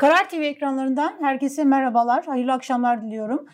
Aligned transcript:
Karar 0.00 0.28
TV 0.28 0.34
ekranlarından 0.34 1.14
herkese 1.20 1.64
merhabalar, 1.64 2.24
hayırlı 2.24 2.52
akşamlar 2.52 3.02
diliyorum. 3.02 3.46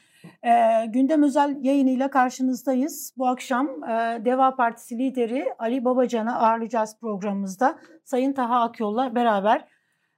Ee, 0.43 0.87
gündem 0.87 1.23
özel 1.23 1.57
yayınıyla 1.61 2.11
karşınızdayız. 2.11 3.15
Bu 3.19 3.29
akşam 3.29 3.85
e, 3.85 4.25
Deva 4.25 4.57
Partisi 4.57 4.99
lideri 4.99 5.47
Ali 5.59 5.85
Babacan'ı 5.85 6.39
ağırlayacağız 6.39 6.97
programımızda. 7.01 7.79
Sayın 8.05 8.33
Taha 8.33 8.61
Akyol'la 8.61 9.15
beraber. 9.15 9.65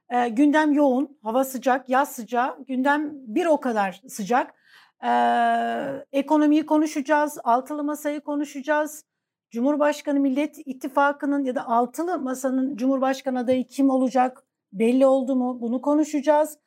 E, 0.09 0.29
gündem 0.29 0.73
yoğun, 0.73 1.17
hava 1.23 1.43
sıcak, 1.43 1.89
yaz 1.89 2.11
sıcağı, 2.11 2.63
gündem 2.67 3.11
bir 3.13 3.45
o 3.45 3.59
kadar 3.59 4.01
sıcak. 4.07 4.53
E, 5.03 5.11
ekonomiyi 6.11 6.65
konuşacağız, 6.65 7.37
altılı 7.43 7.83
masayı 7.83 8.21
konuşacağız. 8.21 9.05
Cumhurbaşkanı 9.51 10.19
Millet 10.19 10.67
İttifakı'nın 10.67 11.43
ya 11.43 11.55
da 11.55 11.67
altılı 11.67 12.19
masanın 12.19 12.75
Cumhurbaşkanı 12.75 13.39
adayı 13.39 13.67
kim 13.67 13.89
olacak? 13.89 14.48
Belli 14.73 15.05
oldu 15.05 15.35
mu? 15.35 15.61
Bunu 15.61 15.81
konuşacağız. 15.81 16.57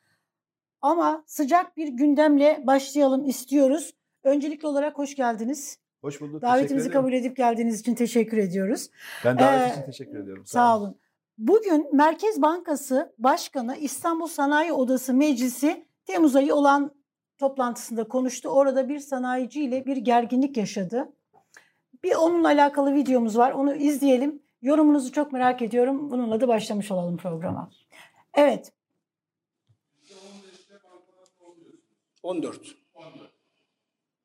Ama 0.81 1.23
sıcak 1.25 1.77
bir 1.77 1.87
gündemle 1.87 2.63
başlayalım 2.67 3.25
istiyoruz. 3.25 3.93
Öncelikli 4.23 4.67
olarak 4.67 4.97
hoş 4.97 5.15
geldiniz. 5.15 5.79
Hoş 6.01 6.21
bulduk. 6.21 6.41
Davetimizi 6.41 6.89
kabul 6.91 7.13
edip 7.13 7.37
geldiğiniz 7.37 7.79
için 7.79 7.95
teşekkür 7.95 8.37
ediyoruz. 8.37 8.89
Ben 9.25 9.39
davet 9.39 9.69
ee, 9.69 9.73
için 9.73 9.85
teşekkür 9.85 10.19
ediyorum. 10.19 10.45
Sağ, 10.45 10.53
sağ 10.53 10.77
olun. 10.77 10.99
Bugün 11.37 11.95
Merkez 11.95 12.41
Bankası 12.41 13.13
Başkanı 13.17 13.75
İstanbul 13.77 14.27
Sanayi 14.27 14.73
Odası 14.73 15.13
Meclisi 15.13 15.85
Temmuz 16.05 16.35
ayı 16.35 16.55
olan 16.55 16.91
toplantısında 17.37 18.07
konuştu. 18.07 18.49
Orada 18.49 18.89
bir 18.89 18.99
sanayiciyle 18.99 19.85
bir 19.85 19.97
gerginlik 19.97 20.57
yaşadı. 20.57 21.13
Bir 22.03 22.15
onunla 22.15 22.47
alakalı 22.47 22.95
videomuz 22.95 23.37
var. 23.37 23.51
Onu 23.51 23.75
izleyelim. 23.75 24.41
Yorumunuzu 24.61 25.11
çok 25.11 25.31
merak 25.31 25.61
ediyorum. 25.61 26.11
Bununla 26.11 26.41
da 26.41 26.47
başlamış 26.47 26.91
olalım 26.91 27.17
programa. 27.17 27.69
Evet. 28.33 28.73
14. 32.23 32.75
14. 32.93 33.31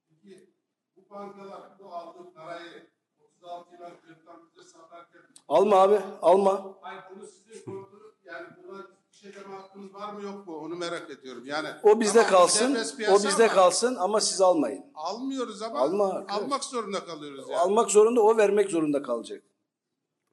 Peki 0.08 0.50
bu 0.96 1.10
bankalar 1.10 1.78
bu 1.78 1.94
aldığı 1.94 2.34
parayı 2.34 2.86
36 3.20 3.74
yıl 3.74 3.80
önceden 3.82 4.36
bize 4.56 4.68
satarken... 4.68 5.22
Alma 5.48 5.76
abi, 5.76 6.00
alma. 6.22 6.76
Hayır 6.80 7.02
bunu 7.10 7.26
size 7.26 7.60
sordu. 7.64 8.14
Yani 8.24 8.46
buna 8.62 8.78
bir 8.78 9.16
şey 9.16 9.34
deme 9.34 9.54
hakkınız 9.54 9.94
var 9.94 10.12
mı 10.12 10.22
yok 10.22 10.46
mu? 10.46 10.56
Onu 10.56 10.76
merak 10.76 11.10
ediyorum. 11.10 11.42
Yani 11.46 11.68
o 11.82 12.00
bizde 12.00 12.26
kalsın. 12.26 12.74
O 13.10 13.14
bizde 13.14 13.44
ama, 13.44 13.54
kalsın 13.54 13.94
ama 13.94 14.20
siz 14.20 14.40
almayın. 14.40 14.84
Almıyoruz 14.94 15.62
ama 15.62 15.78
alma, 15.78 16.26
almak 16.28 16.64
zorunda 16.64 17.04
kalıyoruz 17.04 17.48
yani. 17.48 17.60
Almak 17.60 17.90
zorunda, 17.90 18.22
o 18.22 18.36
vermek 18.36 18.70
zorunda 18.70 19.02
kalacak. 19.02 19.42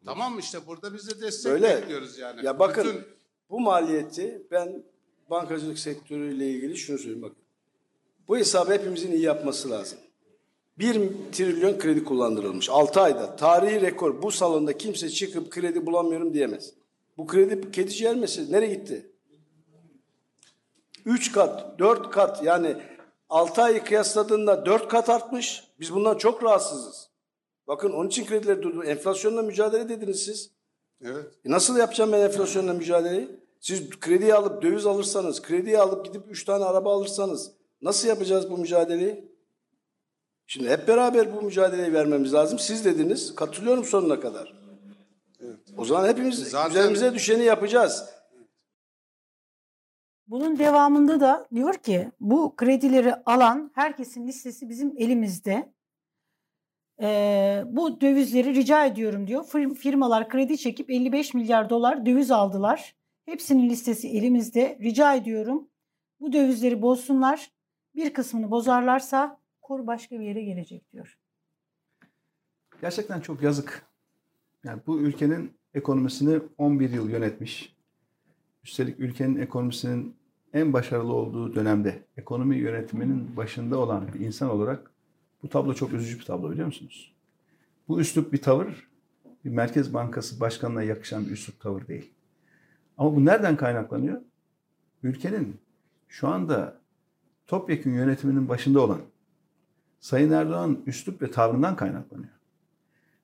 Tamam 0.06 0.40
işte 0.40 0.68
burada 0.68 0.94
biz 0.94 1.10
de 1.10 1.22
destek 1.22 1.52
Öyle. 1.52 1.78
bekliyoruz 1.82 2.18
yani. 2.18 2.46
Ya 2.46 2.60
bakın 2.60 2.88
Bütün... 2.88 3.15
bu 3.50 3.60
maliyeti 3.60 4.42
ben 4.52 4.84
bankacılık 5.30 5.80
sektörüyle 5.80 6.50
ilgili 6.50 6.78
şunu 6.78 6.98
söyleyeyim 6.98 7.22
bakın. 7.22 7.38
Bu 8.28 8.38
hesabı 8.38 8.74
hepimizin 8.74 9.12
iyi 9.12 9.22
yapması 9.22 9.70
lazım. 9.70 10.00
1 10.80 11.12
trilyon 11.32 11.80
kredi 11.80 12.04
kullandırılmış 12.04 12.70
6 12.70 13.02
ayda. 13.02 13.36
Tarihi 13.36 13.82
rekor. 13.82 14.22
Bu 14.22 14.32
salonda 14.32 14.78
kimse 14.78 15.10
çıkıp 15.10 15.52
kredi 15.52 15.86
bulamıyorum 15.86 16.34
diyemez. 16.34 16.74
Bu 17.18 17.28
kredi 17.28 17.72
kedi 17.72 17.92
ciğer 17.92 18.16
meselesi. 18.16 18.52
Nereye 18.52 18.74
gitti? 18.74 19.12
3 21.06 21.32
kat, 21.32 21.80
4 21.80 22.12
kat 22.12 22.44
yani 22.44 22.76
6 23.30 23.62
ayı 23.62 23.84
kıyasladığında 23.84 24.66
4 24.66 24.88
kat 24.88 25.10
artmış. 25.10 25.64
Biz 25.80 25.94
bundan 25.94 26.18
çok 26.18 26.44
rahatsızız. 26.44 27.10
Bakın 27.68 27.92
onun 27.92 28.10
için 28.10 28.26
kredileri 28.26 28.62
durdu. 28.62 28.84
Enflasyonla 28.84 29.42
mücadele 29.42 29.90
dediniz 29.90 30.24
siz. 30.26 30.52
Evet. 31.02 31.26
E 31.46 31.52
nasıl 31.52 31.78
yapacağım 31.78 32.12
ben 32.12 32.20
enflasyonla 32.20 32.74
mücadeleyi? 32.74 33.40
Siz 33.60 33.90
krediyi 33.90 34.36
alıp 34.36 34.62
döviz 34.62 34.86
alırsanız, 34.86 35.42
krediyi 35.42 35.80
alıp 35.80 36.06
gidip 36.06 36.24
üç 36.30 36.44
tane 36.44 36.66
araba 36.66 36.96
alırsanız 36.96 37.52
nasıl 37.82 38.08
yapacağız 38.08 38.52
bu 38.52 38.58
mücadeleyi? 38.58 39.36
Şimdi 40.48 40.70
hep 40.70 40.88
beraber 40.88 41.36
bu 41.36 41.42
mücadeleyi 41.42 41.94
vermemiz 41.94 42.34
lazım. 42.34 42.60
Siz 42.60 42.86
dediniz, 42.86 43.36
katılıyorum 43.36 43.84
sonuna 43.84 44.20
kadar. 44.20 44.54
Evet. 45.40 45.60
O 45.78 45.86
zaman 45.86 46.08
hepimiz 46.08 46.50
Zaten... 46.50 46.72
üzerimize 46.72 47.14
düşeni 47.14 47.44
yapacağız. 47.44 48.06
Bunun 50.28 50.60
devamında 50.60 51.20
da 51.20 51.48
diyor 51.54 51.74
ki 51.74 52.12
bu 52.20 52.56
kredileri 52.56 53.16
alan 53.16 53.72
herkesin 53.76 54.28
listesi 54.28 54.70
bizim 54.70 54.94
elimizde 54.98 55.74
e, 57.02 57.64
bu 57.68 58.02
dövizleri 58.02 58.56
rica 58.56 58.86
ediyorum 58.86 59.28
diyor. 59.28 59.46
Firmalar 59.76 60.30
kredi 60.30 60.58
çekip 60.58 60.90
55 60.90 61.34
milyar 61.34 61.70
dolar 61.70 62.06
döviz 62.06 62.32
aldılar. 62.32 62.96
Hepsinin 63.26 63.70
listesi 63.70 64.10
elimizde. 64.10 64.78
Rica 64.82 65.16
ediyorum 65.16 65.68
bu 66.20 66.34
dövizleri 66.34 66.82
bozsunlar. 66.82 67.52
Bir 67.96 68.14
kısmını 68.14 68.52
bozarlarsa 68.52 69.40
kur 69.62 69.88
başka 69.88 70.20
bir 70.20 70.26
yere 70.26 70.44
gelecek 70.44 70.92
diyor. 70.94 71.18
Gerçekten 72.82 73.22
çok 73.22 73.42
yazık. 73.42 73.86
Yani 74.64 74.82
bu 74.88 75.00
ülkenin 75.00 75.52
ekonomisini 75.74 76.40
11 76.58 76.90
yıl 76.90 77.10
yönetmiş. 77.10 77.76
Üstelik 78.64 79.00
ülkenin 79.00 79.40
ekonomisinin 79.40 80.16
en 80.54 80.74
başarılı 80.74 81.14
olduğu 81.14 81.56
dönemde 81.56 82.04
ekonomi 82.18 82.56
yönetiminin 82.56 83.38
başında 83.38 83.78
olan 83.78 84.14
bir 84.14 84.20
insan 84.20 84.50
olarak 84.50 84.92
bu 85.44 85.50
tablo 85.50 85.74
çok 85.74 85.94
üzücü 85.94 86.20
bir 86.20 86.26
tablo 86.26 86.52
biliyor 86.52 86.66
musunuz? 86.66 87.16
Bu 87.88 88.00
üslup 88.00 88.34
bir 88.34 88.42
tavır, 88.42 88.88
bir 89.46 89.50
Merkez 89.50 89.94
Bankası 89.94 90.40
başkanına 90.40 90.84
yakışan 90.84 91.26
bir 91.26 91.32
üslup 91.32 91.60
tavır 91.60 91.88
değil. 91.88 92.14
Ama 92.98 93.16
bu 93.16 93.26
nereden 93.26 93.58
kaynaklanıyor? 93.58 94.22
Ülkenin 95.04 95.60
şu 96.08 96.28
anda 96.28 96.82
topyekun 97.48 97.92
yönetiminin 97.92 98.50
başında 98.50 98.80
olan 98.80 99.02
Sayın 100.00 100.32
Erdoğan 100.32 100.84
üslup 100.86 101.22
ve 101.22 101.32
tavrından 101.32 101.76
kaynaklanıyor. 101.76 102.34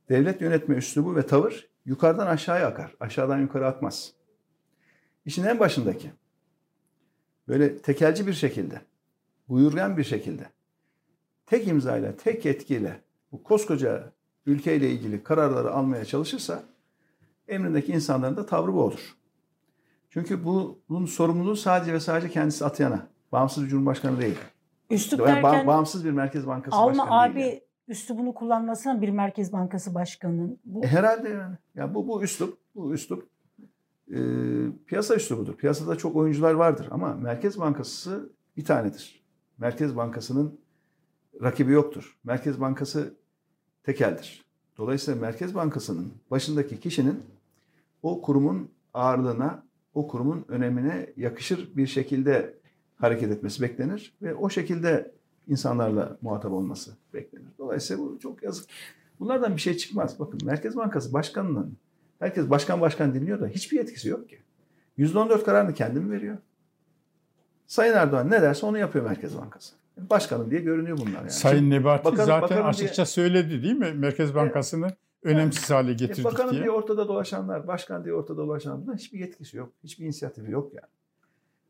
Devlet 0.10 0.42
yönetme 0.42 0.76
üslubu 0.76 1.16
ve 1.16 1.26
tavır 1.26 1.70
yukarıdan 1.86 2.28
aşağıya 2.28 2.68
akar, 2.68 2.96
aşağıdan 3.00 3.40
yukarı 3.40 3.68
akmaz. 3.68 4.14
İşin 5.26 5.44
en 5.44 5.60
başındaki 5.60 6.12
böyle 7.48 7.78
tekelci 7.78 8.28
bir 8.28 8.34
şekilde, 8.34 8.82
buyurgan 9.50 9.98
bir 9.98 10.04
şekilde 10.04 10.50
tek 11.52 11.68
imzayla, 11.68 12.16
tek 12.16 12.46
yetkiyle 12.46 13.02
bu 13.32 13.44
koskoca 13.44 14.12
ülkeyle 14.46 14.90
ilgili 14.90 15.24
kararları 15.24 15.72
almaya 15.72 16.06
çalışırsa 16.06 16.64
emrindeki 17.48 17.92
insanların 17.92 18.38
da 18.38 18.46
tavrı 18.46 18.74
bu 18.74 18.82
olur. 18.82 19.16
Çünkü 20.10 20.46
bunun 20.46 21.06
sorumluluğu 21.06 21.56
sadece 21.56 21.94
ve 21.94 22.00
sadece 22.00 22.30
kendisi 22.30 22.66
atayana. 22.66 23.08
Bağımsız 23.32 23.64
bir 23.64 23.70
cumhurbaşkanı 23.70 24.22
değil. 24.22 24.38
Üslup 24.90 25.20
yani 25.20 25.44
derken, 25.44 25.68
bağımsız 25.68 26.06
bir 26.06 26.12
merkez 26.12 26.48
bankası 26.48 26.78
alma 26.78 26.90
başkanı 26.90 27.22
abi 27.22 27.36
değil. 27.36 27.46
Yani. 27.48 27.62
üslubunu 27.88 28.34
kullanmasına 28.34 29.02
bir 29.02 29.10
merkez 29.10 29.54
bankası 29.54 29.96
başkanının. 29.96 30.60
Bu... 30.66 30.86
E, 30.86 30.88
herhalde 30.88 31.30
yani. 31.30 31.56
Ya 31.76 31.94
bu 31.94 32.08
bu 32.08 32.24
üslup, 32.24 32.58
bu 32.76 32.94
üslup 32.94 33.30
e, 34.12 34.20
piyasa 34.86 35.16
üslubudur. 35.16 35.54
Piyasada 35.54 35.96
çok 35.96 36.16
oyuncular 36.16 36.54
vardır 36.54 36.88
ama 36.92 37.16
Merkez 37.16 37.60
Bankası 37.60 38.34
bir 38.58 38.66
tanedir. 38.66 39.24
Merkez 39.58 39.96
Bankası'nın 39.96 40.61
rakibi 41.42 41.72
yoktur. 41.72 42.18
Merkez 42.24 42.62
Bankası 42.62 43.14
tekeldir. 43.84 44.46
Dolayısıyla 44.78 45.22
Merkez 45.22 45.56
Bankası'nın 45.56 46.14
başındaki 46.32 46.80
kişinin 46.80 47.24
o 48.04 48.22
kurumun 48.22 48.70
ağırlığına, 48.94 49.64
o 49.94 50.08
kurumun 50.08 50.46
önemine 50.48 51.14
yakışır 51.18 51.76
bir 51.76 51.88
şekilde 51.88 52.58
hareket 52.96 53.32
etmesi 53.32 53.62
beklenir 53.62 54.14
ve 54.22 54.36
o 54.36 54.50
şekilde 54.50 55.12
insanlarla 55.48 56.18
muhatap 56.22 56.52
olması 56.52 56.92
beklenir. 57.14 57.48
Dolayısıyla 57.58 58.04
bu 58.04 58.20
çok 58.20 58.44
yazık. 58.44 58.70
Bunlardan 59.20 59.56
bir 59.56 59.62
şey 59.62 59.78
çıkmaz. 59.78 60.20
Bakın 60.20 60.40
Merkez 60.46 60.76
Bankası 60.76 61.14
Başkanı'nın 61.14 61.78
herkes 62.20 62.50
başkan 62.50 62.82
başkan 62.82 63.14
dinliyor 63.14 63.40
da 63.42 63.48
hiçbir 63.48 63.78
yetkisi 63.78 64.10
yok 64.10 64.30
ki. 64.30 64.40
%14 64.98 65.44
kararını 65.44 65.74
kendi 65.74 66.00
mi 66.00 66.12
veriyor? 66.12 66.38
Sayın 67.68 67.94
Erdoğan 67.94 68.32
ne 68.32 68.42
derse 68.42 68.66
onu 68.66 68.78
yapıyor 68.78 69.06
Merkez 69.06 69.38
Bankası 69.38 69.81
başkanım 70.10 70.52
diye 70.52 70.62
görünüyor 70.62 70.98
bunlar. 70.98 71.20
Yani. 71.20 71.32
Sayın 71.32 71.70
Nebati 71.70 72.06
bakan, 72.06 72.26
zaten 72.26 72.42
bakanım 72.42 72.66
açıkça 72.66 72.96
diye, 72.96 73.06
söyledi 73.06 73.64
değil 73.64 73.76
mi? 73.76 73.92
Merkez 73.96 74.36
Bankası'nı 74.36 74.86
evet, 74.86 75.36
önemsiz 75.36 75.70
hale 75.70 75.94
getirdik 75.94 76.20
e, 76.20 76.24
bakanım 76.24 76.52
diye. 76.52 76.62
diye 76.62 76.72
ortada 76.72 77.08
dolaşanlar, 77.08 77.68
başkan 77.68 78.04
diye 78.04 78.14
ortada 78.14 78.38
dolaşanlar 78.38 78.96
hiçbir 78.96 79.20
yetkisi 79.20 79.58
yok. 79.58 79.70
Hiçbir 79.84 80.06
inisiyatifi 80.06 80.52
yok 80.52 80.74
yani. 80.74 80.92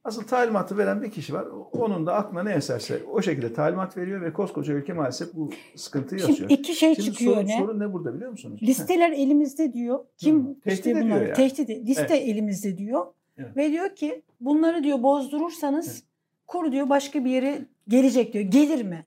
Asıl 0.03 0.23
talimatı 0.23 0.77
veren 0.77 1.01
bir 1.01 1.11
kişi 1.11 1.33
var. 1.33 1.47
Onun 1.71 2.05
da 2.05 2.13
aklına 2.13 2.43
ne 2.43 2.53
eserse 2.53 3.01
o 3.11 3.21
şekilde 3.21 3.53
talimat 3.53 3.97
veriyor 3.97 4.21
ve 4.21 4.33
koskoca 4.33 4.73
ülke 4.73 4.93
maalesef 4.93 5.33
bu 5.33 5.49
sıkıntıyı 5.75 6.21
yaşıyor. 6.21 6.37
Şimdi 6.37 6.53
iki 6.53 6.73
şey 6.73 6.95
Şimdi 6.95 7.11
çıkıyor 7.11 7.33
sorun, 7.33 7.47
ne? 7.47 7.57
Sorun 7.57 7.79
ne 7.79 7.93
burada 7.93 8.15
biliyor 8.15 8.31
musunuz? 8.31 8.59
Listeler 8.63 9.11
elimizde 9.11 9.73
diyor. 9.73 9.99
Kim 10.17 10.47
Hı. 10.47 10.59
tehdit 10.61 10.79
işte 10.79 11.01
bunlar, 11.01 11.21
yani. 11.21 11.33
tehdit 11.33 11.69
liste 11.69 12.05
evet. 12.09 12.29
elimizde 12.29 12.77
diyor. 12.77 13.05
Evet. 13.37 13.57
Ve 13.57 13.71
diyor 13.71 13.95
ki 13.95 14.21
bunları 14.39 14.83
diyor 14.83 15.03
bozdurursanız 15.03 15.87
evet. 15.87 16.03
kur 16.47 16.71
diyor 16.71 16.89
başka 16.89 17.25
bir 17.25 17.31
yere 17.31 17.65
gelecek 17.91 18.33
diyor. 18.33 18.45
Gelir 18.45 18.85
mi? 18.85 19.05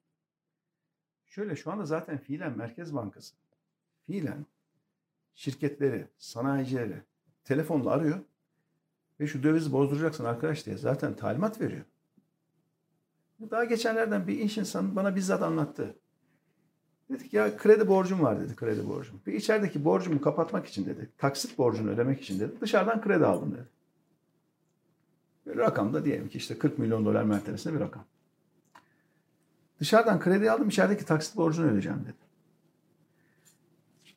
Şöyle 1.27 1.57
şu 1.57 1.73
anda 1.73 1.87
zaten 1.87 2.19
fiilen 2.19 2.59
Merkez 2.59 2.95
Bankası 2.95 3.35
fiilen 4.07 4.47
şirketleri, 5.35 6.09
sanayicileri 6.19 7.03
telefonla 7.45 7.91
arıyor 7.91 8.19
ve 9.21 9.27
şu 9.27 9.43
dövizi 9.43 9.73
bozduracaksın 9.73 10.25
arkadaş 10.25 10.67
diye 10.67 10.77
zaten 10.77 11.15
talimat 11.17 11.61
veriyor. 11.61 11.85
Daha 13.51 13.65
geçenlerden 13.65 14.27
bir 14.27 14.39
iş 14.39 14.59
insanı 14.59 14.97
bana 14.97 15.17
bizzat 15.17 15.43
anlattı. 15.43 15.97
Dedik 17.11 17.33
ya 17.33 17.57
kredi 17.57 17.89
borcum 17.89 18.23
var 18.23 18.41
dedi 18.41 18.57
kredi 18.57 18.89
borcum. 18.89 19.21
Bir 19.27 19.33
içerideki 19.33 19.85
borcumu 19.85 20.21
kapatmak 20.21 20.67
için 20.67 20.87
dedi. 20.87 21.11
Taksit 21.19 21.59
borcunu 21.59 21.91
ödemek 21.91 22.23
için 22.23 22.41
dedi. 22.41 22.53
Dışarıdan 22.61 23.03
kredi 23.03 23.27
aldım 23.27 23.55
dedi. 23.55 23.69
Bir 25.47 25.57
rakam 25.57 25.95
da 25.95 26.05
diyelim 26.05 26.29
ki 26.29 26.39
işte 26.39 26.59
40 26.59 26.79
milyon 26.79 27.05
dolar 27.05 27.23
mertebesinde 27.23 27.75
bir 27.75 27.81
rakam. 27.81 28.05
Dışarıdan 29.81 30.21
kredi 30.21 30.51
aldım 30.51 30.69
içerideki 30.69 31.05
taksit 31.05 31.37
borcunu 31.37 31.67
ödeyeceğim 31.67 32.01
dedi. 32.05 32.25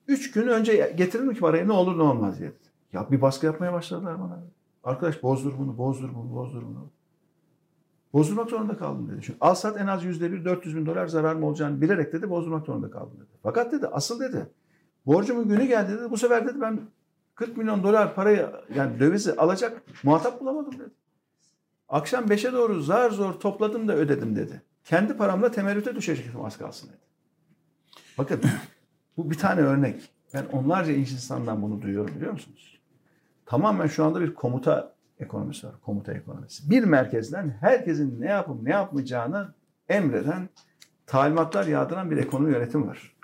Üç 0.08 0.32
gün 0.32 0.48
önce 0.48 0.94
getiririm 0.98 1.34
ki 1.34 1.40
parayı 1.40 1.68
ne 1.68 1.72
olur 1.72 1.98
ne 1.98 2.04
olmaz 2.04 2.40
diye. 2.40 2.52
Ya 2.94 3.12
bir 3.12 3.22
baskı 3.22 3.46
yapmaya 3.46 3.74
başladılar 3.74 4.20
bana. 4.20 4.40
Arkadaş 4.84 5.24
bozdur 5.24 5.54
bunu, 5.60 5.78
bozdur 5.78 6.10
bunu, 6.16 6.36
bozdur 6.36 6.62
bunu. 6.64 6.90
Bozdurmak 8.14 8.50
zorunda 8.50 8.78
kaldım 8.78 9.10
dedi. 9.10 9.22
Çünkü 9.22 9.38
al 9.42 9.56
sat 9.56 9.82
en 9.82 9.88
az 9.88 10.04
yüzde 10.04 10.32
bir 10.32 10.46
400 10.46 10.76
bin 10.76 10.86
dolar 10.86 11.08
zarar 11.08 11.36
mı 11.36 11.46
olacağını 11.46 11.82
bilerek 11.82 12.14
dedi 12.14 12.30
bozdurmak 12.30 12.66
zorunda 12.66 12.92
kaldım 12.92 13.18
dedi. 13.18 13.30
Fakat 13.44 13.72
dedi 13.72 13.88
asıl 13.88 14.20
dedi 14.20 14.48
borcumun 15.06 15.48
günü 15.48 15.66
geldi 15.66 15.92
dedi. 15.92 16.12
Bu 16.12 16.18
sefer 16.18 16.48
dedi 16.48 16.62
ben 16.62 16.80
40 17.36 17.58
milyon 17.58 17.84
dolar 17.84 18.16
parayı 18.16 18.52
yani 18.76 19.00
dövizi 19.00 19.36
alacak 19.36 19.82
muhatap 20.04 20.42
bulamadım 20.42 20.74
dedi. 20.74 20.90
Akşam 21.90 22.26
5'e 22.26 22.54
doğru 22.54 22.82
zar 22.82 23.12
zor 23.12 23.34
topladım 23.34 23.88
da 23.88 23.96
ödedim 23.96 24.36
dedi. 24.36 24.62
Kendi 24.88 25.18
paramla 25.18 25.52
temerrüte 25.52 25.96
düşecektim 25.96 26.46
az 26.46 26.58
kalsın 26.58 26.88
dedi. 26.88 26.98
Bakın 28.18 28.42
bu 29.18 29.32
bir 29.32 29.38
tane 29.38 29.62
örnek. 29.62 30.10
Ben 30.34 30.46
onlarca 30.52 30.92
iş 30.92 31.12
insandan 31.12 31.62
bunu 31.62 31.82
duyuyorum 31.82 32.16
biliyor 32.16 32.32
musunuz? 32.32 32.80
Tamamen 33.46 33.88
şu 33.88 34.06
anda 34.06 34.22
bir 34.22 34.34
komuta 34.34 34.94
ekonomisi 35.20 35.68
var. 35.68 35.76
Komuta 35.82 36.14
ekonomisi. 36.14 36.70
Bir 36.70 36.84
merkezden 36.84 37.58
herkesin 37.60 38.22
ne 38.22 38.26
yapıp 38.26 38.62
ne 38.62 38.70
yapmayacağını 38.70 39.54
emreden, 39.90 40.50
talimatlar 41.06 41.68
yağdıran 41.68 42.12
bir 42.12 42.18
ekonomi 42.18 42.54
yönetim 42.54 42.88
var. 42.88 43.16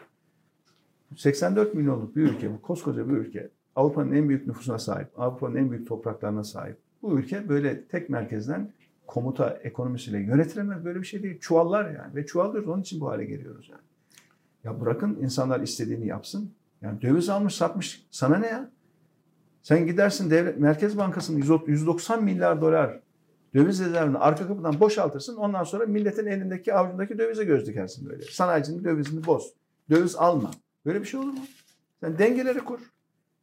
84 1.15 1.74
milyonluk 1.74 2.15
bir 2.15 2.21
ülke, 2.21 2.54
bu 2.54 2.62
koskoca 2.62 3.10
bir 3.10 3.13
ülke. 3.13 3.50
Avrupa'nın 3.75 4.12
en 4.12 4.30
büyük 4.30 4.48
nüfusuna 4.48 4.80
sahip, 4.80 5.19
Avrupa'nın 5.19 5.56
en 5.56 5.71
büyük 5.71 5.88
topraklarına 5.88 6.44
sahip. 6.44 6.77
Bu 7.01 7.19
ülke 7.19 7.50
böyle 7.50 7.83
tek 7.86 8.10
merkezden 8.10 8.71
komuta 9.07 9.50
ekonomisiyle 9.63 10.19
yönetilemez 10.19 10.85
böyle 10.85 11.01
bir 11.01 11.05
şey 11.05 11.23
değil. 11.23 11.39
Çuvallar 11.39 11.91
yani 11.91 12.15
ve 12.15 12.25
çuvallıyoruz 12.25 12.69
onun 12.69 12.81
için 12.81 13.01
bu 13.01 13.09
hale 13.09 13.25
geliyoruz 13.25 13.69
yani. 13.71 13.81
Ya 14.63 14.81
bırakın 14.81 15.17
insanlar 15.21 15.59
istediğini 15.59 16.07
yapsın. 16.07 16.51
Yani 16.81 17.01
döviz 17.01 17.29
almış 17.29 17.55
satmış 17.55 18.07
sana 18.11 18.38
ne 18.38 18.47
ya? 18.47 18.69
Sen 19.61 19.85
gidersin 19.88 20.29
devlet 20.29 20.59
Merkez 20.59 20.97
Bankası'nın 20.97 21.38
190 21.67 22.23
milyar 22.23 22.61
dolar 22.61 23.00
döviz 23.53 23.79
rezervini 23.85 24.17
arka 24.17 24.47
kapıdan 24.47 24.79
boşaltırsın. 24.79 25.35
Ondan 25.35 25.63
sonra 25.63 25.85
milletin 25.85 26.25
elindeki 26.25 26.73
avucundaki 26.73 27.17
dövize 27.17 27.44
göz 27.44 27.67
dikersin 27.67 28.09
böyle. 28.09 28.23
Sanayicinin 28.23 28.83
dövizini 28.83 29.25
boz. 29.25 29.53
Döviz 29.89 30.15
alma. 30.15 30.51
Böyle 30.85 31.01
bir 31.01 31.05
şey 31.05 31.19
olur 31.19 31.33
mu? 31.33 31.45
Sen 32.00 32.17
dengeleri 32.17 32.59
kur. 32.59 32.79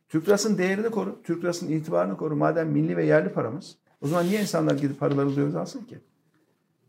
Türk 0.09 0.29
lirasının 0.29 0.59
değerini 0.59 0.91
koru. 0.91 1.23
Türk 1.23 1.45
lirasının 1.45 1.71
itibarını 1.71 2.17
koru. 2.17 2.37
Madem 2.37 2.69
milli 2.69 2.97
ve 2.97 3.07
yerli 3.07 3.33
paramız. 3.33 3.77
O 4.00 4.08
zaman 4.08 4.26
niye 4.26 4.41
insanlar 4.41 4.75
gidip 4.75 5.00
paraları 5.00 5.37
döviz 5.37 5.55
alsın 5.56 5.85
ki? 5.85 5.99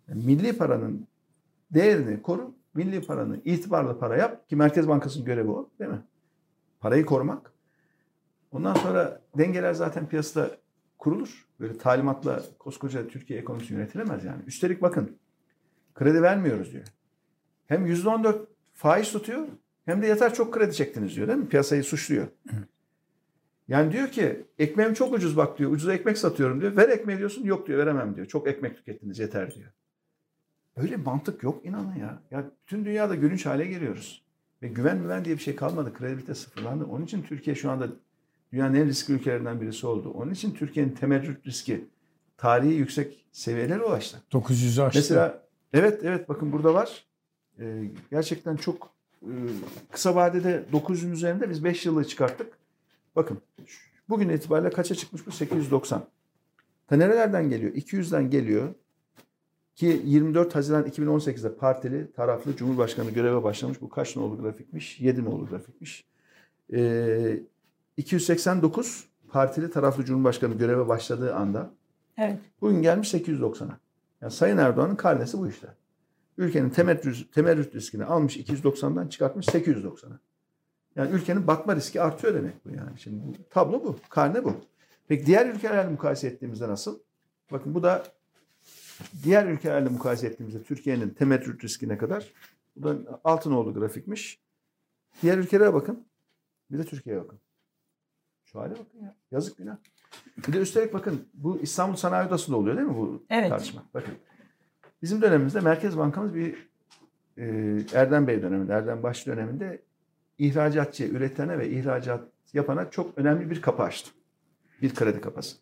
Yani 0.08 0.26
milli 0.26 0.58
paranın 0.58 1.08
değerini 1.72 2.22
koru. 2.22 2.54
Milli 2.74 3.02
paranı 3.02 3.42
itibarlı 3.46 4.00
para 4.00 4.18
yap 4.18 4.50
ki 4.50 4.56
Merkez 4.56 4.88
Bankası'nın 4.88 5.26
görevi 5.26 5.50
o 5.50 5.70
değil 5.80 5.92
mi? 5.92 6.02
Parayı 6.80 7.06
korumak. 7.06 7.52
Ondan 8.52 8.74
sonra 8.74 9.22
dengeler 9.38 9.74
zaten 9.74 10.08
piyasada 10.08 10.58
kurulur. 10.98 11.48
Böyle 11.60 11.78
talimatla 11.78 12.44
koskoca 12.60 13.08
Türkiye 13.08 13.40
ekonomisi 13.40 13.74
yönetilemez 13.74 14.26
yani. 14.26 14.44
Üstelik 14.48 14.82
bakın 14.82 15.18
kredi 15.96 16.22
vermiyoruz 16.22 16.72
diyor. 16.72 16.86
Hem 17.68 17.88
%14 17.88 18.46
faiz 18.74 19.12
tutuyor 19.12 19.48
hem 19.86 20.02
de 20.02 20.08
yeter 20.08 20.34
çok 20.34 20.54
kredi 20.54 20.76
çektiniz 20.76 21.16
diyor 21.16 21.28
değil 21.28 21.40
mi? 21.40 21.50
Piyasayı 21.50 21.84
suçluyor. 21.84 22.28
Yani 23.68 23.92
diyor 23.92 24.08
ki 24.08 24.46
ekmeğim 24.60 24.94
çok 24.94 25.14
ucuz 25.14 25.38
bak 25.38 25.60
diyor. 25.60 25.72
Ucuz 25.72 25.90
ekmek 25.90 26.18
satıyorum 26.18 26.62
diyor. 26.62 26.76
Ver 26.76 26.90
ekmeği 26.90 27.20
diyorsun. 27.20 27.44
Yok 27.44 27.68
diyor 27.68 27.80
veremem 27.80 28.16
diyor. 28.16 28.28
Çok 28.28 28.48
ekmek 28.48 28.78
tükettiniz 28.78 29.20
yeter 29.20 29.56
diyor. 29.56 29.72
Öyle 30.76 30.98
mantık 30.98 31.44
yok 31.44 31.66
inanın 31.66 31.96
ya. 31.96 32.22
Ya 32.32 32.52
bütün 32.62 32.86
dünyada 32.86 33.16
gülünç 33.16 33.46
hale 33.46 33.66
geliyoruz. 33.66 34.26
Ve 34.62 34.68
güven 34.68 35.02
güven 35.02 35.26
diye 35.26 35.36
bir 35.36 35.42
şey 35.42 35.56
kalmadı. 35.56 35.94
Kredibilite 35.94 36.36
sıfırlandı. 36.36 36.86
Onun 36.86 37.06
için 37.06 37.22
Türkiye 37.22 37.56
şu 37.56 37.72
anda 37.72 37.88
dünyanın 38.54 38.76
en 38.76 38.88
riskli 38.88 39.14
ülkelerinden 39.14 39.62
birisi 39.62 39.88
oldu. 39.88 40.10
Onun 40.10 40.32
için 40.32 40.52
Türkiye'nin 40.52 40.92
temerrüt 40.96 41.48
riski 41.48 41.86
tarihi 42.38 42.74
yüksek 42.74 43.26
seviyelere 43.32 43.84
ulaştı. 43.84 44.18
900'ü 44.32 44.82
aştı. 44.82 45.00
Mesela 45.00 45.44
evet 45.74 46.00
evet 46.04 46.30
bakın 46.30 46.52
burada 46.52 46.74
var. 46.74 47.06
Ee, 47.60 47.84
gerçekten 48.12 48.56
çok 48.56 48.94
e, 49.22 49.34
kısa 49.92 50.16
vadede 50.16 50.64
900'ün 50.74 51.12
üzerinde 51.12 51.50
biz 51.50 51.64
5 51.64 51.86
yılı 51.86 52.06
çıkarttık. 52.06 52.61
Bakın 53.16 53.42
bugün 54.10 54.30
itibariyle 54.30 54.70
kaça 54.70 54.96
çıkmış 54.96 55.28
bu? 55.28 55.32
890. 55.32 56.04
Ta 56.88 56.96
nerelerden 56.96 57.50
geliyor? 57.50 57.74
200'den 57.74 58.30
geliyor. 58.30 58.74
Ki 59.76 60.02
24 60.06 60.56
Haziran 60.56 60.88
2018'de 60.88 61.56
partili, 61.56 62.12
taraflı 62.12 62.56
Cumhurbaşkanı 62.56 63.12
göreve 63.12 63.44
başlamış. 63.44 63.82
Bu 63.82 63.90
kaç 63.90 64.16
nolu 64.16 64.42
grafikmiş? 64.42 65.00
7 65.00 65.26
nolu 65.26 65.48
grafikmiş. 65.48 66.06
Ee, 66.74 67.40
289 67.98 69.08
partili, 69.30 69.72
taraflı 69.72 70.06
Cumhurbaşkanı 70.06 70.58
göreve 70.58 70.88
başladığı 70.88 71.36
anda 71.36 71.72
Evet. 72.18 72.38
bugün 72.62 72.82
gelmiş 72.82 73.14
890'a. 73.14 73.80
Yani 74.22 74.32
Sayın 74.32 74.58
Erdoğan'ın 74.58 74.96
karnesi 74.96 75.38
bu 75.38 75.48
işte. 75.48 75.68
Ülkenin 76.38 76.70
temerrüt, 76.70 77.34
temerrüt 77.34 77.76
riskini 77.76 78.06
almış 78.06 78.38
290'dan 78.38 79.08
çıkartmış 79.08 79.48
890'a. 79.48 80.20
Yani 80.96 81.12
ülkenin 81.12 81.48
batma 81.48 81.76
riski 81.76 82.02
artıyor 82.02 82.34
demek 82.34 82.66
bu 82.66 82.70
yani. 82.70 83.00
Şimdi 83.00 83.24
bu, 83.28 83.50
tablo 83.50 83.84
bu. 83.84 83.96
Karne 84.10 84.44
bu. 84.44 84.56
Peki 85.08 85.26
diğer 85.26 85.46
ülkelerle 85.46 85.90
mukayese 85.90 86.28
ettiğimizde 86.28 86.68
nasıl? 86.68 87.00
Bakın 87.52 87.74
bu 87.74 87.84
da 87.84 88.04
diğer 89.24 89.48
ülkelerle 89.48 89.90
mukayese 89.90 90.28
ettiğimizde 90.28 90.64
Türkiye'nin 90.64 91.10
temerrüt 91.10 91.64
riski 91.64 91.90
ne 91.90 91.98
kadar? 91.98 92.34
Bu 92.76 92.84
da 92.84 93.20
Altınoğlu 93.24 93.74
grafikmiş. 93.74 94.40
Diğer 95.22 95.38
ülkelere 95.38 95.74
bakın. 95.74 96.06
Bir 96.72 96.78
de 96.78 96.84
Türkiye'ye 96.84 97.24
bakın. 97.24 97.40
Şu 98.46 98.60
hale 98.60 98.72
bakın 98.72 99.00
ya. 99.02 99.16
Yazık 99.32 99.58
günah. 99.58 99.78
Bir 100.48 100.54
de 100.54 100.58
üstelik 100.58 100.94
bakın 100.94 101.28
bu 101.34 101.60
İstanbul 101.60 101.96
Sanayi 101.96 102.28
Odası'nda 102.28 102.58
oluyor 102.58 102.78
değil 102.78 102.88
mi 102.88 102.96
bu 102.98 103.24
Evet. 103.30 103.50
tartışma? 103.50 103.84
Bakın. 103.94 104.14
Bizim 105.02 105.22
dönemimizde 105.22 105.60
Merkez 105.60 105.98
Bankamız 105.98 106.36
bir 106.36 106.70
e, 107.38 107.46
Erdem 107.94 108.28
Bey 108.28 108.42
döneminde, 108.42 108.74
Erdem 108.74 109.04
Baş 109.04 109.28
döneminde 109.28 109.82
ihracatçıya, 110.42 111.10
üretene 111.10 111.60
ve 111.60 111.70
ihracat 111.70 112.24
yapana 112.54 112.90
çok 112.90 113.18
önemli 113.18 113.50
bir 113.50 113.62
kapı 113.62 113.84
açtı. 113.84 114.12
Bir 114.82 114.96
kredi 114.96 115.22
kapısı. 115.22 115.58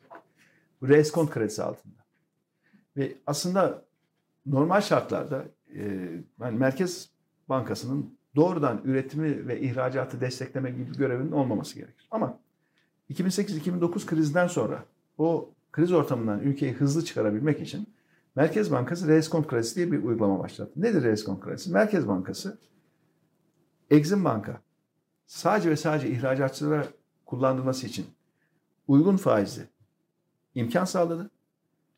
Reskont 0.83 1.29
kredisi 1.29 1.63
altında. 1.63 1.99
Ve 2.97 3.13
aslında 3.27 3.85
normal 4.45 4.81
şartlarda 4.81 5.45
e, 5.75 5.83
yani 6.41 6.57
Merkez 6.57 7.09
Bankası'nın 7.49 8.17
doğrudan 8.35 8.81
üretimi 8.83 9.47
ve 9.47 9.61
ihracatı 9.61 10.21
destekleme 10.21 10.71
gibi 10.71 10.97
görevinin 10.97 11.31
olmaması 11.31 11.75
gerekir. 11.75 12.07
Ama 12.11 12.39
2008-2009 13.09 14.05
krizden 14.05 14.47
sonra 14.47 14.85
o 15.17 15.53
kriz 15.71 15.91
ortamından 15.91 16.39
ülkeyi 16.39 16.73
hızlı 16.73 17.05
çıkarabilmek 17.05 17.61
için 17.61 17.87
Merkez 18.35 18.71
Bankası 18.71 19.07
reskont 19.07 19.47
kredisi 19.47 19.75
diye 19.75 19.91
bir 19.91 20.03
uygulama 20.03 20.39
başlattı. 20.39 20.71
Nedir 20.75 21.03
reskont 21.03 21.43
kredisi? 21.43 21.71
Merkez 21.71 22.07
Bankası 22.07 22.57
Exim 23.89 24.25
Banka 24.25 24.61
sadece 25.29 25.69
ve 25.69 25.75
sadece 25.75 26.09
ihracatçılara 26.09 26.87
kullandırması 27.25 27.87
için 27.87 28.07
uygun 28.87 29.17
faizli 29.17 29.63
imkan 30.55 30.85
sağladı. 30.85 31.29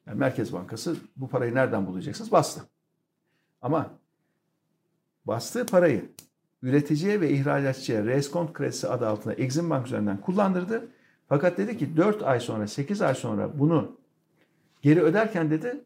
Yani 0.05 0.19
Merkez 0.19 0.53
Bankası 0.53 0.95
bu 1.15 1.29
parayı 1.29 1.55
nereden 1.55 1.87
bulacaksınız? 1.87 2.31
Bastı. 2.31 2.61
Ama 3.61 3.89
bastığı 5.25 5.65
parayı 5.65 6.09
üreticiye 6.61 7.21
ve 7.21 7.29
ihracatçıya 7.29 8.05
reskont 8.05 8.53
kredisi 8.53 8.87
adı 8.87 9.07
altında 9.07 9.33
Exim 9.33 9.69
Bank 9.69 9.87
üzerinden 9.87 10.21
kullandırdı. 10.21 10.87
Fakat 11.29 11.57
dedi 11.57 11.77
ki 11.77 11.97
4 11.97 12.23
ay 12.23 12.39
sonra 12.39 12.67
8 12.67 13.01
ay 13.01 13.15
sonra 13.15 13.59
bunu 13.59 13.97
geri 14.81 15.01
öderken 15.01 15.51
dedi 15.51 15.83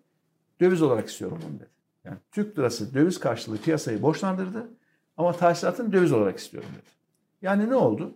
döviz 0.61 0.81
olarak 0.81 1.09
istiyorum 1.09 1.39
bunu 1.47 1.59
dedi. 1.59 1.69
Yani 2.03 2.17
Türk 2.31 2.59
lirası 2.59 2.93
döviz 2.93 3.19
karşılığı 3.19 3.57
piyasayı 3.57 4.01
borçlandırdı 4.01 4.69
ama 5.17 5.33
tahsilatını 5.33 5.93
döviz 5.93 6.11
olarak 6.11 6.39
istiyorum 6.39 6.69
dedi. 6.73 6.94
Yani 7.41 7.69
ne 7.69 7.75
oldu? 7.75 8.15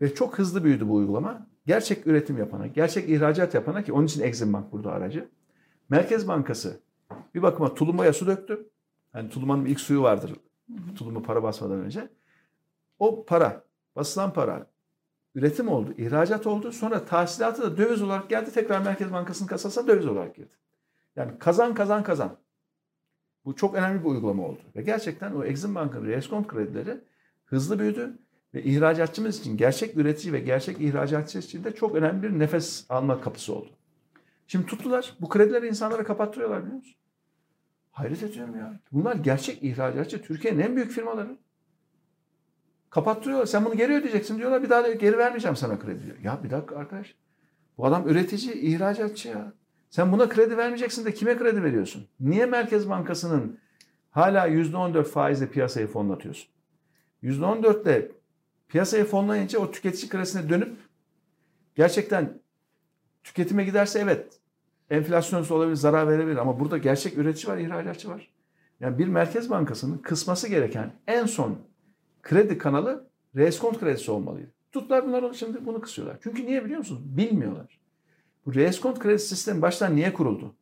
Ve 0.00 0.14
çok 0.14 0.38
hızlı 0.38 0.64
büyüdü 0.64 0.88
bu 0.88 0.94
uygulama. 0.94 1.46
Gerçek 1.66 2.06
üretim 2.06 2.38
yapana, 2.38 2.66
gerçek 2.66 3.08
ihracat 3.08 3.54
yapana 3.54 3.82
ki 3.82 3.92
onun 3.92 4.06
için 4.06 4.22
Exim 4.22 4.52
Bank 4.52 4.72
burada 4.72 4.92
aracı. 4.92 5.28
Merkez 5.88 6.28
Bankası 6.28 6.80
bir 7.34 7.42
bakıma 7.42 7.74
tulumbaya 7.74 8.12
su 8.12 8.26
döktü. 8.26 8.70
Yani 9.14 9.30
tulumanın 9.30 9.64
ilk 9.64 9.80
suyu 9.80 10.02
vardır. 10.02 10.36
Tulumu 10.96 11.22
para 11.22 11.42
basmadan 11.42 11.80
önce. 11.80 12.08
O 12.98 13.24
para, 13.24 13.64
basılan 13.96 14.32
para 14.32 14.66
üretim 15.34 15.68
oldu, 15.68 15.94
ihracat 15.98 16.46
oldu. 16.46 16.72
Sonra 16.72 17.04
tahsilatı 17.04 17.62
da 17.62 17.76
döviz 17.76 18.02
olarak 18.02 18.30
geldi. 18.30 18.52
Tekrar 18.52 18.80
Merkez 18.80 19.12
Bankası'nın 19.12 19.48
kasasına 19.48 19.86
döviz 19.86 20.06
olarak 20.06 20.34
girdi. 20.36 20.54
Yani 21.16 21.38
kazan 21.38 21.74
kazan 21.74 22.02
kazan. 22.02 22.36
Bu 23.44 23.56
çok 23.56 23.74
önemli 23.74 24.00
bir 24.04 24.08
uygulama 24.08 24.42
oldu. 24.42 24.60
Ve 24.76 24.82
gerçekten 24.82 25.34
o 25.34 25.44
Exim 25.44 25.74
Bank'ın 25.74 26.06
reskont 26.06 26.46
kredileri 26.46 27.00
hızlı 27.50 27.78
büyüdü. 27.78 28.18
Ve 28.54 28.62
ihracatçımız 28.62 29.40
için, 29.40 29.56
gerçek 29.56 29.96
üretici 29.96 30.32
ve 30.32 30.40
gerçek 30.40 30.80
ihracatçı 30.80 31.38
için 31.38 31.64
de 31.64 31.74
çok 31.74 31.94
önemli 31.94 32.22
bir 32.22 32.38
nefes 32.38 32.86
alma 32.88 33.20
kapısı 33.20 33.54
oldu. 33.54 33.70
Şimdi 34.46 34.66
tuttular. 34.66 35.16
Bu 35.20 35.28
kredileri 35.28 35.68
insanlara 35.68 36.04
kapattırıyorlar 36.04 36.62
biliyor 36.62 36.76
musun? 36.76 36.94
Hayret 37.90 38.22
ediyorum 38.22 38.56
ya. 38.56 38.80
Bunlar 38.92 39.14
gerçek 39.14 39.62
ihracatçı. 39.62 40.22
Türkiye'nin 40.22 40.60
en 40.60 40.76
büyük 40.76 40.90
firmaları. 40.90 41.36
Kapattırıyorlar. 42.90 43.46
Sen 43.46 43.64
bunu 43.64 43.76
geri 43.76 43.94
ödeyeceksin 43.94 44.38
diyorlar. 44.38 44.62
Bir 44.62 44.70
daha 44.70 44.84
da 44.84 44.92
geri 44.92 45.18
vermeyeceğim 45.18 45.56
sana 45.56 45.78
kredi 45.78 46.06
diyor. 46.06 46.16
Ya 46.22 46.40
bir 46.44 46.50
dakika 46.50 46.76
arkadaş. 46.76 47.14
Bu 47.78 47.86
adam 47.86 48.08
üretici, 48.08 48.54
ihracatçı 48.54 49.28
ya. 49.28 49.52
Sen 49.90 50.12
buna 50.12 50.28
kredi 50.28 50.56
vermeyeceksin 50.56 51.04
de 51.04 51.14
kime 51.14 51.38
kredi 51.38 51.62
veriyorsun? 51.62 52.06
Niye 52.20 52.46
Merkez 52.46 52.88
Bankası'nın 52.88 53.58
hala 54.10 54.48
%14 54.48 55.04
faizle 55.04 55.50
piyasayı 55.50 55.86
fonlatıyorsun? 55.86 56.48
%14 57.22 57.82
ile 57.82 58.10
piyasayı 58.68 59.04
fonlayınca 59.04 59.58
o 59.58 59.70
tüketici 59.70 60.08
kredisine 60.08 60.48
dönüp 60.48 60.76
gerçekten 61.74 62.38
tüketime 63.24 63.64
giderse 63.64 63.98
evet 63.98 64.40
enflasyonist 64.90 65.50
olabilir, 65.50 65.76
zarar 65.76 66.08
verebilir 66.08 66.36
ama 66.36 66.60
burada 66.60 66.78
gerçek 66.78 67.18
üretici 67.18 67.52
var, 67.52 67.58
ihracatçı 67.58 68.08
var. 68.08 68.30
Yani 68.80 68.98
bir 68.98 69.08
Merkez 69.08 69.50
Bankası'nın 69.50 69.98
kısması 69.98 70.48
gereken 70.48 70.92
en 71.06 71.26
son 71.26 71.58
kredi 72.22 72.58
kanalı 72.58 73.08
reskont 73.36 73.80
kredisi 73.80 74.10
olmalıydı. 74.10 74.50
Tutlar 74.72 75.06
bunlar 75.06 75.34
şimdi 75.34 75.66
bunu 75.66 75.80
kısıyorlar. 75.80 76.18
Çünkü 76.22 76.46
niye 76.46 76.64
biliyor 76.64 76.78
musunuz? 76.78 77.02
Bilmiyorlar. 77.04 77.78
Bu 78.46 78.54
reskont 78.54 78.98
kredi 78.98 79.18
sistemi 79.18 79.62
baştan 79.62 79.96
niye 79.96 80.12
kuruldu? 80.12 80.54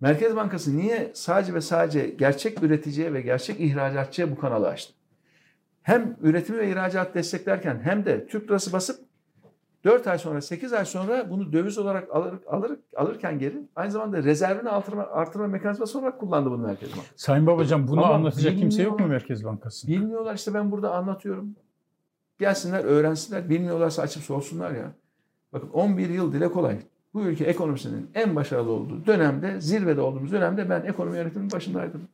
Merkez 0.00 0.36
Bankası 0.36 0.76
niye 0.76 1.10
sadece 1.14 1.54
ve 1.54 1.60
sadece 1.60 2.08
gerçek 2.08 2.62
üreticiye 2.62 3.12
ve 3.12 3.20
gerçek 3.20 3.60
ihracatçıya 3.60 4.30
bu 4.30 4.38
kanalı 4.38 4.68
açtı? 4.68 4.94
Hem 5.84 6.16
üretimi 6.22 6.58
ve 6.58 6.70
ihracat 6.70 7.14
desteklerken 7.14 7.80
hem 7.82 8.04
de 8.04 8.26
Türk 8.26 8.44
lirası 8.44 8.72
basıp 8.72 9.00
4 9.84 10.06
ay 10.06 10.18
sonra 10.18 10.40
8 10.40 10.72
ay 10.72 10.84
sonra 10.84 11.30
bunu 11.30 11.52
döviz 11.52 11.78
olarak 11.78 12.14
alır, 12.14 12.34
alır, 12.46 12.78
alırken 12.96 13.38
geri 13.38 13.68
aynı 13.76 13.90
zamanda 13.90 14.22
rezervini 14.22 14.68
artırma, 14.68 15.02
artırma 15.02 15.46
mekanizması 15.46 15.98
olarak 15.98 16.20
kullandı 16.20 16.50
bunu 16.50 16.66
Merkez 16.66 16.90
Bankası. 16.90 17.12
Sayın 17.16 17.46
Babacan 17.46 17.88
bunu 17.88 18.04
Ama 18.04 18.14
anlatacak 18.14 18.58
kimse 18.58 18.82
yok 18.82 19.00
mu 19.00 19.06
Merkez 19.06 19.44
Bankası? 19.44 19.88
Bilmiyorlar 19.88 20.34
işte 20.34 20.54
ben 20.54 20.70
burada 20.70 20.94
anlatıyorum. 20.94 21.56
Gelsinler 22.38 22.84
öğrensinler. 22.84 23.48
Bilmiyorlarsa 23.48 24.02
açıp 24.02 24.22
sorsunlar 24.22 24.70
ya. 24.70 24.92
Bakın 25.52 25.68
11 25.68 26.08
yıl 26.08 26.32
dile 26.32 26.48
kolay. 26.48 26.78
Bu 27.14 27.22
ülke 27.22 27.44
ekonomisinin 27.44 28.10
en 28.14 28.36
başarılı 28.36 28.70
olduğu 28.70 29.06
dönemde, 29.06 29.60
zirvede 29.60 30.00
olduğumuz 30.00 30.32
dönemde 30.32 30.70
ben 30.70 30.82
ekonomi 30.82 31.16
yönetiminin 31.16 31.52
başındaydım. 31.52 32.08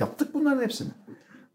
Yaptık 0.00 0.34
bunların 0.34 0.62
hepsini. 0.62 0.90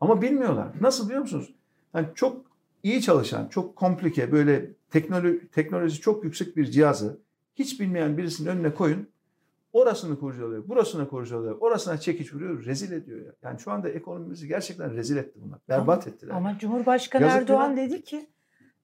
Ama 0.04 0.22
bilmiyorlar. 0.22 0.68
Nasıl 0.82 1.06
biliyor 1.06 1.22
musunuz? 1.22 1.54
Yani 1.94 2.08
çok 2.16 2.46
iyi 2.84 3.02
çalışan, 3.02 3.48
çok 3.48 3.76
komplike, 3.76 4.32
böyle 4.32 4.70
teknoloji, 4.90 5.48
teknoloji 5.52 6.02
çok 6.02 6.24
yüksek 6.24 6.58
bir 6.58 6.66
cihazı 6.66 7.20
hiç 7.56 7.80
bilmeyen 7.80 8.18
birisinin 8.18 8.50
önüne 8.50 8.74
koyun. 8.74 9.08
Orasını 9.74 10.20
kurcalıyor, 10.20 10.68
burasını 10.68 11.10
kurcalıyor, 11.10 11.58
orasına 11.60 11.98
çekiç 11.98 12.34
vuruyor, 12.34 12.66
rezil 12.66 12.92
ediyor. 12.92 13.26
Ya. 13.26 13.32
Yani 13.44 13.60
şu 13.60 13.72
anda 13.72 13.90
ekonomimizi 13.90 14.48
gerçekten 14.48 14.94
rezil 14.96 15.18
etti 15.18 15.40
bunlar. 15.46 15.60
Berbat 15.70 16.08
ama, 16.08 16.16
ettiler. 16.16 16.34
Ama 16.34 16.58
Cumhurbaşkanı 16.60 17.24
Yazık 17.24 17.42
Erdoğan 17.42 17.78
dedi 17.78 18.04
ki 18.04 18.30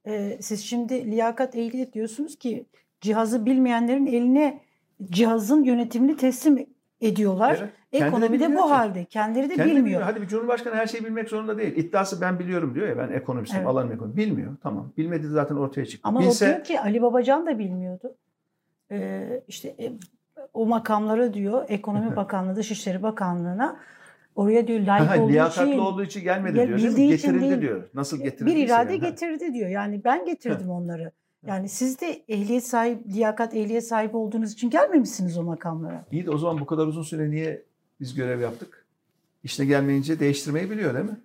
e, 0.07 0.37
siz 0.41 0.61
şimdi 0.61 1.11
liyakat 1.11 1.55
ehliyet 1.55 1.93
diyorsunuz 1.93 2.35
ki 2.39 2.65
cihazı 3.01 3.45
bilmeyenlerin 3.45 4.05
eline 4.05 4.61
cihazın 5.03 5.63
yönetimini 5.63 6.17
teslim 6.17 6.65
ediyorlar. 7.01 7.57
Evet. 7.59 8.03
Ekonomi 8.03 8.39
de 8.39 8.55
bu 8.55 8.71
halde. 8.71 9.05
Kendileri 9.05 9.49
de 9.49 9.55
Kendi 9.55 9.69
bilmiyor. 9.69 9.85
bilmiyor. 9.85 10.01
Hadi 10.01 10.21
bir 10.21 10.27
cumhurbaşkanı 10.27 10.75
her 10.75 10.87
şeyi 10.87 11.05
bilmek 11.05 11.29
zorunda 11.29 11.57
değil. 11.57 11.75
İddiası 11.75 12.21
ben 12.21 12.39
biliyorum 12.39 12.75
diyor 12.75 12.87
ya 12.87 12.97
ben 12.97 13.09
ekonomistim, 13.11 13.59
evet. 13.59 13.69
alanım 13.69 13.91
ekonomi. 13.91 14.17
Bilmiyor. 14.17 14.57
Tamam. 14.63 14.91
Bilmediği 14.97 15.27
zaten 15.27 15.55
ortaya 15.55 15.85
çıktı. 15.85 16.09
Ama 16.09 16.19
Bilse... 16.19 16.45
o 16.45 16.49
diyor 16.49 16.63
ki 16.63 16.79
Ali 16.79 17.01
Babacan 17.01 17.45
da 17.45 17.59
bilmiyordu. 17.59 18.15
Ee, 18.91 19.43
işte 19.47 19.75
e, 19.79 19.91
o 20.53 20.65
makamları 20.65 21.33
diyor 21.33 21.65
Ekonomi 21.67 22.15
Bakanlığı, 22.15 22.55
Dışişleri 22.55 23.03
Bakanlığı'na 23.03 23.79
oraya 24.35 24.67
diyor 24.67 24.79
layık 24.79 25.19
olduğu 25.19 25.29
liyakatlı 25.29 25.69
için 25.69 25.79
olduğu 25.79 26.03
için 26.03 26.23
gelmedi 26.23 26.67
diyor. 26.67 26.95
Değil 26.95 27.11
Getirildi 27.11 27.41
değil, 27.41 27.61
diyor. 27.61 27.89
Nasıl 27.93 28.17
getirildi? 28.17 28.55
Bir 28.55 28.65
irade 28.65 28.91
yani. 28.91 29.01
getirdi 29.01 29.53
diyor. 29.53 29.69
Yani 29.69 30.03
ben 30.03 30.25
getirdim 30.25 30.69
onları. 30.69 31.11
Yani 31.47 31.69
siz 31.69 32.01
de 32.01 32.23
ehliyet 32.27 32.65
sahibi, 32.65 33.13
liyakat 33.13 33.55
ehliyet 33.55 33.87
sahibi 33.87 34.17
olduğunuz 34.17 34.53
için 34.53 34.69
gelmemişsiniz 34.69 35.37
o 35.37 35.43
makamlara. 35.43 36.05
İyi 36.11 36.25
de 36.25 36.31
o 36.31 36.37
zaman 36.37 36.59
bu 36.59 36.65
kadar 36.65 36.87
uzun 36.87 37.03
süre 37.03 37.31
niye 37.31 37.63
biz 37.99 38.15
görev 38.15 38.39
yaptık? 38.39 38.85
İşine 39.43 39.65
gelmeyince 39.65 40.19
değiştirmeyi 40.19 40.71
biliyor 40.71 40.93
değil 40.93 41.05
mi? 41.05 41.19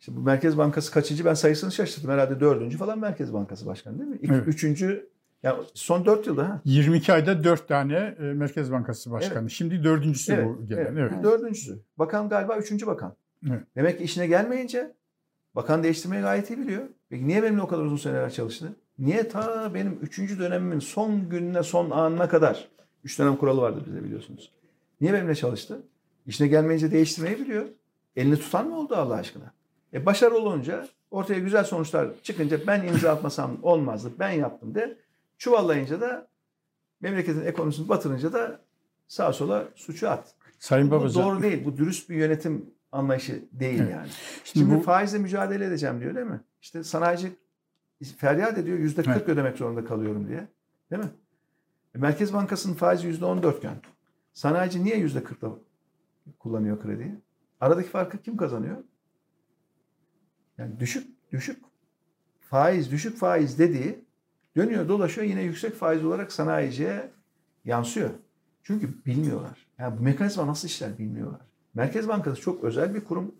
İşte 0.00 0.16
bu 0.16 0.20
Merkez 0.20 0.58
Bankası 0.58 0.92
kaçıncı 0.92 1.24
ben 1.24 1.34
sayısını 1.34 1.72
şaşırdım. 1.72 2.10
Herhalde 2.10 2.40
dördüncü 2.40 2.78
falan 2.78 2.98
Merkez 2.98 3.32
Bankası 3.32 3.66
Başkanı 3.66 3.98
değil 3.98 4.10
mi? 4.10 4.18
İki, 4.22 4.32
evet. 4.32 4.48
Üçüncü, 4.48 5.08
yani 5.42 5.62
son 5.74 6.06
dört 6.06 6.26
yılda. 6.26 6.48
Ha? 6.48 6.60
22 6.64 7.12
ayda 7.12 7.44
dört 7.44 7.68
tane 7.68 8.16
e, 8.20 8.22
Merkez 8.22 8.72
Bankası 8.72 9.10
Başkanı. 9.10 9.40
Evet. 9.40 9.50
Şimdi 9.50 9.84
dördüncüsü 9.84 10.32
evet, 10.32 10.46
bu 10.46 10.66
gelen. 10.66 10.96
Evet. 10.96 11.12
evet. 11.14 11.24
Dördüncüsü. 11.24 11.78
Bakan 11.98 12.28
galiba 12.28 12.56
üçüncü 12.56 12.86
bakan. 12.86 13.14
Evet. 13.48 13.62
Demek 13.76 13.98
ki 13.98 14.04
işine 14.04 14.26
gelmeyince 14.26 14.92
bakan 15.54 15.82
değiştirmeyi 15.82 16.22
gayet 16.22 16.50
iyi 16.50 16.58
biliyor. 16.58 16.82
Peki 17.10 17.28
niye 17.28 17.42
benimle 17.42 17.62
o 17.62 17.68
kadar 17.68 17.82
uzun 17.82 17.96
seneler 17.96 18.30
çalıştı? 18.30 18.72
Niye 19.00 19.28
ta 19.28 19.74
benim 19.74 19.98
üçüncü 20.02 20.38
dönemimin 20.38 20.78
son 20.78 21.28
gününe, 21.28 21.62
son 21.62 21.90
anına 21.90 22.28
kadar, 22.28 22.68
üç 23.04 23.18
dönem 23.18 23.36
kuralı 23.36 23.60
vardı 23.60 23.82
bize 23.86 24.04
biliyorsunuz. 24.04 24.52
Niye 25.00 25.12
benimle 25.12 25.34
çalıştı? 25.34 25.82
İşine 26.26 26.48
gelmeyince 26.48 26.90
değiştirmeyi 26.90 27.38
biliyor. 27.38 27.66
Elini 28.16 28.36
tutan 28.36 28.68
mı 28.68 28.78
oldu 28.78 28.96
Allah 28.96 29.14
aşkına? 29.14 29.52
E 29.92 30.06
başarılı 30.06 30.38
olunca, 30.38 30.88
ortaya 31.10 31.40
güzel 31.40 31.64
sonuçlar 31.64 32.08
çıkınca 32.22 32.60
ben 32.66 32.86
imza 32.86 33.10
atmasam 33.10 33.58
olmazdı, 33.62 34.12
ben 34.18 34.30
yaptım 34.30 34.74
de. 34.74 34.98
Çuvallayınca 35.38 36.00
da 36.00 36.28
memleketin 37.00 37.44
ekonomisini 37.44 37.88
batırınca 37.88 38.32
da 38.32 38.60
sağa 39.08 39.32
sola 39.32 39.64
suçu 39.74 40.10
at. 40.10 40.34
Sayın 40.58 40.90
Babacan. 40.90 41.24
Doğru 41.24 41.42
değil. 41.42 41.64
Bu 41.64 41.76
dürüst 41.76 42.10
bir 42.10 42.16
yönetim 42.16 42.70
anlayışı 42.92 43.44
değil 43.52 43.80
evet. 43.80 43.92
yani. 43.92 44.08
Şimdi, 44.44 44.66
Şimdi 44.66 44.74
bu... 44.74 44.82
faizle 44.82 45.18
mücadele 45.18 45.64
edeceğim 45.64 46.00
diyor 46.00 46.14
değil 46.14 46.26
mi? 46.26 46.40
İşte 46.62 46.84
sanayici 46.84 47.32
feryat 48.04 48.58
ediyor 48.58 48.78
yüzde 48.78 49.02
40 49.02 49.16
evet. 49.16 49.28
ödemek 49.28 49.58
zorunda 49.58 49.84
kalıyorum 49.84 50.28
diye. 50.28 50.48
Değil 50.90 51.02
mi? 51.02 51.10
E, 51.94 51.98
Merkez 51.98 52.32
Bankası'nın 52.32 52.74
faizi 52.74 53.06
yüzde 53.06 53.24
14 53.24 53.58
iken 53.58 53.76
sanayici 54.32 54.84
niye 54.84 54.96
yüzde 54.96 55.18
40'la 55.18 55.50
kullanıyor 56.38 56.82
krediyi? 56.82 57.14
Aradaki 57.60 57.88
farkı 57.88 58.18
kim 58.18 58.36
kazanıyor? 58.36 58.76
Yani 60.58 60.80
düşük 60.80 61.32
düşük 61.32 61.64
faiz 62.40 62.90
düşük 62.90 63.16
faiz 63.18 63.58
dediği 63.58 64.04
dönüyor 64.56 64.88
dolaşıyor 64.88 65.26
yine 65.26 65.42
yüksek 65.42 65.74
faiz 65.74 66.04
olarak 66.04 66.32
sanayiciye 66.32 67.10
yansıyor. 67.64 68.10
Çünkü 68.62 69.04
bilmiyorlar. 69.06 69.66
Yani 69.78 69.98
bu 69.98 70.02
mekanizma 70.02 70.46
nasıl 70.46 70.68
işler 70.68 70.98
bilmiyorlar. 70.98 71.40
Merkez 71.74 72.08
Bankası 72.08 72.40
çok 72.40 72.64
özel 72.64 72.94
bir 72.94 73.04
kurum. 73.04 73.34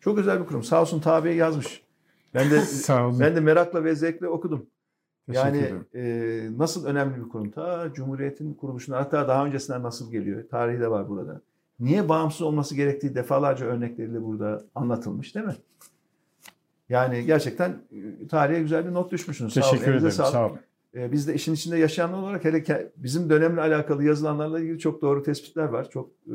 Çok 0.00 0.18
özel 0.18 0.40
bir 0.40 0.46
kurum. 0.46 0.64
Sağ 0.64 0.80
olsun 0.80 1.00
tabiye 1.00 1.34
yazmış. 1.34 1.82
Ben 2.34 2.50
de 2.50 2.60
Sağ 2.60 3.06
olun. 3.06 3.20
ben 3.20 3.36
de 3.36 3.40
merakla 3.40 3.84
ve 3.84 3.94
zevkle 3.94 4.28
okudum. 4.28 4.66
yani 5.32 5.72
e, 5.94 6.02
nasıl 6.56 6.86
önemli 6.86 7.24
bir 7.24 7.28
kurum. 7.28 7.50
Ta 7.50 7.92
Cumhuriyet'in 7.94 8.54
kuruluşuna 8.54 8.96
hatta 8.96 9.28
daha 9.28 9.46
öncesinden 9.46 9.82
nasıl 9.82 10.10
geliyor. 10.12 10.48
Tarihi 10.48 10.80
de 10.80 10.90
var 10.90 11.08
burada. 11.08 11.40
Niye 11.80 12.08
bağımsız 12.08 12.42
olması 12.42 12.74
gerektiği 12.74 13.14
defalarca 13.14 13.66
örnekleriyle 13.66 14.22
burada 14.22 14.64
anlatılmış 14.74 15.34
değil 15.34 15.46
mi? 15.46 15.56
Yani 16.88 17.24
gerçekten 17.26 17.70
e, 18.22 18.26
tarihe 18.28 18.60
güzel 18.60 18.86
bir 18.86 18.94
not 18.94 19.12
düşmüşsünüz. 19.12 19.54
Teşekkür 19.54 19.78
sağ 19.84 19.90
olun. 19.90 19.98
ederim. 19.98 20.10
Sağ 20.10 20.22
olun. 20.24 20.32
Sağ 20.32 20.46
olun. 20.46 20.58
Ee, 20.94 21.12
biz 21.12 21.28
de 21.28 21.34
işin 21.34 21.54
içinde 21.54 21.78
yaşayanlar 21.78 22.18
olarak 22.18 22.44
hele 22.44 22.92
bizim 22.96 23.30
dönemle 23.30 23.60
alakalı 23.60 24.04
yazılanlarla 24.04 24.60
ilgili 24.60 24.78
çok 24.78 25.02
doğru 25.02 25.22
tespitler 25.22 25.64
var. 25.64 25.90
Çok 25.90 26.10
e, 26.26 26.34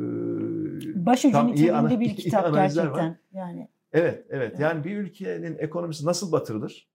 Başucu 1.06 1.48
niteliğinde 1.48 2.00
bir 2.00 2.16
kitap 2.16 2.54
gerçekten. 2.54 2.92
Var. 2.92 3.16
Yani. 3.34 3.68
Evet, 3.94 4.26
evet. 4.30 4.60
Yani 4.60 4.84
bir 4.84 4.98
ülkenin 4.98 5.58
ekonomisi 5.58 6.06
nasıl 6.06 6.32
batırılır? 6.32 6.88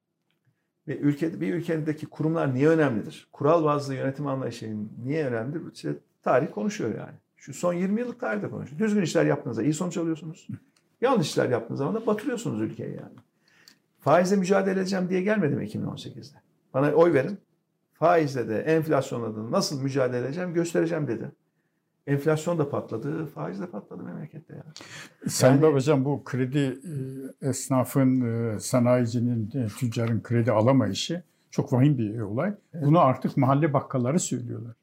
Ve 0.88 0.98
ülkede 0.98 1.40
bir 1.40 1.54
ülkedeki 1.54 2.06
kurumlar 2.06 2.54
niye 2.54 2.68
önemlidir? 2.68 3.28
Kural 3.32 3.64
bazlı 3.64 3.94
yönetim 3.94 4.26
anlayışı 4.26 4.76
niye 5.04 5.26
önemlidir? 5.26 5.72
İşte 5.74 5.94
tarih 6.22 6.50
konuşuyor 6.50 6.94
yani. 6.98 7.14
Şu 7.36 7.54
son 7.54 7.72
20 7.72 8.00
yıllık 8.00 8.20
tarihte 8.20 8.50
konuşuyor. 8.50 8.78
Düzgün 8.78 9.02
işler 9.02 9.26
yaptığınızda 9.26 9.62
iyi 9.62 9.74
sonuç 9.74 9.96
alıyorsunuz. 9.96 10.48
Yanlış 11.00 11.28
işler 11.28 11.48
yaptığınız 11.48 11.78
zaman 11.78 11.94
da 11.94 12.06
batırıyorsunuz 12.06 12.60
ülkeyi 12.60 12.90
yani. 12.90 13.16
Faizle 14.00 14.36
mücadele 14.36 14.80
edeceğim 14.80 15.08
diye 15.08 15.22
gelmedim 15.22 15.60
2018'de. 15.62 16.36
Bana 16.74 16.92
oy 16.92 17.12
verin. 17.12 17.38
Faizle 17.92 18.48
de 18.48 18.60
enflasyonla 18.60 19.36
da 19.36 19.50
nasıl 19.50 19.82
mücadele 19.82 20.26
edeceğim 20.26 20.54
göstereceğim 20.54 21.08
dedi. 21.08 21.32
Enflasyon 22.06 22.58
da 22.58 22.70
patladı, 22.70 23.26
faiz 23.26 23.60
de 23.60 23.66
patladı 23.66 24.02
memlekette 24.02 24.54
ya. 24.54 24.64
Sayın 25.28 25.54
Yani- 25.54 25.62
Babacan 25.62 26.04
bu 26.04 26.24
kredi 26.24 26.80
e, 27.42 27.48
esnafın, 27.48 28.20
e, 28.20 28.60
sanayicinin, 28.60 29.50
e, 29.54 29.66
tüccarın 29.66 30.20
kredi 30.22 30.52
alamayışı 30.52 31.22
çok 31.50 31.72
vahim 31.72 31.98
bir 31.98 32.20
olay. 32.20 32.54
Evet. 32.74 32.84
Bunu 32.86 32.98
artık 33.00 33.36
mahalle 33.36 33.72
bakkalları 33.72 34.18
söylüyorlar. 34.20 34.74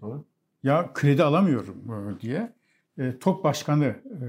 Doğru. 0.00 0.24
Ya 0.62 0.90
kredi 0.94 1.22
alamıyorum 1.22 1.76
diye. 2.20 2.52
E, 2.98 3.18
TOP 3.18 3.44
Başkanı 3.44 3.84
e, 3.84 4.24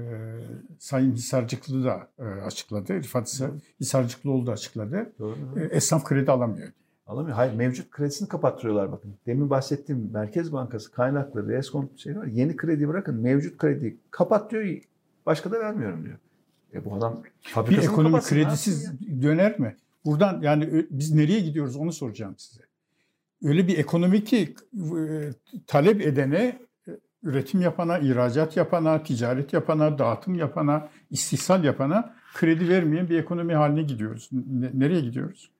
Sayın 0.78 1.12
Hisarcıklı 1.12 1.84
da 1.84 2.08
e, 2.18 2.22
açıkladı. 2.24 3.00
Hisar, 3.00 3.50
Hisarcıklıoğlu 3.80 4.46
da 4.46 4.52
açıkladı. 4.52 5.12
Doğru. 5.18 5.36
E, 5.56 5.64
esnaf 5.64 6.04
kredi 6.04 6.30
alamıyor. 6.30 6.68
Alamıyor. 7.06 7.36
Hayır 7.36 7.52
mevcut 7.52 7.90
kredisini 7.90 8.28
kapattırıyorlar 8.28 8.92
bakın. 8.92 9.14
Demin 9.26 9.50
bahsettiğim 9.50 10.10
Merkez 10.12 10.52
Bankası 10.52 10.92
kaynaklı 10.92 11.48
reskont 11.48 11.98
şey 11.98 12.16
var. 12.16 12.26
Yeni 12.26 12.56
kredi 12.56 12.88
bırakın 12.88 13.14
mevcut 13.14 13.58
krediyi 13.58 13.96
kapat 14.10 14.50
diyor. 14.50 14.78
Başka 15.26 15.50
da 15.50 15.60
vermiyorum 15.60 16.04
diyor. 16.04 16.16
E 16.74 16.84
bu 16.84 16.94
adam 16.94 17.22
Bir 17.70 17.78
ekonomi 17.92 18.20
kredisiz 18.20 18.92
döner 19.22 19.58
mi? 19.60 19.76
Buradan 20.04 20.40
yani 20.42 20.64
ö- 20.64 20.86
biz 20.90 21.14
nereye 21.14 21.40
gidiyoruz 21.40 21.76
onu 21.76 21.92
soracağım 21.92 22.34
size. 22.38 22.62
Öyle 23.44 23.68
bir 23.68 23.78
ekonomi 23.78 24.24
ki 24.24 24.54
e, 24.74 25.30
talep 25.66 26.00
edene, 26.00 26.58
e, 26.88 26.90
üretim 27.22 27.60
yapana, 27.60 27.98
ihracat 27.98 28.56
yapana, 28.56 29.02
ticaret 29.02 29.52
yapana, 29.52 29.98
dağıtım 29.98 30.34
yapana, 30.34 30.88
istihsal 31.10 31.64
yapana 31.64 32.14
kredi 32.34 32.68
vermeyen 32.68 33.08
bir 33.08 33.18
ekonomi 33.18 33.54
haline 33.54 33.82
gidiyoruz. 33.82 34.28
Ne- 34.32 34.70
nereye 34.74 35.00
gidiyoruz? 35.00 35.50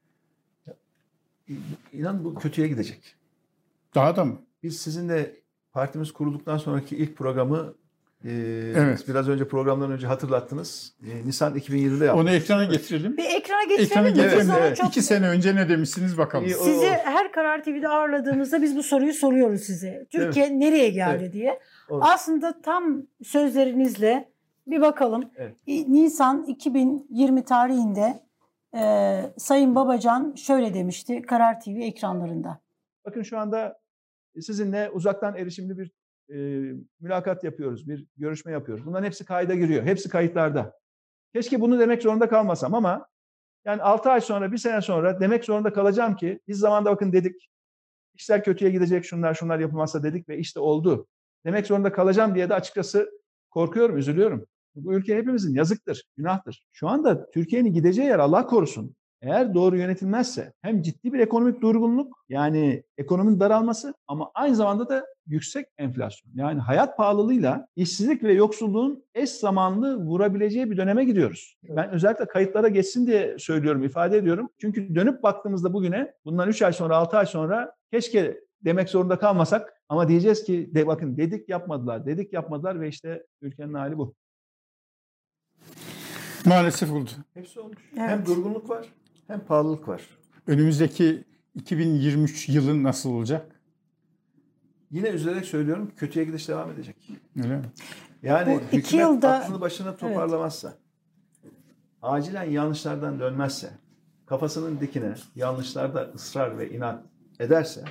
İnan 1.93 2.25
bu 2.25 2.35
kötüye 2.35 2.69
gidecek. 2.69 3.15
Daha 3.95 4.17
da 4.17 4.25
mı? 4.25 4.39
Biz 4.63 4.77
sizinle 4.81 5.35
partimiz 5.73 6.13
kurulduktan 6.13 6.57
sonraki 6.59 6.97
ilk 6.97 7.17
programı 7.17 7.75
e, 8.25 8.31
Evet. 8.77 9.05
biraz 9.09 9.29
önce 9.29 9.49
programdan 9.49 9.91
önce 9.91 10.07
hatırlattınız. 10.07 10.93
E, 11.07 11.27
Nisan 11.27 11.55
2020'de 11.57 12.05
yaptık. 12.05 12.23
Onu 12.23 12.31
ekrana 12.31 12.65
getirelim. 12.65 13.17
Bir 13.17 13.25
ekrana 13.25 13.63
Ekrana 13.63 13.65
getirelim. 13.77 14.05
mi? 14.05 14.15
getirelim. 14.23 14.51
Onu 14.51 14.59
evet. 14.59 14.77
çok- 14.77 14.89
İki 14.89 15.03
sene 15.03 15.29
önce 15.29 15.57
ne 15.57 15.69
demişsiniz 15.69 16.19
bakalım. 16.19 16.49
Sizi 16.49 16.87
her 16.87 17.33
Karar 17.33 17.65
TV'de 17.65 17.89
ağırladığımızda 17.89 18.63
biz 18.63 18.77
bu 18.77 18.83
soruyu 18.83 19.13
soruyoruz 19.13 19.61
size. 19.61 20.07
Türkiye 20.11 20.61
nereye 20.61 20.89
geldi 20.89 21.19
Evet. 21.23 21.33
diye. 21.33 21.61
Olur. 21.89 22.03
Aslında 22.07 22.61
tam 22.63 23.03
sözlerinizle 23.25 24.29
bir 24.67 24.81
bakalım. 24.81 25.25
Evet. 25.37 25.57
Nisan 25.89 26.45
2020 26.45 27.45
tarihinde 27.45 28.26
e, 28.77 29.35
Sayın 29.39 29.75
Babacan 29.75 30.35
şöyle 30.35 30.75
demişti 30.75 31.23
Karar 31.23 31.61
TV 31.61 31.69
ekranlarında. 31.69 32.61
Bakın 33.05 33.23
şu 33.23 33.39
anda 33.39 33.79
sizinle 34.41 34.91
uzaktan 34.91 35.37
erişimli 35.37 35.79
bir 35.79 35.91
e, 36.31 36.37
mülakat 37.01 37.45
yapıyoruz, 37.45 37.89
bir 37.89 38.07
görüşme 38.17 38.53
yapıyoruz. 38.53 38.87
Bunların 38.87 39.07
hepsi 39.07 39.25
kayda 39.25 39.55
giriyor, 39.55 39.85
hepsi 39.85 40.09
kayıtlarda. 40.09 40.79
Keşke 41.35 41.61
bunu 41.61 41.81
demek 41.81 42.03
zorunda 42.03 42.29
kalmasam 42.29 42.75
ama 42.75 43.07
yani 43.65 43.83
6 43.83 44.11
ay 44.11 44.21
sonra, 44.21 44.53
bir 44.53 44.59
sene 44.59 44.81
sonra 44.81 45.21
demek 45.21 45.45
zorunda 45.45 45.73
kalacağım 45.73 46.17
ki 46.17 46.41
biz 46.49 46.59
zamanda 46.59 46.91
bakın 46.91 47.13
dedik, 47.13 47.49
işler 48.15 48.45
kötüye 48.45 48.71
gidecek, 48.71 49.05
şunlar 49.05 49.35
şunlar 49.35 49.59
yapılmazsa 49.59 50.03
dedik 50.03 50.29
ve 50.29 50.39
işte 50.39 50.61
oldu. 50.61 51.07
Demek 51.45 51.67
zorunda 51.67 51.93
kalacağım 51.93 52.35
diye 52.35 52.49
de 52.49 52.55
açıkçası 52.55 53.11
korkuyorum, 53.51 53.97
üzülüyorum. 53.97 54.47
Bu 54.77 54.95
ülke 54.95 55.17
hepimizin 55.17 55.55
yazıktır, 55.55 56.03
günahtır. 56.17 56.67
Şu 56.73 56.89
anda 56.89 57.31
Türkiye'nin 57.31 57.75
gideceği 57.75 58.09
yer 58.09 58.19
Allah 58.19 58.47
korusun 58.47 58.97
eğer 59.23 59.55
doğru 59.55 59.77
yönetilmezse 59.77 60.53
hem 60.63 60.83
ciddi 60.83 61.13
bir 61.13 61.19
ekonomik 61.19 61.63
durgunluk 61.63 62.25
yani 62.29 62.83
ekonominin 62.99 63.41
daralması 63.41 63.95
ama 64.07 64.31
aynı 64.35 64.57
zamanda 64.57 64.89
da 64.89 65.07
yüksek 65.27 65.67
enflasyon. 65.79 66.33
Yani 66.35 66.61
hayat 66.61 66.97
pahalılığıyla 66.97 67.69
işsizlik 67.77 68.23
ve 68.23 68.33
yoksulluğun 68.33 69.05
eş 69.15 69.31
zamanlı 69.31 69.97
vurabileceği 69.97 70.71
bir 70.71 70.77
döneme 70.77 71.05
gidiyoruz. 71.05 71.57
Ben 71.69 71.91
özellikle 71.91 72.25
kayıtlara 72.25 72.69
geçsin 72.69 73.07
diye 73.07 73.37
söylüyorum, 73.39 73.85
ifade 73.85 74.17
ediyorum. 74.17 74.49
Çünkü 74.61 74.95
dönüp 74.95 75.23
baktığımızda 75.23 75.73
bugüne 75.73 76.13
bundan 76.25 76.49
3 76.49 76.63
ay 76.63 76.73
sonra 76.73 76.97
6 76.97 77.17
ay 77.17 77.27
sonra 77.27 77.73
keşke 77.93 78.41
demek 78.65 78.89
zorunda 78.89 79.19
kalmasak 79.19 79.73
ama 79.89 80.09
diyeceğiz 80.09 80.45
ki 80.45 80.71
de 80.75 80.87
bakın 80.87 81.17
dedik 81.17 81.49
yapmadılar, 81.49 82.07
dedik 82.07 82.33
yapmadılar 82.33 82.81
ve 82.81 82.89
işte 82.89 83.27
ülkenin 83.43 83.75
hali 83.75 83.99
bu. 83.99 84.15
Maalesef 86.47 86.93
oldu. 86.93 87.11
Hepsi 87.35 87.61
olmuş. 87.61 87.79
Evet. 87.99 88.11
Hem 88.11 88.27
durgunluk 88.27 88.71
var 88.71 88.87
hem 89.27 89.41
pahalılık 89.41 89.89
var. 89.89 90.03
Önümüzdeki 90.47 91.25
2023 91.55 92.49
yılın 92.49 92.83
nasıl 92.85 93.11
olacak? 93.11 93.61
Yine 94.91 95.09
üzülerek 95.09 95.45
söylüyorum 95.45 95.91
kötüye 95.97 96.25
gidiş 96.25 96.49
devam 96.49 96.71
edecek. 96.71 96.97
Öyle 97.37 97.57
mi? 97.57 97.65
Yani 98.23 98.55
Bu 98.55 98.61
iki 98.77 98.77
hükümet 98.77 99.05
yılda- 99.07 99.33
aklını 99.41 99.61
başına 99.61 99.97
toparlamazsa, 99.97 100.75
acilen 102.03 102.45
yanlışlardan 102.51 103.21
dönmezse, 103.21 103.71
kafasının 104.27 104.81
dikine 104.81 105.15
yanlışlarda 105.35 106.11
ısrar 106.15 106.59
ve 106.59 106.71
inat 106.71 107.05
ederse 107.41 107.85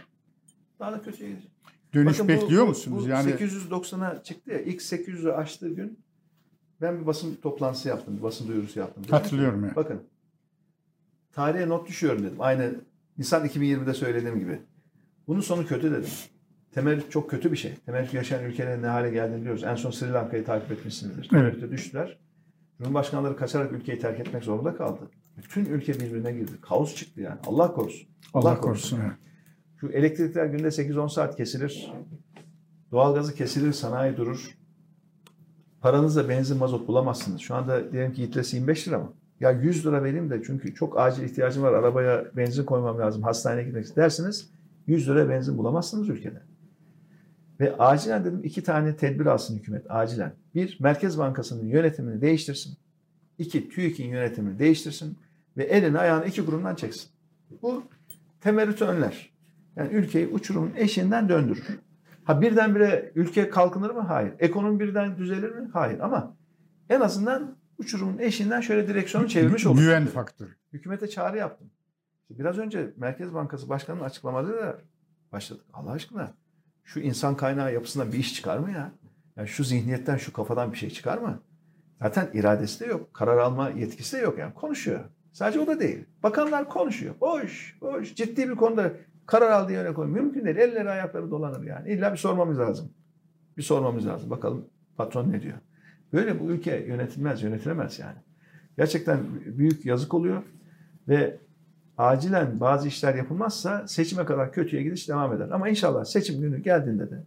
daha 0.80 0.91
da 0.91 1.02
kötüye 1.02 1.30
gidecek. 1.30 1.52
Dönüş 1.94 2.13
Bakın 2.13 2.28
bekliyor 2.28 2.63
bu- 2.63 2.68
musunuz? 2.68 3.04
Bu 3.06 3.10
yani 3.10 3.32
890'a 3.32 4.24
çıktı 4.24 4.52
ya 4.52 4.60
ilk 4.62 4.82
800'ü 4.82 5.32
aştığı 5.32 5.70
gün 5.70 6.00
ben 6.82 7.02
bir 7.02 7.06
basın 7.06 7.36
toplantısı 7.36 7.90
yaptım, 7.90 8.18
bir 8.18 8.24
basın 8.24 8.48
duyurusu 8.48 8.80
yaptım. 8.80 9.04
Dedim 9.04 9.14
Hatırlıyorum 9.14 9.66
ya. 9.66 9.76
Bakın 9.76 10.02
tarihe 11.32 11.70
not 11.70 11.88
düşüyorum 11.88 12.24
dedim. 12.24 12.38
Aynı 12.40 12.76
Nisan 13.18 13.46
2020'de 13.46 13.94
söylediğim 13.94 14.40
gibi. 14.40 14.62
Bunun 15.28 15.42
sonu 15.42 15.66
kötü 15.66 15.92
dedim. 15.92 16.10
Temerrüt 16.72 17.12
çok 17.12 17.30
kötü 17.30 17.52
bir 17.52 17.58
şey. 17.58 17.76
Temerrüt 17.86 18.14
yaşayan 18.14 18.44
ülkelerin 18.44 18.84
ne 18.84 18.88
hale 18.88 19.12
geldiğini 19.12 19.42
biliyoruz. 19.42 19.64
En 19.64 19.76
son 19.76 19.92
Sri 19.92 20.14
Lanka'yı 20.14 20.46
takip 20.46 20.72
etmişsinizdir. 20.72 21.30
Temerrüte 21.30 21.72
düştüler. 21.72 22.18
Cumhurbaşkanları 22.78 23.38
kaçarak 23.38 23.72
ülkeyi 23.72 24.00
terk 24.00 24.20
etmek 24.20 24.44
zorunda 24.44 24.76
kaldı. 24.76 25.00
Bütün 25.38 25.66
ülke 25.66 25.94
birbirine 25.94 26.32
girdi. 26.32 26.52
Kaos 26.62 26.96
çıktı 26.96 27.22
yani. 27.22 27.40
Allah 27.48 27.74
korusun. 27.74 28.08
Allah 28.34 28.62
korusun. 28.62 29.00
evet. 29.04 29.14
Şu 29.80 29.88
elektrikler 29.88 30.46
günde 30.46 30.68
8-10 30.68 31.10
saat 31.10 31.38
kesilir. 31.38 31.92
Doğalgazı 32.92 33.36
kesilir, 33.36 33.74
sanayi 33.74 34.18
durur. 34.18 34.55
Paranızla 35.86 36.30
benzin, 36.30 36.58
mazot 36.58 36.88
bulamazsınız. 36.88 37.41
Şu 37.41 37.56
anda 37.56 37.91
diyelim 37.91 38.13
ki 38.13 38.21
litresi 38.21 38.56
25 38.56 38.88
lira 38.88 39.00
mı? 39.00 39.13
Ya 39.39 39.52
100 39.52 39.86
lira 39.86 40.04
vereyim 40.04 40.30
de 40.30 40.41
çünkü 40.45 40.76
çok 40.76 41.00
acil 41.00 41.24
ihtiyacım 41.24 41.63
var. 41.63 41.74
Arabaya 41.74 42.26
benzin 42.38 42.63
koymam 42.63 43.00
lazım. 43.00 43.24
Hastaneye 43.24 43.63
gitmek 43.63 43.86
isterseniz 43.86 44.50
100 44.88 45.10
lira 45.10 45.30
benzin 45.30 45.58
bulamazsınız 45.58 46.10
ülkede. 46.10 46.41
Ve 47.60 47.78
acilen 47.78 48.26
dedim 48.26 48.41
iki 48.43 48.63
tane 48.63 48.95
tedbir 48.95 49.26
alsın 49.26 49.58
hükümet. 49.58 49.91
Acilen. 49.91 50.34
Bir, 50.56 50.78
Merkez 50.80 51.17
Bankası'nın 51.17 51.67
yönetimini 51.67 52.21
değiştirsin. 52.21 52.78
İki, 53.39 53.69
TÜİK'in 53.69 54.08
yönetimini 54.08 54.60
değiştirsin. 54.60 55.17
Ve 55.58 55.63
elini 55.63 56.00
ayağını 56.00 56.26
iki 56.26 56.45
kurumdan 56.45 56.76
çeksin. 56.76 57.10
Bu 57.62 57.84
temerrütü 58.41 58.86
önler. 58.86 59.30
Yani 59.76 59.93
ülkeyi 59.93 60.28
uçurumun 60.28 60.71
eşiğinden 60.76 61.30
döndürür. 61.30 61.80
Ha 62.26 62.42
birdenbire 62.42 63.12
ülke 63.16 63.50
kalkınır 63.50 63.90
mı? 63.90 64.02
Hayır. 64.02 64.34
Ekonomi 64.40 64.80
birden 64.80 65.18
düzelir 65.18 65.50
mi? 65.50 65.70
Hayır. 65.74 66.00
Ama 66.00 66.38
en 66.90 67.02
azından 67.02 67.58
uçurumun 67.78 68.18
eşiğinden 68.18 68.62
şöyle 68.62 68.88
direksiyonu 68.88 69.28
çevirmiş 69.28 69.66
olur. 69.66 69.80
Güven 69.80 70.06
faktörü. 70.06 70.56
Hükümete 70.74 71.08
çağrı 71.08 71.38
yaptım. 71.38 71.72
Biraz 72.30 72.58
önce 72.58 72.94
Merkez 72.98 73.34
Bankası 73.34 73.70
Başkanı'nın 73.70 74.04
açıklamalarıyla 74.04 74.78
başladık. 75.32 75.66
Allah 75.74 75.92
aşkına 75.92 76.34
şu 76.84 77.00
insan 77.00 77.38
kaynağı 77.38 77.74
yapısından 77.74 78.12
bir 78.12 78.18
iş 78.18 78.36
çıkar 78.36 78.58
mı 78.58 78.72
ya? 78.72 78.92
Yani 79.36 79.48
şu 79.48 79.64
zihniyetten, 79.64 80.18
şu 80.18 80.34
kafadan 80.34 80.72
bir 80.72 80.78
şey 80.78 80.90
çıkar 80.90 81.18
mı? 81.18 81.42
Zaten 82.02 82.30
iradesi 82.34 82.80
de 82.80 82.86
yok. 82.86 83.14
Karar 83.14 83.38
alma 83.38 83.70
yetkisi 83.70 84.18
de 84.18 84.22
yok 84.22 84.40
yani. 84.40 84.54
Konuşuyor. 84.54 85.00
Sadece 85.32 85.60
o 85.60 85.68
da 85.68 85.80
değil. 85.80 86.06
Bakanlar 86.24 86.70
konuşuyor. 86.70 87.16
Boş, 87.22 87.78
boş. 87.82 88.16
Ciddi 88.16 88.50
bir 88.50 88.56
konuda 88.56 88.92
karar 89.26 89.52
aldığı 89.52 89.74
yöne 89.74 89.94
koyuyor. 89.94 90.20
Mümkün 90.20 90.46
değil. 90.46 90.56
Elleri 90.56 90.90
ayakları 90.90 91.32
dolanır 91.32 91.64
yani. 91.64 91.90
İlla 91.90 92.12
bir 92.12 92.18
sormamız 92.18 92.60
lazım. 92.60 92.90
Bir 93.58 93.64
sormamız 93.64 94.08
lazım. 94.08 94.30
Bakalım 94.30 94.66
patron 94.98 95.32
ne 95.32 95.42
diyor. 95.42 95.58
Böyle 96.14 96.40
bu 96.40 96.52
ülke 96.52 96.76
yönetilmez, 96.76 97.44
yönetilemez 97.44 98.00
yani. 98.00 98.18
Gerçekten 98.78 99.20
büyük 99.46 99.86
yazık 99.86 100.14
oluyor 100.14 100.44
ve 101.08 101.38
acilen 101.98 102.60
bazı 102.60 102.88
işler 102.88 103.16
yapılmazsa 103.16 103.88
seçime 103.88 104.26
kadar 104.26 104.52
kötüye 104.52 104.84
gidiş 104.84 105.10
devam 105.10 105.34
eder. 105.34 105.50
Ama 105.50 105.70
inşallah 105.70 106.06
seçim 106.06 106.42
günü 106.42 106.64
geldiğinde 106.64 107.12
de 107.12 107.24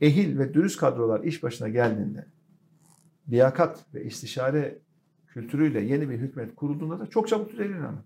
ehil 0.00 0.38
ve 0.38 0.54
dürüst 0.54 0.80
kadrolar 0.80 1.24
iş 1.24 1.42
başına 1.42 1.68
geldiğinde 1.68 2.26
liyakat 3.28 3.84
ve 3.94 4.04
istişare 4.04 4.78
kültürüyle 5.26 5.80
yeni 5.80 6.10
bir 6.10 6.18
hükümet 6.18 6.54
kurulduğunda 6.54 7.00
da 7.00 7.06
çok 7.06 7.28
çabuk 7.28 7.50
düzelir 7.50 7.74
inanın. 7.74 8.04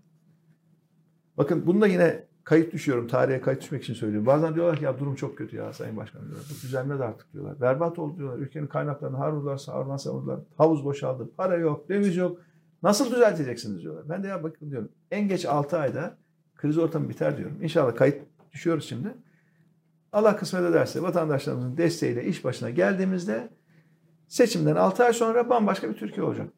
Bakın 1.37 1.67
bunda 1.67 1.87
yine 1.87 2.28
kayıt 2.49 2.73
düşüyorum. 2.73 3.07
Tarihe 3.07 3.41
kayıt 3.41 3.61
düşmek 3.61 3.83
için 3.83 3.93
söylüyorum. 3.93 4.25
Bazen 4.25 4.55
diyorlar 4.55 4.77
ki 4.77 4.83
ya 4.83 4.99
durum 4.99 5.15
çok 5.15 5.37
kötü 5.37 5.55
ya 5.55 5.73
Sayın 5.73 5.97
Başkan 5.97 6.21
diyorlar. 6.21 6.43
Bu 6.49 6.67
düzelmez 6.67 7.01
artık 7.01 7.33
diyorlar. 7.33 7.61
Berbat 7.61 7.99
oldu 7.99 8.17
diyorlar. 8.17 8.39
Ülkenin 8.39 8.67
kaynaklarını 8.67 9.17
harvurdular, 9.17 9.57
savurdular, 9.57 9.97
savurdular. 9.97 10.39
Havuz 10.57 10.85
boşaldı. 10.85 11.29
Para 11.37 11.55
yok, 11.55 11.89
döviz 11.89 12.17
yok. 12.17 12.39
Nasıl 12.83 13.11
düzelteceksiniz 13.11 13.81
diyorlar. 13.81 14.09
Ben 14.09 14.23
de 14.23 14.27
ya 14.27 14.43
bakın 14.43 14.71
diyorum. 14.71 14.89
En 15.11 15.27
geç 15.27 15.45
6 15.45 15.77
ayda 15.77 16.17
kriz 16.55 16.77
ortamı 16.77 17.09
biter 17.09 17.37
diyorum. 17.37 17.57
İnşallah 17.61 17.95
kayıt 17.95 18.21
düşüyoruz 18.51 18.85
şimdi. 18.89 19.13
Allah 20.11 20.35
kısmet 20.35 20.63
ederse 20.63 21.01
vatandaşlarımızın 21.01 21.77
desteğiyle 21.77 22.25
iş 22.25 22.43
başına 22.43 22.69
geldiğimizde 22.69 23.49
seçimden 24.27 24.75
6 24.75 25.03
ay 25.03 25.13
sonra 25.13 25.49
bambaşka 25.49 25.89
bir 25.89 25.97
Türkiye 25.97 26.25
olacak. 26.25 26.49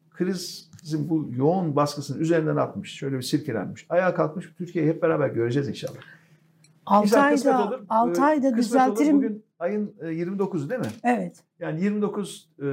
Krizin 0.82 1.08
bu 1.08 1.30
yoğun 1.36 1.76
baskısının 1.76 2.20
üzerinden 2.20 2.56
atmış, 2.56 2.92
şöyle 2.94 3.16
bir 3.16 3.22
silkelenmiş, 3.22 3.86
ayağa 3.88 4.14
kalkmış 4.14 4.52
Türkiye'yi 4.58 4.90
hep 4.90 5.02
beraber 5.02 5.28
göreceğiz 5.28 5.68
inşallah. 5.68 5.98
6 6.86 7.06
İnşallah 7.06 7.30
kısmet 7.32 7.54
ayda, 7.54 7.68
olur. 7.68 7.80
6 7.88 8.20
Ee, 8.20 8.24
ayda 8.24 8.54
kısmet 8.56 8.82
olur. 8.82 8.90
düzeltirim. 8.96 9.16
Bugün 9.16 9.44
ayın 9.58 9.94
e, 10.00 10.04
29'u 10.06 10.70
değil 10.70 10.80
mi? 10.80 10.86
Evet. 11.04 11.36
Yani 11.60 11.82
29 11.82 12.48
e, 12.58 12.64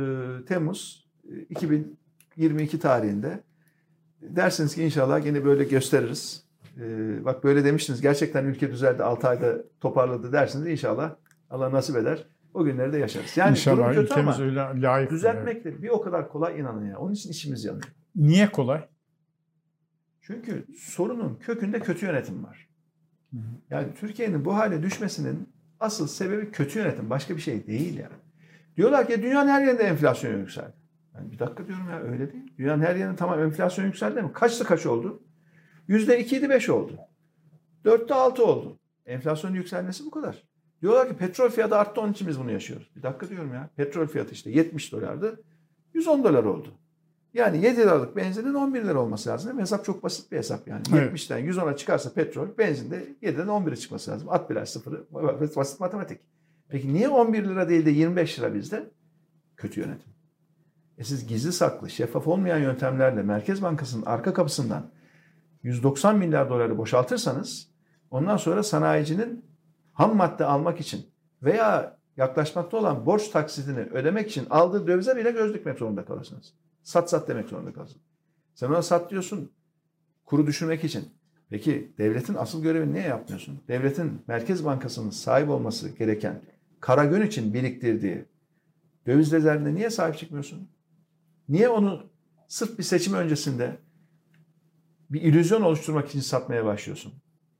Temmuz 0.48 1.08
e, 1.32 1.40
2022 1.50 2.80
tarihinde 2.80 3.40
dersiniz 4.22 4.76
ki 4.76 4.84
inşallah 4.84 5.26
yine 5.26 5.46
böyle 5.46 5.64
gösteririz. 5.64 6.44
E, 6.82 6.86
bak 7.26 7.44
böyle 7.44 7.64
demiştiniz 7.64 8.02
gerçekten 8.02 8.46
ülke 8.46 8.72
düzeldi 8.72 9.04
6 9.04 9.28
ayda 9.28 9.54
toparladı 9.82 10.32
dersiniz 10.32 10.68
inşallah 10.68 11.16
Allah 11.50 11.72
nasip 11.72 11.96
eder. 11.96 12.24
O 12.54 12.64
günleri 12.64 12.94
de 12.94 12.98
yaşarız. 12.98 13.38
Yani 13.38 13.52
İnşallah 13.52 13.94
durum 13.94 14.04
kötü 14.08 14.20
ama 14.20 14.38
öyle 14.40 14.82
layık. 14.82 15.12
düzeltmek 15.12 15.66
de 15.66 15.82
bir 15.82 15.90
o 15.90 16.02
kadar 16.02 16.30
kolay 16.30 16.60
inanın 16.60 16.86
ya. 16.86 17.00
Onun 17.00 17.14
için 17.14 17.30
işimiz 17.30 17.66
yanıyor. 17.66 17.84
Niye 18.16 18.52
kolay? 18.52 18.88
Çünkü 20.22 20.66
sorunun 20.78 21.36
kökünde 21.36 21.80
kötü 21.80 22.06
yönetim 22.06 22.44
var. 22.44 22.70
Yani 23.70 23.94
Türkiye'nin 24.00 24.46
bu 24.46 24.56
hale 24.56 24.84
düşmesinin 24.84 25.50
asıl 25.80 26.08
sebebi 26.08 26.52
kötü 26.52 26.80
yönetim. 26.80 27.10
Başka 27.10 27.36
bir 27.36 27.42
şey 27.42 27.68
değil 27.68 27.98
yani. 27.98 28.16
Diyorlar 28.78 29.08
ki 29.08 29.24
dünyanın 29.24 29.50
her 29.50 29.66
yerinde 29.66 29.84
enflasyon 29.84 30.38
yükseldi. 30.38 30.74
Yani 31.16 31.32
bir 31.32 31.40
dakika 31.40 31.68
diyorum 31.68 31.90
ya 31.90 32.00
öyle 32.00 32.34
değil. 32.34 32.54
Dünyanın 32.58 32.84
her 32.84 32.96
yerinde 32.96 33.16
tamam 33.16 33.40
enflasyon 33.40 33.86
yükseldi 33.86 34.22
mi? 34.22 34.34
Kaçtı 34.34 34.64
kaç 34.64 34.86
oldu? 34.86 35.24
Yüzde 35.88 36.20
ikiydi 36.20 36.50
beş 36.50 36.70
oldu. 36.70 36.98
Dörtte 37.86 38.14
altı 38.14 38.46
oldu. 38.46 38.80
Enflasyonun 39.06 39.56
yükselmesi 39.56 40.06
bu 40.06 40.12
kadar. 40.12 40.44
Diyorlar 40.82 41.10
ki 41.10 41.18
petrol 41.18 41.50
fiyatı 41.50 41.78
arttı 41.78 42.02
onun 42.02 42.12
için 42.12 42.28
biz 42.28 42.40
bunu 42.40 42.52
yaşıyoruz. 42.52 42.92
Bir 42.96 43.04
dakika 43.04 43.30
diyorum 43.30 43.54
ya. 43.54 43.70
Petrol 43.76 44.08
fiyatı 44.08 44.34
işte 44.34 44.52
70 44.52 44.92
dolardı. 44.92 45.44
110 45.94 46.24
dolar 46.24 46.44
oldu. 46.44 46.79
Yani 47.34 47.66
7 47.66 47.78
liralık 47.78 48.16
benzinin 48.16 48.54
11 48.54 48.84
lira 48.84 49.00
olması 49.00 49.30
lazım. 49.30 49.48
değil 49.48 49.56
mi? 49.56 49.62
Hesap 49.62 49.86
çok 49.86 50.04
basit 50.04 50.32
bir 50.32 50.38
hesap 50.38 50.68
yani. 50.68 50.82
Evet. 50.94 51.14
70'ten 51.14 51.40
110'a 51.40 51.76
çıkarsa 51.76 52.14
petrol 52.14 52.48
benzinde 52.58 53.08
7'den 53.24 53.48
11'e 53.48 53.76
çıkması 53.76 54.12
lazım. 54.12 54.30
At 54.30 54.50
biraz 54.50 54.70
sıfırı. 54.70 55.06
Basit 55.56 55.80
matematik. 55.80 56.20
Peki 56.70 56.94
niye 56.94 57.10
11 57.10 57.44
lira 57.44 57.70
değil 57.70 57.86
de 57.86 57.90
25 57.90 58.40
lira 58.40 58.54
bizde? 58.54 58.90
Kötü 59.58 59.80
yönetim. 59.80 60.10
E 60.98 61.04
siz 61.04 61.28
gizli 61.28 61.52
saklı, 61.52 61.90
şeffaf 61.90 62.28
olmayan 62.28 62.58
yöntemlerle 62.58 63.24
Merkez 63.24 63.62
Bankası'nın 63.62 64.06
arka 64.06 64.34
kapısından 64.34 64.92
190 65.64 66.18
milyar 66.18 66.50
doları 66.50 66.78
boşaltırsanız 66.78 67.70
ondan 68.12 68.38
sonra 68.38 68.64
sanayicinin 68.64 69.46
ham 69.94 70.16
madde 70.16 70.46
almak 70.46 70.80
için 70.80 71.06
veya 71.44 71.98
yaklaşmakta 72.18 72.78
olan 72.78 73.06
borç 73.06 73.28
taksidini 73.28 73.80
ödemek 73.80 74.30
için 74.30 74.48
aldığı 74.50 74.88
dövize 74.88 75.18
bile 75.18 75.32
göz 75.32 75.54
dikmek 75.54 75.80
zorunda 75.80 76.06
kalırsınız. 76.06 76.54
Sat 76.90 77.10
sat 77.10 77.28
demek 77.28 77.50
zorunda 77.50 77.74
kalırsın. 77.74 78.02
Sen 78.56 78.68
ona 78.68 78.82
sat 78.82 79.12
diyorsun 79.12 79.52
kuru 80.26 80.48
düşürmek 80.48 80.84
için. 80.84 81.10
Peki 81.50 81.94
devletin 81.98 82.34
asıl 82.34 82.64
görevini 82.64 82.94
niye 82.94 83.04
yapmıyorsun? 83.04 83.60
Devletin 83.68 84.22
Merkez 84.28 84.66
Bankası'nın 84.66 85.10
sahip 85.10 85.50
olması 85.50 85.90
gereken 85.90 86.42
kara 86.80 87.06
gün 87.06 87.22
için 87.22 87.54
biriktirdiği 87.54 88.26
döviz 89.08 89.32
rezervine 89.32 89.76
niye 89.76 89.90
sahip 89.90 90.18
çıkmıyorsun? 90.18 90.70
Niye 91.50 91.70
onu 91.70 92.10
sırf 92.48 92.78
bir 92.78 92.84
seçim 92.84 93.14
öncesinde 93.14 93.78
bir 95.10 95.22
illüzyon 95.22 95.62
oluşturmak 95.62 96.10
için 96.10 96.20
satmaya 96.20 96.66
başlıyorsun? 96.66 97.14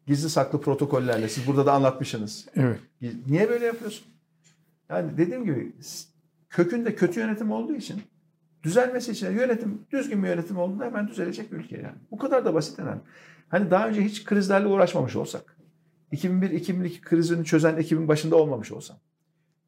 Gizli 0.08 0.30
saklı 0.30 0.62
protokollerle 0.62 1.30
siz 1.30 1.48
burada 1.48 1.66
da 1.66 1.74
anlatmışsınız. 1.74 2.48
Evet. 2.56 2.80
Niye 3.28 3.50
böyle 3.50 3.66
yapıyorsun? 3.66 4.08
Yani 4.90 5.18
dediğim 5.18 5.46
gibi 5.46 5.74
kökünde 6.50 6.96
kötü 6.96 7.20
yönetim 7.20 7.52
olduğu 7.52 7.76
için 7.76 8.02
düzelmesi 8.64 9.12
için 9.12 9.32
yönetim 9.32 9.82
düzgün 9.92 10.24
bir 10.24 10.28
yönetim 10.28 10.58
olduğunda 10.58 10.86
hemen 10.86 11.08
düzelecek 11.08 11.54
ülke 11.54 11.76
yani. 11.78 11.98
Bu 12.12 12.18
kadar 12.18 12.46
da 12.46 12.54
basit 12.54 12.80
yani. 12.80 13.02
Hani 13.50 13.72
daha 13.72 13.88
önce 13.88 14.02
hiç 14.02 14.26
krizlerle 14.26 14.68
uğraşmamış 14.68 15.16
olsak, 15.16 15.56
2001-2002 16.12 17.02
krizini 17.02 17.46
çözen 17.46 17.78
ekibin 17.78 18.08
başında 18.08 18.36
olmamış 18.36 18.72
olsam, 18.72 18.98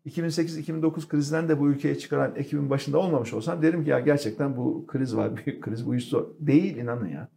2008-2009 0.06 1.08
krizden 1.08 1.50
de 1.50 1.60
bu 1.60 1.70
ülkeye 1.70 1.98
çıkaran 1.98 2.36
ekibin 2.36 2.70
başında 2.70 2.98
olmamış 2.98 3.34
olsam 3.34 3.62
derim 3.62 3.84
ki 3.84 3.90
ya 3.90 4.00
gerçekten 4.00 4.58
bu 4.58 4.88
kriz 4.88 5.16
var, 5.16 5.32
büyük 5.46 5.64
kriz, 5.64 5.86
bu 5.88 5.96
iş 5.96 6.04
zor. 6.04 6.28
Değil 6.40 6.78
inanın 6.78 7.08
ya. 7.08 7.30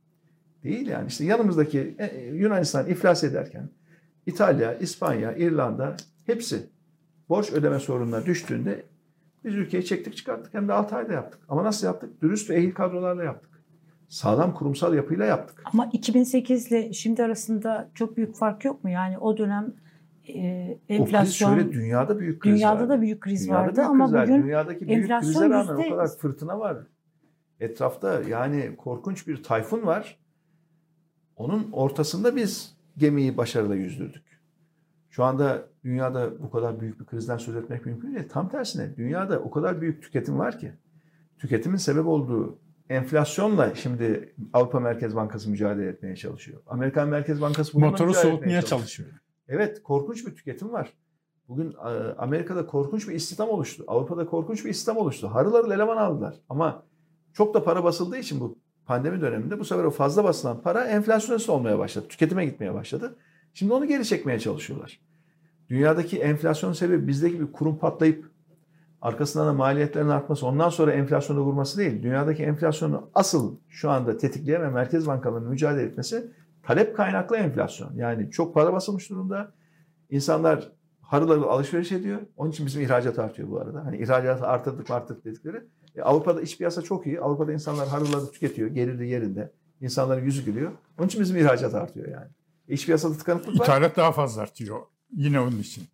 Değil 0.63 0.87
yani. 0.87 1.09
İşte 1.09 1.25
yanımızdaki 1.25 1.95
e, 1.99 2.21
Yunanistan 2.21 2.87
iflas 2.87 3.25
ederken 3.25 3.69
İtalya, 4.27 4.75
İspanya, 4.75 5.37
İrlanda 5.37 5.97
hepsi 6.27 6.67
borç 7.29 7.53
ödeme 7.53 7.79
sorununa 7.79 8.27
düştüğünde 8.27 8.83
biz 9.45 9.55
ülkeyi 9.55 9.85
çektik 9.85 10.17
çıkarttık 10.17 10.55
hem 10.55 10.69
de 10.69 10.73
6 10.73 10.97
ayda 10.97 11.13
yaptık. 11.13 11.41
Ama 11.49 11.65
nasıl 11.65 11.87
yaptık? 11.87 12.23
Dürüst 12.23 12.51
ve 12.51 12.55
ehil 12.57 12.75
kadrolarla 12.75 13.25
yaptık. 13.25 13.51
Sağlam 14.09 14.55
kurumsal 14.55 14.95
yapıyla 14.95 15.25
yaptık. 15.25 15.63
Ama 15.73 15.89
2008 15.93 16.67
ile 16.73 16.93
şimdi 16.93 17.23
arasında 17.23 17.91
çok 17.95 18.17
büyük 18.17 18.35
fark 18.37 18.65
yok 18.65 18.85
mu? 18.85 18.91
Yani 18.91 19.19
o 19.19 19.39
dönem 19.39 19.75
e, 20.29 20.39
enflasyon 20.89 21.51
O 21.51 21.57
kriz 21.57 21.65
şöyle 21.65 21.73
dünyada 21.73 22.19
büyük 22.19 22.41
kriz 22.43 22.55
dünyada 22.55 22.81
vardı. 22.81 22.89
da 22.89 23.01
büyük 23.01 23.21
kriz 23.21 23.47
Dünyada 23.47 23.61
vardı 23.63 23.77
büyük 23.77 23.89
ama 23.91 24.11
kriz 24.11 24.31
bugün 24.31 24.43
dünyadaki 24.43 24.89
büyük 24.89 25.03
enflasyon 25.03 25.33
krize 25.33 25.51
rağmen 25.55 25.77
yüzde- 25.77 25.87
o 25.87 25.97
kadar 25.97 26.09
fırtına 26.19 26.59
var. 26.61 26.77
Etrafta 27.61 28.23
yani 28.29 28.77
korkunç 28.77 29.27
bir 29.29 29.43
tayfun 29.43 29.87
var. 29.87 30.19
Onun 31.37 31.69
ortasında 31.73 32.37
biz 32.37 32.77
gemiyi 32.97 33.37
başarıyla 33.37 33.75
yüzdürdük. 33.75 34.24
Şu 35.15 35.25
anda 35.25 35.69
dünyada 35.85 36.43
bu 36.43 36.51
kadar 36.51 36.81
büyük 36.81 37.01
bir 37.01 37.07
krizden 37.07 37.37
söz 37.37 37.57
etmek 37.57 37.87
mümkün 37.87 38.15
değil. 38.15 38.29
Tam 38.29 38.49
tersine 38.49 38.97
dünyada 38.97 39.39
o 39.39 39.51
kadar 39.51 39.81
büyük 39.81 40.03
tüketim 40.03 40.39
var 40.39 40.59
ki 40.59 40.73
tüketimin 41.39 41.77
sebep 41.77 42.07
olduğu 42.07 42.59
enflasyonla 42.89 43.75
şimdi 43.75 44.35
Avrupa 44.53 44.81
Merkez 44.81 45.17
Bankası 45.17 45.51
mücadele 45.51 45.89
etmeye 45.89 46.17
çalışıyor. 46.17 46.63
Amerikan 46.67 47.09
Merkez 47.09 47.41
Bankası 47.41 47.75
bununla 47.75 47.91
Motoru 47.91 48.15
soğutmaya 48.15 48.63
çalışıyor. 48.63 48.63
çalışıyor. 48.63 49.09
Evet 49.49 49.83
korkunç 49.83 50.27
bir 50.27 50.35
tüketim 50.35 50.73
var. 50.73 50.93
Bugün 51.49 51.73
e, 51.73 52.15
Amerika'da 52.19 52.67
korkunç 52.67 53.09
bir 53.09 53.15
istihdam 53.15 53.49
oluştu. 53.49 53.85
Avrupa'da 53.87 54.27
korkunç 54.27 54.65
bir 54.65 54.71
istihdam 54.71 54.97
oluştu. 54.97 55.29
Harıl 55.29 55.53
harıl 55.53 55.71
eleman 55.71 55.97
aldılar. 55.97 56.35
Ama 56.49 56.83
çok 57.33 57.55
da 57.55 57.65
para 57.65 57.85
basıldığı 57.85 58.19
için 58.19 58.41
bu 58.41 58.59
pandemi 58.87 59.21
döneminde 59.21 59.59
bu 59.59 59.65
sefer 59.65 59.85
o 59.85 59.91
fazla 59.91 60.25
basılan 60.25 60.61
para 60.61 60.85
enflasyonist 60.85 61.49
olmaya 61.49 61.79
başladı. 61.79 62.07
Tüketime 62.09 62.45
gitmeye 62.47 62.75
başladı. 62.75 63.17
Şimdi 63.55 63.73
onu 63.73 63.87
geri 63.87 64.05
çekmeye 64.05 64.39
çalışıyorlar. 64.39 65.01
Dünyadaki 65.69 66.19
enflasyon 66.19 66.73
sebebi 66.73 67.07
bizdeki 67.07 67.41
bir 67.41 67.53
kurum 67.53 67.79
patlayıp 67.79 68.31
arkasından 69.03 69.47
da 69.47 69.53
maliyetlerin 69.53 70.09
artması 70.09 70.47
ondan 70.47 70.69
sonra 70.69 70.93
enflasyona 70.93 71.41
vurması 71.41 71.79
değil. 71.79 72.03
Dünyadaki 72.03 72.43
enflasyonu 72.43 73.11
asıl 73.15 73.57
şu 73.69 73.91
anda 73.91 74.17
tetikleyen 74.17 74.63
ve 74.63 74.69
merkez 74.69 75.07
bankalarının 75.07 75.51
mücadele 75.51 75.83
etmesi 75.83 76.31
talep 76.63 76.97
kaynaklı 76.97 77.37
enflasyon. 77.37 77.95
Yani 77.95 78.31
çok 78.31 78.55
para 78.55 78.73
basılmış 78.73 79.11
durumda. 79.11 79.53
İnsanlar 80.11 80.73
harıl 81.01 81.29
harıl 81.29 81.43
alışveriş 81.43 81.93
ediyor. 81.93 82.21
Onun 82.37 82.51
için 82.51 82.67
bizim 82.67 82.83
ihracat 82.83 83.19
artıyor 83.19 83.51
bu 83.51 83.61
arada. 83.61 83.85
Hani 83.85 83.97
ihracatı 83.99 84.47
artırdık 84.47 84.89
mı 84.89 84.95
arttık 84.95 85.25
dedikleri. 85.25 85.63
E, 85.97 86.03
Avrupa'da 86.03 86.43
iç 86.43 86.59
piyasa 86.59 86.83
çok 86.83 87.07
iyi. 87.07 87.21
Avrupa'da 87.21 87.53
insanlar 87.53 87.89
harıl 87.89 88.07
harıl 88.07 88.27
tüketiyor. 88.27 88.69
Geliri 88.69 89.09
yerinde. 89.09 89.53
İnsanların 89.81 90.25
yüzü 90.25 90.45
gülüyor. 90.45 90.73
Onun 90.99 91.07
için 91.07 91.21
bizim 91.21 91.37
ihracat 91.37 91.75
artıyor 91.75 92.09
yani. 92.09 92.29
İç 92.69 92.87
piyasada 92.87 93.17
tıkanıklık 93.19 93.61
var. 93.61 93.65
İthalat 93.65 93.97
daha 93.97 94.13
fazla 94.13 94.43
artıyor. 94.43 94.81
Yine 95.13 95.41
onun 95.41 95.59
için. 95.59 95.85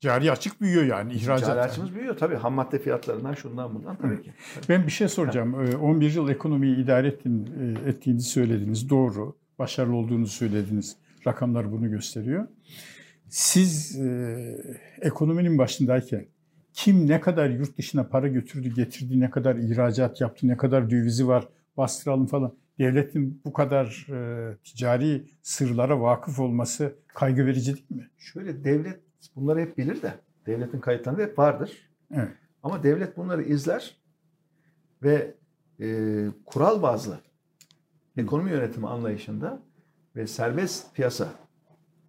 Cari 0.00 0.32
açık 0.32 0.60
büyüyor 0.60 0.84
yani 0.84 1.12
ihracat. 1.12 1.48
Cari 1.48 1.60
açımız 1.60 1.94
büyüyor 1.94 2.16
tabii. 2.16 2.34
Ham 2.34 2.54
madde 2.54 2.78
fiyatlarından 2.78 3.34
şundan 3.34 3.74
bundan 3.74 3.96
tabii 3.96 4.22
ki. 4.22 4.32
Ben 4.68 4.86
bir 4.86 4.90
şey 4.90 5.08
soracağım. 5.08 5.66
Ee, 5.66 5.76
11 5.76 6.14
yıl 6.14 6.28
ekonomiyi 6.28 6.76
idare 6.76 7.08
ettin, 7.08 7.50
e, 7.60 7.88
ettiğinizi 7.88 8.28
söylediniz. 8.28 8.90
Doğru. 8.90 9.36
Başarılı 9.58 9.96
olduğunuzu 9.96 10.32
söylediniz. 10.32 10.96
Rakamlar 11.26 11.72
bunu 11.72 11.90
gösteriyor. 11.90 12.48
Siz 13.28 14.00
e, 14.00 14.36
ekonominin 15.00 15.58
başındayken 15.58 16.26
kim 16.72 17.08
ne 17.08 17.20
kadar 17.20 17.50
yurt 17.50 17.78
dışına 17.78 18.08
para 18.08 18.28
götürdü, 18.28 18.74
getirdi, 18.74 19.20
ne 19.20 19.30
kadar 19.30 19.56
ihracat 19.56 20.20
yaptı, 20.20 20.48
ne 20.48 20.56
kadar 20.56 20.90
dövizi 20.90 21.28
var, 21.28 21.48
bastıralım 21.76 22.26
falan. 22.26 22.54
Devletin 22.78 23.40
bu 23.44 23.52
kadar 23.52 24.06
e, 24.10 24.56
ticari 24.64 25.30
sırlara 25.42 26.00
vakıf 26.00 26.38
olması 26.38 26.94
kaygı 27.06 27.46
verici 27.46 27.74
değil 27.74 27.86
mi? 27.90 28.10
Şöyle 28.18 28.64
devlet 28.64 29.00
bunları 29.36 29.60
hep 29.60 29.78
bilir 29.78 30.02
de 30.02 30.14
devletin 30.46 30.80
kayıtlarında 30.80 31.22
hep 31.22 31.38
vardır. 31.38 31.90
Evet. 32.14 32.28
Ama 32.62 32.82
devlet 32.82 33.16
bunları 33.16 33.42
izler 33.42 33.96
ve 35.02 35.34
e, 35.80 35.86
kural 36.46 36.82
bazlı 36.82 37.20
ekonomi 38.16 38.50
yönetimi 38.50 38.88
anlayışında 38.88 39.62
ve 40.16 40.26
serbest 40.26 40.94
piyasa 40.94 41.28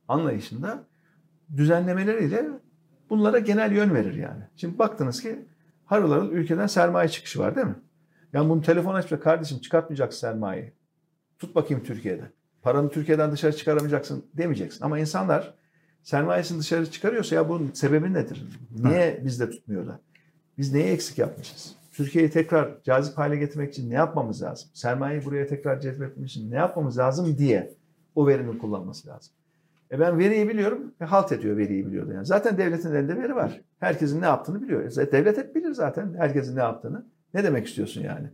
anlayışında 0.08 0.84
düzenlemeleriyle 1.58 2.48
bunlara 3.10 3.40
genel 3.40 3.72
yön 3.72 3.94
verir 3.94 4.14
yani. 4.14 4.44
Şimdi 4.56 4.80
baktınız 4.80 5.22
ki 5.22 5.46
harıl 5.86 6.12
harıl 6.12 6.32
ülkeden 6.32 6.68
sermaye 6.68 7.10
çıkışı 7.10 7.40
var 7.40 7.56
değil 7.56 7.68
mi? 7.68 7.76
Yani 8.34 8.50
bunu 8.50 8.62
telefon 8.62 8.94
açıp 8.94 9.24
kardeşim 9.24 9.60
çıkartmayacaksın 9.60 10.20
sermayeyi. 10.20 10.74
Tut 11.40 11.56
bakayım 11.56 11.84
Türkiye'de. 11.84 12.24
Paranı 12.62 12.90
Türkiye'den 12.90 13.32
dışarı 13.32 13.56
çıkaramayacaksın 13.56 14.26
demeyeceksin. 14.34 14.86
Ama 14.86 15.00
insanlar 15.00 15.54
sermayesini 16.04 16.60
dışarı 16.60 16.92
çıkarıyorsa 16.92 17.36
ya 17.36 17.50
bunun 17.50 17.72
sebebi 17.74 18.14
nedir? 18.14 18.48
Niye 18.80 19.22
bizde 19.26 19.50
tutmuyor 19.50 19.88
da? 19.88 20.00
Biz 20.58 20.74
neyi 20.74 20.86
eksik 20.86 21.18
yapmışız? 21.18 21.76
Türkiye'yi 21.92 22.30
tekrar 22.32 22.84
cazip 22.84 23.18
hale 23.18 23.36
getirmek 23.36 23.74
için 23.74 23.90
ne 23.90 23.94
yapmamız 23.94 24.42
lazım? 24.42 24.70
Sermayeyi 24.74 25.26
buraya 25.26 25.48
tekrar 25.48 25.80
cezbetmek 25.82 26.30
için 26.30 26.52
ne 26.52 26.56
yapmamız 26.56 26.98
lazım 26.98 27.38
diye 27.38 27.74
o 28.16 28.28
verimi 28.28 28.58
kullanması 28.58 29.08
lazım. 29.08 29.34
E 29.92 30.00
ben 30.00 30.20
veriyi 30.20 30.50
biliyorum 30.50 30.94
ve 31.02 31.06
halt 31.06 31.32
ediyor 31.32 31.58
veriyi 31.58 31.88
biliyordu. 31.88 32.14
Yani 32.14 32.26
zaten 32.26 32.58
devletin 32.58 32.96
elinde 32.96 33.18
veri 33.18 33.36
var. 33.36 33.62
Herkesin 33.80 34.22
ne 34.22 34.26
yaptığını 34.26 34.62
biliyor. 34.62 34.98
E 34.98 35.12
devlet 35.12 35.38
hep 35.38 35.56
bilir 35.56 35.72
zaten 35.72 36.14
herkesin 36.18 36.56
ne 36.56 36.60
yaptığını. 36.60 37.06
Ne 37.34 37.44
demek 37.44 37.68
istiyorsun 37.68 38.02
yani? 38.02 38.28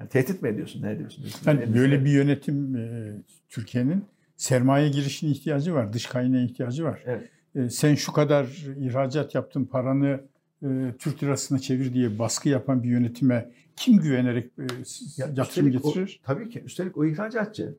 yani 0.00 0.10
tehdit 0.10 0.42
mi 0.42 0.48
ediyorsun? 0.48 0.82
Ne 0.82 0.90
ediyorsun? 0.90 1.24
Yani 1.46 1.60
Elimizde- 1.60 1.78
böyle 1.78 2.04
bir 2.04 2.10
yönetim 2.10 2.76
e, 2.76 3.12
Türkiye'nin 3.48 4.04
sermaye 4.36 4.88
girişine 4.88 5.30
ihtiyacı 5.30 5.74
var, 5.74 5.92
dış 5.92 6.06
kaynağa 6.06 6.40
ihtiyacı 6.40 6.84
var. 6.84 7.02
Evet. 7.06 7.28
E, 7.54 7.70
sen 7.70 7.94
şu 7.94 8.12
kadar 8.12 8.44
ihracat 8.80 9.34
yaptın, 9.34 9.64
paranı 9.64 10.20
e, 10.62 10.66
Türk 10.98 11.22
lirasına 11.22 11.58
çevir 11.58 11.94
diye 11.94 12.18
baskı 12.18 12.48
yapan 12.48 12.82
bir 12.82 12.88
yönetime 12.88 13.50
kim 13.76 13.96
güvenerek 14.00 14.46
e, 14.58 14.62
Ya 14.62 15.26
yatırım 15.26 15.42
üstelik 15.68 15.84
o- 15.84 15.88
getirir? 15.88 16.20
tabii 16.24 16.48
ki. 16.50 16.60
Üstelik 16.60 16.96
o 16.98 17.04
ihracatçı 17.04 17.74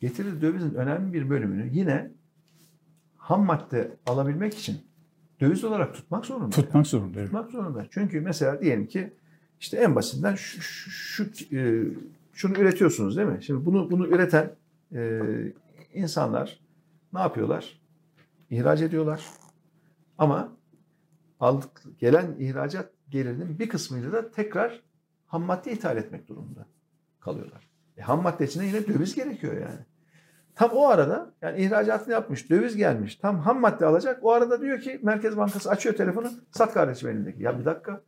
getirdiği 0.00 0.40
dövizin 0.40 0.74
önemli 0.74 1.12
bir 1.12 1.30
bölümünü 1.30 1.70
yine 1.72 2.10
ham 3.16 3.44
madde 3.44 3.90
alabilmek 4.06 4.54
için 4.54 4.76
döviz 5.40 5.64
olarak 5.64 5.94
tutmak 5.94 6.26
zorunda. 6.26 6.50
Tutmak 6.50 6.86
zorunda. 6.86 7.18
evet. 7.18 7.26
tutmak 7.28 7.50
zorunda. 7.50 7.86
Çünkü 7.90 8.20
mesela 8.20 8.60
diyelim 8.60 8.86
ki 8.86 9.12
işte 9.62 9.76
en 9.76 9.94
basitinden 9.94 10.34
şu, 10.34 10.60
şu, 10.60 10.90
şu, 10.90 11.56
e, 11.56 11.84
şunu 12.32 12.58
üretiyorsunuz 12.58 13.16
değil 13.16 13.28
mi? 13.28 13.38
Şimdi 13.42 13.66
bunu 13.66 13.90
bunu 13.90 14.06
üreten 14.06 14.50
e, 14.94 15.20
insanlar 15.94 16.60
ne 17.12 17.20
yapıyorlar? 17.20 17.80
İhraç 18.50 18.82
ediyorlar. 18.82 19.26
Ama 20.18 20.52
aldık 21.40 21.82
gelen 21.98 22.36
ihracat 22.38 22.90
gelirinin 23.10 23.58
bir 23.58 23.68
kısmıyla 23.68 24.12
da 24.12 24.30
tekrar 24.30 24.82
ham 25.26 25.42
madde 25.42 25.72
ithal 25.72 25.96
etmek 25.96 26.28
durumunda 26.28 26.66
kalıyorlar. 27.20 27.68
E, 27.96 28.02
ham 28.02 28.22
madde 28.22 28.44
içine 28.44 28.66
yine 28.66 28.86
döviz 28.86 29.14
gerekiyor 29.14 29.54
yani. 29.54 29.80
Tam 30.54 30.70
o 30.70 30.86
arada 30.86 31.34
yani 31.42 31.62
ihracatını 31.62 32.12
yapmış, 32.12 32.50
döviz 32.50 32.76
gelmiş. 32.76 33.16
Tam 33.16 33.38
ham 33.38 33.60
madde 33.60 33.86
alacak. 33.86 34.24
O 34.24 34.32
arada 34.32 34.60
diyor 34.60 34.80
ki 34.80 35.00
Merkez 35.02 35.36
Bankası 35.36 35.70
açıyor 35.70 35.94
telefonu. 35.94 36.30
Sat 36.50 36.74
kardeşim 36.74 37.08
elindeki. 37.08 37.42
Ya 37.42 37.58
bir 37.58 37.64
dakika. 37.64 38.00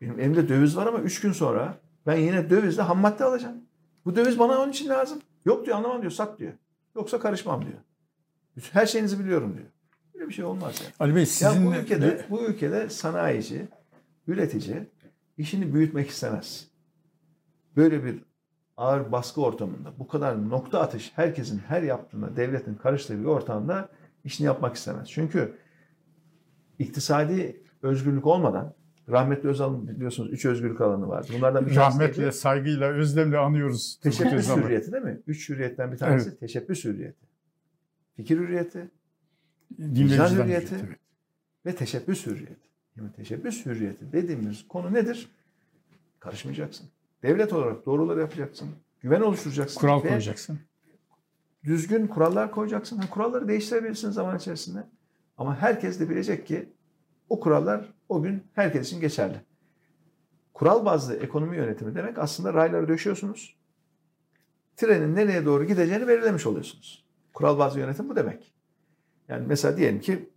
Benim 0.00 0.20
elimde 0.20 0.48
döviz 0.48 0.76
var 0.76 0.86
ama 0.86 0.98
3 0.98 1.20
gün 1.20 1.32
sonra 1.32 1.78
ben 2.06 2.16
yine 2.16 2.50
dövizle 2.50 2.82
ham 2.82 2.98
madde 2.98 3.24
alacağım. 3.24 3.56
Bu 4.04 4.16
döviz 4.16 4.38
bana 4.38 4.58
onun 4.58 4.70
için 4.70 4.88
lazım. 4.88 5.18
Yok 5.44 5.66
diyor 5.66 5.76
anlamam 5.76 6.00
diyor. 6.00 6.12
Sat 6.12 6.38
diyor. 6.38 6.52
Yoksa 6.96 7.20
karışmam 7.20 7.62
diyor. 7.62 7.78
Her 8.72 8.86
şeyinizi 8.86 9.18
biliyorum 9.18 9.54
diyor. 9.56 9.66
Böyle 10.14 10.28
bir 10.28 10.34
şey 10.34 10.44
olmaz 10.44 10.80
yani. 10.82 10.92
Ali 11.00 11.14
Bey 11.14 11.20
Ya 11.20 11.26
sizin 11.26 11.66
bu 11.66 11.74
ülkede, 11.74 12.26
bu 12.30 12.42
ülkede 12.42 12.90
sanayici, 12.90 13.68
üretici 14.26 14.88
işini 15.38 15.74
büyütmek 15.74 16.10
istemez. 16.10 16.70
Böyle 17.76 18.04
bir 18.04 18.24
ağır 18.76 19.12
baskı 19.12 19.40
ortamında, 19.40 19.98
bu 19.98 20.08
kadar 20.08 20.48
nokta 20.48 20.80
atış 20.80 21.12
herkesin 21.16 21.58
her 21.58 21.82
yaptığında, 21.82 22.36
devletin 22.36 22.74
karıştığı 22.74 23.20
bir 23.20 23.24
ortamda 23.24 23.88
işini 24.24 24.46
yapmak 24.46 24.76
istemez. 24.76 25.08
Çünkü 25.10 25.58
iktisadi 26.78 27.62
özgürlük 27.82 28.26
olmadan, 28.26 28.74
rahmetli 29.10 29.48
Özal'ın 29.48 29.88
biliyorsunuz 29.88 30.32
üç 30.32 30.44
özgürlük 30.44 30.80
alanı 30.80 31.08
vardı. 31.08 31.28
Bunlardan 31.36 31.66
bir 31.66 31.76
rahmetle, 31.76 32.22
neydi? 32.22 32.32
saygıyla, 32.32 32.88
özlemle 32.88 33.38
anıyoruz. 33.38 34.00
Teşebbüs 34.02 34.56
hürriyeti 34.56 34.92
değil 34.92 35.04
mi? 35.04 35.20
Üç 35.26 35.48
hürriyetten 35.48 35.92
bir 35.92 35.96
tanesi 35.96 36.38
teşebbüs 36.38 36.84
hürriyeti. 36.84 37.26
Fikir 38.16 38.38
hürriyeti, 38.38 38.90
Vicdan 39.78 40.28
hürriyeti. 40.28 40.74
evet. 40.74 40.98
ve 41.66 41.74
teşebbüs 41.74 42.26
hürriyeti. 42.26 42.70
Yani 42.96 43.12
teşebbüs 43.12 43.66
hürriyeti 43.66 44.12
dediğimiz 44.12 44.68
konu 44.68 44.94
nedir? 44.94 45.28
Karışmayacaksın. 46.20 46.88
Devlet 47.22 47.52
olarak 47.52 47.86
doğruları 47.86 48.20
yapacaksın. 48.20 48.68
Güven 49.00 49.20
oluşturacaksın. 49.20 49.80
Kural 49.80 50.00
koyacaksın. 50.00 50.58
Düzgün 51.64 52.06
kurallar 52.06 52.50
koyacaksın. 52.50 52.98
Ha, 52.98 53.10
kuralları 53.10 53.48
değiştirebilirsin 53.48 54.10
zaman 54.10 54.36
içerisinde. 54.36 54.84
Ama 55.38 55.56
herkes 55.56 56.00
de 56.00 56.10
bilecek 56.10 56.46
ki 56.46 56.68
o 57.28 57.40
kurallar 57.40 57.92
o 58.10 58.22
gün 58.22 58.44
herkes 58.54 58.86
için 58.86 59.00
geçerli. 59.00 59.40
Kural 60.54 60.84
bazlı 60.84 61.16
ekonomi 61.16 61.56
yönetimi 61.56 61.94
demek 61.94 62.18
aslında 62.18 62.54
rayları 62.54 62.88
döşüyorsunuz. 62.88 63.56
Trenin 64.76 65.16
nereye 65.16 65.44
doğru 65.44 65.64
gideceğini 65.64 66.08
belirlemiş 66.08 66.46
oluyorsunuz. 66.46 67.04
Kural 67.34 67.58
bazlı 67.58 67.80
yönetim 67.80 68.08
bu 68.08 68.16
demek. 68.16 68.52
Yani 69.28 69.46
mesela 69.46 69.76
diyelim 69.76 70.00
ki 70.00 70.30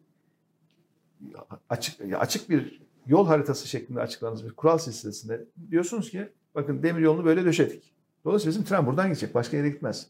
açık 1.69 2.01
açık 2.19 2.49
bir 2.49 2.81
yol 3.07 3.27
haritası 3.27 3.67
şeklinde 3.67 4.01
açıkladığınız 4.01 4.45
bir 4.45 4.51
kural 4.51 4.77
silsilesinde 4.77 5.45
diyorsunuz 5.71 6.09
ki 6.11 6.29
bakın 6.55 6.83
demir 6.83 7.01
yolunu 7.01 7.25
böyle 7.25 7.45
döşedik. 7.45 7.93
Dolayısıyla 8.25 8.51
bizim 8.51 8.63
tren 8.63 8.85
buradan 8.85 9.07
gidecek. 9.07 9.35
Başka 9.35 9.57
yere 9.57 9.69
gitmez. 9.69 10.07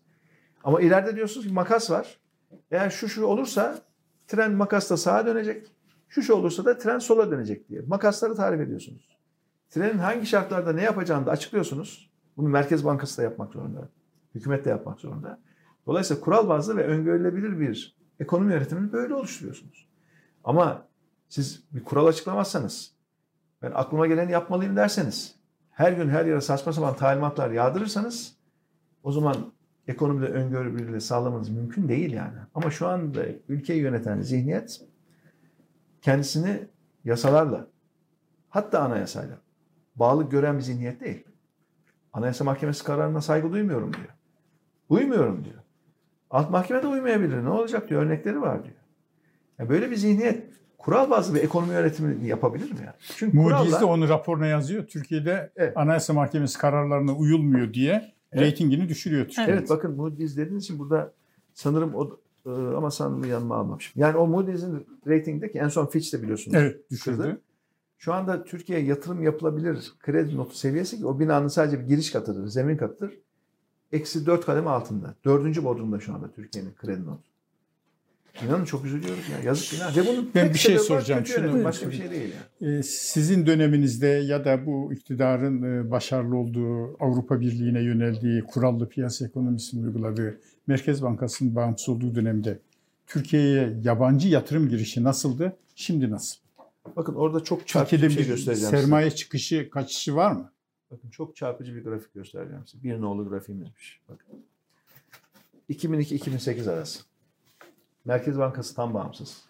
Ama 0.63 0.82
ileride 0.82 1.15
diyorsunuz 1.15 1.47
ki 1.47 1.54
makas 1.54 1.91
var. 1.91 2.19
Eğer 2.71 2.89
şu 2.89 3.10
şu 3.10 3.26
olursa 3.26 3.80
tren 4.28 4.52
makasta 4.52 4.97
sağa 4.97 5.26
dönecek. 5.26 5.67
Şu 6.13 6.21
şu 6.21 6.34
olursa 6.34 6.65
da 6.65 6.78
tren 6.78 6.99
sola 6.99 7.32
dönecek 7.32 7.69
diye. 7.69 7.82
Makasları 7.82 8.36
tarif 8.36 8.62
ediyorsunuz. 8.62 9.17
Trenin 9.69 9.97
hangi 9.97 10.26
şartlarda 10.26 10.73
ne 10.73 10.82
yapacağını 10.82 11.26
da 11.26 11.32
açıklıyorsunuz. 11.32 12.12
Bunu 12.38 12.49
Merkez 12.49 12.86
Bankası 12.86 13.17
da 13.17 13.23
yapmak 13.23 13.54
zorunda. 13.54 13.89
Hükümet 14.36 14.65
de 14.65 14.69
yapmak 14.69 14.99
zorunda. 14.99 15.39
Dolayısıyla 15.88 16.21
kural 16.21 16.49
bazlı 16.49 16.78
ve 16.78 16.84
öngörülebilir 16.84 17.60
bir 17.60 17.97
ekonomi 18.19 18.54
yönetimini 18.54 18.91
böyle 18.91 19.13
oluşturuyorsunuz. 19.13 19.88
Ama 20.43 20.88
siz 21.30 21.63
bir 21.71 21.84
kural 21.84 22.06
açıklamazsanız, 22.06 22.91
ben 23.62 23.71
aklıma 23.76 24.08
geleni 24.08 24.32
yapmalıyım 24.32 24.76
derseniz, 24.76 25.36
her 25.71 25.91
gün 25.91 26.10
her 26.10 26.26
yere 26.26 26.41
saçma 26.41 26.73
sapan 26.73 26.95
talimatlar 26.95 27.52
yağdırırsanız 27.52 28.36
o 29.04 29.12
zaman 29.12 29.36
ekonomide 29.88 30.26
öngörülebilirliği 30.26 31.02
sağlamanız 31.02 31.49
mümkün 31.49 31.89
değil 31.89 32.13
yani. 32.13 32.38
Ama 32.56 32.71
şu 32.71 32.88
anda 32.88 33.26
ülkeyi 33.47 33.82
yöneten 33.82 34.21
zihniyet 34.21 34.92
kendisini 36.03 36.67
yasalarla 37.05 37.67
hatta 38.49 38.79
anayasayla 38.79 39.37
bağlı 39.95 40.29
gören 40.29 40.57
bir 40.57 40.61
zihniyet 40.61 41.01
değil. 41.01 41.23
Anayasa 42.13 42.43
Mahkemesi 42.43 42.83
kararına 42.83 43.21
saygı 43.21 43.51
duymuyorum 43.51 43.93
diyor. 43.93 44.07
Uymuyorum 44.89 45.45
diyor. 45.45 45.55
Alt 46.29 46.49
mahkeme 46.51 46.83
de 46.83 46.87
uymayabilir. 46.87 47.43
Ne 47.43 47.49
olacak 47.49 47.89
diyor. 47.89 48.01
Örnekleri 48.03 48.41
var 48.41 48.63
diyor. 48.63 48.75
Yani 49.59 49.69
böyle 49.69 49.91
bir 49.91 49.95
zihniyet 49.95 50.53
kural 50.77 51.09
bazlı 51.09 51.35
bir 51.35 51.41
ekonomi 51.43 51.73
yönetimi 51.73 52.27
yapabilir 52.27 52.71
mi 52.71 52.77
yani? 52.79 52.95
Çünkü 52.99 53.37
Moody's 53.37 53.71
de 53.73 53.77
kurallar- 53.77 53.83
onu 53.83 54.09
raporuna 54.09 54.45
yazıyor. 54.45 54.87
Türkiye'de 54.87 55.51
Evet. 55.55 55.77
Anayasa 55.77 56.13
Mahkemesi 56.13 56.57
kararlarına 56.59 57.15
uyulmuyor 57.15 57.73
diye 57.73 58.13
Evet. 58.31 58.43
reytingini 58.45 58.89
düşürüyor 58.89 59.25
Türkiye. 59.25 59.47
Evet 59.47 59.69
bakın 59.69 59.95
Moody's 59.95 60.37
dediğiniz 60.37 60.63
için 60.63 60.79
burada 60.79 61.13
sanırım 61.53 61.95
o 61.95 62.19
ama 62.51 62.91
sanırım 62.91 63.23
yanıma 63.29 63.56
almamışım. 63.56 64.01
Yani 64.01 64.17
o 64.17 64.27
Moody's'in 64.27 64.88
ratingdeki 65.08 65.60
en 65.60 65.67
son 65.67 65.86
Fitch 65.86 66.13
de 66.13 66.21
biliyorsunuz. 66.21 66.58
Evet, 66.58 66.91
düşürdü. 66.91 67.17
Kırdı. 67.17 67.41
Şu 67.97 68.13
anda 68.13 68.43
Türkiye'ye 68.43 68.86
yatırım 68.86 69.23
yapılabilir 69.23 69.93
kredi 69.99 70.38
notu 70.38 70.56
seviyesi 70.58 70.97
ki 70.97 71.06
o 71.06 71.19
binanın 71.19 71.47
sadece 71.47 71.79
bir 71.79 71.86
giriş 71.88 72.12
katıdır, 72.12 72.47
zemin 72.47 72.77
katıdır. 72.77 73.13
Eksi 73.91 74.25
dört 74.25 74.45
kademe 74.45 74.69
altında. 74.69 75.15
Dördüncü 75.25 75.63
bodrumda 75.63 75.99
şu 75.99 76.13
anda 76.13 76.32
Türkiye'nin 76.32 76.73
kredi 76.73 77.06
notu. 77.06 77.23
İnanın 78.45 78.65
çok 78.65 78.86
üzülüyoruz 78.86 79.29
ya. 79.29 79.39
Yazık 79.45 79.71
günah. 79.71 79.97
Ve 79.97 80.01
bunun 80.08 80.29
Ben 80.36 80.49
bir 80.49 80.58
şey 80.58 80.79
soracağım. 80.79 81.25
Şunu- 81.25 81.45
yönetim. 81.45 81.63
Başka 81.63 81.88
bir 81.88 81.93
şey 81.93 82.12
değil 82.12 82.34
yani. 82.62 82.77
Ee, 82.77 82.84
Sizin 82.84 83.45
döneminizde 83.45 84.08
ya 84.08 84.45
da 84.45 84.65
bu 84.65 84.93
iktidarın 84.93 85.63
e, 85.63 85.91
başarılı 85.91 86.36
olduğu 86.38 87.03
Avrupa 87.03 87.39
Birliği'ne 87.39 87.82
yöneldiği 87.82 88.41
kurallı 88.43 88.89
piyasa 88.89 89.25
ekonomisini 89.25 89.86
uyguladığı 89.86 90.39
Merkez 90.67 91.04
Bankası'nın 91.04 91.56
bağımsız 91.56 91.89
olduğu 91.89 92.15
dönemde 92.15 92.60
Türkiye'ye 93.08 93.78
yabancı 93.84 94.28
yatırım 94.28 94.69
girişi 94.69 95.04
nasıldı? 95.04 95.58
Şimdi 95.76 96.12
nasıl? 96.12 96.36
Bakın 96.95 97.15
orada 97.15 97.43
çok 97.43 97.67
çarpıcı 97.67 97.89
Türkiye'de 98.02 98.17
bir 98.19 98.23
şey 98.26 98.36
göstereceğim 98.36 98.69
size. 98.71 98.82
sermaye 98.82 99.12
çıkışı, 99.12 99.69
kaçışı 99.69 100.15
var 100.15 100.32
mı? 100.32 100.52
Bakın 100.91 101.10
çok 101.10 101.36
çarpıcı 101.36 101.76
bir 101.76 101.84
grafik 101.84 102.13
göstereceğim 102.13 102.63
size. 102.67 102.84
Bir 102.84 103.02
nolu 103.02 103.30
grafiğimizmiş. 103.30 104.02
Bakın. 104.10 104.45
2002-2008 105.69 106.71
arası. 106.71 107.04
Merkez 108.06 108.38
Bankası 108.38 108.76
tam 108.76 108.93
bağımsız. 108.93 109.41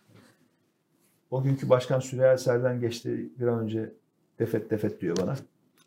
O 1.31 1.43
günkü 1.43 1.69
başkan 1.69 1.99
Süreyya 1.99 2.37
Serden 2.37 2.79
geçti 2.79 3.29
bir 3.39 3.47
an 3.47 3.59
önce 3.59 3.93
defet 4.39 4.71
defet 4.71 5.01
diyor 5.01 5.17
bana. 5.17 5.35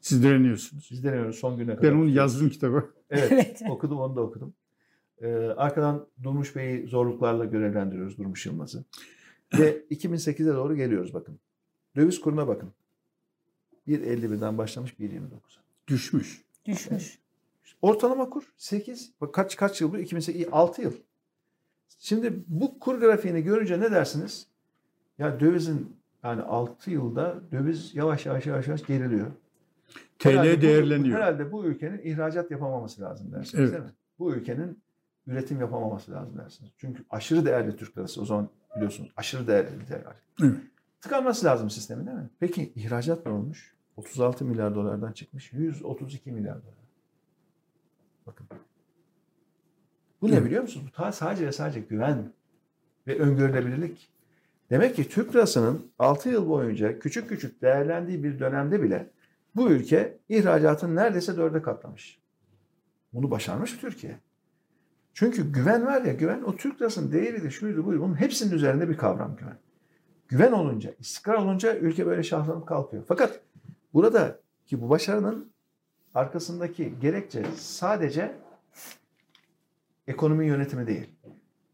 Siz 0.01 0.23
direniyorsunuz. 0.23 0.89
Biz 0.91 1.05
deniyoruz 1.05 1.37
son 1.37 1.57
güne 1.57 1.77
kadar. 1.77 1.93
Ben 1.93 1.97
onu 1.97 2.09
yazdım 2.09 2.51
kitabı. 2.51 2.91
Evet, 3.11 3.29
Evet. 3.33 3.63
okudum 3.71 3.99
onu 3.99 4.17
da 4.17 4.21
okudum. 4.21 4.55
Ee, 5.23 5.35
arkadan 5.57 6.07
Durmuş 6.23 6.57
Bey'i 6.57 6.87
zorluklarla 6.87 7.45
görevlendiriyoruz 7.45 8.19
Durmuş 8.19 8.47
Yılmaz'ı. 8.47 8.85
Ve 9.59 9.83
2008'e 9.91 10.55
doğru 10.55 10.77
geliyoruz 10.77 11.15
bakın. 11.15 11.39
Döviz 11.97 12.21
kuruna 12.21 12.49
bakın. 12.49 12.73
1.51'den 13.89 14.59
başlamış 14.59 14.93
1.29'a. 15.01 15.61
Düşmüş. 15.89 16.45
Düşmüş. 16.67 17.19
Ortalama 17.83 18.31
kur 18.31 18.43
8. 18.57 19.13
Bak 19.21 19.35
kaç 19.35 19.57
kaç 19.57 19.81
yıl 19.81 19.93
bu? 19.93 19.99
2008 19.99 20.47
6 20.53 20.83
yıl. 20.83 20.93
Şimdi 21.99 22.33
bu 22.49 22.79
kur 22.79 23.01
grafiğini 23.01 23.43
görünce 23.43 23.81
ne 23.81 23.91
dersiniz? 23.91 24.47
Ya 25.19 25.41
dövizin 25.41 25.97
yani 26.25 26.43
6 26.43 26.91
yılda 26.91 27.41
döviz 27.53 27.95
yavaş 27.95 28.27
yavaş 28.27 28.47
yavaş 28.47 28.69
yavaş 28.69 28.87
geriliyor. 28.87 29.27
TL 30.19 30.29
Herhalde 30.29 30.57
bu- 30.59 30.63
değerleniyor. 30.63 31.17
herhalde 31.19 31.53
bu 31.53 31.65
ülkenin 31.65 31.99
ihracat 32.05 32.51
yapamaması 32.51 33.03
lazım 33.03 33.33
dersiniz 33.33 33.55
Evet. 33.61 33.73
değil 33.73 33.85
mi? 33.85 33.91
Bu 34.19 34.35
ülkenin 34.35 34.79
üretim 35.27 35.61
yapamaması 35.61 36.13
lazım 36.13 36.39
dersiniz. 36.39 36.73
Çünkü 36.77 37.05
aşırı 37.11 37.47
değerli 37.47 37.77
Türk 37.77 37.99
lirası 37.99 38.23
o 38.23 38.25
zaman 38.25 38.49
biliyorsunuz 38.77 39.11
aşırı 39.17 39.47
değerli 39.47 39.81
bir 39.81 39.89
değer. 39.89 40.05
Evet. 40.43 40.57
Tıkanması 41.01 41.47
lazım 41.47 41.71
sistemin 41.71 42.07
değil 42.07 42.17
mi? 42.17 42.31
Peki 42.41 42.73
ihracat 42.75 43.27
ne 43.27 43.33
olmuş? 43.33 43.77
36 43.97 44.45
milyar 44.45 44.75
dolardan 44.75 45.13
çıkmış 45.13 45.53
132 45.53 46.33
milyar 46.33 46.63
dolar. 46.63 46.75
Bakın. 48.27 48.47
Bu 50.21 50.31
ne 50.31 50.45
biliyor 50.45 50.63
musunuz? 50.63 50.93
Bu 50.99 51.13
sadece 51.13 51.47
ve 51.47 51.53
sadece 51.53 51.81
güven 51.81 52.33
ve 53.07 53.19
öngörülebilirlik. 53.19 54.09
Demek 54.71 54.97
ki 54.97 55.09
Türk 55.09 55.35
lirasının 55.35 55.91
6 55.99 56.29
yıl 56.29 56.49
boyunca 56.49 56.99
küçük 56.99 57.29
küçük 57.29 57.63
değerlendiği 57.63 58.25
bir 58.25 58.39
dönemde 58.39 58.83
bile 58.83 59.11
bu 59.57 59.71
ülke 59.71 60.19
ihracatın 60.29 60.97
neredeyse 60.97 61.37
dörde 61.37 61.63
katlamış. 61.63 62.19
Bunu 63.13 63.31
başarmış 63.31 63.79
Türkiye. 63.79 64.19
Çünkü 65.19 65.53
güven 65.53 65.87
var 65.87 66.03
ya 66.03 66.13
güven 66.13 66.43
o 66.43 66.57
Türk 66.57 66.81
lirasının 66.81 67.13
değeri 67.13 67.43
de 67.43 67.51
şuydu 67.51 67.87
buydu 67.87 68.01
bunun 68.01 68.21
hepsinin 68.21 68.53
üzerinde 68.53 68.89
bir 68.89 68.97
kavram 68.97 69.37
güven. 69.37 69.59
Güven 70.29 70.53
olunca, 70.53 70.95
istikrar 71.01 71.35
olunca 71.35 71.77
ülke 71.77 72.07
böyle 72.07 72.23
şahlanıp 72.23 72.69
kalkıyor. 72.69 73.05
Fakat 73.09 73.41
burada 73.95 74.39
ki 74.67 74.83
bu 74.83 74.91
başarının 74.91 75.51
arkasındaki 76.15 76.95
gerekçe 77.01 77.45
sadece 77.57 78.35
ekonomi 80.07 80.47
yönetimi 80.47 80.87
değil. 80.87 81.11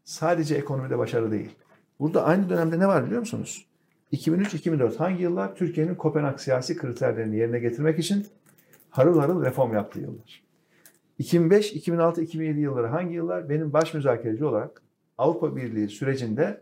Sadece 0.03 0.55
ekonomide 0.55 0.97
başarı 0.97 1.31
değil. 1.31 1.55
Burada 1.99 2.25
aynı 2.25 2.49
dönemde 2.49 2.79
ne 2.79 2.87
var 2.87 3.05
biliyor 3.05 3.19
musunuz? 3.19 3.65
2003-2004 4.13 4.97
hangi 4.97 5.23
yıllar? 5.23 5.55
Türkiye'nin 5.55 5.95
Kopenhag 5.95 6.39
siyasi 6.39 6.77
kriterlerini 6.77 7.37
yerine 7.37 7.59
getirmek 7.59 7.99
için 7.99 8.27
harıl 8.89 9.19
harıl 9.19 9.45
reform 9.45 9.73
yaptığı 9.73 9.99
yıllar. 9.99 10.43
2005, 11.19 11.73
2006, 11.73 12.21
2007 12.21 12.59
yılları 12.59 12.87
hangi 12.87 13.15
yıllar? 13.15 13.49
Benim 13.49 13.73
baş 13.73 13.93
müzakereci 13.93 14.45
olarak 14.45 14.81
Avrupa 15.17 15.55
Birliği 15.55 15.89
sürecinde 15.89 16.61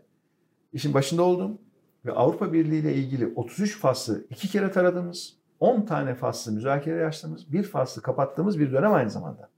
işin 0.72 0.94
başında 0.94 1.22
oldum 1.22 1.58
ve 2.06 2.12
Avrupa 2.12 2.52
Birliği 2.52 2.80
ile 2.80 2.94
ilgili 2.94 3.26
33 3.26 3.78
faslı 3.78 4.24
iki 4.30 4.48
kere 4.48 4.70
taradığımız, 4.70 5.36
10 5.60 5.82
tane 5.82 6.14
faslı 6.14 6.52
müzakere 6.52 7.06
açtığımız, 7.06 7.52
bir 7.52 7.62
faslı 7.62 8.02
kapattığımız 8.02 8.58
bir 8.58 8.72
dönem 8.72 8.92
aynı 8.92 9.10
zamanda. 9.10 9.48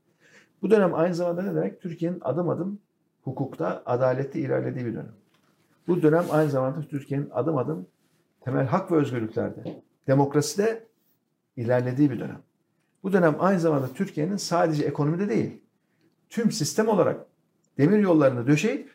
Bu 0.62 0.70
dönem 0.70 0.94
aynı 0.94 1.14
zamanda 1.14 1.42
ne 1.42 1.54
demek? 1.54 1.80
Türkiye'nin 1.80 2.18
adım 2.20 2.48
adım 2.48 2.78
hukukta, 3.24 3.82
adalette 3.86 4.40
ilerlediği 4.40 4.86
bir 4.86 4.92
dönem. 4.92 5.14
Bu 5.88 6.02
dönem 6.02 6.24
aynı 6.30 6.50
zamanda 6.50 6.80
Türkiye'nin 6.88 7.30
adım 7.30 7.58
adım 7.58 7.86
temel 8.40 8.66
hak 8.66 8.92
ve 8.92 8.96
özgürlüklerde, 8.96 9.82
demokraside 10.06 10.86
ilerlediği 11.56 12.10
bir 12.10 12.20
dönem. 12.20 12.40
Bu 13.04 13.12
dönem 13.12 13.36
aynı 13.38 13.60
zamanda 13.60 13.88
Türkiye'nin 13.94 14.36
sadece 14.36 14.84
ekonomide 14.84 15.28
değil, 15.28 15.60
tüm 16.30 16.52
sistem 16.52 16.88
olarak 16.88 17.26
demir 17.78 17.98
yollarını 17.98 18.46
döşeyip 18.46 18.90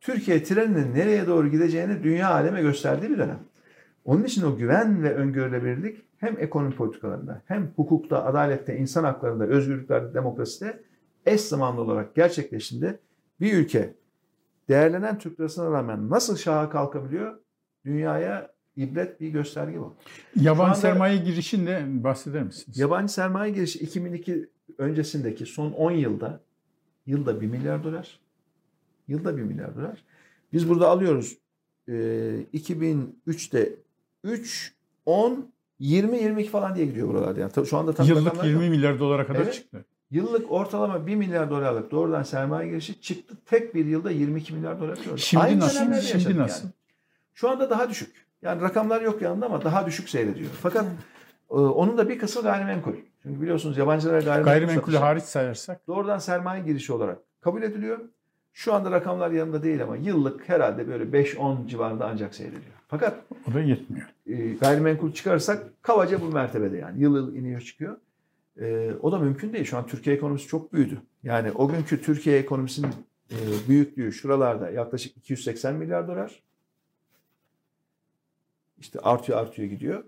Türkiye 0.00 0.42
treninin 0.42 0.94
nereye 0.94 1.26
doğru 1.26 1.48
gideceğini 1.48 2.02
dünya 2.02 2.30
aleme 2.30 2.62
gösterdiği 2.62 3.10
bir 3.10 3.18
dönem. 3.18 3.38
Onun 4.04 4.24
için 4.24 4.42
o 4.42 4.56
güven 4.56 5.02
ve 5.02 5.14
öngörülebilirlik 5.14 6.02
hem 6.18 6.36
ekonomi 6.38 6.74
politikalarında 6.74 7.42
hem 7.46 7.72
hukukta, 7.76 8.24
adalette, 8.24 8.76
insan 8.76 9.04
haklarında, 9.04 9.46
özgürlüklerde, 9.46 10.14
demokraside 10.14 10.82
eş 11.26 11.40
zamanlı 11.40 11.80
olarak 11.80 12.14
gerçekleştiğinde 12.14 12.98
bir 13.40 13.52
ülke 13.52 13.94
değerlenen 14.68 15.18
Türk 15.18 15.40
lirasına 15.40 15.70
rağmen 15.70 16.10
nasıl 16.10 16.36
şaha 16.36 16.70
kalkabiliyor? 16.70 17.38
Dünyaya 17.84 18.52
ibret 18.76 19.20
bir 19.20 19.28
gösterge 19.28 19.80
bu. 19.80 19.94
Yabancı 20.36 20.62
anda- 20.64 20.74
sermaye 20.74 21.16
girişinde 21.16 21.84
bahseder 21.88 22.42
misiniz? 22.42 22.78
Yabancı 22.78 23.12
sermaye 23.12 23.52
girişi 23.52 23.78
2002 23.78 24.48
öncesindeki 24.78 25.46
son 25.46 25.72
10 25.72 25.90
yılda 25.90 26.40
yılda 27.06 27.40
1 27.40 27.46
milyar 27.46 27.84
dolar. 27.84 28.20
Yılda 29.08 29.36
1 29.36 29.42
milyar 29.42 29.76
dolar. 29.76 30.04
Biz 30.52 30.68
burada 30.68 30.88
alıyoruz 30.88 31.38
e, 31.88 31.92
2003'te 32.54 33.74
3, 34.24 34.74
10, 35.06 35.52
20, 35.78 36.18
22 36.18 36.50
falan 36.50 36.74
diye 36.76 36.86
gidiyor 36.86 37.08
buralarda. 37.08 37.40
Yani 37.40 37.52
tabii 37.52 37.66
şu 37.66 37.76
anda 37.78 37.92
tam 37.94 38.06
Yıllık 38.08 38.26
rakamlar 38.26 38.44
20 38.44 38.64
yok. 38.64 38.70
milyar 38.70 38.98
dolara 39.00 39.26
kadar 39.26 39.40
Evet. 39.40 39.54
çıktı. 39.54 39.84
Yıllık 40.10 40.52
ortalama 40.52 41.06
1 41.06 41.14
milyar 41.16 41.50
dolarlık 41.50 41.90
doğrudan 41.90 42.22
sermaye 42.22 42.68
girişi 42.70 43.00
çıktı. 43.00 43.34
Tek 43.46 43.74
bir 43.74 43.84
yılda 43.86 44.10
22 44.10 44.54
milyar 44.54 44.80
dolar 44.80 44.96
gördü. 45.04 45.18
Şimdi 45.20 45.44
Aynı 45.44 45.60
nasıl? 45.60 45.78
Şimdi 45.78 45.94
yaşadık 45.94 46.36
nasıl? 46.36 46.64
yani. 46.64 46.72
Şu 47.34 47.50
anda 47.50 47.70
daha 47.70 47.90
düşük. 47.90 48.21
Yani 48.42 48.62
rakamlar 48.62 49.00
yok 49.00 49.22
yanında 49.22 49.46
ama 49.46 49.64
daha 49.64 49.86
düşük 49.86 50.08
seyrediyor. 50.08 50.50
Fakat 50.62 50.84
e, 51.50 51.54
onun 51.54 51.98
da 51.98 52.08
bir 52.08 52.18
kısmı 52.18 52.42
gayrimenkul. 52.42 52.92
Çünkü 53.22 53.40
biliyorsunuz 53.42 53.78
yabancılara 53.78 54.20
gayrimenkul, 54.20 54.50
Gayrimenkulü 54.50 54.96
hariç 54.96 55.24
sayarsak 55.24 55.86
doğrudan 55.86 56.18
sermaye 56.18 56.62
girişi 56.62 56.92
olarak 56.92 57.18
kabul 57.40 57.62
ediliyor. 57.62 57.98
Şu 58.52 58.74
anda 58.74 58.90
rakamlar 58.90 59.30
yanında 59.30 59.62
değil 59.62 59.82
ama 59.82 59.96
yıllık 59.96 60.48
herhalde 60.48 60.88
böyle 60.88 61.04
5-10 61.04 61.68
civarında 61.68 62.06
ancak 62.06 62.34
seyrediyor. 62.34 62.62
Fakat 62.88 63.16
o 63.50 63.54
da 63.54 63.60
yetmiyor. 63.60 64.06
e, 64.26 64.48
gayrimenkul 64.54 65.12
çıkarırsak 65.12 65.82
kabaca 65.82 66.20
bu 66.20 66.24
mertebede 66.24 66.76
yani. 66.76 67.02
Yıl 67.02 67.16
yıl 67.16 67.34
iniyor 67.34 67.60
çıkıyor. 67.60 67.96
E, 68.60 68.90
o 69.02 69.12
da 69.12 69.18
mümkün 69.18 69.52
değil. 69.52 69.64
Şu 69.64 69.76
an 69.78 69.86
Türkiye 69.86 70.16
ekonomisi 70.16 70.48
çok 70.48 70.72
büyüdü. 70.72 70.98
Yani 71.22 71.52
o 71.52 71.68
günkü 71.68 72.02
Türkiye 72.02 72.38
ekonomisinin 72.38 72.92
e, 73.30 73.36
büyüklüğü 73.68 74.12
şuralarda 74.12 74.70
yaklaşık 74.70 75.16
280 75.16 75.74
milyar 75.74 76.08
dolar. 76.08 76.42
İşte 78.82 79.00
artıyor 79.00 79.38
artıyor 79.38 79.68
gidiyor. 79.68 80.04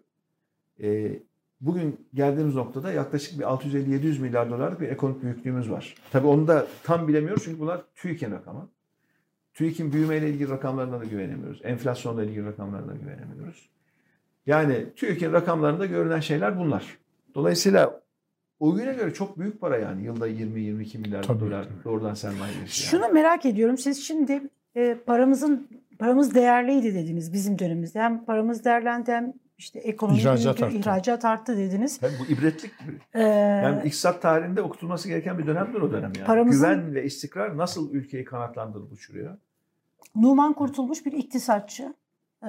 E, 0.83 1.19
bugün 1.61 2.07
geldiğimiz 2.15 2.55
noktada 2.55 2.93
yaklaşık 2.93 3.39
bir 3.39 3.45
650-700 3.45 4.21
milyar 4.21 4.51
dolarlık 4.51 4.81
bir 4.81 4.89
ekonomik 4.89 5.23
büyüklüğümüz 5.23 5.71
var. 5.71 5.95
Tabii 6.13 6.27
onu 6.27 6.49
da 6.49 6.67
tam 6.83 7.09
bilemiyoruz 7.09 7.45
çünkü 7.45 7.61
bunlar 7.61 7.83
TÜİK'in 7.95 8.31
rakamı. 8.31 8.69
TÜİK'in 9.55 9.93
büyümeyle 9.93 10.31
ilgili 10.31 10.51
rakamlarına 10.51 11.01
da 11.01 11.05
güvenemiyoruz. 11.05 11.61
Enflasyonla 11.65 12.25
ilgili 12.25 12.47
rakamlarına 12.47 12.89
da 12.89 12.95
güvenemiyoruz. 12.97 13.69
Yani 14.47 14.87
TÜİK'in 14.97 15.33
rakamlarında 15.33 15.87
görünen 15.87 16.21
şeyler 16.21 16.59
bunlar. 16.59 16.99
Dolayısıyla 17.35 18.01
o 18.61 18.75
güne 18.75 18.93
göre 18.93 19.15
çok 19.15 19.39
büyük 19.39 19.61
para 19.61 19.79
yani. 19.79 20.05
Yılda 20.05 20.29
20-22 20.29 20.99
milyar 20.99 21.23
Tabii, 21.23 21.41
dolar 21.41 21.65
tabii. 21.65 21.85
doğrudan 21.85 22.15
sermaye 22.15 22.55
girişi. 22.55 22.83
Şunu 22.83 23.09
merak 23.09 23.47
ediyorum. 23.47 23.79
Siz 23.79 24.05
şimdi 24.07 24.43
e, 24.77 24.95
paramızın 25.07 25.69
paramız 25.98 26.35
değerliydi 26.35 26.94
dediniz 26.94 27.33
bizim 27.33 27.59
dönemimizde. 27.59 28.00
Hem 28.00 28.24
paramız 28.24 28.64
değerlendi 28.64 29.12
hem 29.12 29.33
işte 29.59 29.78
ekonomi 29.78 30.18
İhracat 30.18 30.57
büyüdü, 30.57 30.64
arttı. 30.66 30.76
ihracat 30.78 31.24
arttı 31.24 31.57
dediniz. 31.57 31.98
Tabii 31.98 32.12
bu 32.20 32.33
ibretlik. 32.33 32.70
Ee, 33.14 33.22
Yani 33.22 33.78
iktisat 33.85 34.22
tarihinde 34.22 34.62
okutulması 34.62 35.09
gereken 35.09 35.38
bir 35.38 35.46
dönemdir 35.46 35.80
o 35.80 35.92
dönem 35.92 36.12
yani. 36.18 36.26
Paramızın- 36.26 36.50
Güven 36.74 36.94
ve 36.94 37.04
istikrar 37.04 37.57
nasıl 37.57 37.92
ülkeyi 37.94 38.24
kanatlandırıp 38.24 38.92
uçuruyor? 38.92 39.37
Numan 40.16 40.52
Kurtulmuş 40.52 41.07
bir 41.07 41.12
iktisatçı. 41.12 41.94
Ee, 42.42 42.48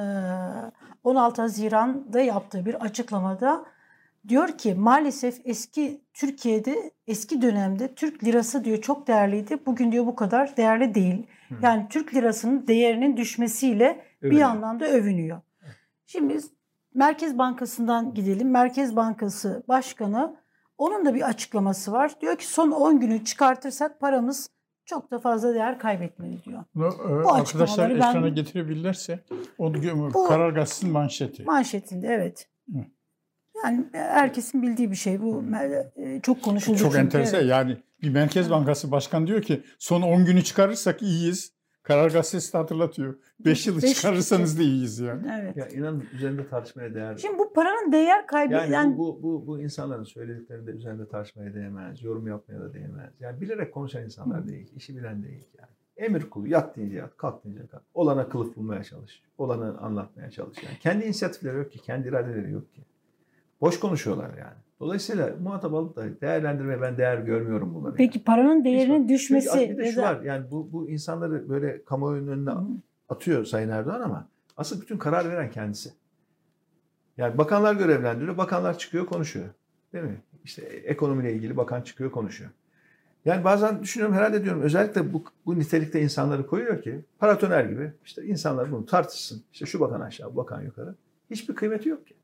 16 1.04 1.42
Haziran'da 1.42 2.20
yaptığı 2.20 2.66
bir 2.66 2.74
açıklamada 2.74 3.66
diyor 4.28 4.48
ki 4.58 4.76
maalesef 4.76 5.42
eski 5.46 6.02
Türkiye'de 6.14 6.92
eski 7.08 7.42
dönemde 7.42 7.94
Türk 7.96 8.24
lirası 8.24 8.64
diyor 8.64 8.82
çok 8.82 9.08
değerliydi. 9.08 9.58
Bugün 9.66 9.92
diyor 9.92 10.06
bu 10.06 10.16
kadar 10.16 10.58
değerli 10.58 10.96
değil. 10.96 11.28
Hı. 11.50 11.56
Yani 11.62 11.86
Türk 11.90 12.16
lirasının 12.16 12.68
değerinin 12.68 13.18
düşmesiyle 13.18 14.06
bir 14.22 14.28
Övünüyor. 14.28 14.42
yandan 14.50 14.80
da 14.80 14.88
övünüyor. 14.88 15.42
Şimdi 16.06 16.34
biz 16.34 16.52
Merkez 16.94 17.38
Bankası'ndan 17.38 18.14
gidelim. 18.14 18.52
Merkez 18.52 18.96
Bankası 18.96 19.64
Başkanı 19.68 20.36
onun 20.78 21.06
da 21.06 21.14
bir 21.16 21.22
açıklaması 21.30 21.92
var. 21.92 22.12
Diyor 22.22 22.38
ki 22.38 22.48
son 22.48 22.72
10 22.72 23.00
günü 23.00 23.26
çıkartırsak 23.26 24.00
paramız 24.00 24.50
çok 24.86 25.12
da 25.12 25.20
fazla 25.20 25.54
değer 25.54 25.80
kaybetmedi 25.80 26.44
diyor. 26.46 26.64
Bunu, 26.76 26.86
e, 26.86 26.90
arkadaşlar 26.90 27.42
açıklamaları 27.42 28.00
ben- 28.00 28.10
ekrana 28.10 28.30
getirebilirlerse 28.30 29.20
gö- 29.60 30.14
Bu- 30.14 30.28
Karar 30.28 30.50
Gazetesi'nin 30.50 30.94
manşeti. 30.94 31.44
Manşetinde 31.44 32.08
evet. 32.08 32.48
Hı. 32.72 32.78
Yani 33.66 33.86
herkesin 33.92 34.62
bildiği 34.62 34.92
bir 34.92 34.96
şey 34.96 35.22
bu. 35.22 35.44
E, 35.98 36.20
Çok 36.24 36.42
konuşuldu 36.42 36.78
Çok 36.78 36.92
çünkü. 36.92 37.06
enteresan. 37.06 37.40
Evet. 37.40 37.50
Yani 37.50 37.78
bir 38.02 38.10
Merkez 38.10 38.50
Bankası 38.50 38.92
Başkan 38.92 39.28
diyor 39.28 39.42
ki 39.42 39.64
son 39.80 40.02
10 40.02 40.26
günü 40.26 40.44
çıkarırsak 40.44 41.02
iyiyiz. 41.02 41.56
Karar 41.84 42.12
Gazetesi 42.12 42.54
de 42.54 42.58
hatırlatıyor. 42.58 43.16
5 43.40 43.68
yılı 43.68 43.82
Beş- 43.82 43.94
çıkarırsanız 43.94 44.60
da 44.60 44.64
iyiyiz 44.64 45.00
yani. 45.00 45.28
Evet. 45.42 45.58
Ya 45.58 45.68
inanın 45.68 46.04
üzerinde 46.14 46.48
tartışmaya 46.48 46.94
değer. 46.96 47.18
Şimdi 47.18 47.40
bu 47.40 47.54
paranın 47.54 47.92
değer 47.92 48.28
kaybı 48.28 48.54
Yani 48.54 48.74
yani, 48.74 48.98
bu, 48.98 49.20
bu, 49.24 49.24
bu, 49.24 49.48
bu 49.48 49.62
insanların 49.62 50.04
söylediklerinde 50.04 50.72
üzerinde 50.72 51.08
tartışmaya 51.08 51.54
değmez, 51.54 52.04
yorum 52.04 52.28
yapmaya 52.28 52.60
da 52.60 52.74
değmez. 52.74 53.14
Yani 53.20 53.42
bilerek 53.42 53.74
konuşan 53.74 54.04
insanlar 54.04 54.48
değil, 54.48 54.72
işi 54.76 54.98
bilen 54.98 55.24
değil 55.24 55.48
yani. 55.58 55.70
Emir 55.98 56.30
kulu 56.30 56.48
yat 56.48 56.78
deyince 56.78 56.98
yat, 56.98 57.18
kalk 57.18 57.44
deyince 57.46 57.68
kalk. 57.68 57.82
Olana 57.94 58.30
kılıf 58.30 58.56
bulmaya 58.56 58.84
çalış, 58.84 59.24
olanı 59.38 59.78
anlatmaya 59.78 60.32
çalış. 60.32 60.58
Yani 60.64 60.78
kendi 60.80 61.06
inisiyatifleri 61.06 61.58
yok 61.58 61.72
ki, 61.72 61.80
kendi 61.80 62.08
iradeleri 62.08 62.52
yok 62.52 62.74
ki. 62.74 62.82
Boş 63.62 63.80
konuşuyorlar 63.80 64.30
yani. 64.30 64.56
Dolayısıyla 64.80 65.36
muhatap 65.42 65.74
alıp 65.74 65.96
da 65.96 66.22
değerlendirmeye 66.22 66.82
ben 66.82 66.98
değer 66.98 67.18
görmüyorum 67.18 67.74
bunları. 67.76 67.96
Peki 67.96 68.24
paranın 68.24 68.60
Hiç 68.60 68.66
değerinin 68.66 69.04
var. 69.04 69.10
düşmesi 69.10 69.50
Çünkü 69.54 69.78
bir 69.78 69.78
de 69.78 69.92
şu 69.92 70.02
var 70.02 70.22
yani 70.22 70.52
bu, 70.52 70.72
bu 70.72 70.90
insanları 70.90 71.50
böyle 71.50 71.84
kamuoyunun 71.84 72.28
önüne 72.28 72.52
hı. 72.52 72.66
atıyor 73.10 73.46
Sayın 73.46 73.70
Erdoğan 73.70 74.02
ama 74.02 74.28
asıl 74.58 74.82
bütün 74.82 74.98
karar 74.98 75.30
veren 75.30 75.52
kendisi. 75.52 75.94
Yani 77.18 77.38
bakanlar 77.38 77.76
görevlendiriyor, 77.76 78.38
bakanlar 78.38 78.78
çıkıyor 78.78 79.06
konuşuyor. 79.06 79.46
Değil 79.94 80.06
mi? 80.06 80.22
İşte 80.44 80.62
ekonomiyle 80.62 81.34
ilgili 81.34 81.58
bakan 81.58 81.82
çıkıyor 81.82 82.12
konuşuyor. 82.12 82.52
Yani 83.26 83.44
bazen 83.44 83.84
düşünüyorum 83.84 84.16
herhalde 84.16 84.44
diyorum 84.44 84.62
özellikle 84.62 85.14
bu, 85.14 85.24
bu 85.46 85.60
nitelikte 85.60 86.02
insanları 86.02 86.48
koyuyor 86.48 86.82
ki 86.82 87.06
paratoner 87.20 87.66
gibi 87.66 87.92
işte 88.06 88.26
insanlar 88.26 88.72
bunu 88.72 88.86
tartışsın. 88.86 89.44
İşte 89.54 89.66
şu 89.66 89.80
bakan 89.80 90.02
aşağı, 90.02 90.32
bu 90.32 90.36
bakan 90.36 90.62
yukarı. 90.62 90.96
Hiçbir 91.30 91.56
kıymeti 91.56 91.90
yok 91.90 92.08
ki. 92.08 92.15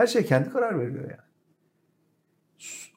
Her 0.00 0.06
şey 0.06 0.24
kendi 0.24 0.50
karar 0.50 0.78
veriyor 0.78 1.02
yani. 1.02 1.20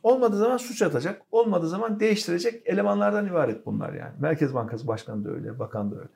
Olmadığı 0.04 0.38
zaman 0.38 0.58
suç 0.58 0.82
atacak, 0.82 1.22
olmadığı 1.32 1.68
zaman 1.70 2.00
değiştirecek 2.00 2.62
elemanlardan 2.66 3.28
ibaret 3.28 3.66
bunlar 3.66 3.94
yani. 3.94 4.12
Merkez 4.20 4.54
Bankası 4.54 4.88
Başkanı 4.88 5.26
da 5.26 5.32
öyle, 5.32 5.60
bakan 5.60 5.92
da 5.92 5.96
öyle. 5.96 6.10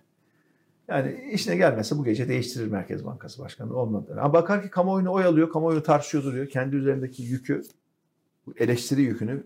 Yani 0.87 1.29
işine 1.33 1.55
gelmezse 1.55 1.97
bu 1.97 2.03
gece 2.03 2.27
değiştirir 2.27 2.67
Merkez 2.67 3.05
Bankası 3.05 3.41
Başkanı 3.43 3.75
olmadı. 3.75 4.17
Ama 4.21 4.33
bakar 4.33 4.63
ki 4.63 4.69
kamuoyunu 4.69 5.11
oyalıyor, 5.11 5.49
kamuoyu 5.49 5.83
tartışıyor 5.83 6.23
duruyor. 6.23 6.47
Kendi 6.49 6.75
üzerindeki 6.75 7.23
yükü, 7.23 7.61
eleştiri 8.57 9.01
yükünü 9.01 9.43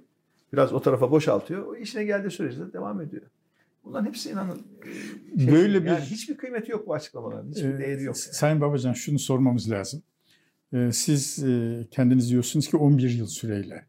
biraz 0.53 0.73
o 0.73 0.81
tarafa 0.81 1.11
boşaltıyor. 1.11 1.65
O 1.65 1.75
işine 1.75 2.03
geldiği 2.03 2.31
sürece 2.31 2.59
de 2.59 2.73
devam 2.73 3.01
ediyor. 3.01 3.23
Bunların 3.85 4.05
hepsi 4.05 4.29
inanın 4.29 4.61
e, 5.35 5.39
şey, 5.39 5.51
Böyle 5.53 5.83
bir- 5.83 5.87
yani 5.87 5.99
hiçbir 6.01 6.37
kıymeti 6.37 6.71
yok 6.71 6.87
bu 6.87 6.93
açıklamaların. 6.93 7.49
Hiçbir 7.49 7.73
Ee, 7.73 7.77
değeri 7.79 8.03
yok. 8.03 8.15
yani. 8.25 8.35
Sayın 8.35 8.61
Babacan 8.61 8.93
şunu 8.93 9.19
sormamız 9.19 9.71
lazım. 9.71 10.03
Ee, 10.73 10.91
Siz 10.91 11.43
e, 11.43 11.81
kendiniz 11.91 12.29
diyorsunuz 12.29 12.67
ki 12.67 12.77
11 12.77 13.09
yıl 13.09 13.27
süreyle. 13.27 13.85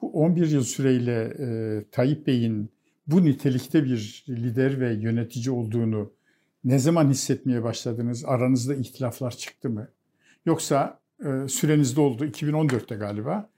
Bu 0.00 0.12
11 0.12 0.50
yıl 0.50 0.62
süreyle 0.62 1.34
e, 1.38 1.84
Tayyip 1.90 2.26
Bey'in 2.26 2.70
bu 3.06 3.24
nitelikte 3.24 3.84
bir 3.84 4.24
lider 4.28 4.80
ve 4.80 4.94
yönetici 4.94 5.50
olduğunu 5.50 6.12
ne 6.64 6.78
zaman 6.78 7.10
hissetmeye 7.10 7.62
başladınız? 7.62 8.24
Aranızda 8.24 8.74
ihtilaflar 8.74 9.30
çıktı 9.30 9.70
mı? 9.70 9.88
Yoksa 10.46 11.00
e, 11.20 11.48
süreniz 11.48 11.96
doldu 11.96 12.24
2014'te 12.24 12.94
galiba. 12.94 13.50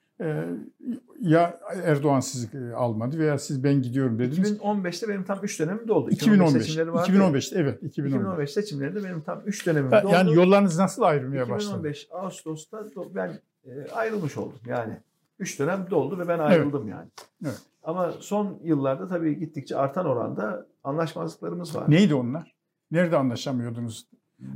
Ya 1.27 1.61
Erdoğan 1.85 2.20
sizi 2.20 2.59
e, 2.59 2.72
almadı 2.72 3.18
veya 3.18 3.39
siz 3.39 3.64
ben 3.64 3.83
gidiyorum 3.83 4.18
dediniz. 4.18 4.59
2015'te 4.59 5.09
benim 5.09 5.24
tam 5.24 5.39
3 5.43 5.61
dönemim 5.61 5.89
doldu. 5.89 6.11
2015. 6.11 6.62
seçimleri 6.62 6.93
vardı 6.93 7.12
ya. 7.12 7.18
2015'te 7.18 7.59
evet 7.59 7.83
2015. 7.83 8.20
2015 8.20 8.51
seçimlerinde 8.53 9.05
benim 9.05 9.20
tam 9.20 9.43
3 9.47 9.66
dönemim 9.66 9.91
doldu. 9.91 10.09
Yani 10.12 10.35
yollarınız 10.35 10.79
nasıl 10.79 11.03
ayrılmaya 11.03 11.49
başladı? 11.49 11.89
2015 11.89 12.09
Ağustos'ta 12.11 12.85
ben 13.14 13.39
e, 13.64 13.91
ayrılmış 13.93 14.37
oldum. 14.37 14.61
Yani 14.66 15.01
3 15.39 15.59
dönem 15.59 15.87
doldu 15.91 16.18
ve 16.18 16.29
ben 16.29 16.39
ayrıldım 16.39 16.89
yani. 16.89 17.09
Evet. 17.45 17.62
Ama 17.83 18.12
son 18.20 18.61
yıllarda 18.62 19.09
tabii 19.09 19.39
gittikçe 19.39 19.77
artan 19.77 20.07
oranda 20.07 20.66
anlaşmazlıklarımız 20.85 21.77
var. 21.77 21.91
Neydi 21.91 22.14
onlar? 22.14 22.55
Nerede 22.91 23.16
anlaşamıyordunuz 23.16 24.07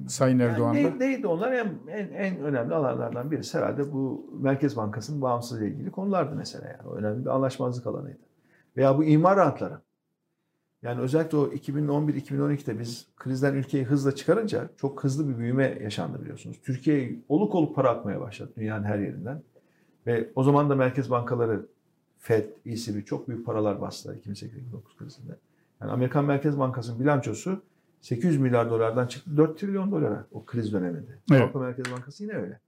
Sayın 0.09 0.39
Yani 0.39 0.53
Erdoğan'la? 0.53 0.81
ne- 0.81 0.99
neydi 0.99 1.27
onlar? 1.27 1.53
En, 1.53 1.75
en, 1.89 2.09
en 2.09 2.41
önemli 2.41 2.75
alanlardan 2.75 3.31
birisi 3.31 3.59
herhalde 3.59 3.93
bu 3.93 4.31
Merkez 4.41 4.77
Bankası'nın 4.77 5.23
bağımsızlığı 5.23 5.65
ile 5.65 5.75
ilgili 5.75 5.91
konulardı 5.91 6.35
mesela. 6.37 6.69
Yani. 6.69 6.89
O 6.89 6.95
önemli 6.95 7.25
bir 7.25 7.31
anlaşmazlık 7.31 7.87
alanıydı. 7.87 8.19
Veya 8.77 8.99
bu 8.99 9.05
imar 9.05 9.37
rantları. 9.37 9.79
Yani 10.83 11.01
özellikle 11.01 11.37
o 11.39 11.47
2011-2012'de 11.49 12.79
biz 12.79 13.09
krizden 13.17 13.55
ülkeyi 13.55 13.85
hızla 13.85 14.15
çıkarınca 14.15 14.69
çok 14.77 15.05
hızlı 15.05 15.29
bir 15.29 15.39
büyüme 15.39 15.79
yaşandı 15.83 16.21
biliyorsunuz. 16.21 16.61
Türkiye 16.65 17.21
oluk 17.29 17.55
oluk 17.55 17.77
para 17.77 17.91
akmaya 17.91 18.21
başladı 18.21 18.53
dünyanın 18.57 18.85
her 18.85 18.99
yerinden. 18.99 19.43
Ve 20.07 20.31
o 20.35 20.43
zaman 20.43 20.71
da 20.71 20.75
merkez 20.75 21.11
bankaları 21.11 21.67
FED, 22.19 22.45
ECB 22.67 23.05
çok 23.07 23.29
büyük 23.29 23.47
paralar 23.47 23.81
bastılar 23.81 24.15
2008-2009 24.15 24.51
krizinde. 24.99 25.33
Yani 25.81 25.93
Amerikan 25.93 26.25
Merkez 26.25 26.59
Bankası'nın 26.59 27.01
bilançosu 27.01 27.63
800 28.01 28.39
milyar 28.41 28.71
dolardan 28.71 29.07
çıktı 29.07 29.37
4 29.37 29.59
trilyon 29.59 29.91
dolara 29.91 30.27
o 30.33 30.45
kriz 30.45 30.73
döneminde. 30.73 31.19
Evet. 31.31 31.43
Avrupa 31.43 31.59
Merkez 31.59 31.93
Bankası 31.93 32.23
yine 32.23 32.33
öyle. 32.33 32.61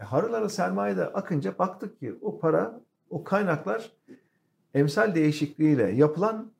E, 0.00 0.04
harılara 0.04 0.48
sermaye 0.48 0.96
de 0.96 1.04
akınca 1.04 1.58
baktık 1.58 2.00
ki 2.00 2.18
o 2.20 2.38
para, 2.38 2.80
o 3.10 3.24
kaynaklar 3.24 3.92
emsal 4.74 5.14
değişikliğiyle 5.14 5.90
yapılan 5.90 6.50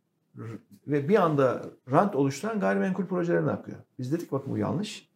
ve 0.87 1.09
bir 1.09 1.23
anda 1.23 1.63
rant 1.91 2.17
oluşturan 2.17 2.61
gayrimenkul 2.61 3.07
projelerine 3.07 3.51
akıyor. 3.51 3.79
Biz 3.99 4.13
dedik 4.13 4.33
bakın 4.33 4.53
bu 4.53 4.59
yanlış. 4.59 5.09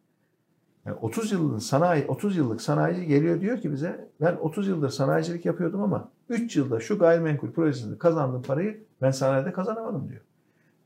Yani 0.85 0.97
30 1.01 1.31
yıllık 1.31 1.63
sanayi 1.63 2.05
30 2.07 2.37
yıllık 2.37 2.61
sanayici 2.61 3.07
geliyor 3.07 3.41
diyor 3.41 3.61
ki 3.61 3.71
bize 3.71 4.09
ben 4.21 4.35
30 4.35 4.67
yıldır 4.67 4.89
sanayicilik 4.89 5.45
yapıyordum 5.45 5.81
ama 5.81 6.11
3 6.29 6.55
yılda 6.55 6.79
şu 6.79 6.99
gayrimenkul 6.99 7.51
projesinde 7.51 7.97
kazandığım 7.97 8.41
parayı 8.41 8.83
ben 9.01 9.11
sanayide 9.11 9.53
kazanamadım 9.53 10.09
diyor. 10.09 10.21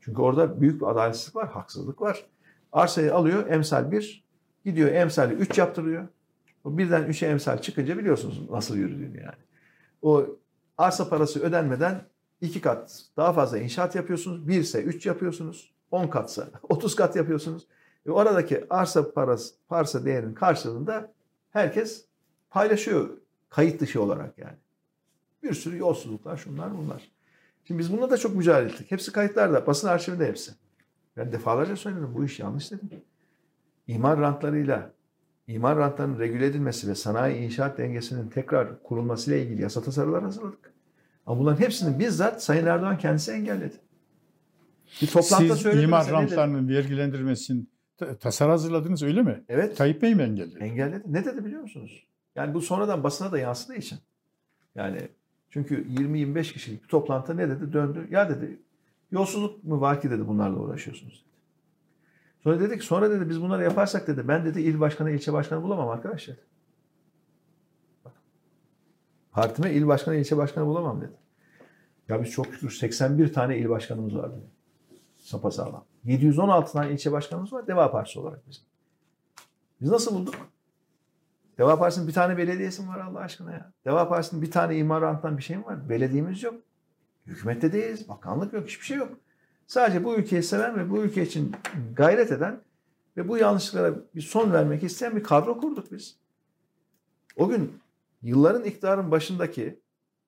Çünkü 0.06 0.22
orada 0.22 0.60
büyük 0.60 0.80
bir 0.80 0.86
adaletsizlik 0.86 1.36
var, 1.36 1.48
haksızlık 1.48 2.00
var. 2.00 2.26
Arsayı 2.72 3.14
alıyor 3.14 3.46
emsal 3.50 3.90
1, 3.90 4.24
gidiyor 4.64 4.92
emsali 4.92 5.34
3 5.34 5.58
yaptırıyor. 5.58 6.08
O 6.64 6.78
birden 6.78 7.02
3'e 7.02 7.28
emsal 7.28 7.58
çıkınca 7.58 7.98
biliyorsunuz 7.98 8.50
nasıl 8.50 8.76
yürüdüğünü 8.76 9.20
yani. 9.20 9.36
O 10.02 10.26
arsa 10.78 11.08
parası 11.08 11.40
ödenmeden 11.40 12.02
iki 12.40 12.60
kat 12.60 13.02
daha 13.16 13.32
fazla 13.32 13.58
inşaat 13.58 13.94
yapıyorsunuz. 13.94 14.48
1 14.48 14.60
ise 14.60 14.82
3 14.82 15.06
yapıyorsunuz. 15.06 15.74
10 15.90 16.08
katsa 16.08 16.50
30 16.62 16.96
kat 16.96 17.16
yapıyorsunuz. 17.16 17.66
Ve 18.06 18.10
oradaki 18.10 18.66
arsa 18.70 19.12
parası, 19.12 19.54
parsa 19.68 20.04
değerinin 20.04 20.34
karşılığında 20.34 21.12
herkes 21.50 22.04
paylaşıyor 22.50 23.08
kayıt 23.48 23.80
dışı 23.80 24.02
olarak 24.02 24.38
yani. 24.38 24.56
Bir 25.42 25.54
sürü 25.54 25.78
yolsuzluklar 25.78 26.36
şunlar 26.36 26.78
bunlar. 26.78 27.15
Şimdi 27.66 27.78
biz 27.78 27.92
bununla 27.92 28.10
da 28.10 28.16
çok 28.16 28.36
mücadele 28.36 28.72
ettik. 28.72 28.90
Hepsi 28.90 29.12
kayıtlarda, 29.12 29.66
basın 29.66 29.88
arşivinde 29.88 30.26
hepsi. 30.26 30.52
Ben 31.16 31.32
defalarca 31.32 31.76
söyledim 31.76 32.14
bu 32.14 32.24
iş 32.24 32.40
yanlış 32.40 32.70
dedim. 32.70 32.90
İmar 33.86 34.20
rantlarıyla, 34.20 34.90
imar 35.46 35.76
rantlarının 35.78 36.18
regüle 36.18 36.46
edilmesi 36.46 36.88
ve 36.88 36.94
sanayi 36.94 37.36
inşaat 37.42 37.78
dengesinin 37.78 38.28
tekrar 38.28 38.82
kurulmasıyla 38.82 39.38
ilgili 39.38 39.62
yasa 39.62 39.82
tasarılar 39.82 40.22
hazırladık. 40.22 40.72
Ama 41.26 41.40
bunların 41.40 41.60
hepsini 41.60 41.98
bizzat 41.98 42.42
Sayın 42.42 42.66
Erdoğan 42.66 42.98
kendisi 42.98 43.32
engelledi. 43.32 43.76
Bir 45.02 45.06
toplantıda 45.06 45.54
Siz 45.54 45.62
söyledi. 45.62 45.84
imar 45.84 46.10
rantlarının 46.10 46.68
vergilendirmesinin 46.68 47.70
ta- 47.96 48.16
tasarı 48.16 48.50
hazırladınız 48.50 49.02
öyle 49.02 49.22
mi? 49.22 49.44
Evet. 49.48 49.76
Tayyip 49.76 50.02
Bey 50.02 50.14
mi 50.14 50.22
engelledi? 50.22 50.58
Engelledi. 50.58 51.02
Ne 51.06 51.24
dedi 51.24 51.44
biliyor 51.44 51.62
musunuz? 51.62 52.06
Yani 52.34 52.54
bu 52.54 52.60
sonradan 52.60 53.04
basına 53.04 53.32
da 53.32 53.38
yansıdığı 53.38 53.74
için. 53.74 53.98
Yani 54.74 55.08
çünkü 55.50 55.84
20-25 55.88 56.52
kişilik 56.52 56.82
bir 56.82 56.88
toplantıda 56.88 57.34
ne 57.34 57.48
dedi? 57.48 57.72
Döndü. 57.72 58.08
Ya 58.10 58.28
dedi 58.28 58.58
yolsuzluk 59.10 59.64
mu 59.64 59.80
var 59.80 60.00
ki 60.00 60.10
dedi 60.10 60.28
bunlarla 60.28 60.58
uğraşıyorsunuz 60.58 61.24
dedi. 61.24 61.36
Sonra 62.42 62.60
dedik 62.60 62.82
sonra 62.82 63.10
dedi 63.10 63.28
biz 63.28 63.42
bunları 63.42 63.62
yaparsak 63.62 64.06
dedi 64.06 64.28
ben 64.28 64.44
dedi 64.44 64.60
il 64.60 64.80
başkanı 64.80 65.10
ilçe 65.10 65.32
başkanı 65.32 65.62
bulamam 65.62 65.88
arkadaş 65.88 66.28
dedi. 66.28 66.40
Bak. 68.04 68.12
Partime 69.32 69.72
il 69.72 69.86
başkanı 69.86 70.16
ilçe 70.16 70.36
başkanı 70.36 70.66
bulamam 70.66 71.00
dedi. 71.00 71.16
Ya 72.08 72.22
biz 72.22 72.30
çok 72.30 72.46
şükür 72.46 72.70
81 72.70 73.32
tane 73.32 73.58
il 73.58 73.68
başkanımız 73.68 74.16
var 74.16 74.32
dedi. 74.32 74.46
Sapasağlam. 75.16 75.84
716 76.04 76.72
tane 76.72 76.92
ilçe 76.92 77.12
başkanımız 77.12 77.52
var 77.52 77.66
Deva 77.66 77.90
Partisi 77.90 78.20
olarak 78.20 78.48
bizim. 78.48 78.64
Biz 79.80 79.90
nasıl 79.90 80.14
bulduk? 80.14 80.34
Deva 81.58 81.78
Partisi'nin 81.78 82.08
bir 82.08 82.12
tane 82.12 82.36
belediyesi 82.36 82.82
mi 82.82 82.88
var 82.88 82.98
Allah 82.98 83.18
aşkına 83.18 83.52
ya? 83.52 83.72
Deva 83.84 84.08
Partisi'nin 84.08 84.42
bir 84.42 84.50
tane 84.50 84.76
imar 84.76 85.02
ranttan 85.02 85.38
bir 85.38 85.42
şey 85.42 85.56
mi 85.56 85.64
var? 85.64 85.88
Belediyemiz 85.88 86.42
yok. 86.42 86.54
Hükümette 87.26 87.72
değiliz. 87.72 88.08
Bakanlık 88.08 88.52
yok. 88.52 88.66
Hiçbir 88.66 88.84
şey 88.84 88.96
yok. 88.96 89.12
Sadece 89.66 90.04
bu 90.04 90.14
ülkeyi 90.14 90.42
seven 90.42 90.78
ve 90.78 90.90
bu 90.90 90.98
ülke 90.98 91.22
için 91.22 91.56
gayret 91.96 92.32
eden 92.32 92.60
ve 93.16 93.28
bu 93.28 93.38
yanlışlıklara 93.38 93.94
bir 94.14 94.20
son 94.20 94.52
vermek 94.52 94.82
isteyen 94.82 95.16
bir 95.16 95.22
kadro 95.22 95.60
kurduk 95.60 95.92
biz. 95.92 96.16
O 97.36 97.48
gün 97.48 97.78
yılların 98.22 98.64
iktidarın 98.64 99.10
başındaki 99.10 99.80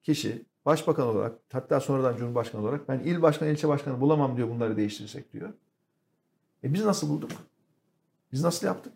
kişi 0.03 0.45
başbakan 0.65 1.07
olarak 1.07 1.39
hatta 1.51 1.79
sonradan 1.79 2.17
cumhurbaşkanı 2.17 2.61
olarak 2.61 2.89
ben 2.89 2.99
il 2.99 3.21
başkanı 3.21 3.49
ilçe 3.49 3.67
başkanı 3.67 4.01
bulamam 4.01 4.37
diyor 4.37 4.49
bunları 4.49 4.77
değiştirirsek 4.77 5.33
diyor. 5.33 5.49
E 6.63 6.73
biz 6.73 6.85
nasıl 6.85 7.09
bulduk? 7.09 7.31
Biz 8.31 8.43
nasıl 8.43 8.67
yaptık? 8.67 8.93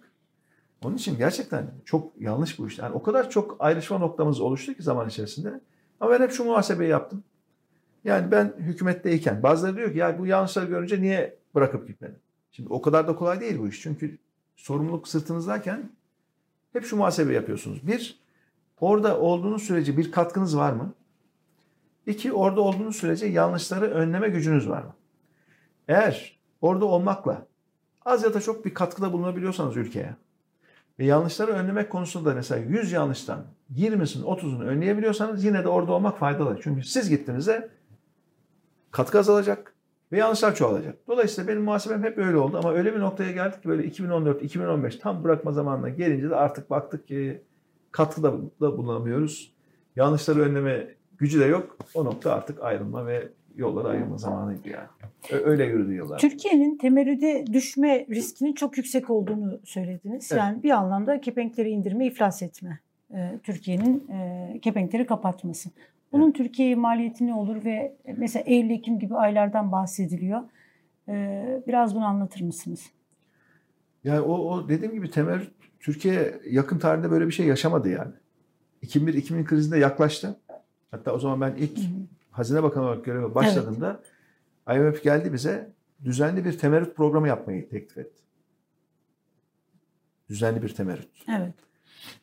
Onun 0.86 0.96
için 0.96 1.18
gerçekten 1.18 1.72
çok 1.86 2.22
yanlış 2.22 2.60
bu 2.60 2.68
iş. 2.68 2.80
Yani 2.80 2.96
o 2.96 3.04
kadar 3.04 3.30
çok 3.30 3.56
ayrışma 3.60 3.98
noktamız 3.98 4.42
oluştu 4.42 4.74
ki 4.74 4.84
zaman 4.84 5.10
içerisinde. 5.10 5.60
Ama 6.00 6.12
ben 6.12 6.22
hep 6.22 6.32
şu 6.32 6.44
muhasebeyi 6.44 6.90
yaptım. 6.90 7.24
Yani 8.04 8.32
ben 8.32 8.54
hükümetteyken 8.58 9.44
bazıları 9.44 9.78
diyor 9.78 9.92
ki 9.92 9.98
ya 9.98 10.20
bu 10.20 10.26
yanlışları 10.26 10.66
görünce 10.66 11.02
niye 11.02 11.38
bırakıp 11.56 11.88
gitmedin? 11.88 12.18
Şimdi 12.52 12.70
o 12.70 12.82
kadar 12.82 13.08
da 13.08 13.16
kolay 13.16 13.42
değil 13.42 13.60
bu 13.60 13.68
iş. 13.68 13.82
Çünkü 13.82 14.18
sorumluluk 14.56 15.08
sırtınızdayken 15.08 15.90
hep 16.74 16.86
şu 16.86 16.96
muhasebe 16.96 17.34
yapıyorsunuz. 17.34 17.88
Bir, 17.88 18.20
orada 18.80 19.20
olduğunuz 19.20 19.64
sürece 19.64 19.98
bir 19.98 20.12
katkınız 20.12 20.58
var 20.58 20.74
mı? 20.74 20.94
İki, 22.08 22.34
orada 22.34 22.62
olduğunuz 22.62 22.96
sürece 22.96 23.26
yanlışları 23.26 23.86
önleme 23.86 24.30
gücünüz 24.30 24.70
var 24.70 24.84
mı? 24.84 24.94
Eğer 25.88 26.40
orada 26.62 26.86
olmakla 26.86 27.46
az 28.06 28.24
ya 28.24 28.34
da 28.34 28.42
çok 28.42 28.66
bir 28.66 28.74
katkıda 28.74 29.14
bulunabiliyorsanız 29.14 29.78
ülkeye 29.78 30.16
Ve 31.00 31.06
yanlışları 31.06 31.52
önlemek 31.52 31.90
konusunda 31.90 32.34
mesela 32.34 32.62
100 32.62 32.92
yanlıştan 32.92 33.46
20'sini 33.76 34.24
30'unu 34.24 34.64
önleyebiliyorsanız 34.64 35.44
yine 35.44 35.64
de 35.64 35.68
orada 35.68 35.92
olmak 35.92 36.20
faydalı. 36.20 36.60
Çünkü 36.64 36.84
siz 36.84 37.10
gittiğinizde 37.10 37.70
katkı 38.92 39.20
azalacak 39.20 39.74
ve 40.12 40.18
yanlışlar 40.18 40.56
çoğalacak. 40.56 41.08
Dolayısıyla 41.08 41.48
benim 41.48 41.64
muhasebem 41.64 42.04
hep 42.04 42.18
öyle 42.18 42.38
oldu 42.38 42.58
ama 42.58 42.74
öyle 42.74 42.96
bir 42.96 43.00
noktaya 43.00 43.32
geldik 43.32 43.64
ki 43.64 43.70
böyle 43.70 43.88
2014-2015 43.88 45.00
tam 45.00 45.24
bırakma 45.24 45.52
zamanına 45.52 45.90
gelince 45.90 46.30
de 46.30 46.36
artık 46.36 46.70
baktık 46.70 47.08
ki 47.08 47.42
katkıda 47.92 48.34
da 48.62 48.78
bulunamıyoruz. 48.78 49.54
Yanlışları 49.96 50.42
önleme 50.42 50.96
gücü 51.18 51.40
de 51.40 51.46
yok. 51.46 51.78
O 51.94 52.06
nokta 52.06 52.34
artık 52.34 52.64
ayrılma 52.64 53.08
ve 53.08 53.30
yollara 53.56 53.88
ayrılma 53.88 54.18
zamanıydı 54.18 54.70
yani. 54.70 54.88
Öyle 55.44 55.66
yürüdü 55.66 55.94
yıllar. 55.94 56.20
Türkiye'nin 56.20 56.78
temerrüde 56.78 57.46
düşme 57.54 58.06
riskinin 58.10 58.54
çok 58.54 58.78
yüksek 58.78 59.10
olduğunu 59.10 59.60
söylediniz. 59.64 60.32
Evet. 60.32 60.40
Yani 60.40 60.64
bir 60.64 60.70
anlamda 60.70 61.22
kepenkleri 61.22 61.70
indirme, 61.70 62.06
iflas 62.06 62.42
etme. 62.42 62.80
Ee, 63.14 63.40
Türkiye'nin 63.44 64.08
e, 64.12 64.60
kepenkleri 64.62 65.06
kapatması. 65.06 65.70
Bunun 66.12 66.32
Türkiye'ye 66.32 66.76
maliyeti 66.76 67.28
ne 67.28 67.34
olur 67.34 67.66
ve 67.66 67.96
mesela 68.18 68.44
Eylül-Ekim 68.46 69.00
gibi 69.00 69.16
aylardan 69.16 69.72
bahsediliyor. 69.72 70.42
Biraz 71.68 71.96
bunu 71.96 72.06
anlatır 72.06 72.42
mısınız? 72.42 72.92
Yani 74.04 74.20
o, 74.20 74.34
o 74.34 74.70
dediğim 74.70 74.94
gibi 74.94 75.12
temel 75.12 75.42
Türkiye 75.80 76.40
yakın 76.50 76.80
tarihte 76.80 77.12
böyle 77.12 77.28
bir 77.28 77.32
şey 77.32 77.46
yaşamadı 77.46 77.90
yani. 77.90 78.12
2001-2000 78.84 79.46
krizinde 79.46 79.78
yaklaştı. 79.78 80.40
Hatta 80.92 81.14
o 81.14 81.20
zaman 81.20 81.42
ben 81.42 81.56
ilk 81.58 81.80
Hazine 82.34 82.64
Bakanı 82.64 82.84
olarak 82.84 83.06
göreve 83.06 83.36
başladığımda 83.36 84.02
IMF 84.76 85.04
geldi 85.04 85.34
bize 85.34 85.74
düzenli 86.06 86.46
bir 86.46 86.58
temerrüt 86.58 86.96
programı 86.96 87.28
yapmayı 87.28 87.70
teklif 87.70 87.98
etti. 87.98 88.24
Düzenli 90.30 90.62
bir 90.62 90.76
temerrüt. 90.76 91.10
Evet. 91.30 91.54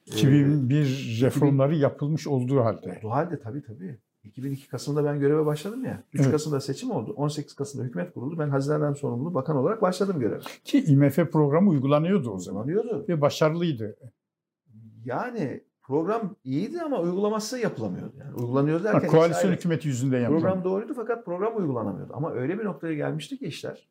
2001 0.07 1.19
reformları 1.23 1.77
yapılmış 1.77 2.27
olduğu 2.27 2.61
halde. 2.61 2.99
Olduğu 2.99 3.11
halde 3.11 3.41
tabii 3.41 3.63
tabii. 3.63 3.99
2002 4.25 4.69
Kasım'da 4.69 5.05
ben 5.05 5.21
göreve 5.21 5.47
başladım 5.47 5.85
ya. 5.85 6.03
3 6.13 6.21
Evet. 6.21 6.31
Kasım'da 6.33 6.61
seçim 6.61 6.91
oldu. 6.91 7.13
18 7.13 7.55
Kasım'da 7.55 7.85
hükümet 7.85 8.15
kuruldu. 8.15 8.39
Ben 8.39 8.49
hazineden 8.49 8.93
sorumlu 8.93 9.35
bakan 9.35 9.57
olarak 9.57 9.83
başladım 9.83 10.21
göreve. 10.21 10.41
Ki 10.65 10.85
IMF 10.85 11.17
programı 11.17 11.71
uygulanıyordu 11.71 12.31
o 12.31 12.39
zaman. 12.39 12.63
Kullanıyordu. 12.63 13.05
Ve 13.09 13.21
başarılıydı. 13.21 13.97
Yani 15.05 15.65
program 15.91 16.37
iyiydi 16.45 16.83
ama 16.83 17.01
uygulaması 17.01 17.59
yapılamıyordu. 17.59 18.13
Yani 18.21 18.35
uygulanıyor 18.35 18.81
Ha, 18.81 18.85
derken 18.85 19.11
koalisyon 19.11 19.49
ayrı. 19.49 19.57
hükümeti 19.57 19.89
yüzünden 19.89 20.21
yapıldı. 20.21 20.41
Program 20.41 20.65
doğruydu 20.65 20.95
fakat 20.95 21.25
program 21.25 21.57
uygulanamıyordu. 21.57 22.13
Ama 22.17 22.33
öyle 22.33 22.59
bir 22.59 22.65
noktaya 22.65 22.95
gelmişti 22.95 23.39
ki 23.39 23.47
işler. 23.47 23.89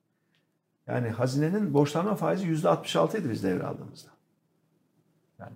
Yani 0.88 1.10
hazinenin 1.10 1.74
borçlanma 1.74 2.16
faizi 2.16 2.48
%66 2.48 3.20
idi 3.22 3.30
biz 3.30 3.44
devraldığımızda. 3.44 4.10
Yani. 5.40 5.54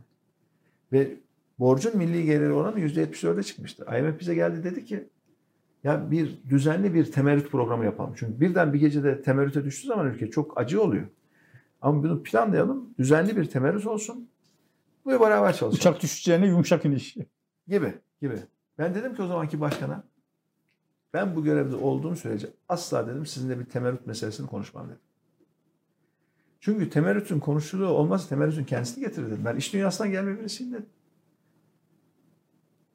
Ve 0.91 1.17
borcun 1.59 1.97
milli 1.97 2.25
geliri 2.25 2.53
oranı 2.53 2.79
%74'e 2.79 3.43
çıkmıştı. 3.43 3.85
IMF 3.99 4.19
bize 4.19 4.35
geldi 4.35 4.63
dedi 4.63 4.85
ki 4.85 5.09
ya 5.83 6.11
bir 6.11 6.37
düzenli 6.49 6.93
bir 6.93 7.11
temerrüt 7.11 7.51
programı 7.51 7.85
yapalım. 7.85 8.13
Çünkü 8.15 8.39
birden 8.39 8.73
bir 8.73 8.79
gecede 8.79 9.21
temerrüte 9.21 9.65
düştüğü 9.65 9.87
zaman 9.87 10.07
ülke 10.07 10.29
çok 10.29 10.57
acı 10.57 10.81
oluyor. 10.81 11.07
Ama 11.81 12.03
bunu 12.03 12.23
planlayalım. 12.23 12.89
Düzenli 12.99 13.37
bir 13.37 13.45
temerrüt 13.45 13.87
olsun. 13.87 14.29
Ve 15.07 15.19
beraber 15.19 15.47
çalışalım 15.47 15.73
Uçak 15.73 16.01
düşeceğine 16.01 16.47
yumuşak 16.47 16.85
iniş. 16.85 17.17
gibi 17.67 17.93
gibi. 18.21 18.39
Ben 18.77 18.95
dedim 18.95 19.15
ki 19.15 19.21
o 19.21 19.27
zamanki 19.27 19.61
başkana 19.61 20.03
ben 21.13 21.35
bu 21.35 21.43
görevde 21.43 21.75
olduğum 21.75 22.15
sürece 22.15 22.47
asla 22.69 23.07
dedim 23.07 23.25
sizinle 23.25 23.59
bir 23.59 23.65
temerrüt 23.65 24.07
meselesini 24.07 24.47
konuşmam 24.47 24.87
dedim. 24.87 24.99
Çünkü 26.59 26.89
temerrütün 26.89 27.39
konuşuluğu 27.39 27.87
olmazsa 27.87 28.29
temerrütün 28.29 28.63
kendisini 28.63 29.03
getirir 29.05 29.27
dedim. 29.27 29.45
Ben 29.45 29.55
iş 29.55 29.73
dünyasından 29.73 30.11
gelme 30.11 30.39
birisiyim 30.39 30.73
dedim. 30.73 30.85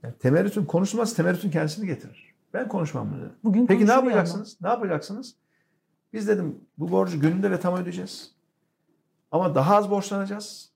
Yani 0.03 0.15
temerrütün 0.19 0.65
konuşulması 0.65 1.17
temerrütün 1.17 1.51
kendisini 1.51 1.87
getirir. 1.87 2.35
Ben 2.55 2.69
konuşmam 2.69 3.19
dedim. 3.19 3.33
Bugün 3.45 3.67
Peki 3.67 3.81
ne 3.81 3.87
konuşuluyor 3.87 4.03
ama. 4.03 4.11
yapacaksınız? 4.11 4.57
Ne 4.61 4.69
yapacaksınız? 4.69 5.35
Biz 6.13 6.29
dedim 6.29 6.61
bu 6.79 6.91
borcu 6.93 7.21
gününde 7.21 7.51
ve 7.51 7.61
tam 7.61 7.77
ödeyeceğiz. 7.77 8.35
Ama 9.31 9.55
daha 9.55 9.77
az 9.77 9.91
borçlanacağız. 9.91 10.68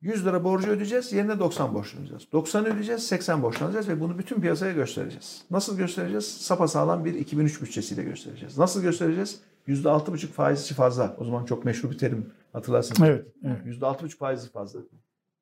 100 0.00 0.26
lira 0.26 0.44
borcu 0.44 0.70
ödeyeceğiz, 0.70 1.12
yerine 1.12 1.38
90 1.38 1.74
borçlanacağız. 1.74 2.32
90 2.32 2.66
ödeyeceğiz, 2.66 3.06
80 3.06 3.42
borçlanacağız 3.42 3.88
ve 3.88 4.00
bunu 4.00 4.18
bütün 4.18 4.40
piyasaya 4.40 4.72
göstereceğiz. 4.72 5.44
Nasıl 5.50 5.76
göstereceğiz? 5.76 6.36
Sapasağlam 6.36 7.04
bir 7.04 7.14
2003 7.14 7.62
bütçesiyle 7.62 8.02
göstereceğiz. 8.02 8.58
Nasıl 8.58 8.82
göstereceğiz? 8.82 9.40
%6,5 9.68 10.26
faizi 10.26 10.74
fazla. 10.74 11.16
O 11.18 11.24
zaman 11.24 11.44
çok 11.44 11.64
meşhur 11.64 11.90
bir 11.90 11.98
terim 11.98 12.32
hatırlarsınız. 12.52 13.00
Evet. 13.00 13.26
evet. 13.44 13.80
%6,5 13.80 14.16
faizi 14.16 14.50
fazla. 14.50 14.80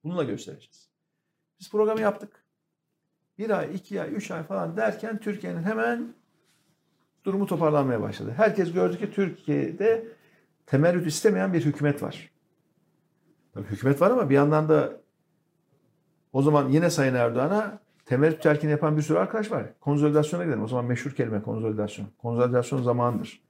Bununla 0.05 0.25
göstereceğiz. 0.25 0.89
Biz 1.61 1.71
programı 1.71 2.01
yaptık. 2.01 2.45
Bir 3.39 3.51
ay, 3.51 3.75
iki 3.75 4.03
ay, 4.03 4.15
üç 4.15 4.31
ay 4.31 4.43
falan 4.43 4.77
derken 4.77 5.21
Türkiye'nin 5.21 5.63
hemen 5.63 6.15
durumu 7.25 7.47
toparlanmaya 7.47 8.01
başladı. 8.01 8.35
Herkes 8.37 8.73
gördü 8.73 8.99
ki 8.99 9.11
Türkiye'de 9.11 10.09
temerrüt 10.67 11.07
istemeyen 11.07 11.53
bir 11.53 11.65
hükümet 11.65 12.03
var. 12.03 12.31
Tabii 13.55 13.67
hükümet 13.67 14.01
var 14.01 14.11
ama 14.11 14.31
bir 14.31 14.35
yandan 14.35 14.69
da 14.69 14.93
o 16.33 16.43
zaman 16.43 16.69
yine 16.69 16.91
Sayın 16.91 17.15
Erdoğan'a 17.15 17.79
temerrüt 18.07 18.43
terkini 18.43 18.71
yapan 18.71 18.97
bir 18.97 19.03
sürü 19.03 19.19
arkadaş 19.19 19.51
var. 19.51 19.65
Konsolidasyona 19.81 20.45
gidelim. 20.45 20.63
O 20.63 20.69
zaman 20.69 20.85
meşhur 20.85 21.11
kelime 21.11 21.43
konsolidasyon. 21.43 22.07
Konsolidasyon 22.19 22.83
zamanıdır. 22.83 23.43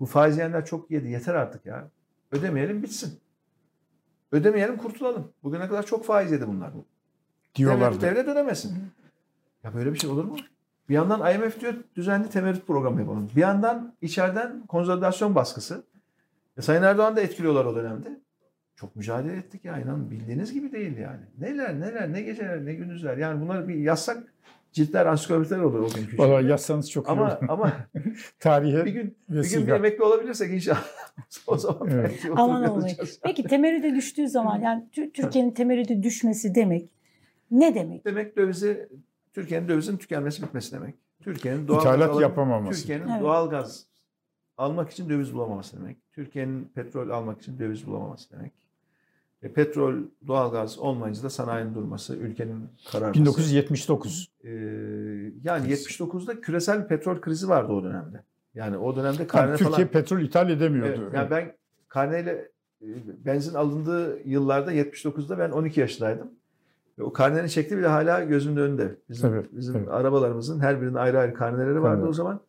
Bu 0.00 0.06
faiz 0.06 0.36
yiyenler 0.36 0.66
çok 0.66 0.90
yedi. 0.90 1.08
Yeter 1.08 1.34
artık 1.34 1.66
ya. 1.66 1.88
Ödemeyelim 2.32 2.82
bitsin. 2.82 3.20
Ödemeyelim 4.32 4.76
kurtulalım. 4.76 5.32
Bugüne 5.42 5.68
kadar 5.68 5.86
çok 5.86 6.04
faiz 6.04 6.32
yedi 6.32 6.48
bunlar. 6.48 6.70
Devlet, 6.72 6.84
Diyorlardı. 7.54 8.00
devlet 8.00 8.28
ödemesin. 8.28 8.78
Ya 9.64 9.74
böyle 9.74 9.92
bir 9.92 9.98
şey 9.98 10.10
olur 10.10 10.24
mu? 10.24 10.36
Bir 10.88 10.94
yandan 10.94 11.34
IMF 11.34 11.60
diyor 11.60 11.74
düzenli 11.96 12.30
temerrüt 12.30 12.66
programı 12.66 13.00
yapalım. 13.00 13.30
Bir 13.36 13.40
yandan 13.40 13.94
içeriden 14.02 14.66
konsolidasyon 14.66 15.34
baskısı. 15.34 15.84
E, 16.56 16.62
Sayın 16.62 16.82
Erdoğan 16.82 17.16
da 17.16 17.20
etkiliyorlar 17.20 17.64
o 17.64 17.76
dönemde. 17.76 18.20
Çok 18.78 18.96
mücadele 18.96 19.36
ettik 19.36 19.64
ya 19.64 19.78
inanın 19.78 20.10
bildiğiniz 20.10 20.52
gibi 20.52 20.72
değil 20.72 20.96
yani. 20.96 21.20
Neler 21.38 21.80
neler 21.80 22.12
ne 22.12 22.22
geceler 22.22 22.64
ne 22.66 22.74
gündüzler. 22.74 23.16
Yani 23.16 23.40
bunları 23.40 23.68
bir 23.68 23.74
yazsak 23.74 24.34
ciltler 24.72 25.06
ansiklopediler 25.06 25.58
olur 25.58 25.80
o 25.80 25.88
günkü. 25.94 26.18
Valla 26.18 26.40
yazsanız 26.40 26.90
çok 26.90 27.06
iyi 27.06 27.10
ama 27.10 27.22
olur. 27.24 27.48
ama 27.48 27.72
Tarihe 28.40 28.84
bir 28.84 28.90
gün 28.90 29.02
bir 29.02 29.06
gün 29.06 29.14
bir 29.28 29.36
vesika. 29.36 29.76
emekli 29.76 30.04
olabilirsek 30.04 30.50
inşallah 30.54 30.84
o 31.46 31.56
zaman 31.58 31.88
Evet. 31.90 32.10
belki 32.24 32.32
Aman 32.36 32.62
yazacağız. 32.62 33.20
Peki 33.22 33.42
temerrüde 33.42 33.94
düştüğü 33.94 34.28
zaman 34.28 34.60
yani 34.60 34.84
Tü- 34.92 35.12
Türkiye'nin 35.12 35.50
temerrüde 35.50 36.02
düşmesi 36.02 36.54
demek 36.54 36.88
ne 37.50 37.74
demek? 37.74 38.04
Demek 38.04 38.36
dövizi 38.36 38.88
Türkiye'nin 39.32 39.68
dövizin 39.68 39.96
tükenmesi 39.96 40.42
bitmesi 40.42 40.72
demek. 40.72 40.94
Türkiye'nin 41.20 41.68
doğal 41.68 41.80
İthalat 41.80 42.12
gaz 42.12 42.20
yapamaması. 42.20 42.80
Türkiye'nin 42.80 43.08
Evet. 43.08 43.20
doğal 43.22 43.50
gaz 43.50 43.86
almak 44.56 44.90
için 44.90 45.08
döviz 45.08 45.34
bulamaması 45.34 45.76
demek. 45.80 45.96
Türkiye'nin 46.12 46.64
petrol 46.74 47.08
almak 47.10 47.40
için 47.40 47.58
döviz 47.58 47.86
bulamaması 47.86 48.30
demek. 48.30 48.52
E, 49.42 49.52
petrol, 49.52 49.94
doğal 50.26 50.52
gaz 50.52 50.78
olmayınca 50.78 51.22
da 51.22 51.30
sanayinin 51.30 51.74
durması, 51.74 52.16
ülkenin 52.16 52.68
kararması. 52.92 53.20
1979. 53.20 54.28
Ee, 54.44 54.48
yani 55.44 55.72
79'da 55.72 56.40
küresel 56.40 56.88
petrol 56.88 57.20
krizi 57.20 57.48
vardı 57.48 57.72
o 57.72 57.84
dönemde. 57.84 58.22
Yani 58.54 58.76
o 58.78 58.96
dönemde 58.96 59.26
karne 59.26 59.48
Yani 59.48 59.58
Türkiye 59.58 59.76
falan. 59.76 59.88
petrol 59.88 60.20
ithal 60.20 60.50
edemiyordu. 60.50 61.00
Evet, 61.02 61.14
yani 61.14 61.30
ben 61.30 61.54
karneyle 61.88 62.48
e, 62.82 62.86
benzin 63.24 63.54
alındığı 63.54 64.28
yıllarda 64.28 64.72
79'da 64.72 65.38
ben 65.38 65.50
12 65.50 65.80
yaşındaydım. 65.80 66.30
O 67.00 67.12
karnenin 67.12 67.46
şekli 67.46 67.78
bile 67.78 67.86
hala 67.86 68.24
gözümün 68.24 68.56
önünde. 68.56 68.96
Bizim, 69.10 69.34
Evet, 69.34 69.46
bizim 69.52 69.76
evet. 69.76 69.88
arabalarımızın 69.88 70.60
her 70.60 70.80
birinin 70.80 70.94
ayrı 70.94 71.18
ayrı 71.18 71.34
karneleri 71.34 71.82
vardı 71.82 72.00
Evet. 72.00 72.10
o 72.10 72.12
zaman. 72.12 72.40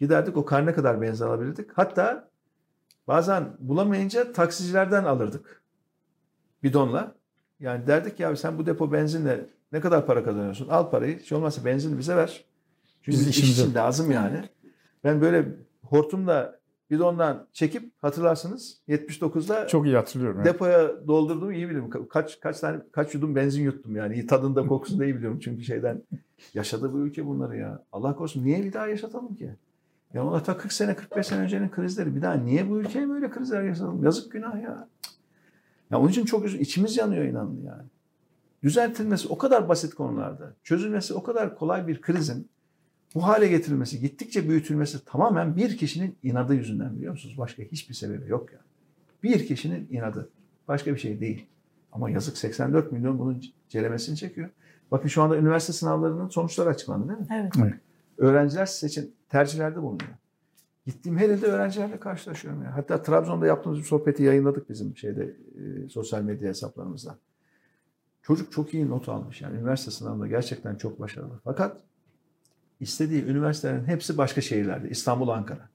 Giderdik 0.00 0.36
o 0.36 0.44
karne 0.44 0.72
kadar 0.72 1.00
benzin 1.02 1.24
alabilirdik. 1.24 1.70
Hatta 1.74 2.28
bazen 3.08 3.48
bulamayınca 3.58 4.32
taksicilerden 4.32 5.04
alırdık 5.04 5.61
bidonla. 6.62 7.14
Yani 7.60 7.86
derdik 7.86 8.20
ya 8.20 8.36
sen 8.36 8.58
bu 8.58 8.66
depo 8.66 8.92
benzinle 8.92 9.46
ne 9.72 9.80
kadar 9.80 10.06
para 10.06 10.24
kazanıyorsun? 10.24 10.68
Al 10.68 10.90
parayı. 10.90 11.18
Hiç 11.18 11.32
olmazsa 11.32 11.64
benzini 11.64 11.98
bize 11.98 12.16
ver. 12.16 12.44
Çünkü 13.02 13.18
Biz 13.18 13.28
iş 13.28 13.38
için 13.38 13.74
lazım 13.74 14.10
yani. 14.10 14.40
Ben 15.04 15.20
böyle 15.20 15.48
hortumla 15.82 16.58
bidondan 16.90 17.46
çekip 17.52 17.92
hatırlarsınız 18.02 18.78
79'da 18.88 19.66
Çok 19.66 19.86
iyi 19.86 19.96
hatırlıyorum. 19.96 20.40
evet. 20.44 20.54
depoya 20.54 21.06
doldurdum 21.06 21.52
iyi 21.52 21.68
biliyorum. 21.68 21.90
Ka- 21.90 22.08
Kaç 22.08 22.40
kaç 22.40 22.60
tane 22.60 22.78
kaç 22.92 23.14
yudum 23.14 23.36
benzin 23.36 23.62
yuttum 23.62 23.96
yani. 23.96 24.26
Tadında 24.26 24.66
kokusunu 24.66 25.00
da 25.00 25.04
iyi 25.04 25.16
biliyorum 25.16 25.38
çünkü 25.42 25.64
şeyden 25.64 26.02
yaşadı 26.54 26.92
bu 26.92 26.98
ülke 26.98 27.26
bunları 27.26 27.56
ya. 27.56 27.82
Allah 27.92 28.16
korusun 28.16 28.44
niye 28.44 28.64
bir 28.64 28.72
daha 28.72 28.86
yaşatalım 28.88 29.34
ki? 29.34 29.50
Ya 30.14 30.24
ona 30.26 30.42
ta 30.42 30.56
40 30.56 30.72
sene 30.72 30.96
45 30.96 31.26
sene 31.26 31.40
öncenin 31.40 31.68
krizleri 31.68 32.16
bir 32.16 32.22
daha 32.22 32.34
niye 32.34 32.70
bu 32.70 32.78
ülkeye 32.80 33.08
böyle 33.08 33.30
krizler 33.30 33.62
yaşatalım? 33.62 34.04
Yazık 34.04 34.32
günah 34.32 34.62
ya. 34.62 34.88
Ya 35.92 36.00
onun 36.00 36.08
için 36.08 36.24
çok 36.24 36.54
içimiz 36.54 36.96
yanıyor 36.96 37.24
inanın 37.24 37.62
yani. 37.66 37.82
Düzeltilmesi 38.62 39.28
o 39.28 39.38
kadar 39.38 39.68
basit 39.68 39.94
konularda. 39.94 40.54
Çözülmesi 40.62 41.14
o 41.14 41.22
kadar 41.22 41.56
kolay 41.56 41.86
bir 41.86 42.00
krizin 42.00 42.48
bu 43.14 43.26
hale 43.26 43.48
getirilmesi, 43.48 44.00
gittikçe 44.00 44.48
büyütülmesi 44.48 45.04
tamamen 45.04 45.56
bir 45.56 45.76
kişinin 45.76 46.16
inadı 46.22 46.54
yüzünden 46.54 46.96
biliyor 46.96 47.12
musunuz? 47.12 47.38
Başka 47.38 47.62
hiçbir 47.62 47.94
sebebi 47.94 48.30
yok 48.30 48.52
yani. 48.52 48.62
Bir 49.22 49.46
kişinin 49.46 49.88
inadı. 49.90 50.28
Başka 50.68 50.94
bir 50.94 50.98
şey 50.98 51.20
değil. 51.20 51.46
Ama 51.92 52.10
yazık 52.10 52.38
84 52.38 52.92
milyon 52.92 53.18
bunun 53.18 53.42
ceremesini 53.68 54.16
çekiyor. 54.16 54.48
Bakın 54.90 55.08
şu 55.08 55.22
anda 55.22 55.36
üniversite 55.36 55.72
sınavlarının 55.72 56.28
sonuçları 56.28 56.68
açıklandı 56.68 57.08
değil 57.08 57.18
mi? 57.18 57.26
Evet. 57.56 57.74
Öğrenciler 58.18 58.66
seçin 58.66 59.14
tercihlerde 59.28 59.82
bulunuyor. 59.82 60.10
Gittiğim 60.86 61.18
her 61.18 61.28
ilde 61.28 61.46
öğrencilerle 61.46 62.00
karşılaşıyorum. 62.00 62.62
Ya. 62.62 62.76
Hatta 62.76 63.02
Trabzon'da 63.02 63.46
yaptığımız 63.46 63.78
bir 63.78 63.84
sohbeti 63.84 64.22
yayınladık 64.22 64.70
bizim 64.70 64.96
şeyde 64.96 65.36
e, 65.54 65.88
sosyal 65.88 66.22
medya 66.22 66.48
hesaplarımızda. 66.48 67.18
Çocuk 68.22 68.52
çok 68.52 68.74
iyi 68.74 68.88
not 68.88 69.08
almış. 69.08 69.40
Yani 69.40 69.56
üniversite 69.56 69.90
sınavında 69.90 70.26
gerçekten 70.26 70.76
çok 70.76 71.00
başarılı. 71.00 71.40
Fakat 71.44 71.80
istediği 72.80 73.24
üniversitelerin 73.24 73.84
hepsi 73.84 74.18
başka 74.18 74.40
şehirlerde. 74.40 74.88
İstanbul, 74.90 75.28
Ankara. 75.28 75.68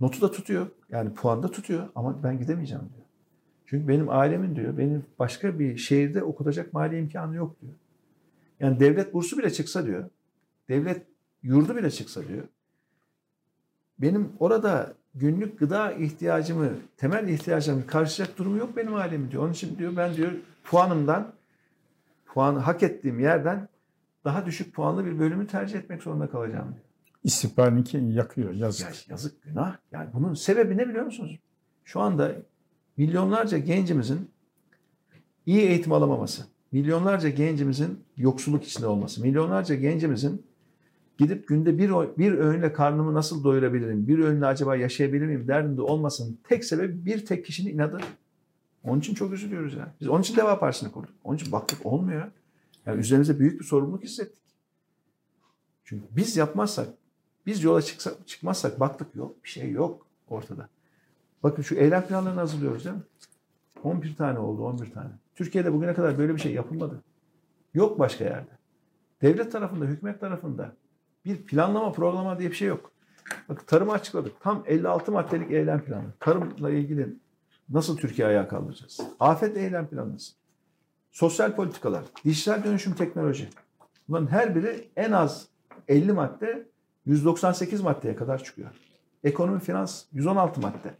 Notu 0.00 0.20
da 0.20 0.30
tutuyor. 0.30 0.66
Yani 0.88 1.14
puan 1.14 1.42
da 1.42 1.50
tutuyor 1.50 1.88
ama 1.94 2.22
ben 2.22 2.38
gidemeyeceğim 2.38 2.82
diyor. 2.94 3.06
Çünkü 3.66 3.88
benim 3.88 4.08
ailemin 4.08 4.56
diyor, 4.56 4.78
benim 4.78 5.04
başka 5.18 5.58
bir 5.58 5.76
şehirde 5.76 6.22
okutacak 6.22 6.72
mali 6.72 6.98
imkanı 6.98 7.36
yok 7.36 7.60
diyor. 7.60 7.72
Yani 8.60 8.80
devlet 8.80 9.14
bursu 9.14 9.38
bile 9.38 9.52
çıksa 9.52 9.86
diyor, 9.86 10.10
devlet 10.68 11.06
yurdu 11.42 11.76
bile 11.76 11.90
çıksa 11.90 12.28
diyor, 12.28 12.44
benim 14.00 14.32
orada 14.38 14.94
günlük 15.14 15.58
gıda 15.58 15.92
ihtiyacımı, 15.92 16.70
temel 16.96 17.28
ihtiyacımı 17.28 17.86
karşılayacak 17.86 18.38
durumu 18.38 18.56
yok 18.58 18.76
benim 18.76 18.94
ailemin 18.94 19.30
diyor. 19.30 19.42
Onun 19.42 19.52
için 19.52 19.78
diyor 19.78 19.96
ben 19.96 20.14
diyor 20.14 20.32
puanımdan, 20.64 21.32
puanı 22.26 22.58
hak 22.58 22.82
ettiğim 22.82 23.20
yerden 23.20 23.68
daha 24.24 24.46
düşük 24.46 24.74
puanlı 24.74 25.06
bir 25.06 25.18
bölümü 25.18 25.46
tercih 25.46 25.78
etmek 25.78 26.02
zorunda 26.02 26.30
kalacağım 26.30 26.68
diyor. 26.68 26.84
İstihbarinki 27.24 27.96
yakıyor 27.98 28.52
Ya 28.52 28.58
yazık. 28.58 29.08
yazık 29.08 29.42
günah. 29.42 29.76
Yani 29.92 30.08
bunun 30.14 30.34
sebebi 30.34 30.76
ne 30.76 30.88
biliyor 30.88 31.04
musunuz? 31.04 31.38
Şu 31.84 32.00
anda 32.00 32.32
milyonlarca 32.96 33.58
gencimizin 33.58 34.30
iyi 35.46 35.60
eğitim 35.60 35.92
alamaması, 35.92 36.42
milyonlarca 36.72 37.28
gencimizin 37.28 38.04
yoksulluk 38.16 38.64
içinde 38.64 38.86
olması, 38.86 39.22
milyonlarca 39.22 39.74
gencimizin 39.74 40.46
gidip 41.18 41.48
günde 41.48 41.78
bir, 41.78 41.90
bir 42.18 42.32
öğünle 42.32 42.72
karnımı 42.72 43.14
nasıl 43.14 43.44
doyurabilirim, 43.44 44.08
bir 44.08 44.18
öğünle 44.18 44.46
acaba 44.46 44.76
yaşayabilir 44.76 45.26
miyim 45.26 45.48
derdinde 45.48 45.82
olmasının 45.82 46.38
tek 46.48 46.64
sebebi 46.64 47.04
bir 47.04 47.26
tek 47.26 47.44
kişinin 47.44 47.74
inadı. 47.74 48.00
Onun 48.84 49.00
için 49.00 49.14
çok 49.14 49.32
üzülüyoruz 49.32 49.74
ya. 49.74 49.94
Biz 50.00 50.08
onun 50.08 50.22
için 50.22 50.36
Deva 50.36 50.58
Partisi'ni 50.58 50.92
kurduk. 50.92 51.14
Onun 51.24 51.36
için 51.36 51.52
baktık 51.52 51.86
olmuyor. 51.86 52.30
Yani 52.86 53.00
üzerimize 53.00 53.38
büyük 53.38 53.60
bir 53.60 53.64
sorumluluk 53.64 54.02
hissettik. 54.02 54.42
Çünkü 55.84 56.04
biz 56.10 56.36
yapmazsak, 56.36 56.88
biz 57.46 57.64
yola 57.64 57.82
çıksak, 57.82 58.28
çıkmazsak 58.28 58.80
baktık 58.80 59.14
yok, 59.14 59.44
bir 59.44 59.48
şey 59.48 59.70
yok 59.70 60.06
ortada. 60.28 60.68
Bakın 61.42 61.62
şu 61.62 61.74
eylem 61.74 62.06
planlarını 62.06 62.40
hazırlıyoruz 62.40 62.84
değil 62.84 62.96
mi? 62.96 63.02
11 63.82 64.16
tane 64.16 64.38
oldu, 64.38 64.62
11 64.62 64.92
tane. 64.92 65.10
Türkiye'de 65.36 65.72
bugüne 65.72 65.94
kadar 65.94 66.18
böyle 66.18 66.34
bir 66.34 66.40
şey 66.40 66.52
yapılmadı. 66.52 67.02
Yok 67.74 67.98
başka 67.98 68.24
yerde. 68.24 68.50
Devlet 69.22 69.52
tarafında, 69.52 69.84
hükümet 69.84 70.20
tarafında 70.20 70.76
bir 71.24 71.36
planlama, 71.42 71.92
programlama 71.92 72.38
diye 72.38 72.50
bir 72.50 72.56
şey 72.56 72.68
yok. 72.68 72.92
Bakın 73.48 73.64
tarımı 73.66 73.92
açıkladık. 73.92 74.40
Tam 74.40 74.64
56 74.66 75.12
maddelik 75.12 75.50
eylem 75.50 75.80
planı. 75.80 76.04
Tarımla 76.20 76.70
ilgili 76.70 77.16
nasıl 77.68 77.96
Türkiye 77.96 78.28
ayağa 78.28 78.48
kaldıracağız? 78.48 79.00
Afet 79.20 79.56
eylem 79.56 79.86
planımız. 79.86 80.34
Sosyal 81.12 81.56
politikalar, 81.56 82.04
dijital 82.24 82.64
dönüşüm 82.64 82.94
teknoloji. 82.94 83.48
Bunların 84.08 84.26
her 84.26 84.54
biri 84.54 84.88
en 84.96 85.12
az 85.12 85.48
50 85.88 86.12
madde 86.12 86.68
198 87.06 87.80
maddeye 87.80 88.16
kadar 88.16 88.44
çıkıyor. 88.44 88.70
Ekonomi, 89.24 89.60
finans 89.60 90.04
116 90.12 90.60
madde. 90.60 90.94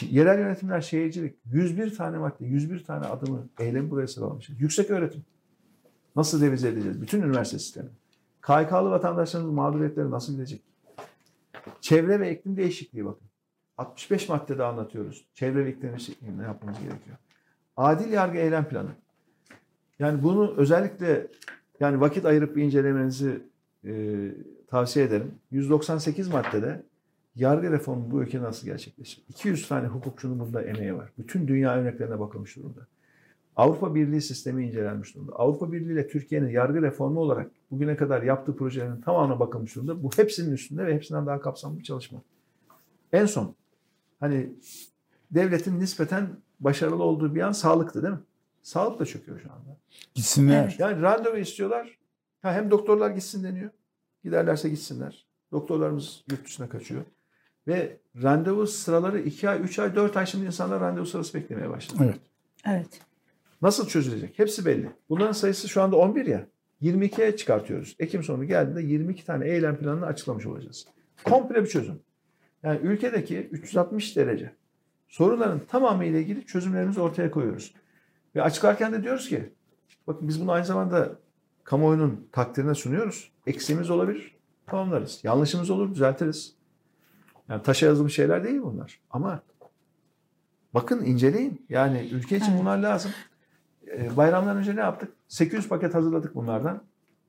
Yerel 0.00 0.38
yönetimler, 0.38 0.80
şehircilik 0.80 1.36
101 1.52 1.96
tane 1.96 2.18
madde, 2.18 2.44
101 2.46 2.84
tane 2.84 3.06
adımı, 3.06 3.48
eylemi 3.58 3.90
buraya 3.90 4.06
sıralamışız. 4.06 4.60
Yüksek 4.60 4.90
öğretim. 4.90 5.24
Nasıl 6.16 6.40
revize 6.40 6.68
edeceğiz? 6.68 7.02
Bütün 7.02 7.22
üniversite 7.22 7.58
sistemi. 7.58 7.88
KYK'lı 8.42 8.90
vatandaşlarımız 8.90 9.52
mağduriyetleri 9.52 10.10
nasıl 10.10 10.32
gidecek? 10.32 10.62
Çevre 11.80 12.20
ve 12.20 12.34
iklim 12.34 12.56
değişikliği 12.56 13.04
bakın. 13.04 13.28
65 13.78 14.28
maddede 14.28 14.64
anlatıyoruz. 14.64 15.26
Çevre 15.34 15.64
ve 15.64 15.70
iklim 15.70 15.90
değişikliği 15.90 16.38
ne 16.38 16.42
yapmamız 16.42 16.78
gerekiyor? 16.78 17.16
Adil 17.76 18.12
yargı 18.12 18.38
eylem 18.38 18.68
planı. 18.68 18.90
Yani 19.98 20.22
bunu 20.22 20.54
özellikle 20.56 21.26
yani 21.80 22.00
vakit 22.00 22.24
ayırıp 22.24 22.56
bir 22.56 22.62
incelemenizi 22.62 23.42
e, 23.84 24.24
tavsiye 24.66 25.04
ederim. 25.04 25.34
198 25.50 26.28
maddede 26.28 26.82
yargı 27.36 27.72
reformu 27.72 28.10
bu 28.10 28.22
ülkede 28.22 28.42
nasıl 28.42 28.66
gerçekleşir? 28.66 29.24
200 29.28 29.68
tane 29.68 29.86
hukukçunun 29.86 30.38
bunda 30.38 30.62
emeği 30.62 30.94
var. 30.94 31.12
Bütün 31.18 31.48
dünya 31.48 31.76
örneklerine 31.76 32.20
bakılmış 32.20 32.56
durumda. 32.56 32.86
Avrupa 33.56 33.94
Birliği 33.94 34.22
sistemi 34.22 34.66
incelenmiş 34.66 35.14
durumda. 35.14 35.32
Avrupa 35.32 35.72
Birliği 35.72 35.92
ile 35.92 36.08
Türkiye'nin 36.08 36.48
yargı 36.48 36.82
reformu 36.82 37.20
olarak 37.20 37.50
bugüne 37.70 37.96
kadar 37.96 38.22
yaptığı 38.22 38.56
projelerin 38.56 39.00
tamamına 39.00 39.40
bakılmış 39.40 39.76
durumda. 39.76 40.02
Bu 40.02 40.10
hepsinin 40.16 40.52
üstünde 40.52 40.86
ve 40.86 40.94
hepsinden 40.94 41.26
daha 41.26 41.40
kapsamlı 41.40 41.78
bir 41.78 41.84
çalışma. 41.84 42.22
En 43.12 43.26
son 43.26 43.54
hani 44.20 44.52
devletin 45.30 45.80
nispeten 45.80 46.28
başarılı 46.60 47.02
olduğu 47.02 47.34
bir 47.34 47.40
an 47.40 47.52
sağlıktı 47.52 48.02
değil 48.02 48.14
mi? 48.14 48.20
Sağlık 48.62 49.00
da 49.00 49.06
çöküyor 49.06 49.40
şu 49.40 49.52
anda. 49.52 49.76
Gitsinler. 50.14 50.76
Yani 50.78 51.02
randevu 51.02 51.36
istiyorlar. 51.36 51.98
Ha, 52.42 52.52
hem 52.52 52.70
doktorlar 52.70 53.10
gitsin 53.10 53.44
deniyor. 53.44 53.70
Giderlerse 54.24 54.68
gitsinler. 54.68 55.26
Doktorlarımız 55.52 56.24
yurt 56.30 56.44
dışına 56.44 56.68
kaçıyor. 56.68 57.02
Ve 57.66 57.96
randevu 58.22 58.66
sıraları 58.66 59.20
2 59.20 59.48
ay, 59.48 59.60
3 59.60 59.78
ay, 59.78 59.94
4 59.94 60.16
ay 60.16 60.26
şimdi 60.26 60.46
insanlar 60.46 60.80
randevu 60.80 61.06
sırası 61.06 61.34
beklemeye 61.34 61.70
başladı. 61.70 62.02
Evet. 62.04 62.18
Evet. 62.66 63.00
Nasıl 63.62 63.88
çözülecek? 63.88 64.38
Hepsi 64.38 64.66
belli. 64.66 64.90
Bunların 65.08 65.32
sayısı 65.32 65.68
şu 65.68 65.82
anda 65.82 65.96
11 65.96 66.26
ya. 66.26 66.46
22'ye 66.82 67.36
çıkartıyoruz. 67.36 67.96
Ekim 67.98 68.22
sonu 68.22 68.44
geldiğinde 68.44 68.82
22 68.82 69.26
tane 69.26 69.48
eylem 69.48 69.76
planını 69.76 70.06
açıklamış 70.06 70.46
olacağız. 70.46 70.86
Komple 71.24 71.62
bir 71.62 71.68
çözüm. 71.68 72.00
Yani 72.62 72.80
ülkedeki 72.82 73.38
360 73.38 74.16
derece 74.16 74.54
sorunların 75.08 75.60
tamamı 75.68 76.04
ile 76.04 76.20
ilgili 76.20 76.46
çözümlerimizi 76.46 77.00
ortaya 77.00 77.30
koyuyoruz. 77.30 77.74
Ve 78.34 78.42
açıklarken 78.42 78.92
de 78.92 79.02
diyoruz 79.02 79.28
ki 79.28 79.52
bakın 80.06 80.28
biz 80.28 80.40
bunu 80.40 80.52
aynı 80.52 80.64
zamanda 80.64 81.18
kamuoyunun 81.64 82.28
takdirine 82.32 82.74
sunuyoruz. 82.74 83.32
Eksiğimiz 83.46 83.90
olabilir. 83.90 84.36
Tamamlarız. 84.66 85.20
Yanlışımız 85.24 85.70
olur 85.70 85.94
düzeltiriz. 85.94 86.54
Yani 87.48 87.62
taşa 87.62 87.86
yazılmış 87.86 88.14
şeyler 88.14 88.44
değil 88.44 88.62
bunlar. 88.62 89.00
Ama 89.10 89.42
bakın 90.74 91.04
inceleyin. 91.04 91.66
Yani 91.68 92.08
ülke 92.12 92.36
için 92.36 92.50
Evet. 92.50 92.60
bunlar 92.60 92.78
lazım. 92.78 93.10
Ee, 93.92 94.16
Bayramdan 94.16 94.56
önce 94.56 94.76
ne 94.76 94.80
yaptık? 94.80 95.12
800 95.28 95.68
paket 95.68 95.94
hazırladık 95.94 96.34
bunlardan. 96.34 96.82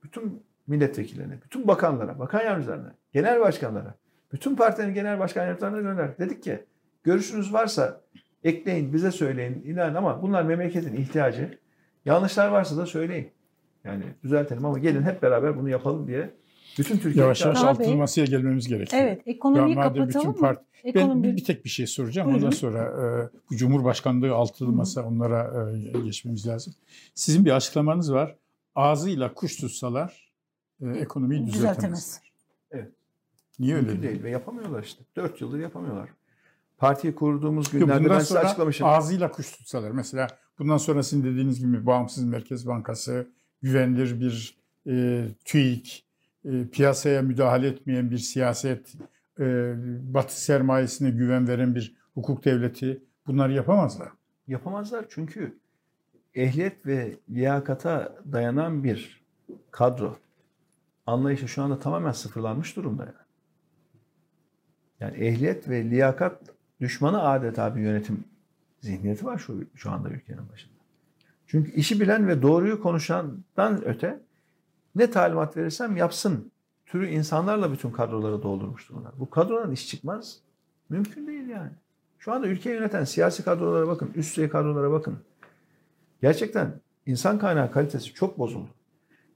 Bütün 0.03 0.43
milletvekillerine, 0.67 1.41
bütün 1.43 1.67
bakanlara, 1.67 2.19
bakan 2.19 2.43
yardımcılarına, 2.43 2.95
genel 3.13 3.39
başkanlara, 3.39 3.95
bütün 4.33 4.55
partilerin 4.55 4.93
genel 4.93 5.19
başkan 5.19 5.45
yardımcılarına 5.45 5.81
gönderdik. 5.81 6.19
Dedik 6.19 6.43
ki 6.43 6.65
görüşünüz 7.03 7.53
varsa 7.53 8.01
ekleyin, 8.43 8.93
bize 8.93 9.11
söyleyin, 9.11 9.63
inan 9.65 9.95
ama 9.95 10.21
bunlar 10.21 10.43
memleketin 10.43 10.95
ihtiyacı. 10.95 11.57
Yanlışlar 12.05 12.49
varsa 12.49 12.77
da 12.77 12.85
söyleyin. 12.85 13.31
Yani 13.83 14.03
düzeltelim 14.23 14.65
ama 14.65 14.79
gelin 14.79 15.03
hep 15.03 15.21
beraber 15.21 15.57
bunu 15.57 15.69
yapalım 15.69 16.07
diye 16.07 16.29
bütün 16.77 16.97
Türkiye 16.97 17.23
Yavaş 17.23 17.41
yavaş 17.41 17.79
Bey. 17.79 17.95
masaya 17.95 18.25
gelmemiz 18.25 18.67
gerekiyor. 18.67 19.01
Evet. 19.03 19.21
Ekonomiyi 19.25 19.75
Ya 19.77 19.81
kapatalım 19.83 20.09
bütün 20.09 20.27
mı? 20.27 20.35
part- 20.37 20.59
Ben 20.85 20.89
Ekonomi... 20.89 21.23
bir, 21.23 21.37
bir 21.37 21.43
tek 21.43 21.65
bir 21.65 21.69
şey 21.69 21.87
soracağım. 21.87 22.35
Ondan 22.35 22.49
sonra 22.49 22.83
e, 22.83 23.03
bu 23.51 23.55
Cumhurbaşkanlığı 23.57 24.33
altılı 24.33 24.67
Hı 24.69 24.71
hı. 24.71 24.75
masa 24.75 25.03
onlara 25.03 25.69
e, 25.95 25.99
geçmemiz 25.99 26.47
lazım. 26.47 26.73
Sizin 27.15 27.45
bir 27.45 27.51
açıklamanız 27.51 28.13
var. 28.13 28.35
Ağzıyla 28.75 29.33
kuş 29.33 29.55
tutsalar 29.57 30.31
e, 30.81 30.89
ekonomiyi 30.89 31.39
Düzeltemez. 31.47 31.55
düzeltemezler. 31.75 32.31
Evet. 32.71 32.91
Niye 33.59 33.75
öyle 33.75 33.87
Mümkün 33.87 34.03
değil? 34.03 34.23
ve 34.23 34.29
yapamıyorlar 34.29 34.83
işte. 34.83 35.03
Dört 35.15 35.41
yıldır 35.41 35.59
yapamıyorlar. 35.59 36.09
Partiyi 36.77 37.15
kurduğumuz 37.15 37.71
günlerde 37.71 37.99
bundan 37.99 38.09
ben 38.09 38.19
size 38.19 38.33
sonra 38.33 38.45
açıklamışım. 38.47 38.87
ağzıyla 38.87 39.31
kuş 39.31 39.51
tutsalar. 39.51 39.91
Mesela 39.91 40.27
bundan 40.59 40.77
sonra 40.77 41.03
sizin 41.03 41.23
dediğiniz 41.23 41.59
gibi 41.59 41.85
bağımsız 41.85 42.23
merkez 42.23 42.67
bankası, 42.67 43.27
güvenilir 43.61 44.19
bir 44.19 44.57
e, 44.87 45.25
TÜİK, 45.45 46.05
e, 46.45 46.67
piyasaya 46.67 47.21
müdahale 47.21 47.67
etmeyen 47.67 48.11
bir 48.11 48.17
siyaset, 48.17 48.95
e, 49.39 49.73
batı 50.13 50.41
sermayesine 50.41 51.09
güven 51.09 51.47
veren 51.47 51.75
bir 51.75 51.95
hukuk 52.13 52.45
devleti 52.45 53.03
bunları 53.27 53.53
yapamazlar. 53.53 54.09
Yapamazlar 54.47 55.05
çünkü 55.09 55.59
ehliyet 56.35 56.85
ve 56.85 57.17
liyakata 57.29 58.15
dayanan 58.31 58.83
bir 58.83 59.21
kadro 59.71 60.17
anlayışı 61.05 61.47
şu 61.47 61.63
anda 61.63 61.79
tamamen 61.79 62.11
sıfırlanmış 62.11 62.75
durumda. 62.75 63.05
Yani, 63.05 63.15
yani 64.99 65.25
ehliyet 65.25 65.69
ve 65.69 65.89
liyakat 65.89 66.41
düşmanı 66.81 67.21
adeta 67.21 67.75
bir 67.75 67.81
yönetim 67.81 68.23
zihniyeti 68.81 69.25
var 69.25 69.37
şu, 69.37 69.67
şu 69.75 69.91
anda 69.91 70.09
ülkenin 70.09 70.49
başında. 70.49 70.73
Çünkü 71.47 71.71
işi 71.71 71.99
bilen 71.99 72.27
ve 72.27 72.41
doğruyu 72.41 72.81
konuşandan 72.81 73.85
öte 73.85 74.19
ne 74.99 75.11
talimat 75.11 75.57
verirsem 75.57 75.97
yapsın 75.97 76.51
türü 76.85 77.07
insanlarla 77.07 77.71
bütün 77.71 77.91
kadroları 77.91 78.43
doldurmuş 78.43 78.89
durumlar. 78.89 79.11
Bu 79.19 79.29
kadrodan 79.29 79.71
iş 79.71 79.87
çıkmaz. 79.87 80.39
Mümkün 80.89 81.27
değil 81.27 81.47
yani. 81.47 81.71
Şu 82.19 82.33
anda 82.33 82.47
ülkeyi 82.47 82.75
yöneten 82.75 83.03
siyasi 83.03 83.43
kadrolara 83.43 83.87
bakın, 83.87 84.11
üst 84.15 84.37
düzey 84.37 84.49
kadrolara 84.49 84.91
bakın. 84.91 85.19
Gerçekten 86.21 86.71
insan 87.05 87.39
kaynağı 87.39 87.71
kalitesi 87.71 88.13
çok 88.13 88.39
bozuldu. 88.39 88.69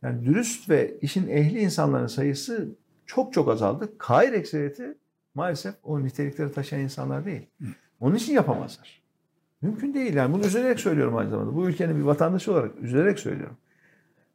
Yani 0.02 0.26
dürüst 0.26 0.70
ve 0.70 0.98
işin 1.02 1.28
ehli 1.28 1.60
insanların 1.60 2.08
sayısı 2.08 2.70
çok 3.06 3.34
çok 3.34 3.50
azaldı. 3.50 3.98
Kair 3.98 4.34
ekseriyeti 4.34 4.98
maalesef 5.36 5.76
o 5.84 6.04
nitelikleri 6.04 6.52
taşıyan 6.52 6.84
insanlar 6.84 7.26
değil. 7.26 7.48
Onun 8.00 8.16
için 8.16 8.34
yapamazlar. 8.34 9.02
Mümkün 9.62 9.94
değil 9.94 10.14
yani. 10.14 10.34
Bunu 10.34 10.46
üzülerek 10.46 10.80
söylüyorum 10.80 11.16
aynı 11.16 11.30
zamanda. 11.30 11.56
Bu 11.56 11.70
ülkenin 11.70 11.98
bir 11.98 12.04
vatandaşı 12.04 12.52
olarak 12.52 12.72
üzülerek 12.82 13.20
söylüyorum. 13.20 13.58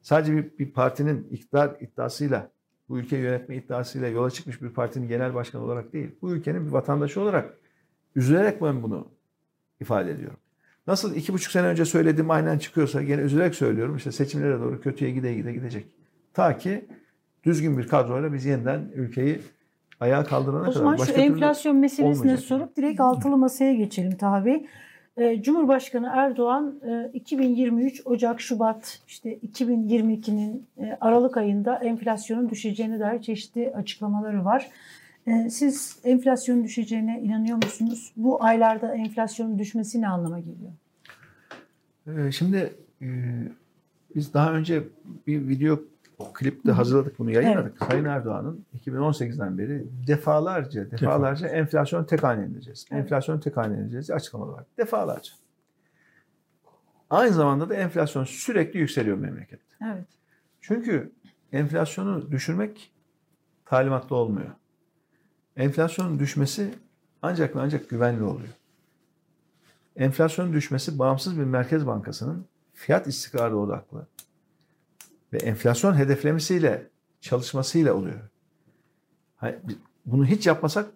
Sadece 0.02 0.36
bir, 0.36 0.58
bir 0.58 0.72
partinin 0.72 1.28
iktidar 1.30 1.76
iddiasıyla, 1.80 2.50
bu 2.88 2.98
ülkeyi 2.98 3.22
yönetme 3.22 3.56
iddiasıyla 3.56 4.08
yola 4.08 4.30
çıkmış 4.30 4.62
bir 4.62 4.70
partinin 4.70 5.08
genel 5.08 5.34
başkanı 5.34 5.62
olarak 5.62 5.92
değil. 5.92 6.10
Bu 6.22 6.32
ülkenin 6.32 6.66
bir 6.66 6.70
vatandaşı 6.72 7.20
olarak 7.20 7.58
üzülerek 8.16 8.62
ben 8.62 8.82
bunu 8.82 9.08
ifade 9.80 10.10
ediyorum. 10.10 10.38
Nasıl 10.86 11.14
iki 11.14 11.32
buçuk 11.32 11.52
sene 11.52 11.66
önce 11.66 11.84
söylediğim 11.84 12.30
aynen 12.30 12.58
çıkıyorsa 12.58 13.02
gene 13.02 13.20
üzülerek 13.20 13.54
söylüyorum. 13.54 13.96
İşte 13.96 14.12
seçimlere 14.12 14.60
doğru 14.60 14.80
kötüye 14.80 15.10
gide 15.10 15.34
gide 15.34 15.52
gidecek. 15.52 15.86
Ta 16.34 16.56
ki 16.58 16.88
düzgün 17.44 17.78
bir 17.78 17.88
kadroyla 17.88 18.32
biz 18.32 18.44
yeniden 18.44 18.90
ülkeyi 18.94 19.40
ayağa 20.00 20.24
kaldırana 20.24 20.58
O 20.60 20.62
kadar. 20.62 20.72
zaman 20.72 20.96
şu 20.96 21.00
Başka 21.02 21.14
türlü 21.14 21.24
enflasyon 21.24 21.76
meselesine 21.76 22.20
olmayacak. 22.22 22.40
sorup 22.46 22.76
direkt 22.76 23.00
altılı 23.00 23.36
masaya 23.36 23.74
geçelim 23.74 24.16
Taha 24.16 24.44
Bey. 24.44 24.66
Ee, 25.18 25.42
Cumhurbaşkanı 25.42 26.10
Erdoğan 26.14 26.80
e, 26.86 27.10
2023 27.14 28.02
Ocak 28.04 28.40
Şubat 28.40 29.00
işte 29.08 29.38
2022'nin 29.38 30.66
e, 30.78 30.98
Aralık 31.00 31.36
ayında 31.36 31.76
enflasyonun 31.76 32.50
düşeceğine 32.50 33.00
dair 33.00 33.22
çeşitli 33.22 33.72
açıklamaları 33.74 34.44
var. 34.44 34.68
E, 35.26 35.50
Siz 35.50 35.98
enflasyonun 36.04 36.64
düşeceğine 36.64 37.20
inanıyor 37.20 37.56
musunuz? 37.56 38.12
Bu 38.16 38.44
aylarda 38.44 38.94
enflasyonun 38.94 39.58
düşmesi 39.58 40.00
ne 40.00 40.08
anlama 40.08 40.40
geliyor? 40.40 40.72
Şimdi 42.32 42.74
e, 43.02 43.06
biz 44.14 44.34
daha 44.34 44.52
önce 44.52 44.82
bir 45.26 45.48
video 45.48 45.80
klipte 46.34 46.72
hazırladık 46.72 47.18
bunu 47.18 47.30
yayınladık. 47.30 47.78
Sayın 47.78 48.04
Erdoğan'ın 48.04 48.64
2018'den 48.78 49.58
beri 49.58 49.86
defalarca 50.06 50.90
defalarca 50.90 51.48
enflasyon 51.48 52.04
tek 52.04 52.22
haneye 52.22 52.46
indireceğiz. 52.46 52.86
Evet. 52.90 53.02
Enflasyon 53.02 53.40
tek 53.40 53.56
haneye 53.56 53.76
indireceğiz 53.76 54.10
açıklamalar 54.10 54.52
var. 54.52 54.64
Defalarca. 54.78 55.32
Aynı 57.10 57.32
zamanda 57.32 57.68
da 57.68 57.74
enflasyon 57.74 58.24
sürekli 58.24 58.78
yükseliyor 58.78 59.18
memlekette. 59.18 59.64
Evet. 59.84 60.06
Çünkü 60.60 61.12
enflasyonu 61.52 62.30
düşürmek 62.30 62.92
talimatlı 63.64 64.16
olmuyor. 64.16 64.50
Enflasyonun 65.56 66.18
düşmesi 66.18 66.74
ancak 67.22 67.56
ve 67.56 67.60
ancak 67.60 67.88
güvenli 67.90 68.22
oluyor. 68.22 68.48
Enflasyonun 69.96 70.52
düşmesi 70.52 70.98
bağımsız 70.98 71.38
bir 71.38 71.44
merkez 71.44 71.86
bankasının 71.86 72.46
fiyat 72.74 73.06
istikrarı 73.06 73.58
odaklı 73.58 74.06
ve 75.32 75.38
enflasyon 75.38 75.94
hedeflemesiyle 75.94 76.90
çalışmasıyla 77.20 77.94
oluyor. 77.94 78.20
Bunu 80.06 80.26
hiç 80.26 80.46
yapmasak 80.46 80.90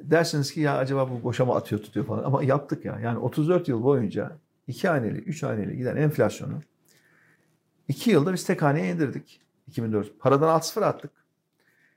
dersiniz 0.00 0.52
ki 0.52 0.60
ya 0.60 0.76
acaba 0.76 1.10
bu 1.10 1.24
boşa 1.24 1.44
mı 1.44 1.54
atıyor 1.54 1.82
tutuyor 1.82 2.06
falan 2.06 2.24
ama 2.24 2.44
yaptık 2.44 2.84
ya. 2.84 3.00
Yani 3.00 3.18
34 3.18 3.68
yıl 3.68 3.82
boyunca 3.82 4.38
iki 4.66 4.88
haneli, 4.88 5.18
üç 5.18 5.42
haneli 5.42 5.76
giden 5.76 5.96
enflasyonu 5.96 6.60
iki 7.88 8.10
yılda 8.10 8.32
biz 8.32 8.44
tek 8.44 8.62
haneye 8.62 8.92
indirdik. 8.92 9.40
2004. 9.68 10.20
Paradan 10.20 10.48
alt 10.48 10.64
sıfır 10.64 10.82
attık. 10.82 11.10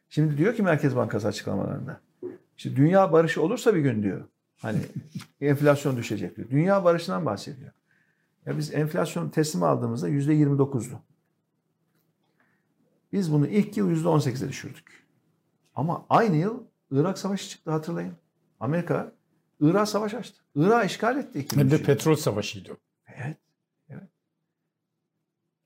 Şimdi 0.09 0.37
diyor 0.37 0.55
ki 0.55 0.63
Merkez 0.63 0.95
Bankası 0.95 1.27
açıklamalarında. 1.27 1.99
İşte 2.57 2.75
dünya 2.75 3.11
barışı 3.11 3.41
olursa 3.41 3.75
bir 3.75 3.79
gün 3.79 4.03
diyor. 4.03 4.25
Hani 4.57 4.79
enflasyon 5.41 5.97
düşecek 5.97 6.37
diyor. 6.37 6.49
Dünya 6.49 6.83
barışından 6.83 7.25
bahsediyor. 7.25 7.71
Ya 8.45 8.57
biz 8.57 8.73
enflasyon 8.73 9.29
teslim 9.29 9.63
aldığımızda 9.63 10.07
yüzde 10.07 10.33
29'du. 10.35 10.95
Biz 13.15 13.31
bunu 13.31 13.47
ilk 13.47 13.77
yıl 13.77 13.89
yüzde 13.89 14.07
18'e 14.07 14.49
düşürdük. 14.49 15.05
Ama 15.75 16.05
aynı 16.09 16.35
yıl 16.35 16.63
Irak 16.91 17.17
Savaşı 17.17 17.49
çıktı 17.49 17.71
hatırlayın. 17.71 18.13
Amerika 18.59 19.11
Irak 19.59 19.89
savaş 19.89 20.13
açtı. 20.13 20.41
Irak 20.55 20.91
işgal 20.91 21.17
etti. 21.17 21.39
Hem 21.39 21.41
2003 21.41 21.71
de 21.71 21.83
petrol 21.83 22.15
savaşıydı. 22.15 22.77
Evet. 23.07 23.37
evet. 23.89 24.09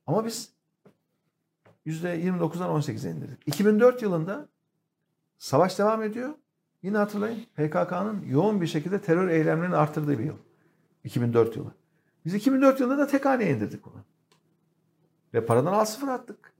Ama 0.05 0.25
biz 0.25 0.53
%29'dan 1.85 2.81
18'e 2.81 3.11
indirdik. 3.11 3.47
2004 3.47 4.01
yılında 4.01 4.49
savaş 5.37 5.79
devam 5.79 6.03
ediyor. 6.03 6.33
Yine 6.83 6.97
hatırlayın 6.97 7.45
PKK'nın 7.55 8.25
yoğun 8.25 8.61
bir 8.61 8.67
şekilde 8.67 9.01
terör 9.01 9.29
eylemlerini 9.29 9.75
arttırdığı 9.75 10.19
bir 10.19 10.23
yıl. 10.23 10.37
2004 11.03 11.55
yılı. 11.55 11.71
Biz 12.25 12.33
2004 12.33 12.79
yılında 12.79 12.97
da 12.97 13.07
tek 13.07 13.25
haneye 13.25 13.51
indirdik 13.51 13.85
bunu. 13.85 14.03
Ve 15.33 15.45
paradan 15.45 15.73
al 15.73 15.85
sıfır 15.85 16.07
attık. 16.07 16.58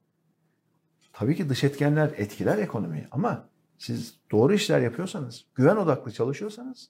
Tabii 1.19 1.35
ki 1.35 1.49
dış 1.49 1.63
etkenler 1.63 2.11
etkiler 2.17 2.57
ekonomiyi 2.57 3.07
ama 3.11 3.49
siz 3.77 4.15
doğru 4.31 4.53
işler 4.53 4.79
yapıyorsanız, 4.79 5.45
güven 5.55 5.75
odaklı 5.75 6.11
çalışıyorsanız 6.11 6.89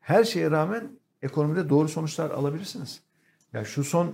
her 0.00 0.24
şeye 0.24 0.50
rağmen 0.50 0.90
ekonomide 1.22 1.68
doğru 1.68 1.88
sonuçlar 1.88 2.30
alabilirsiniz. 2.30 3.00
Ya 3.52 3.64
şu 3.64 3.84
son 3.84 4.12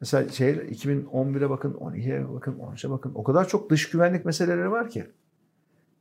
mesela 0.00 0.28
şey 0.28 0.50
2011'e 0.50 1.50
bakın, 1.50 1.72
12'ye 1.72 2.34
bakın, 2.34 2.58
13'e 2.58 2.90
bakın. 2.90 3.12
O 3.14 3.24
kadar 3.24 3.48
çok 3.48 3.70
dış 3.70 3.90
güvenlik 3.90 4.24
meseleleri 4.24 4.70
var 4.70 4.90
ki. 4.90 5.10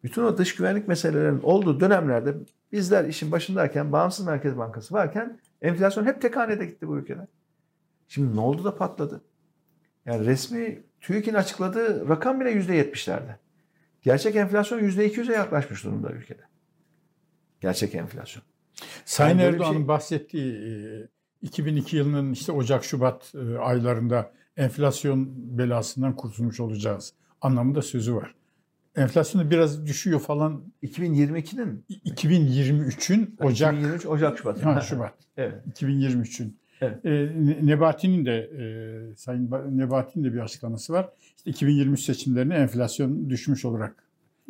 Bütün 0.03 0.23
o 0.23 0.37
dış 0.37 0.55
güvenlik 0.55 0.87
meselelerinin 0.87 1.41
olduğu 1.41 1.79
dönemlerde 1.79 2.35
bizler 2.71 3.05
işin 3.05 3.31
başındayken, 3.31 3.91
bağımsız 3.91 4.25
Merkez 4.25 4.57
Bankası 4.57 4.93
varken 4.93 5.39
enflasyon 5.61 6.05
hep 6.05 6.21
tek 6.21 6.37
hanede 6.37 6.65
gitti 6.65 6.87
bu 6.87 6.97
ülkede. 6.97 7.27
Şimdi 8.07 8.35
ne 8.35 8.39
oldu 8.39 8.63
da 8.63 8.75
patladı? 8.75 9.21
Yani 10.05 10.25
resmi 10.25 10.83
TÜİK'in 11.01 11.33
açıkladığı 11.33 12.09
rakam 12.09 12.39
bile 12.39 12.51
%70'lerde. 12.51 13.35
Gerçek 14.01 14.35
enflasyon 14.35 14.79
%200'e 14.79 15.33
yaklaşmış 15.33 15.83
durumda 15.83 16.11
ülkede. 16.11 16.41
Gerçek 17.61 17.95
enflasyon. 17.95 18.43
Sayın 19.05 19.37
Yani 19.39 19.55
Erdoğan'ın 19.55 19.77
şey- 19.77 19.87
bahsettiği 19.87 20.53
e, 20.53 21.07
2002 21.41 21.97
yılının 21.97 22.33
işte 22.33 22.51
Ocak-Şubat 22.51 23.33
e, 23.35 23.57
aylarında 23.57 24.31
enflasyon 24.57 25.29
belasından 25.57 26.15
kurtulmuş 26.15 26.59
olacağız 26.59 27.13
anlamında 27.41 27.81
sözü 27.81 28.15
var. 28.15 28.35
Enflasyon 28.95 29.51
biraz 29.51 29.85
düşüyor 29.85 30.19
falan 30.19 30.63
2022'nin 30.83 31.85
2023'ün 32.05 33.35
Ocak 33.39 33.73
2023 33.73 34.05
Ocak 34.05 34.37
Şubat. 34.37 34.65
ha, 34.65 34.81
Şubat 34.81 35.13
evet. 35.37 35.67
2023'ün. 35.81 36.58
Evet. 36.81 37.05
E, 37.05 37.09
Ne- 37.35 37.65
Nebati'nin 37.65 38.25
de 38.25 38.37
e, 38.37 39.15
Sayın 39.15 39.47
Ba- 39.47 39.77
Nebati'nin 39.77 40.23
de 40.25 40.33
bir 40.33 40.39
açıklaması 40.39 40.93
var. 40.93 41.09
İşte 41.37 41.49
2023 41.51 41.99
seçimlerine 42.03 42.55
enflasyon 42.55 43.29
düşmüş 43.29 43.65
olarak 43.65 43.95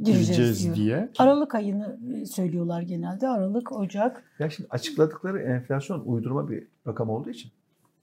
Gireceğiz 0.03 0.75
diye. 0.75 1.09
Aralık 1.17 1.55
ayını 1.55 1.97
söylüyorlar 2.27 2.81
genelde. 2.81 3.27
Aralık, 3.27 3.71
Ocak. 3.71 4.23
Ya 4.39 4.49
şimdi 4.49 4.69
açıkladıkları 4.69 5.39
enflasyon 5.39 6.01
uydurma 6.05 6.49
bir 6.49 6.67
rakam 6.87 7.09
olduğu 7.09 7.29
için 7.29 7.51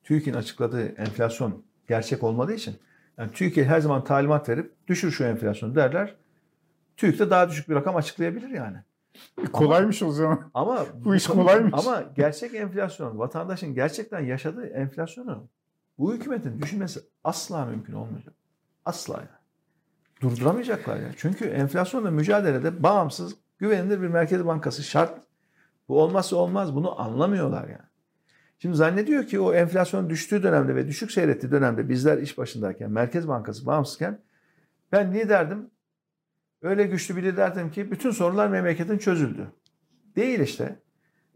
TÜİK'in 0.04 0.34
açıkladığı 0.34 0.86
enflasyon 0.86 1.62
gerçek 1.88 2.22
olmadığı 2.22 2.54
için 2.54 2.74
yani 3.18 3.30
TÜİK'e 3.32 3.64
her 3.64 3.80
zaman 3.80 4.04
talimat 4.04 4.48
verip 4.48 4.72
düşür 4.88 5.10
şu 5.10 5.24
enflasyonu 5.24 5.74
derler. 5.74 6.14
TÜİK 6.96 7.18
de 7.18 7.30
daha 7.30 7.48
düşük 7.50 7.68
bir 7.68 7.74
rakam 7.74 7.96
açıklayabilir 7.96 8.48
yani. 8.48 8.76
Kolaymış 9.52 10.02
o 10.02 10.10
zaman. 10.10 10.50
Ama 10.54 10.86
Bu 11.04 11.16
iş 11.16 11.26
kolaymış. 11.26 11.74
Ama 11.76 12.04
gerçek 12.16 12.54
enflasyon, 12.54 13.18
vatandaşın 13.18 13.74
gerçekten 13.74 14.20
yaşadığı 14.20 14.66
enflasyonu 14.66 15.48
bu 15.98 16.14
hükümetin 16.14 16.62
düşünmesi 16.62 17.00
asla 17.24 17.64
mümkün 17.64 17.92
olmayacak. 17.92 18.34
Asla 18.84 19.14
yani. 19.14 19.28
Durduramayacaklar 20.20 20.96
ya. 20.96 21.10
Çünkü 21.16 21.44
enflasyonla 21.44 22.10
mücadelede 22.10 22.82
bağımsız, 22.82 23.36
güvenilir 23.58 24.02
bir 24.02 24.08
merkez 24.08 24.46
bankası 24.46 24.82
şart. 24.82 25.18
Bu 25.88 26.02
olmazsa 26.02 26.36
olmaz. 26.36 26.74
Bunu 26.74 27.00
anlamıyorlar 27.00 27.68
yani. 27.68 27.86
Şimdi 28.58 28.76
zannediyor 28.76 29.26
ki 29.26 29.40
o 29.40 29.54
enflasyon 29.54 30.10
düştüğü 30.10 30.42
dönemde 30.42 30.74
ve 30.74 30.88
düşük 30.88 31.12
seyrettiği 31.12 31.52
dönemde 31.52 31.88
bizler 31.88 32.18
iş 32.18 32.38
başındayken, 32.38 32.90
Merkez 32.90 33.28
Bankası 33.28 33.66
bağımsızken 33.66 34.18
ben 34.92 35.14
liderdim. 35.14 35.70
Öyle 36.66 36.84
güçlü 36.84 37.16
bir 37.16 37.22
liderdim 37.22 37.70
ki 37.70 37.90
bütün 37.90 38.10
sorunlar 38.10 38.48
memleketin 38.48 38.98
çözüldü. 38.98 39.52
Değil 40.16 40.40
işte. 40.40 40.78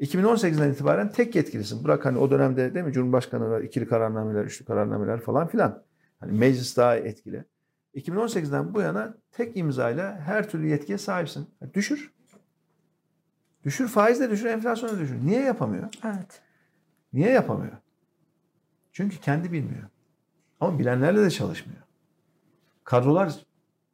2018'den 0.00 0.70
itibaren 0.72 1.12
tek 1.12 1.34
yetkilisin. 1.34 1.84
Bırak 1.84 2.06
hani 2.06 2.18
o 2.18 2.30
dönemde 2.30 2.74
değil 2.74 2.86
mi 2.86 2.92
Cumhurbaşkanı 2.92 3.50
var, 3.50 3.60
ikili 3.60 3.88
kararnameler, 3.88 4.44
üçlü 4.44 4.64
kararnameler 4.64 5.20
falan 5.20 5.48
filan. 5.48 5.82
Hani 6.20 6.32
meclis 6.32 6.76
daha 6.76 6.96
etkili. 6.96 7.44
2018'den 7.94 8.74
bu 8.74 8.80
yana 8.80 9.14
tek 9.32 9.56
imzayla 9.56 10.20
her 10.20 10.50
türlü 10.50 10.66
yetkiye 10.66 10.98
sahipsin. 10.98 11.48
Düşür. 11.74 12.12
Düşür 13.64 13.88
faizle 13.88 14.30
düşür, 14.30 14.46
enflasyonu 14.46 14.98
düşür. 14.98 15.26
Niye 15.26 15.42
yapamıyor? 15.42 15.88
Evet. 16.04 16.42
Niye 17.12 17.30
yapamıyor? 17.30 17.72
Çünkü 18.92 19.20
kendi 19.20 19.52
bilmiyor. 19.52 19.88
Ama 20.60 20.78
bilenlerle 20.78 21.22
de 21.22 21.30
çalışmıyor. 21.30 21.80
Kadrolar 22.84 23.46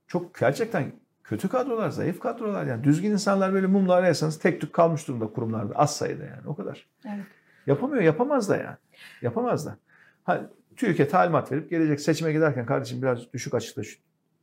çok 0.06 0.34
gerçekten 0.34 0.92
kötü 1.28 1.48
kadrolar, 1.48 1.90
zayıf 1.90 2.20
kadrolar. 2.20 2.66
Yani 2.66 2.84
düzgün 2.84 3.10
insanlar 3.10 3.52
böyle 3.52 3.66
mumla 3.66 3.94
ararsanız 3.94 4.38
tek 4.38 4.60
tük 4.60 4.72
kalmış 4.72 5.08
durumda 5.08 5.26
kurumlarda. 5.26 5.74
Az 5.74 5.96
sayıda 5.96 6.24
yani 6.24 6.46
o 6.46 6.56
kadar. 6.56 6.86
Evet. 7.04 7.26
Yapamıyor, 7.66 8.02
yapamaz 8.02 8.48
da 8.48 8.56
yani. 8.56 8.76
Yapamaz 9.22 9.66
da. 9.66 9.76
Ha, 10.24 10.50
TÜİK'e 10.76 11.08
talimat 11.08 11.52
verip 11.52 11.70
gelecek 11.70 12.00
seçime 12.00 12.32
giderken 12.32 12.66
kardeşim 12.66 13.02
biraz 13.02 13.32
düşük 13.32 13.54
açıkla 13.54 13.82
şu 13.82 13.98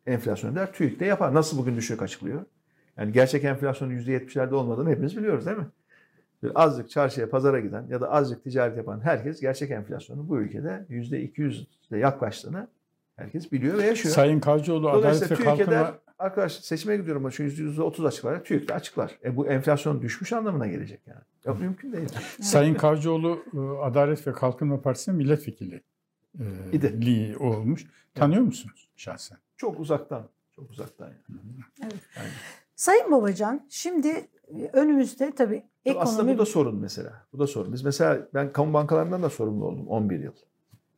enflasyon 0.06 0.56
der. 0.56 0.74
TÜİK 0.74 1.00
de 1.00 1.06
yapar. 1.06 1.34
Nasıl 1.34 1.58
bugün 1.58 1.76
düşük 1.76 2.02
açıklıyor? 2.02 2.46
Yani 2.98 3.12
gerçek 3.12 3.44
enflasyonun 3.44 3.94
%70'lerde 3.94 4.54
olmadığını 4.54 4.90
hepimiz 4.90 5.18
biliyoruz 5.18 5.46
değil 5.46 5.58
mi? 5.58 5.68
Böyle 6.44 6.54
azıcık 6.54 6.90
çarşıya, 6.90 7.30
pazara 7.30 7.60
giden 7.60 7.88
ya 7.90 8.02
da 8.02 8.12
azıcık 8.12 8.44
ticaret 8.44 8.78
yapan 8.78 9.02
herkes 9.02 9.42
gerçek 9.42 9.72
enflasyonun 9.72 10.30
bu 10.30 10.40
ülkede 10.40 10.86
%200'de 10.90 11.98
yaklaştığını 11.98 12.68
herkes 13.16 13.52
biliyor 13.52 13.78
ve 13.78 13.86
yaşıyor. 13.86 14.16
Sayın 14.16 14.40
Kavcıoğlu 14.40 14.90
Adalet 14.90 15.32
ve 15.32 15.36
Kalkınma 15.36 16.00
arkadaş 16.20 16.54
seçime 16.54 16.98
gidiyorum 16.98 17.22
ama 17.22 17.32
şu 17.32 17.44
%30 17.44 18.08
açıklar. 18.08 18.44
TÜİK 18.44 18.70
de 18.70 18.74
açıklar. 18.74 19.20
E 19.24 19.36
bu 19.36 19.48
enflasyon 19.48 20.02
düşmüş 20.02 20.34
anlamına 20.34 20.68
gelecek 20.68 21.02
yani. 21.08 21.22
Ya 21.46 21.54
mümkün 21.54 21.94
değil. 21.94 22.10
Sayın 22.42 22.76
Kavcıoğlu 22.76 23.44
e, 23.54 23.60
Adalet 23.84 24.28
ve 24.28 24.34
Kalkınma 24.34 24.82
Partisi'nin 24.82 25.18
milletvekili 25.18 25.84
e, 26.40 26.44
İdi. 26.72 27.06
li 27.06 27.38
olmuş. 27.38 27.88
Tanıyor 28.16 28.42
musunuz 28.42 28.90
şahsen? 28.96 29.38
Çok 29.58 29.80
uzaktan. 29.80 30.30
Çok 30.52 30.72
uzaktan 30.72 31.08
yani. 31.08 31.92
Sayın 32.76 33.12
Babacan 33.12 33.66
şimdi 33.70 34.08
e, 34.48 34.70
önümüzde 34.74 35.32
tabii 35.36 35.64
Tabii 35.86 36.00
Aslında 36.00 36.22
ekonomi 36.22 36.38
bu 36.38 36.42
da 36.42 36.46
sorun 36.46 36.76
mesela. 36.76 37.26
Bu 37.34 37.40
da 37.40 37.48
sorun. 37.48 37.74
Biz 37.74 37.82
mesela 37.84 38.28
ben 38.34 38.54
kamu 38.54 38.74
bankalarından 38.74 39.24
da 39.24 39.30
sorumlu 39.30 39.66
oldum 39.66 39.88
11 39.88 40.20
yıl. 40.20 40.34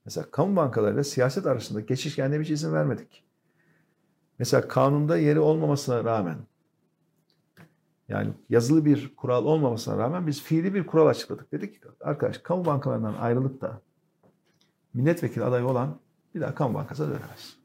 Mesela 0.06 0.32
kamu 0.32 0.56
bankalarıyla 0.56 1.04
siyaset 1.04 1.46
arasında 1.46 1.80
geçişkenliğe 1.80 2.42
bir 2.42 2.50
izin 2.50 2.74
vermedik. 2.74 3.25
Mesela 4.40 4.68
kanunda 4.68 5.18
yeri 5.18 5.40
olmamasına 5.40 6.04
rağmen 6.04 6.38
yani 8.10 8.34
yazılı 8.50 8.86
bir 8.86 9.16
kural 9.16 9.46
olmamasına 9.46 9.98
rağmen 9.98 10.28
biz 10.28 10.42
fiili 10.44 10.74
bir 10.74 10.86
kural 10.88 11.08
açıkladık. 11.08 11.52
Dedik 11.52 11.74
ki 11.82 11.88
arkadaş 12.02 12.38
kamu 12.38 12.66
bankalarından 12.66 13.14
ayrılıp 13.14 13.62
da 13.62 13.82
milletvekili 14.94 15.44
adayı 15.44 15.66
olan 15.66 16.00
bir 16.36 16.42
daha 16.42 16.56
kamu 16.56 16.74
bankasına 16.74 17.08
dönemez. 17.08 17.56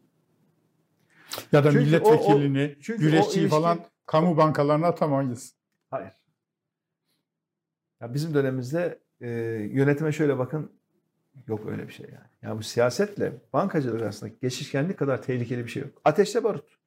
Ya 1.52 1.64
da 1.64 1.70
Çünkü 1.72 1.84
milletvekilini, 1.84 2.76
o- 2.90 2.92
o- 2.94 2.98
güreşçiyi 2.98 3.42
ilişki- 3.44 3.48
falan 3.48 3.78
kamu 4.06 4.36
bankalarına 4.36 4.86
atamayız. 4.86 5.54
Hayır. 5.90 6.12
Ya 8.00 8.14
bizim 8.14 8.34
dönemimizde 8.34 9.00
e, 9.20 9.28
yönetime 9.72 10.12
şöyle 10.12 10.38
bakın 10.38 10.72
yok 11.46 11.66
öyle 11.66 11.88
bir 11.88 11.92
şey 11.92 12.06
yani. 12.06 12.26
Yani 12.42 12.58
bu 12.58 12.62
siyasetle 12.62 13.32
bankacılık 13.52 14.02
arasında 14.02 14.30
geçişkenlik 14.42 14.98
kadar 14.98 15.22
tehlikeli 15.22 15.64
bir 15.64 15.70
şey 15.70 15.82
yok. 15.82 15.92
Ateşte 16.04 16.44
barut. 16.44 16.78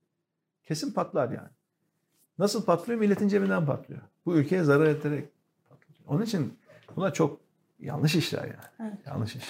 Kesin 0.64 0.92
patlar 0.92 1.30
yani. 1.30 1.50
Nasıl 2.40 2.66
patlıyor? 2.66 3.00
Milletin 3.00 3.28
cebinden 3.28 3.66
patlıyor. 3.66 4.02
Bu 4.26 4.36
ülkeye 4.36 4.64
zarar 4.64 4.86
ederek 4.86 5.30
patlıyor. 5.70 6.00
Onun 6.08 6.22
için 6.22 6.54
buna 6.96 7.14
çok 7.14 7.40
yanlış 7.80 8.16
işler 8.16 8.44
yani. 8.44 8.54
Evet. 8.80 9.08
Yanlış 9.08 9.36
işler. 9.36 9.50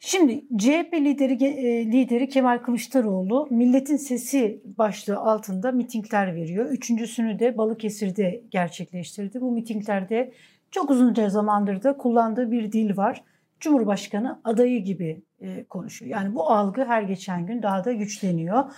Şimdi 0.00 0.44
CHP 0.56 0.94
lideri 0.94 1.44
e, 1.44 1.86
lideri 1.86 2.28
Kemal 2.28 2.58
Kılıçdaroğlu 2.58 3.48
milletin 3.50 3.96
sesi 3.96 4.62
başlığı 4.78 5.18
altında 5.18 5.72
mitingler 5.72 6.34
veriyor. 6.34 6.70
Üçüncüsünü 6.70 7.38
de 7.38 7.58
Balıkesir'de 7.58 8.42
gerçekleştirdi. 8.50 9.40
Bu 9.40 9.52
mitinglerde 9.52 10.32
çok 10.70 10.90
uzunca 10.90 11.28
zamandır 11.28 11.82
da 11.82 11.96
kullandığı 11.96 12.50
bir 12.50 12.72
dil 12.72 12.96
var. 12.96 13.24
Cumhurbaşkanı 13.60 14.40
adayı 14.44 14.84
gibi 14.84 15.22
e, 15.40 15.64
konuşuyor. 15.64 16.10
Yani 16.10 16.34
bu 16.34 16.50
algı 16.50 16.84
her 16.84 17.02
geçen 17.02 17.46
gün 17.46 17.62
daha 17.62 17.84
da 17.84 17.92
güçleniyor. 17.92 18.72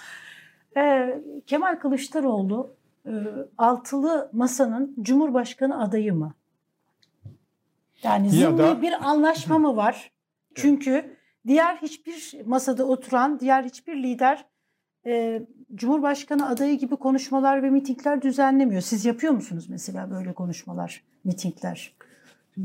E, 0.76 1.14
Kemal 1.46 1.76
Kılıçdaroğlu 1.78 2.74
e, 3.06 3.12
altılı 3.58 4.30
masanın 4.32 4.96
Cumhurbaşkanı 5.02 5.82
adayı 5.82 6.14
mı? 6.14 6.34
Yani 8.02 8.26
Ya 8.26 8.32
zimni 8.32 8.58
da- 8.58 8.82
bir 8.82 8.92
anlaşma 9.08 9.58
mı 9.58 9.76
var? 9.76 10.10
Çünkü 10.54 11.16
diğer 11.46 11.76
hiçbir 11.76 12.36
masada 12.46 12.84
oturan 12.84 13.40
diğer 13.40 13.64
hiçbir 13.64 14.02
lider 14.02 14.46
e, 15.06 15.42
Cumhurbaşkanı 15.74 16.48
adayı 16.48 16.78
gibi 16.78 16.96
konuşmalar 16.96 17.62
ve 17.62 17.70
mitingler 17.70 18.22
düzenlemiyor. 18.22 18.82
Siz 18.82 19.04
yapıyor 19.04 19.32
musunuz 19.32 19.66
mesela 19.70 20.10
böyle 20.10 20.32
konuşmalar, 20.32 21.04
mitingler? 21.24 21.94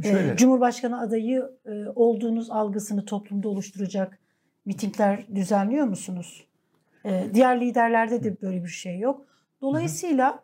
Şimdi 0.04 0.08
E, 0.08 0.12
şöyle. 0.12 0.36
Cumhurbaşkanı 0.36 1.00
adayı 1.00 1.50
e, 1.66 1.72
olduğunuz 1.96 2.50
algısını 2.52 3.06
toplumda 3.06 3.50
oluşturacak 3.50 4.20
mitingler 4.66 5.26
düzenliyor 5.36 5.86
musunuz? 5.86 6.46
E, 7.06 7.26
diğer 7.34 7.62
liderlerde 7.62 8.24
de 8.24 8.42
böyle 8.42 8.64
bir 8.64 8.70
şey 8.70 9.00
yok. 9.00 9.26
Dolayısıyla 9.62 10.40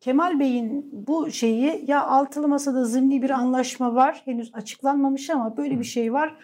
Kemal 0.00 0.40
Bey'in 0.40 0.90
bu 1.06 1.30
şeyi 1.30 1.84
ya 1.90 2.06
altılı 2.06 2.48
masada 2.48 2.84
zimni 2.84 3.22
bir 3.22 3.30
anlaşma 3.30 3.94
var 3.94 4.22
henüz 4.24 4.50
açıklanmamış 4.54 5.30
ama 5.30 5.56
böyle 5.56 5.78
bir 5.78 5.84
şey 5.84 6.12
var. 6.12 6.36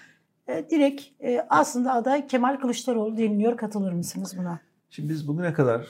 E, 0.48 0.70
direkt 0.70 1.02
e, 1.22 1.46
aslında 1.48 1.92
aday 1.94 2.26
Kemal 2.26 2.56
Kılıçdaroğlu 2.60 3.16
deniliyor. 3.16 3.56
Katılır 3.56 3.92
mısınız 3.92 4.34
buna? 4.38 4.60
Şimdi 4.90 5.08
biz 5.08 5.28
bugüne 5.28 5.52
kadar 5.52 5.86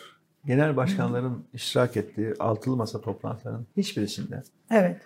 genel 0.46 0.76
başkanların 0.76 1.44
iştirak 1.54 1.96
ettiği 1.96 2.34
altılı 2.38 2.76
masa 2.76 3.00
toplantılarının 3.00 3.66
hiçbirisinde 3.76 4.42
Evet. 4.70 4.96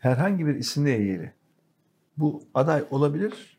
Herhangi 0.00 0.46
bir 0.46 0.54
isimle 0.54 0.98
ilgili 0.98 1.32
bu 2.16 2.42
aday 2.54 2.84
olabilir 2.90 3.58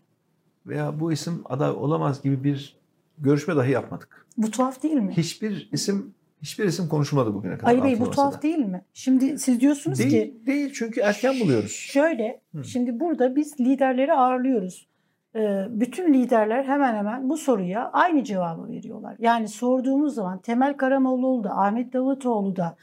veya 0.66 1.00
bu 1.00 1.12
isim 1.12 1.42
aday 1.46 1.70
olamaz 1.70 2.22
gibi 2.22 2.44
bir 2.44 2.78
görüşme 3.18 3.56
dahi 3.56 3.72
yapmadık. 3.72 4.26
Bu 4.38 4.52
tuhaf 4.52 4.84
değil 4.84 4.96
mi? 4.96 5.14
Hiçbir 5.18 5.70
isim 5.72 6.14
hiçbir 6.42 6.66
isim 6.66 6.88
konuşulmadı 6.88 7.34
bugüne 7.34 7.58
kadar. 7.58 7.72
Ali 7.72 7.84
Bey 7.84 8.00
bu 8.00 8.12
tuhaf 8.12 8.44
değil 8.44 8.58
mi? 8.58 8.86
Şimdi 8.94 9.40
siz 9.40 9.60
diyorsunuz 9.60 10.00
ki 10.00 10.12
Değil, 10.12 10.46
değil 10.46 10.72
çünkü 10.74 11.02
erken 11.02 11.40
buluyoruz. 11.40 11.72
Şöyle, 11.72 12.42
Hı. 12.56 12.64
şimdi 12.64 13.00
burada 13.00 13.36
biz 13.36 13.60
liderleri 13.60 14.14
ağırlıyoruz. 14.14 14.88
Ee, 15.36 15.66
bütün 15.70 16.14
liderler 16.14 16.64
hemen 16.64 16.96
hemen 16.96 17.30
bu 17.30 17.38
soruya 17.38 17.90
aynı 17.92 18.24
cevabı 18.24 18.68
veriyorlar. 18.68 19.16
Yani 19.20 19.48
sorduğumuz 19.48 20.16
zaman 20.16 20.40
Temel 20.40 20.78
Karamollaoğlu 20.78 21.44
da, 21.44 21.58
Ahmet 21.58 21.94
Davutoğlu 21.94 22.56
da, 22.56 22.76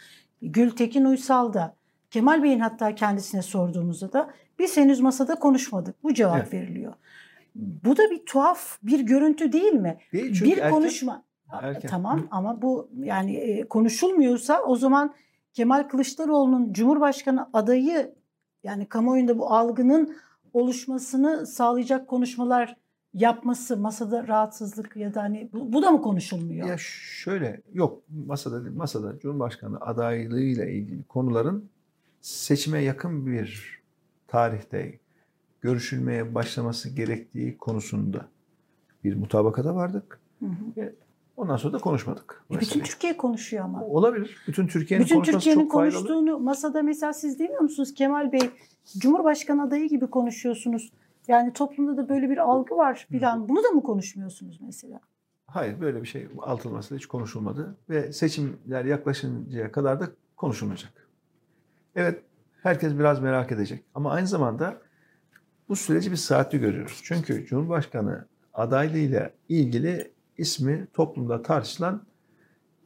Gültekin 0.43 1.05
Uysal 1.05 1.53
da, 1.53 1.75
Kemal 2.11 2.43
Bey'in 2.43 2.61
hatta 2.61 2.95
kendisine 2.95 3.43
sorduğumuzda 3.43 4.13
da 4.13 4.31
biz 4.59 4.77
henüz 4.77 5.01
masada 5.01 5.35
konuşmadık. 5.35 6.05
Bu 6.05 6.15
cevap 6.15 6.37
Evet. 6.37 6.53
veriliyor. 6.53 6.93
Bu 7.55 7.97
da 7.97 8.11
bir 8.11 8.27
tuhaf 8.27 8.79
bir 8.83 9.01
görüntü 9.01 9.53
değil 9.53 9.73
mi? 9.73 9.99
Değil 10.13 10.35
çünkü 10.35 10.51
bir 10.51 10.59
erken. 10.59 10.71
konuşma. 10.71 11.23
Erken. 11.53 11.89
Tamam 11.91 12.29
ama 12.31 12.63
bu 12.63 12.91
yani 12.99 13.37
e, 13.37 13.69
konuşulmuyorsa 13.69 14.63
o 14.63 14.77
zaman 14.77 15.15
Kemal 15.55 15.89
Kılıçdaroğlu'nun 15.89 16.73
Cumhurbaşkanı 16.73 17.49
adayı 17.53 18.15
yani 18.65 18.87
kamuoyunda 18.87 19.39
bu 19.39 19.53
algının 19.53 20.17
oluşmasını 20.53 21.47
sağlayacak 21.47 22.09
konuşmalar 22.09 22.77
yapması 23.15 23.77
masada 23.77 24.29
rahatsızlık 24.29 24.97
ya 24.97 25.15
da 25.15 25.23
hani 25.23 25.51
bu, 25.53 25.73
bu 25.73 25.83
da 25.83 25.91
mı 25.91 26.03
konuşulmuyor? 26.03 26.69
Ya 26.69 26.77
şöyle 26.79 27.63
yok 27.73 28.03
masada 28.27 28.71
masada 28.71 29.19
Cumhurbaşkanı 29.19 29.81
adaylığıyla 29.81 30.65
ilgili 30.65 31.05
konuların 31.05 31.71
seçime 32.21 32.83
yakın 32.83 33.27
bir 33.27 33.81
tarihte 34.27 34.99
görüşülmeye 35.61 36.35
başlaması 36.35 36.91
gerektiği 36.91 37.59
konusunda 37.59 38.29
bir 39.05 39.16
mutabakata 39.16 39.75
vardık. 39.75 40.21
Hı 40.39 40.47
hı. 40.47 40.95
Ondan 41.37 41.57
sonra 41.57 41.73
da 41.73 41.79
konuşmadık. 41.79 42.45
E, 42.51 42.61
bütün. 42.61 42.81
Türkiye 42.81 43.16
konuşuyor 43.16 43.64
ama. 43.64 43.85
Olabilir. 43.85 44.37
Bütün 44.49 44.66
Türkiye'nin 44.66 45.05
Bütün 45.05 45.14
konuşması 45.14 45.39
Türkiye'nin 45.39 45.62
çok 45.62 45.73
faydalı. 45.73 45.95
konuştuğunu 45.95 46.39
masada 46.39 46.83
mesela 46.83 47.12
siz 47.12 47.39
demiyor 47.39 47.61
musunuz 47.61 47.95
Kemal 47.95 48.33
Bey? 48.33 48.51
Cumhurbaşkanı 48.99 49.62
adayı 49.62 49.89
gibi 49.89 50.07
konuşuyorsunuz. 50.07 50.93
Yani 51.29 51.53
toplumda 51.53 51.97
da 51.97 52.09
böyle 52.09 52.31
bir 52.31 52.39
algı 52.39 52.77
var 52.77 53.07
filan. 53.11 53.49
Bunu 53.49 53.64
da 53.64 53.69
mı 53.69 53.83
konuşmuyorsunuz 53.83 54.61
mesela? 54.61 55.01
Hayır 55.47 55.81
böyle 55.81 56.03
bir 56.03 56.07
şey 56.07 56.29
altılı 56.43 56.73
masada 56.73 56.99
hiç 56.99 57.07
konuşulmadı 57.07 57.77
ve 57.91 58.12
seçimler 58.12 58.85
yaklaşıncaya 58.85 59.73
kadar 59.73 60.01
da 60.01 60.09
konuşulmayacak. 60.37 61.08
Evet 61.99 62.23
herkes 62.63 62.99
biraz 62.99 63.21
merak 63.21 63.53
edecek 63.53 63.85
ama 63.95 64.13
aynı 64.13 64.27
zamanda 64.27 64.81
bu 65.69 65.77
süreci 65.77 66.13
biz 66.13 66.25
saatli 66.25 66.59
görüyoruz. 66.59 67.01
Çünkü 67.05 67.47
Cumhurbaşkanı 67.47 68.27
adaylığıyla 68.55 69.31
ilgili 69.49 70.13
ismi 70.37 70.87
toplumda 70.93 71.43
tartışılan 71.43 72.07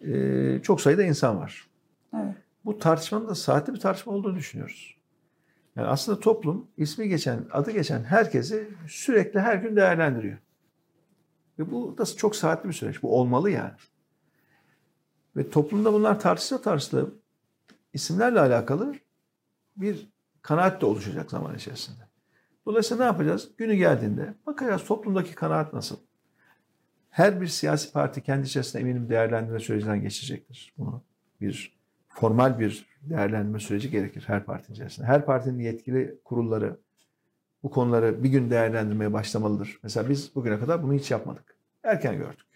e, 0.00 0.60
çok 0.62 0.80
sayıda 0.80 1.02
insan 1.02 1.38
var. 1.38 1.66
Evet. 2.14 2.34
Bu 2.64 2.78
tartışmanın 2.78 3.28
da 3.28 3.34
saatli 3.34 3.74
bir 3.74 3.80
tartışma 3.80 4.12
olduğunu 4.12 4.36
düşünüyoruz. 4.36 4.96
Yani 5.76 5.88
aslında 5.88 6.20
toplum 6.20 6.66
ismi 6.76 7.08
geçen, 7.08 7.44
adı 7.52 7.70
geçen 7.70 8.04
herkesi 8.04 8.68
sürekli 8.88 9.40
her 9.40 9.56
gün 9.56 9.76
değerlendiriyor. 9.76 10.38
Ve 11.58 11.70
bu 11.70 11.98
da 11.98 12.04
çok 12.04 12.36
saatli 12.36 12.68
bir 12.68 12.74
süreç. 12.74 13.02
Bu 13.02 13.18
olmalı 13.18 13.50
yani. 13.50 13.72
Ve 15.36 15.50
toplumda 15.50 15.92
bunlar 15.92 16.20
tartışıla 16.20 16.62
tartışıla 16.62 17.06
isimlerle 17.94 18.40
alakalı 18.40 18.94
bir 19.76 20.08
kanaat 20.42 20.80
de 20.80 20.86
oluşacak 20.86 21.30
zaman 21.30 21.54
içerisinde. 21.54 22.02
Dolayısıyla 22.66 23.04
ne 23.04 23.06
yapacağız? 23.06 23.50
Günü 23.58 23.74
geldiğinde 23.74 24.34
bakacağız 24.46 24.84
toplumdaki 24.84 25.34
kanaat 25.34 25.72
nasıl? 25.72 25.96
Her 27.10 27.40
bir 27.40 27.46
siyasi 27.46 27.92
parti 27.92 28.22
kendi 28.22 28.46
içerisinde 28.46 28.82
eminim 28.82 29.08
değerlendirme 29.08 29.60
sürecinden 29.60 30.02
geçecektir. 30.02 30.74
Bunu 30.78 31.02
bir 31.40 31.76
formal 32.08 32.58
bir 32.58 32.86
değerlendirme 33.02 33.60
süreci 33.60 33.90
gerekir 33.90 34.24
her 34.26 34.44
partinin 34.44 34.74
içerisinde. 34.74 35.06
Her 35.06 35.24
partinin 35.26 35.58
yetkili 35.58 36.18
kurulları 36.24 36.76
bu 37.62 37.70
konuları 37.70 38.24
bir 38.24 38.28
gün 38.28 38.50
değerlendirmeye 38.50 39.12
başlamalıdır. 39.12 39.78
Mesela 39.82 40.08
biz 40.08 40.34
bugüne 40.34 40.60
kadar 40.60 40.82
bunu 40.82 40.94
hiç 40.94 41.10
yapmadık. 41.10 41.56
Erken 41.84 42.18
gördük. 42.18 42.46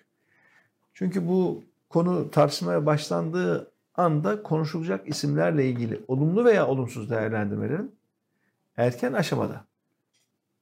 Çünkü 0.95 1.29
bu 1.29 1.65
konu 1.89 2.31
tartışmaya 2.31 2.87
başlandığı 2.87 3.73
anda 3.97 4.43
konuşulacak 4.43 5.09
isimlerle 5.09 5.69
ilgili 5.69 6.05
olumlu 6.09 6.45
veya 6.45 6.67
olumsuz 6.67 7.11
değerlendirmelerin 7.11 7.95
erken 8.77 9.13
aşamada 9.13 9.65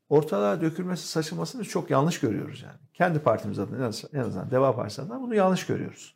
ortalığa 0.09 0.61
dökülmesi, 0.61 1.09
saçılmasını 1.09 1.64
çok 1.64 1.91
yanlış 1.91 2.20
görüyoruz 2.20 2.62
yani. 2.62 2.78
Kendi 2.95 3.18
partimiz 3.18 3.59
adına 3.59 3.91
en 4.12 4.18
azından- 4.18 4.51
Deva 4.51 4.76
Partisi 4.76 5.11
bunu 5.11 5.35
yanlış 5.35 5.66
görüyoruz. 5.66 6.14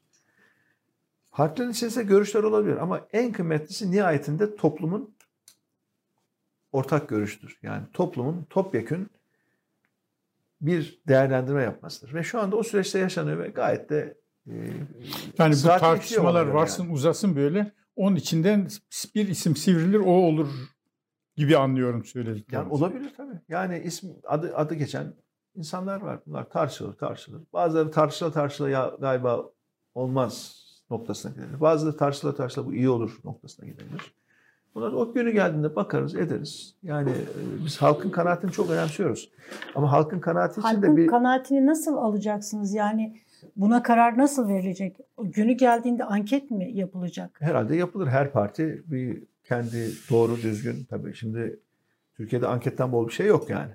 Partilerin 1.30 1.70
içerisinde 1.70 2.04
görüşler 2.04 2.42
olabilir 2.42 2.76
ama 2.76 3.00
en 3.12 3.32
kıymetlisi 3.32 3.90
nihayetinde 3.90 4.56
toplumun 4.56 5.14
ortak 6.72 7.08
görüştür. 7.08 7.58
Yani 7.62 7.82
toplumun 7.92 8.46
topyekün 8.50 9.10
bir 10.60 11.02
değerlendirme 11.08 11.62
yapmasıdır. 11.62 12.14
Ve 12.14 12.22
şu 12.22 12.40
anda 12.40 12.56
o 12.56 12.62
süreçte 12.62 12.98
yaşanıyor 12.98 13.38
ve 13.38 13.48
gayet 13.48 13.90
de 13.90 14.18
Yani 15.38 15.54
bu 15.54 15.62
tartışmalar 15.62 16.46
varsın 16.46 16.82
yani. 16.82 16.92
uzasın 16.92 17.36
böyle. 17.36 17.72
Onun 17.96 18.16
içinden 18.16 18.68
bir 19.14 19.28
isim 19.28 19.56
sivrilir 19.56 19.98
o 19.98 20.10
olur 20.10 20.48
gibi 21.36 21.56
anlıyorum 21.56 22.04
söylediklerinizi. 22.04 22.54
Yani 22.54 22.72
olabilir 22.72 23.12
tabii. 23.16 23.40
Yani 23.48 23.78
ismi 23.84 24.10
adı 24.26 24.56
adı 24.56 24.74
geçen 24.74 25.14
insanlar 25.54 26.00
var. 26.00 26.20
Bunlar 26.26 26.50
tartışılır, 26.50 26.92
tartışılır. 26.92 27.42
Bazıları 27.52 27.90
tartışıla 27.90 28.32
tartışıla 28.32 28.70
ya 28.70 28.92
galiba 29.00 29.44
olmaz 29.94 30.64
noktasına 30.90 31.32
gidilir. 31.32 31.60
Bazıları 31.60 31.96
tartışıla 31.96 32.34
tartışıla 32.34 32.66
bu 32.66 32.74
iyi 32.74 32.88
olur 32.88 33.18
noktasına 33.24 33.66
gidilir. 33.66 34.14
Bunlar 34.74 34.92
o 34.92 35.12
günü 35.12 35.30
geldiğinde 35.30 35.76
bakarız, 35.76 36.14
ederiz. 36.14 36.74
Yani 36.82 37.10
e, 37.10 37.64
biz 37.64 37.82
halkın 37.82 38.10
kanaatini 38.10 38.52
çok 38.52 38.70
önemsiyoruz. 38.70 39.30
Ama 39.74 39.92
halkın 39.92 40.20
kanaati 40.20 40.52
için 40.52 40.62
de 40.62 40.66
Halkın 40.66 40.96
bir 40.96 41.06
kanaatini 41.06 41.66
nasıl 41.66 41.96
alacaksınız? 41.96 42.74
Yani 42.74 43.16
buna 43.56 43.82
karar 43.82 44.18
nasıl 44.18 44.48
verilecek? 44.48 44.96
Günü 45.18 45.52
geldiğinde 45.52 46.04
anket 46.04 46.50
mi 46.50 46.70
yapılacak? 46.72 47.40
herhalde 47.40 47.76
yapılır. 47.76 48.06
Her 48.06 48.32
parti 48.32 48.82
bir 48.86 49.22
kendi 49.44 49.90
doğru 50.10 50.36
düzgün 50.36 50.84
tabii 50.90 51.14
şimdi 51.14 51.60
Türkiye'de 52.16 52.46
anketten 52.46 52.92
bol 52.92 53.08
bir 53.08 53.12
şey 53.12 53.26
yok 53.26 53.50
yani. 53.50 53.72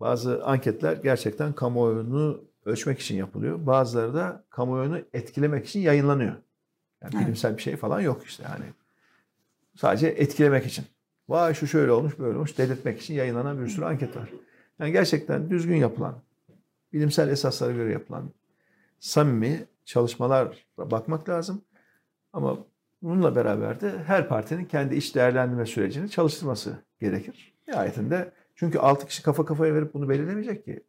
Bazı 0.00 0.44
anketler 0.44 0.96
gerçekten 0.96 1.52
kamuoyunu 1.52 2.44
ölçmek 2.64 2.98
için 2.98 3.16
yapılıyor. 3.16 3.66
Bazıları 3.66 4.14
da 4.14 4.44
kamuoyunu 4.50 4.98
etkilemek 5.12 5.66
için 5.66 5.80
yayınlanıyor. 5.80 6.32
Yani 7.02 7.12
Evet. 7.14 7.24
bilimsel 7.24 7.56
bir 7.56 7.62
şey 7.62 7.76
falan 7.76 8.00
yok 8.00 8.24
işte 8.24 8.42
yani. 8.42 8.64
Sadece 9.76 10.06
etkilemek 10.06 10.66
için. 10.66 10.84
Vay 11.28 11.54
şu 11.54 11.66
şöyle 11.66 11.92
olmuş 11.92 12.18
böyle 12.18 12.36
olmuş 12.36 12.58
delirtmek 12.58 13.00
için 13.00 13.14
yayınlanan 13.14 13.60
bir 13.62 13.68
sürü 13.68 13.84
anket 13.84 14.16
var. 14.16 14.28
Yani 14.78 14.92
gerçekten 14.92 15.50
düzgün 15.50 15.76
yapılan, 15.76 16.14
bilimsel 16.92 17.28
esaslara 17.28 17.72
göre 17.72 17.92
yapılan 17.92 18.30
samimi 19.02 19.66
çalışmalara 19.84 20.52
bakmak 20.78 21.28
lazım. 21.28 21.64
Ama 22.32 22.58
bununla 23.02 23.36
beraber 23.36 23.80
de 23.80 23.98
her 23.98 24.28
partinin 24.28 24.64
kendi 24.64 24.94
iç 24.94 25.14
değerlendirme 25.14 25.66
sürecini 25.66 26.10
çalıştırması 26.10 26.78
gerekir. 27.00 27.54
Nihayetinde 27.68 28.32
çünkü 28.54 28.78
6 28.78 29.06
kişi 29.06 29.22
kafa 29.22 29.44
kafaya 29.44 29.74
verip 29.74 29.94
bunu 29.94 30.08
belirlemeyecek 30.08 30.64
ki. 30.64 30.84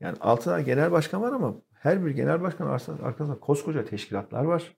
Yani 0.00 0.16
6 0.20 0.44
tane 0.44 0.62
genel 0.62 0.92
başkan 0.92 1.22
var 1.22 1.32
ama 1.32 1.54
her 1.72 2.04
bir 2.04 2.10
genel 2.10 2.42
başkan 2.42 2.66
arkasında, 3.02 3.40
koskoca 3.40 3.84
teşkilatlar 3.84 4.44
var. 4.44 4.76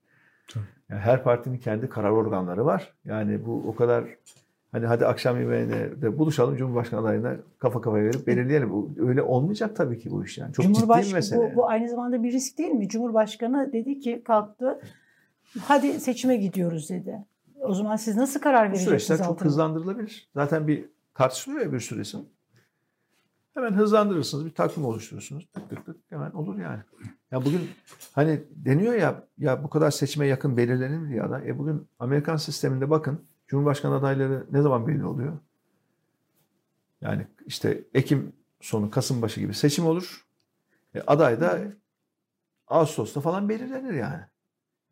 Yani 0.89 1.01
her 1.01 1.23
partinin 1.23 1.59
kendi 1.59 1.89
karar 1.89 2.11
organları 2.11 2.65
var. 2.65 2.95
Yani 3.05 3.47
bu 3.47 3.65
o 3.69 3.75
kadar 3.75 4.05
hani 4.73 4.87
hadi 4.87 5.07
akşam 5.07 5.41
yemeğine 5.41 6.03
de 6.03 6.19
buluşalım 6.19 6.57
Cumhurbaşkanı 6.57 7.01
adayına 7.01 7.37
kafa 7.59 7.81
kafaya 7.81 8.05
verip 8.05 8.27
belirleyelim. 8.27 8.71
Bu- 8.71 8.91
Öyle 8.99 9.23
olmayacak 9.23 9.77
tabii 9.77 9.99
ki 9.99 10.11
bu 10.11 10.25
iş 10.25 10.39
yani. 10.39 10.53
Çok 10.53 10.65
ciddi 10.65 10.89
bir 10.89 11.13
mesele. 11.15 11.53
bu, 11.53 11.57
bu 11.57 11.69
aynı 11.69 11.89
zamanda 11.89 12.23
bir 12.23 12.33
risk 12.33 12.59
değil 12.59 12.71
mi? 12.71 12.89
Cumhurbaşkanı 12.89 13.71
dedi 13.73 14.01
ki 14.01 14.23
kalktı. 14.25 14.81
Hadi 15.61 16.01
seçime 16.01 16.37
gidiyoruz 16.37 16.91
dedi. 16.91 17.25
O 17.61 17.75
zaman 17.75 17.97
siz 17.97 18.17
nasıl 18.17 18.41
karar 18.41 18.61
Bu 18.69 18.73
vereceksiniz? 18.73 19.03
süreçler 19.03 19.25
çok 19.25 19.27
altına? 19.35 19.49
hızlandırılabilir. 19.49 20.29
Zaten 20.35 20.69
bir 20.69 20.85
tartışılıyor 21.15 21.63
ya 21.67 21.73
bir 21.73 21.81
sürü 21.81 22.01
isim. 22.03 22.21
Hemen 23.55 23.73
hızlandırırsınız, 23.73 24.47
bir 24.47 24.51
takvim 24.51 24.85
oluşturursunuz. 24.85 25.47
Tık 25.53 25.71
tık 25.71 25.87
tık 25.87 25.97
hemen 26.11 26.31
olur 26.31 26.59
yani. 26.59 26.81
Ya 27.31 27.45
bugün 27.45 27.61
hani 28.13 28.41
deniyor 28.51 28.95
ya 28.95 29.23
ya 29.39 29.65
bu 29.65 29.71
kadar 29.71 29.91
seçime 29.91 30.27
yakın 30.27 30.57
belirlenir 30.57 31.09
diye 31.09 31.23
aday. 31.23 31.49
E 31.51 31.59
bugün 31.59 31.87
Amerikan 31.99 32.37
sisteminde 32.37 32.91
bakın 32.91 33.21
Cumhurbaşkanı 33.49 33.95
adayları 33.95 34.47
ne 34.53 34.63
zaman 34.63 34.87
belli 34.87 35.05
oluyor? 35.05 35.33
Yani 37.01 37.27
işte 37.47 37.85
Ekim 37.95 38.33
sonu 38.61 38.91
Kasım 38.91 39.23
başı 39.23 39.41
gibi 39.41 39.55
seçim 39.55 39.87
olur. 39.87 40.27
E, 40.95 41.01
aday 41.01 41.41
da 41.41 41.59
Ağustos'ta 42.69 43.21
falan 43.21 43.49
belirlenir 43.49 43.95
yani. 43.95 44.21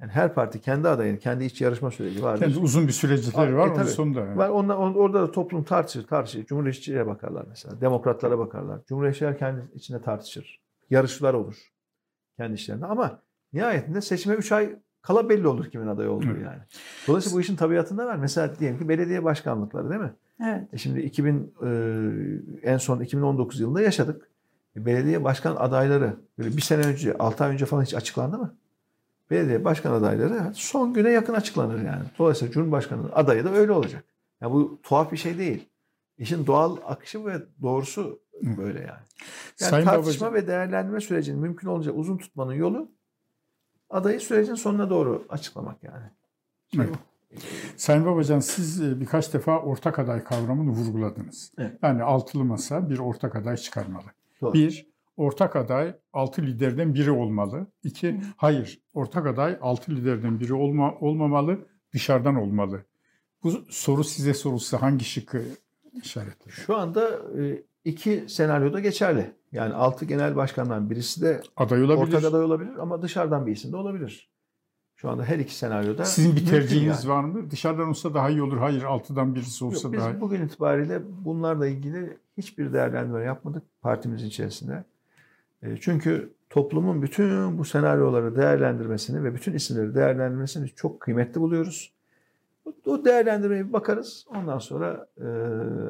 Yani 0.00 0.12
her 0.12 0.34
parti 0.34 0.60
kendi 0.60 0.88
adayını, 0.88 1.18
kendi 1.18 1.44
iç 1.44 1.60
yarışma 1.60 1.90
süreci 1.90 2.22
vardır. 2.22 2.44
Kendi 2.44 2.58
uzun 2.58 2.86
bir 2.86 2.92
süreçleri 2.92 3.56
var 3.56 3.68
e, 3.68 3.72
onun 3.72 3.82
sonunda. 3.84 4.36
Var 4.36 4.48
onunla, 4.48 4.78
on- 4.78 4.94
orada 4.94 5.22
da 5.22 5.32
toplum 5.32 5.64
tartışır, 5.64 6.06
tartışır. 6.06 6.46
Cumhuriyetçilere 6.46 7.06
bakarlar 7.06 7.44
mesela. 7.48 7.80
Demokratlara 7.80 8.38
bakarlar. 8.38 8.80
Cumhuriyetçiler 8.88 9.38
kendi 9.38 9.60
içinde 9.74 10.02
tartışır. 10.02 10.60
Yarışlar 10.90 11.34
olur. 11.34 11.72
Kendi 12.36 12.54
işlerinde. 12.54 12.86
Ama 12.86 13.22
nihayetinde 13.52 14.00
seçime 14.00 14.34
3 14.34 14.52
ay 14.52 14.76
kala 15.04 15.28
belli 15.28 15.48
olur 15.48 15.70
kimin 15.70 15.86
aday 15.86 16.08
olduğu 16.08 16.30
Evet. 16.30 16.42
yani. 16.44 16.62
Dolayısıyla 17.08 17.36
bu 17.36 17.40
işin 17.40 17.56
tabiatında 17.56 18.06
var. 18.06 18.16
Mesela 18.16 18.58
diyelim 18.58 18.78
ki 18.78 18.88
belediye 18.88 19.24
başkanlıkları 19.24 19.90
değil 19.90 20.00
mi? 20.00 20.12
Evet. 20.44 20.68
E 20.72 20.78
şimdi 20.78 21.00
2000 21.00 21.54
e, 21.62 22.70
en 22.70 22.78
son 22.78 23.00
2019 23.00 23.60
yılında 23.60 23.80
yaşadık. 23.80 24.28
E, 24.76 24.86
belediye 24.86 25.24
başkan 25.24 25.56
adayları 25.56 26.16
böyle 26.38 26.56
bir 26.56 26.62
sene 26.62 26.86
önce, 26.86 27.14
6 27.18 27.44
ay 27.44 27.52
önce 27.52 27.66
falan 27.66 27.82
hiç 27.82 27.94
açıklandı 27.94 28.38
mı? 28.38 28.54
Belediye 29.30 29.64
başkan 29.64 29.92
adayları 29.92 30.52
son 30.54 30.94
güne 30.94 31.10
yakın 31.10 31.34
açıklanır 31.34 31.84
yani. 31.84 32.02
Dolayısıyla 32.18 32.52
Cumhurbaşkanı 32.52 33.12
adayı 33.12 33.44
da 33.44 33.52
öyle 33.52 33.72
olacak. 33.72 34.04
Ya 34.40 34.50
bu 34.50 34.80
tuhaf 34.82 35.12
bir 35.12 35.16
şey 35.16 35.38
değil. 35.38 35.68
İşin 36.18 36.46
doğal 36.46 36.76
akışı 36.86 37.26
ve 37.26 37.32
doğrusu 37.62 38.20
böyle 38.42 38.78
yani. 38.78 38.88
Yani 39.60 39.70
Sayın 39.70 39.84
tartışma 39.84 40.26
Babacan, 40.26 40.42
ve 40.42 40.48
değerlendirme 40.48 41.00
sürecini 41.00 41.40
mümkün 41.40 41.68
olunca 41.68 41.92
uzun 41.92 42.18
tutmanın 42.18 42.52
yolu 42.52 42.88
adayı 43.90 44.20
sürecin 44.20 44.54
sonuna 44.54 44.90
doğru 44.90 45.26
açıklamak 45.28 45.82
yani. 45.82 46.04
Şey 46.74 46.84
Evet. 46.84 46.94
bu. 46.94 46.98
Sayın 47.76 48.06
Babacan 48.06 48.40
siz 48.40 48.82
e, 48.82 49.00
birkaç 49.00 49.34
defa 49.34 49.58
ortak 49.58 49.98
aday 49.98 50.24
kavramını 50.24 50.70
vurguladınız. 50.70 51.52
Evet. 51.58 51.78
Yani 51.82 52.02
altılı 52.02 52.44
masa 52.44 52.90
bir 52.90 52.98
ortak 52.98 53.36
aday 53.36 53.56
çıkarmalı. 53.56 54.04
Doğru. 54.40 54.52
Bir, 54.52 54.86
ortak 55.16 55.56
aday 55.56 55.94
altı 56.12 56.42
liderden 56.42 56.94
biri 56.94 57.10
olmalı. 57.10 57.66
İki, 57.84 58.12
Hı. 58.12 58.16
hayır 58.36 58.80
ortak 58.94 59.26
aday 59.26 59.58
altı 59.60 59.92
liderden 59.92 60.40
biri 60.40 60.54
olma, 60.54 60.94
olmamalı, 61.00 61.58
dışarıdan 61.94 62.34
olmalı. 62.36 62.84
Bu 63.42 63.50
soru 63.70 64.04
size 64.04 64.34
sorulsa 64.34 64.82
hangi 64.82 65.04
şıkkı 65.04 65.42
işaretler? 66.02 66.52
Şu 66.52 66.76
anda 66.76 67.10
e, 67.38 67.62
iki 67.84 68.24
senaryoda 68.28 68.80
geçerli. 68.80 69.30
Yani 69.54 69.74
altı 69.74 70.04
genel 70.04 70.36
başkandan 70.36 70.90
birisi 70.90 71.22
de 71.22 71.40
Aday 71.56 71.82
olabilir. 71.84 72.02
ortak 72.16 72.24
aday 72.24 72.42
olabilir 72.44 72.76
ama 72.78 73.02
dışarıdan 73.02 73.46
bir 73.46 73.52
isim 73.52 73.72
de 73.72 73.76
olabilir. 73.76 74.30
Şu 74.96 75.10
anda 75.10 75.24
her 75.24 75.38
iki 75.38 75.54
senaryoda 75.54 76.04
Sizin 76.04 76.36
bir 76.36 76.46
tercihiniz 76.46 77.04
yani. 77.04 77.14
var 77.14 77.24
mı? 77.24 77.50
Dışarıdan 77.50 77.88
olsa 77.88 78.14
daha 78.14 78.30
iyi 78.30 78.42
olur. 78.42 78.58
Hayır 78.58 78.82
altıdan 78.82 79.34
birisi 79.34 79.64
olsa 79.64 79.88
Yok, 79.88 79.92
biz 79.92 80.00
daha 80.00 80.10
iyi. 80.10 80.20
bugün 80.20 80.42
itibariyle 80.46 81.02
bunlarla 81.24 81.66
ilgili 81.66 82.18
hiçbir 82.36 82.72
değerlendirme 82.72 83.24
yapmadık 83.24 83.62
partimizin 83.82 84.26
içerisinde. 84.26 84.84
E, 85.62 85.76
Çünkü 85.80 86.32
toplumun 86.50 87.02
bütün 87.02 87.58
bu 87.58 87.64
senaryoları 87.64 88.36
değerlendirmesini 88.36 89.24
ve 89.24 89.34
bütün 89.34 89.54
isimleri 89.54 89.94
değerlendirmesini 89.94 90.68
çok 90.76 91.00
kıymetli 91.00 91.40
buluyoruz. 91.40 91.92
O- 92.86 93.04
değerlendirmeye 93.04 93.68
bir 93.68 93.72
bakarız. 93.72 94.26
Ondan 94.28 94.58
sonra 94.58 95.06
e, 95.18 95.24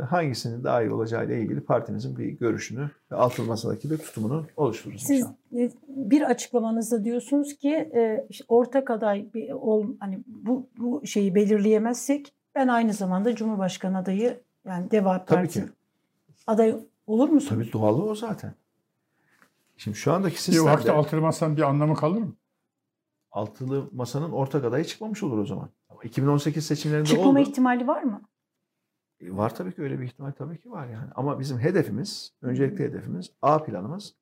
hangisinin 0.04 0.64
daha 0.64 0.82
iyi 0.82 0.90
olacağı 0.92 1.26
ile 1.26 1.40
ilgili 1.40 1.60
partimizin 1.60 2.16
bir 2.16 2.26
görüşünü 2.26 2.90
ve 3.12 3.16
altılı 3.16 3.46
masadaki 3.46 3.90
bir 3.90 3.98
tutumunu 3.98 4.46
oluştururuz. 4.56 5.02
Siz 5.02 5.10
inşallah. 5.20 5.32
e, 5.56 5.70
bir 5.88 6.22
açıklamanızda 6.22 7.04
diyorsunuz 7.04 7.56
ki 7.58 7.70
e, 7.74 8.26
işte 8.30 8.44
ortak 8.48 8.90
aday 8.90 9.26
bir 9.34 9.50
ol 9.50 9.86
hani 10.00 10.22
bu 10.26 10.68
bu 10.78 11.06
şeyi 11.06 11.34
belirleyemezsek 11.34 12.32
ben 12.54 12.68
aynı 12.68 12.92
zamanda 12.92 13.34
Cumhurbaşkanı 13.34 13.98
adayı 13.98 14.40
yani 14.66 14.90
Deva 14.90 15.24
Tabii 15.24 15.36
Partisi 15.36 15.60
ki. 15.64 15.68
aday 16.46 16.76
olur 17.06 17.28
musunuz? 17.28 17.62
Tabii 17.64 17.72
doğalı 17.72 18.04
o 18.04 18.14
zaten. 18.14 18.54
Şimdi 19.76 19.96
şu 19.96 20.12
andaki 20.12 20.34
Bir 20.34 20.38
sistemde 20.38 20.70
vakti 20.70 20.90
altılı 20.92 21.20
masanın 21.20 21.56
bir 21.56 21.62
anlamı 21.62 21.94
kalır 21.94 22.20
mı? 22.20 22.32
Altılı 23.35 23.89
masanın 23.93 24.32
ortak 24.32 24.64
adayı 24.64 24.85
çıkmamış 24.85 25.22
olur 25.22 25.39
o 25.39 25.47
zaman. 25.47 25.68
Ama 25.89 26.03
2018 26.03 26.66
seçimlerinde 26.66 27.09
Çıkmama 27.09 27.30
oldu. 27.41 27.49
ihtimali 27.49 27.87
var 27.87 28.03
mı? 28.03 28.22
E, 29.20 29.37
Var 29.37 29.55
tabii 29.55 29.74
ki 29.74 29.82
öyle 29.82 30.01
bir 30.01 30.05
ihtimal 30.05 30.30
tabii 30.32 30.61
ki 30.61 30.70
var 30.70 30.87
yani. 30.89 31.11
Ama 31.14 31.41
bizim 31.41 31.59
hedefimiz, 31.59 32.32
öncelikli 32.43 32.85
hedefimiz, 32.85 33.30
A 33.43 33.64
planımız 33.64 34.14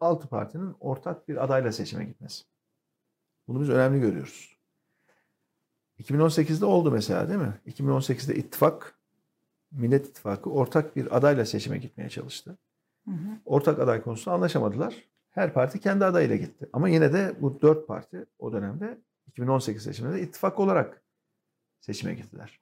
altı 0.00 0.28
partinin 0.28 0.74
ortak 0.80 1.28
bir 1.28 1.44
adayla 1.44 1.72
seçime 1.72 2.04
gitmesi. 2.04 2.44
Bunu 3.48 3.60
biz 3.60 3.70
önemli 3.70 4.00
görüyoruz. 4.00 4.56
2018'de 5.98 6.64
oldu 6.64 6.90
mesela 6.90 7.28
değil 7.28 7.40
mi? 7.40 7.60
2018'de 7.66 8.34
ittifak 8.34 8.98
Millet 9.72 10.06
İttifakı 10.08 10.50
ortak 10.50 10.96
bir 10.96 11.16
adayla 11.16 11.44
seçime 11.46 11.78
gitmeye 11.78 12.08
çalıştı. 12.08 12.58
Hı 13.04 13.10
hı. 13.10 13.28
Ortak 13.44 13.78
aday 13.78 14.02
konusunda 14.02 14.34
anlaşamadılar. 14.34 15.04
Her 15.36 15.52
parti 15.52 15.80
kendi 15.80 16.04
adayıyla 16.04 16.36
gitti. 16.36 16.68
Ama 16.72 16.88
yine 16.88 17.12
de 17.12 17.32
bu 17.40 17.60
dört 17.62 17.88
parti 17.88 18.26
o 18.38 18.52
dönemde 18.52 18.98
2018 19.26 19.82
seçiminde 19.82 20.20
ittifak 20.20 20.60
olarak 20.60 21.02
seçime 21.80 22.14
gittiler. 22.14 22.60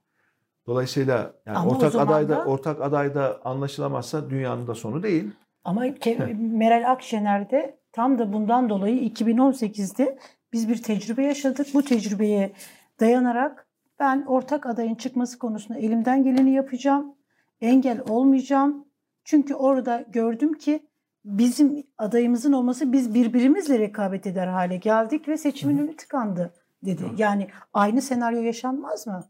Dolayısıyla 0.66 1.34
yani 1.46 1.58
Ama 1.58 1.70
ortak 1.70 1.94
adayda 1.94 2.36
da- 2.36 2.44
ortak 2.44 2.80
adayda 2.82 3.40
anlaşılamazsa 3.44 4.30
dünyanın 4.30 4.66
da 4.66 4.74
sonu 4.74 5.02
değil. 5.02 5.30
Ama 5.64 5.80
Meral 6.38 6.90
Akşener 6.92 7.50
de 7.50 7.78
tam 7.92 8.18
da 8.18 8.32
bundan 8.32 8.68
dolayı 8.68 9.08
2018'de 9.08 10.18
biz 10.52 10.68
bir 10.68 10.82
tecrübe 10.82 11.24
yaşadık. 11.24 11.66
Bu 11.74 11.82
tecrübeye 11.84 12.52
dayanarak 13.00 13.66
ben 13.98 14.24
ortak 14.26 14.66
adayın 14.66 14.94
çıkması 14.94 15.38
konusunda 15.38 15.78
elimden 15.78 16.24
geleni 16.24 16.54
yapacağım. 16.54 17.14
Engel 17.60 18.00
olmayacağım. 18.08 18.88
Çünkü 19.24 19.54
orada 19.54 20.04
gördüm 20.08 20.52
ki 20.52 20.88
bizim 21.24 21.86
adayımızın 21.98 22.52
olması 22.52 22.92
biz 22.92 23.14
birbirimizle 23.14 23.78
rekabet 23.78 24.26
eder 24.26 24.46
hale 24.46 24.76
geldik 24.76 25.28
ve 25.28 25.36
seçimin 25.36 25.78
önü 25.78 25.96
tıkandı 25.96 26.54
dedi. 26.84 27.02
Doğru. 27.02 27.14
Yani 27.16 27.48
aynı 27.72 28.02
senaryo 28.02 28.42
yaşanmaz 28.42 29.06
mı? 29.06 29.24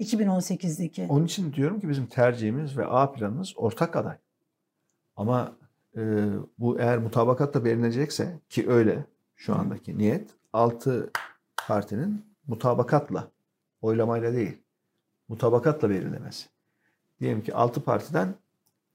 2018'deki. 0.00 1.06
Onun 1.08 1.24
için 1.24 1.52
diyorum 1.52 1.80
ki 1.80 1.88
bizim 1.88 2.06
tercihimiz 2.06 2.78
ve 2.78 2.86
A 2.86 3.12
planımız 3.12 3.52
ortak 3.56 3.96
aday. 3.96 4.16
Ama 5.16 5.52
e, 5.96 6.26
bu 6.58 6.80
eğer 6.80 6.98
mutabakatla 6.98 7.64
belirlenecekse 7.64 8.40
ki 8.48 8.70
öyle 8.70 9.04
şu 9.36 9.54
andaki 9.54 9.98
niyet 9.98 10.30
6 10.52 11.10
partinin 11.68 12.24
mutabakatla 12.46 13.28
oylamayla 13.80 14.32
değil 14.32 14.62
mutabakatla 15.28 15.90
belirlemesi. 15.90 16.48
Diyelim 17.20 17.42
ki 17.42 17.54
6 17.54 17.84
partiden 17.84 18.34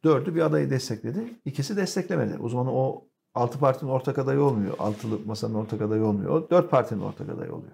4'ü 0.04 0.36
bir 0.36 0.42
adayı 0.42 0.70
destekledi. 0.70 1.34
ikisi 1.46 1.78
desteklemedi. 1.78 2.38
O 2.44 2.50
zaman 2.50 2.68
o 2.70 3.08
6 3.34 3.60
partinin 3.60 3.92
ortak 3.92 4.18
adayı 4.20 4.42
olmuyor. 4.42 4.76
Altılı 4.80 5.20
masanın 5.26 5.54
ortak 5.54 5.82
adayı 5.82 6.04
olmuyor. 6.04 6.32
O 6.32 6.50
4 6.50 6.72
partinin 6.72 7.02
ortak 7.02 7.30
adayı 7.30 7.54
oluyor. 7.54 7.72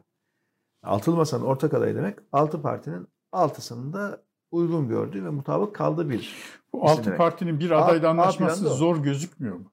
Altılı 0.84 1.16
masanın 1.16 1.44
ortak 1.44 1.74
adayı 1.74 1.96
demek 1.96 2.20
6 2.32 2.62
partinin 2.62 3.08
altısının 3.32 3.94
da 3.94 4.24
uygun 4.52 4.88
gördüğü 4.88 5.26
ve 5.26 5.30
mutabık 5.30 5.76
kaldığı 5.76 6.10
bir 6.10 6.36
Bu 6.74 6.90
altı 6.90 7.06
demek. 7.06 7.18
partinin 7.18 7.60
bir 7.60 7.72
A- 7.72 7.86
adayla 7.86 8.08
A 8.08 8.12
anlaşması 8.12 8.70
o. 8.70 8.74
zor 8.74 9.04
gözükmüyor 9.04 9.56
mu? 9.56 9.72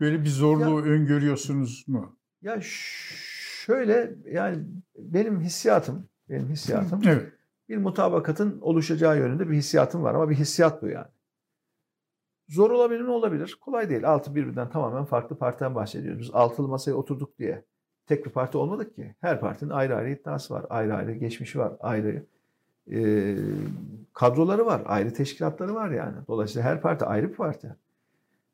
Böyle 0.00 0.22
bir 0.24 0.28
zorluğu 0.28 0.82
öngörüyorsunuz 0.82 1.84
mu? 1.88 2.18
Ya 2.42 2.58
şöyle 2.62 4.14
yani 4.32 4.64
benim 4.98 5.40
hissiyatım, 5.40 6.08
benim 6.28 6.48
hissiyatım 6.48 7.00
Evet. 7.06 7.32
Bir 7.68 7.76
mutabakatın 7.76 8.60
oluşacağı 8.60 9.18
yönünde 9.18 9.50
bir 9.50 9.54
hissiyatım 9.54 10.02
var 10.02 10.14
ama 10.14 10.30
bir 10.30 10.34
hissiyat 10.34 10.82
bu 10.82 10.88
yani. 10.88 11.06
Zor 12.48 12.70
olabilir 12.70 13.00
mi? 13.00 13.10
Olabilir. 13.10 13.58
Kolay 13.60 13.90
değil. 13.90 14.08
Altı 14.08 14.34
birbirinden 14.34 14.70
tamamen 14.70 15.04
farklı 15.04 15.36
partiden 15.38 15.74
bahsediyoruz. 15.74 16.20
Biz 16.20 16.30
altılı 16.32 16.68
masaya 16.68 16.94
oturduk 16.94 17.38
diye 17.38 17.64
tek 18.06 18.26
bir 18.26 18.30
parti 18.30 18.58
olmadık 18.58 18.94
ki. 18.94 19.14
Her 19.20 19.40
partinin 19.40 19.70
ayrı 19.70 19.96
ayrı 19.96 20.10
iddiası 20.10 20.54
var. 20.54 20.66
Ayrı 20.70 20.94
ayrı 20.94 21.12
geçmişi 21.12 21.58
var. 21.58 21.72
Ayrı 21.80 22.26
e, 22.92 23.36
kadroları 24.12 24.66
var. 24.66 24.82
Ayrı 24.86 25.12
teşkilatları 25.12 25.74
var 25.74 25.90
yani. 25.90 26.16
Dolayısıyla 26.28 26.68
her 26.68 26.80
parti 26.80 27.04
ayrı 27.04 27.28
bir 27.28 27.36
parti. 27.36 27.76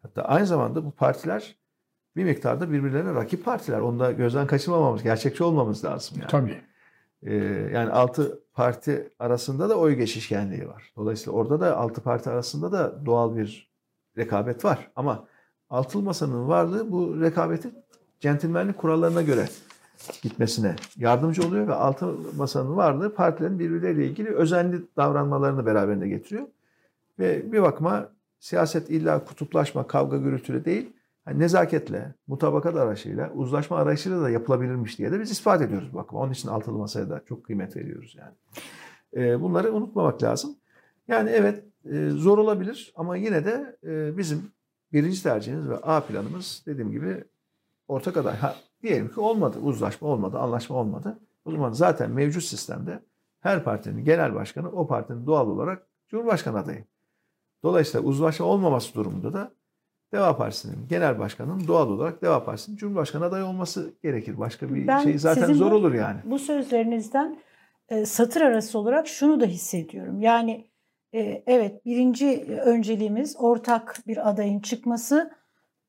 Hatta 0.02 0.22
aynı 0.22 0.46
zamanda 0.46 0.84
bu 0.84 0.90
partiler 0.90 1.56
bir 2.16 2.24
miktarda 2.24 2.72
birbirlerine 2.72 3.14
rakip 3.14 3.44
partiler. 3.44 3.80
Onu 3.80 4.00
da 4.00 4.12
gözden 4.12 4.46
kaçırmamamız, 4.46 5.02
gerçekçi 5.02 5.44
olmamız 5.44 5.84
lazım 5.84 6.18
yani. 6.20 6.30
Tabii. 6.30 6.69
Ee, 7.22 7.34
yani 7.74 7.90
altı 7.90 8.40
parti 8.54 9.10
arasında 9.18 9.68
da 9.68 9.78
oy 9.78 9.94
geçişkenliği 9.94 10.68
var. 10.68 10.92
Dolayısıyla 10.96 11.32
orada 11.32 11.60
da 11.60 11.76
altı 11.76 12.00
parti 12.00 12.30
arasında 12.30 12.72
da 12.72 13.06
doğal 13.06 13.36
bir 13.36 13.70
rekabet 14.18 14.64
var. 14.64 14.90
Ama 14.96 15.26
altılı 15.70 16.02
masanın 16.02 16.48
varlığı 16.48 16.92
bu 16.92 17.20
rekabetin 17.20 17.74
centilmenlik 18.20 18.78
kurallarına 18.78 19.22
göre 19.22 19.48
gitmesine 20.22 20.76
yardımcı 20.96 21.46
oluyor 21.48 21.68
ve 21.68 21.74
altı 21.74 22.06
masanın 22.36 22.76
varlığı 22.76 23.14
partilerin 23.14 23.58
birbirleriyle 23.58 24.06
ilgili 24.06 24.28
özenli 24.28 24.82
davranmalarını 24.96 25.66
beraberinde 25.66 26.08
getiriyor. 26.08 26.46
Ve 27.18 27.52
bir 27.52 27.62
bakıma 27.62 28.08
siyaset 28.38 28.90
illa 28.90 29.24
kutuplaşma, 29.24 29.86
kavga 29.86 30.16
gürültüyle 30.16 30.64
değil, 30.64 30.92
hani 31.24 31.38
nezaketle, 31.38 32.14
mutabakat 32.26 32.76
arayışıyla, 32.76 33.32
uzlaşma 33.32 33.76
arayışıyla 33.76 34.22
da 34.22 34.30
yapılabilirmiş 34.30 34.98
diye 34.98 35.12
de 35.12 35.20
biz 35.20 35.30
ispat 35.30 35.62
ediyoruz 35.62 35.92
bu 35.92 35.96
bakıma. 35.96 36.20
Onun 36.20 36.32
için 36.32 36.48
altılı 36.48 36.78
masaya 36.78 37.10
da 37.10 37.24
çok 37.24 37.44
kıymet 37.44 37.76
veriyoruz 37.76 38.16
yani. 38.18 38.34
Ee, 39.16 39.40
bunları 39.40 39.72
unutmamak 39.72 40.22
lazım. 40.22 40.56
Yani 41.08 41.30
evet 41.30 41.64
e, 41.84 42.10
zor 42.10 42.38
olabilir 42.38 42.92
ama 42.96 43.16
yine 43.16 43.44
de 43.44 43.76
e, 43.84 44.18
bizim 44.18 44.52
birinci 44.92 45.22
tercihimiz 45.22 45.68
ve 45.68 45.76
A 45.76 46.00
planımız 46.00 46.62
dediğim 46.66 46.90
gibi 46.90 47.24
ortak 47.88 48.16
aday. 48.16 48.36
Ha, 48.36 48.56
diyelim 48.82 49.08
ki 49.08 49.20
olmadı, 49.20 49.58
uzlaşma 49.58 50.08
olmadı, 50.08 50.38
anlaşma 50.38 50.76
olmadı. 50.76 51.18
O 51.44 51.50
zaman 51.50 51.72
zaten 51.72 52.10
mevcut 52.10 52.42
sistemde 52.44 53.02
her 53.40 53.64
partinin 53.64 54.04
genel 54.04 54.34
başkanı 54.34 54.70
o 54.70 54.86
partinin 54.86 55.26
doğal 55.26 55.48
olarak 55.48 55.86
Cumhurbaşkanı 56.08 56.58
adayı. 56.58 56.84
Dolayısıyla 57.62 58.06
uzlaşma 58.06 58.46
olmaması 58.46 58.94
durumunda 58.94 59.32
da 59.32 59.52
Deva 60.12 60.36
Partisi'nin 60.36 60.88
genel 60.88 61.18
başkanının 61.18 61.66
doğal 61.68 61.88
olarak 61.88 62.22
Deva 62.22 62.44
Partisi'nin 62.44 62.76
Cumhurbaşkanı 62.76 63.24
adayı 63.24 63.44
olması 63.44 63.94
gerekir. 64.02 64.38
Başka 64.38 64.74
bir 64.74 64.86
Ben 64.86 64.98
şey 64.98 65.18
zaten 65.18 65.52
zor 65.52 65.70
bu- 65.70 65.74
olur 65.74 65.94
yani. 65.94 66.20
Bu 66.24 66.38
sözlerinizden 66.38 67.38
e, 67.88 68.06
satır 68.06 68.40
arası 68.40 68.78
olarak 68.78 69.08
şunu 69.08 69.40
da 69.40 69.44
hissediyorum. 69.44 70.20
Yani 70.22 70.70
e, 71.14 71.42
evet 71.46 71.84
birinci 71.84 72.44
önceliğimiz 72.64 73.36
ortak 73.38 74.02
bir 74.06 74.30
adayın 74.30 74.60
çıkması 74.60 75.30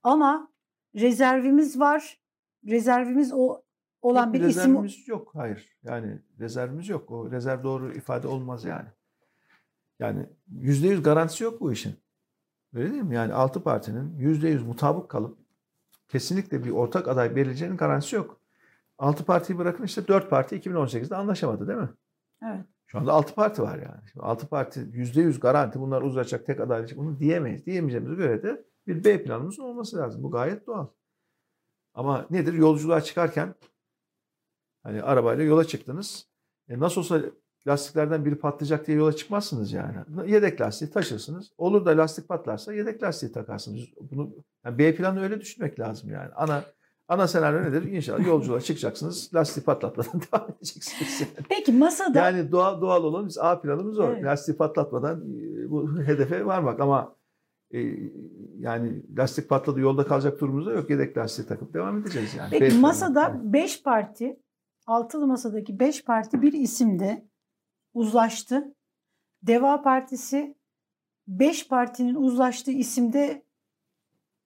ama 0.04 0.52
rezervimiz 0.96 1.80
var. 1.80 2.22
Rezervimiz 2.68 3.34
o 3.34 3.62
olan 4.02 4.26
Yok, 4.26 4.34
bir 4.34 4.40
isim 4.40 4.50
rezervimiz 4.50 5.08
yok. 5.08 5.32
Hayır. 5.36 5.78
Yani 5.84 6.20
rezervimiz 6.40 6.90
yok. 6.90 7.12
O 7.12 7.32
rezerv 7.32 7.64
doğru 7.64 7.94
ifade 7.94 8.28
olmaz 8.28 8.66
yani. 8.66 8.88
Yani 10.00 10.26
yüzde 10.52 10.88
yüz 10.88 11.04
garantisi 11.04 11.44
yok 11.44 11.62
bu 11.62 11.74
işin. 11.74 11.96
Öyle 12.74 12.92
değil 12.92 13.04
mi? 13.04 13.16
Yani 13.16 13.34
altı 13.34 13.64
partinin 13.64 14.18
yüzde 14.18 14.50
yüz 14.50 14.64
mutabık 14.64 15.10
kalıp 15.10 15.38
kesinlikle 16.08 16.64
bir 16.64 16.72
ortak 16.72 17.08
aday 17.08 17.36
belirleyeceğinin 17.36 17.78
garantisi 17.78 18.16
yok. 18.16 18.42
Altı 18.98 19.26
partiyi 19.26 19.58
bırakın 19.58 19.84
işte 19.84 20.08
dört 20.08 20.30
parti 20.30 20.56
2018'de 20.56 21.16
anlaşamadı 21.16 21.68
değil 21.68 21.80
mi? 21.80 21.90
Evet. 22.44 22.66
Şu 22.88 23.00
anda 23.00 23.14
altı 23.14 23.36
parti 23.36 23.62
var 23.62 23.78
yani. 23.78 24.10
Şimdi 24.12 24.26
altı 24.26 24.48
parti 24.48 24.80
yüzde 24.92 25.22
yüz 25.22 25.40
garanti 25.40 25.80
bunlar 25.80 26.02
uzlaşacak 26.02 26.46
tek 26.46 26.60
aday 26.60 26.80
olacak. 26.80 27.00
Bunu 27.00 27.20
diyemeyiz. 27.20 27.66
Diyemeyeceğimize 27.66 28.16
göre 28.16 28.44
de 28.44 28.66
bir 28.88 29.04
B 29.04 29.24
planımızın 29.24 29.64
olması 29.64 29.98
lazım. 29.98 30.24
Bu 30.24 30.32
gayet 30.32 30.68
doğal. 30.68 30.88
Ama 31.94 32.26
nedir? 32.30 32.54
Yolculuğa 32.54 33.02
çıkarken 33.02 33.56
hani 34.84 35.04
arabayla 35.04 35.44
yola 35.44 35.64
çıktınız. 35.64 36.28
E 36.70 36.80
nasıl 36.80 37.02
olsa 37.02 37.22
lastiklerden 37.68 38.26
biri 38.26 38.36
patlayacak 38.36 38.88
diye 38.88 38.98
yola 38.98 39.14
çıkmazsınız 39.16 39.74
yani. 39.74 39.96
Yedek 40.26 40.62
lastiği 40.62 40.92
taşırsınız. 40.92 41.52
Olur 41.58 41.86
da 41.86 41.98
lastik 41.98 42.28
patlarsa 42.28 42.74
yedek 42.74 43.04
lastiği 43.04 43.32
takarsınız. 43.32 43.82
Bunu 44.12 44.30
yani 44.66 44.78
B 44.78 44.96
planı 44.96 45.22
öyle 45.24 45.42
düşünmek 45.42 45.80
lazım 45.80 46.10
yani. 46.10 46.30
Ana 46.36 46.64
ana 47.08 47.28
senaryo 47.28 47.62
nedir? 47.64 47.84
İnşallah 47.84 48.28
yolculuğa 48.28 48.62
çıkacaksınız. 48.62 49.30
Lastiği 49.34 49.64
patlatmadan 49.64 50.22
devam 50.34 50.50
edeceksiniz. 50.52 51.22
Yani. 51.22 51.46
Peki 51.50 51.72
masada 51.72 52.20
Yani 52.20 52.52
doğal 52.52 52.82
doğal 52.82 53.04
olan 53.04 53.28
biz 53.28 53.38
A 53.38 53.62
planımız 53.62 54.00
o. 54.00 54.04
Evet. 54.12 54.24
Lastiği 54.24 54.58
patlatmadan 54.58 55.22
e, 55.22 55.70
bu 55.70 56.02
hedefe 56.02 56.46
varmak 56.46 56.80
ama 56.80 57.16
e, 57.74 57.80
yani 58.60 59.04
lastik 59.18 59.50
patladı 59.50 59.80
yolda 59.80 60.06
kalacak 60.08 60.40
durumumuz 60.42 60.66
da 60.66 60.72
yok. 60.72 60.90
Yedek 60.90 61.18
lastiği 61.18 61.48
takıp 61.48 61.74
devam 61.74 61.98
edeceğiz 61.98 62.36
yani. 62.38 62.52
B 62.52 62.60
Peki 62.60 62.72
planı. 62.72 62.82
masada 62.82 63.42
5 63.44 63.84
parti, 63.84 64.40
altılı 64.88 65.28
masadaki 65.28 65.80
5 65.80 66.06
parti 66.06 66.42
bir 66.42 66.54
isimde 66.54 67.31
uzlaştı. 67.94 68.76
Deva 69.44 69.82
Partisi 69.82 70.56
5 71.28 71.68
partinin 71.68 72.16
uzlaştığı 72.16 72.72
isimde 72.72 73.44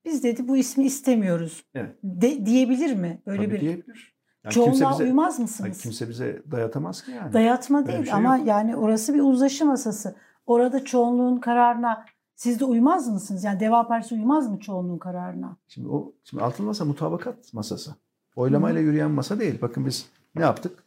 biz 0.06 0.24
dedi 0.24 0.48
bu 0.48 0.58
ismi 0.58 0.86
istemiyoruz. 0.86 1.66
Evet. 1.74 1.96
De, 2.04 2.46
diyebilir 2.46 2.94
mi? 2.96 3.22
Böyle 3.26 3.46
Tabii 3.46 3.56
bir 3.56 3.62
diyebilir. 3.62 4.16
Yani 4.44 4.54
kimse 4.54 4.72
çoğunluğa 4.72 4.92
bize, 4.92 5.04
uymaz 5.04 5.34
Hayır, 5.34 5.42
mısınız? 5.42 5.82
kimse 5.82 6.10
bize 6.10 6.42
dayatamaz 6.52 7.04
ki 7.04 7.12
yani. 7.12 7.34
Dayatma 7.34 7.78
Öyle 7.80 7.88
değil 7.88 8.04
şey 8.04 8.14
ama 8.14 8.38
yok. 8.38 8.48
yani 8.48 8.76
orası 8.76 9.14
bir 9.14 9.22
uzlaşı 9.22 9.66
masası. 9.66 10.16
Orada 10.46 10.86
çoğunluğun 10.86 11.38
kararına 11.38 12.06
siz 12.36 12.60
de 12.60 12.66
uymaz 12.66 13.08
mısınız? 13.08 13.44
Yani 13.44 13.60
Deva 13.60 13.88
Partisi 13.88 14.16
uymaz 14.16 14.52
mı 14.52 14.60
çoğunluğun 14.60 14.98
kararına? 14.98 15.58
Şimdi 15.68 15.88
o 15.88 16.14
şimdi 16.24 16.44
altılı 16.44 16.68
masa 16.68 16.86
mutabakat 16.86 17.54
masası. 17.54 17.96
Oylamayla 18.36 18.82
yürüyen 18.82 19.12
masa 19.12 19.40
değil. 19.40 19.62
Bakın 19.62 19.86
biz 19.86 20.10
ne 20.36 20.42
yaptık? 20.42 20.84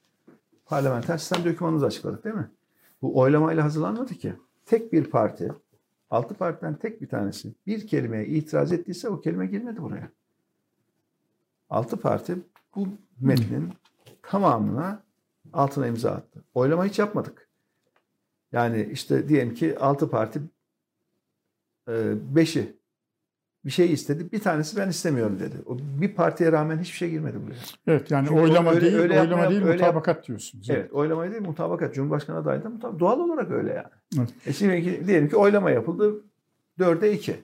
Parlamenter 0.69 1.19
sistem 1.19 1.45
dokümanımızı 1.45 1.86
açıkladık 1.86 2.24
değil 2.24 2.36
mi? 2.36 2.51
Bu 3.03 3.19
oylamayla 3.19 3.65
hazırlanmadı 3.65 4.15
ki. 4.15 4.35
Tek 4.66 4.93
bir 4.93 5.05
parti, 5.05 5.53
altı 6.11 6.35
partiden 6.35 6.74
tek 6.74 7.01
bir 7.01 7.09
tanesi 7.09 7.55
bir 7.66 7.86
kelimeye 7.86 8.27
itiraz 8.27 8.73
ettiyse 8.73 9.09
o 9.09 9.20
kelime 9.20 9.47
girmedi 9.47 9.82
buraya. 9.82 10.11
Altı 11.70 11.97
parti 11.97 12.36
bu 12.74 12.89
metnin 13.20 13.73
tamamına 14.23 15.03
altına 15.53 15.86
imza 15.86 16.11
attı. 16.11 16.45
Oylama 16.55 16.85
hiç 16.85 16.99
yapmadık. 16.99 17.49
Yani 18.53 18.89
işte 18.93 19.28
diyelim 19.28 19.55
ki 19.55 19.78
6 19.78 20.11
parti 20.11 20.40
5'i 21.89 22.78
bir 23.64 23.70
şey 23.70 23.93
istedi. 23.93 24.32
Bir 24.32 24.40
tanesi 24.40 24.76
ben 24.76 24.89
istemiyorum 24.89 25.39
dedi. 25.40 25.56
O 25.66 25.78
bir 25.78 26.14
partiye 26.14 26.52
rağmen 26.52 26.78
hiçbir 26.78 26.97
şey 26.97 27.10
girmedi 27.10 27.36
buraya. 27.47 27.59
Evet 27.86 28.10
yani 28.10 28.28
Çünkü 28.28 28.40
oylama 28.40 28.70
öyle- 28.70 28.80
değil, 28.80 28.94
öyle 28.94 29.12
oylama 29.20 29.28
yapmaya- 29.43 29.51
değil 29.51 29.62
öyle 29.62 29.70
yap- 29.70 29.80
mutabakat 29.94 30.28
diyorsunuz. 30.28 30.70
Evet, 30.70 30.93
oylama 30.93 31.30
değil 31.30 31.43
mutabakat. 31.43 31.94
Cumhurbaşkanı 31.94 32.36
adayı 32.36 32.64
da 32.64 32.68
mutabak. 32.70 33.01
Doğal 33.01 33.18
olarak 33.20 33.51
öyle 33.51 33.70
yani. 33.72 33.89
Evet. 34.18 34.28
E 34.47 34.52
şimdi 34.52 35.06
diyelim 35.06 35.28
ki 35.28 35.36
oylama 35.36 35.70
yapıldı. 35.70 36.14
Dörde 36.78 37.12
iki. 37.12 37.36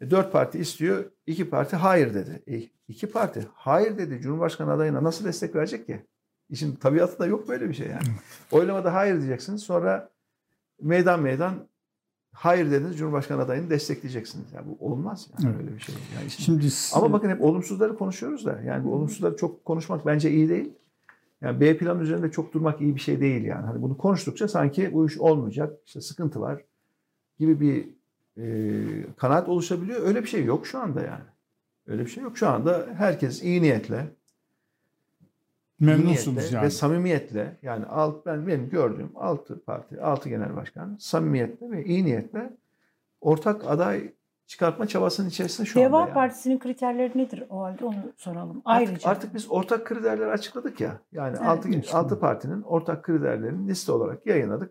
E, 0.00 0.10
dört 0.10 0.32
parti 0.32 0.58
istiyor. 0.58 1.04
iki 1.26 1.50
parti 1.50 1.76
hayır 1.76 2.14
dedi. 2.14 2.42
E, 2.48 2.62
iki 2.88 3.06
parti 3.06 3.46
hayır 3.54 3.98
dedi. 3.98 4.20
Cumhurbaşkanı 4.22 4.72
adayına 4.72 5.04
nasıl 5.04 5.24
destek 5.24 5.54
verecek 5.54 5.86
ki? 5.86 6.06
İşin 6.50 6.72
tabiatında 6.76 7.26
yok 7.26 7.48
böyle 7.48 7.68
bir 7.68 7.74
şey 7.74 7.86
yani. 7.88 8.06
Oylamada 8.52 8.94
hayır 8.94 9.16
diyeceksiniz. 9.18 9.62
Sonra 9.62 10.10
meydan 10.82 11.22
meydan 11.22 11.54
hayır 12.34 12.70
dediniz. 12.70 12.98
Cumhurbaşkanı 12.98 13.42
adayını 13.42 13.70
destekleyeceksiniz. 13.70 14.52
Ya 14.52 14.62
bu 14.66 14.86
olmaz 14.86 15.28
yani 15.38 15.50
Evet. 15.50 15.62
böyle 15.64 15.74
bir 15.76 15.80
şey. 15.80 15.94
Yani 16.16 16.26
işin- 16.26 16.42
Şimdi 16.42 16.66
ama 16.94 17.12
bakın 17.12 17.28
hep 17.30 17.42
olumsuzları 17.42 17.98
konuşuyoruz 17.98 18.46
da. 18.46 18.60
Yani 18.66 18.84
bu 18.84 18.94
olumsuzları 18.94 19.36
çok 19.36 19.64
konuşmak 19.64 20.06
bence 20.06 20.30
iyi 20.30 20.48
değil. 20.48 20.70
Yani 21.40 21.60
B 21.60 21.76
planı 21.76 22.02
üzerinde 22.02 22.30
çok 22.30 22.52
durmak 22.54 22.80
iyi 22.80 22.94
bir 22.94 23.00
şey 23.00 23.20
değil 23.20 23.44
yani. 23.44 23.66
Hani 23.66 23.82
bunu 23.82 23.96
konuştukça 23.98 24.48
sanki 24.48 24.90
bu 24.94 25.06
iş 25.06 25.18
olmayacak, 25.18 25.78
işte 25.86 26.00
sıkıntı 26.00 26.40
var 26.40 26.64
gibi 27.38 27.60
bir 27.60 27.88
e, 28.42 28.46
kanaat 29.16 29.48
oluşabiliyor. 29.48 30.00
Öyle 30.06 30.22
bir 30.22 30.28
şey 30.28 30.44
yok 30.44 30.66
şu 30.66 30.78
anda 30.78 31.00
yani. 31.02 31.24
Öyle 31.86 32.04
bir 32.04 32.10
şey 32.10 32.22
yok. 32.22 32.38
Şu 32.38 32.48
anda 32.48 32.86
herkes 32.96 33.42
iyi 33.42 33.62
niyetle, 33.62 34.06
memnunsunuz 35.80 36.52
yani. 36.52 36.64
ve 36.66 36.70
samimiyetle 36.70 37.56
yani 37.62 37.86
alt, 37.86 38.26
ben 38.26 38.46
benim 38.46 38.68
gördüğüm 38.70 39.10
altı 39.14 39.64
parti, 39.64 40.00
altı 40.00 40.28
genel 40.28 40.56
başkan 40.56 40.96
samimiyetle 41.00 41.70
ve 41.70 41.84
iyi 41.84 42.04
niyetle 42.04 42.56
ortak 43.20 43.64
aday 43.70 44.12
çıkartma 44.46 44.86
çabasının 44.86 45.28
içerisinde 45.28 45.66
şu 45.66 45.78
Deva 45.80 45.96
anda 45.96 46.06
yani. 46.08 46.14
Partisi'nin 46.14 46.58
kriterleri 46.58 47.18
nedir 47.18 47.44
o 47.50 47.60
halde 47.60 47.84
onu 47.84 47.94
soralım. 48.16 48.62
Artık, 48.64 48.88
Ayrıca. 48.88 49.10
artık 49.10 49.34
biz 49.34 49.50
ortak 49.50 49.86
kriterleri 49.86 50.30
açıkladık 50.30 50.80
ya. 50.80 51.00
Yani 51.12 51.36
Evet. 51.38 51.48
altı, 51.48 51.68
İşte. 51.68 51.96
altı 51.96 52.20
partinin 52.20 52.62
ortak 52.62 53.02
kriterlerini 53.04 53.68
liste 53.68 53.92
olarak 53.92 54.26
yayınladık. 54.26 54.70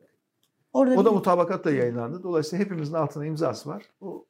Orada 0.74 0.96
O 1.00 1.06
da 1.06 1.10
bir- 1.10 1.16
mutabakatla 1.16 1.72
yayınlandı. 1.72 2.24
Dolayısıyla 2.24 2.66
hepimizin 2.66 2.94
altına 2.94 3.26
imzası 3.26 3.70
var. 3.70 3.84
Bu 4.02 4.26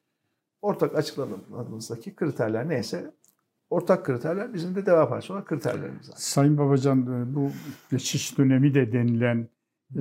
ortak 0.62 0.94
açıkladığımızdaki 0.96 2.14
kriterler 2.14 2.68
neyse 2.68 3.10
ortak 3.74 4.06
kriterler 4.06 4.54
bizim 4.54 4.74
de 4.74 4.86
Deva 4.86 5.08
Partisi 5.08 5.32
olarak 5.32 5.48
kriterlerimiz 5.48 6.10
var. 6.10 6.14
Sayın 6.16 6.58
Babacan 6.58 7.00
e, 7.00 7.34
bu 7.34 7.50
geçiş 7.90 8.38
dönemi 8.38 8.74
de 8.74 8.92
denilen 8.92 9.48
e, 9.96 10.00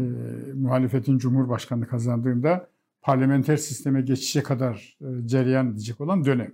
muhalefetin 0.53 1.17
Cumhurbaşkanı 1.17 1.87
kazandığında 1.87 2.69
parlamenter 3.01 3.57
sisteme 3.57 4.01
geçişe 4.01 4.43
kadar 4.43 4.97
e, 5.01 5.27
cereyan 5.27 5.71
edecek 5.71 6.01
olan 6.01 6.25
dönem. 6.25 6.51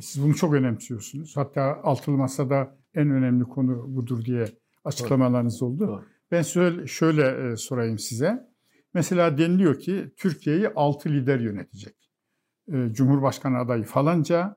Siz 0.00 0.22
bunu 0.22 0.34
çok 0.34 0.54
önemsiyorsunuz. 0.54 1.36
Hatta 1.36 1.80
altılı 1.82 2.16
masada 2.16 2.76
en 2.94 3.10
önemli 3.10 3.44
konu 3.44 3.96
budur 3.96 4.24
diye 4.24 4.44
açıklamalarınız 4.84 5.62
oldu. 5.62 5.88
Doğru. 5.88 6.04
Ben 6.30 6.42
şöyle, 6.42 6.86
şöyle 6.86 7.52
e, 7.52 7.56
sorayım 7.56 7.98
size. 7.98 8.48
Mesela 8.94 9.38
deniliyor 9.38 9.78
ki 9.78 10.12
Türkiye'yi 10.16 10.68
altı 10.68 11.08
lider 11.08 11.40
yönetecek. 11.40 12.10
E, 12.72 12.92
Cumhurbaşkanı 12.92 13.58
adayı 13.58 13.84
falanca 13.84 14.56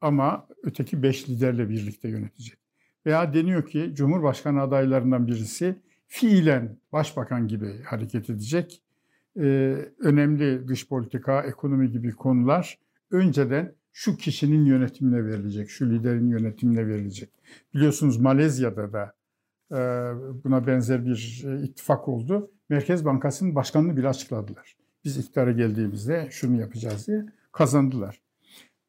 ama 0.00 0.48
öteki 0.66 1.02
beş 1.02 1.28
liderle 1.28 1.68
birlikte 1.68 2.08
yönetecek. 2.08 2.58
Veya 3.06 3.34
deniyor 3.34 3.66
ki 3.66 3.90
Cumhurbaşkanı 3.94 4.62
adaylarından 4.62 5.26
birisi 5.26 5.76
fiilen 6.06 6.76
başbakan 6.92 7.48
gibi 7.48 7.82
hareket 7.82 8.30
edecek. 8.30 8.82
Ee, 9.36 9.76
önemli 9.98 10.68
dış 10.68 10.88
politika, 10.88 11.42
ekonomi 11.42 11.90
gibi 11.90 12.12
konular 12.12 12.78
önceden 13.10 13.72
şu 13.92 14.16
kişinin 14.16 14.64
yönetimine 14.64 15.24
verilecek, 15.24 15.70
şu 15.70 15.90
liderin 15.90 16.28
yönetimine 16.28 16.86
verilecek. 16.86 17.30
Biliyorsunuz 17.74 18.20
Malezya'da 18.20 18.92
da 18.92 19.12
e, 19.70 19.76
buna 20.44 20.66
benzer 20.66 21.06
bir 21.06 21.44
e, 21.46 21.62
ittifak 21.62 22.08
oldu. 22.08 22.50
Merkez 22.68 23.04
Bankası'nın 23.04 23.54
başkanını 23.54 23.96
bile 23.96 24.08
açıkladılar. 24.08 24.76
Biz 25.04 25.16
iktidara 25.18 25.52
geldiğimizde 25.52 26.28
şunu 26.30 26.60
yapacağız 26.60 27.06
diye 27.06 27.26
kazandılar. 27.52 28.20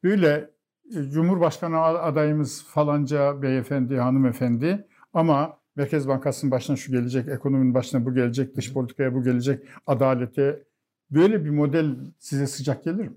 Böyle 0.04 0.50
Cumhurbaşkanı 0.90 1.80
adayımız 1.80 2.64
falanca 2.64 3.42
beyefendi, 3.42 3.96
hanımefendi 3.96 4.86
ama 5.14 5.58
Merkez 5.76 6.08
Bankası'nın 6.08 6.50
başına 6.50 6.76
şu 6.76 6.92
gelecek, 6.92 7.28
ekonominin 7.28 7.74
başına 7.74 8.06
bu 8.06 8.14
gelecek, 8.14 8.56
dış 8.56 8.72
politikaya 8.72 9.14
bu 9.14 9.24
gelecek, 9.24 9.66
adalete. 9.86 10.62
Böyle 11.10 11.44
bir 11.44 11.50
model 11.50 11.96
size 12.18 12.46
sıcak 12.46 12.84
gelir 12.84 13.08
mi? 13.08 13.12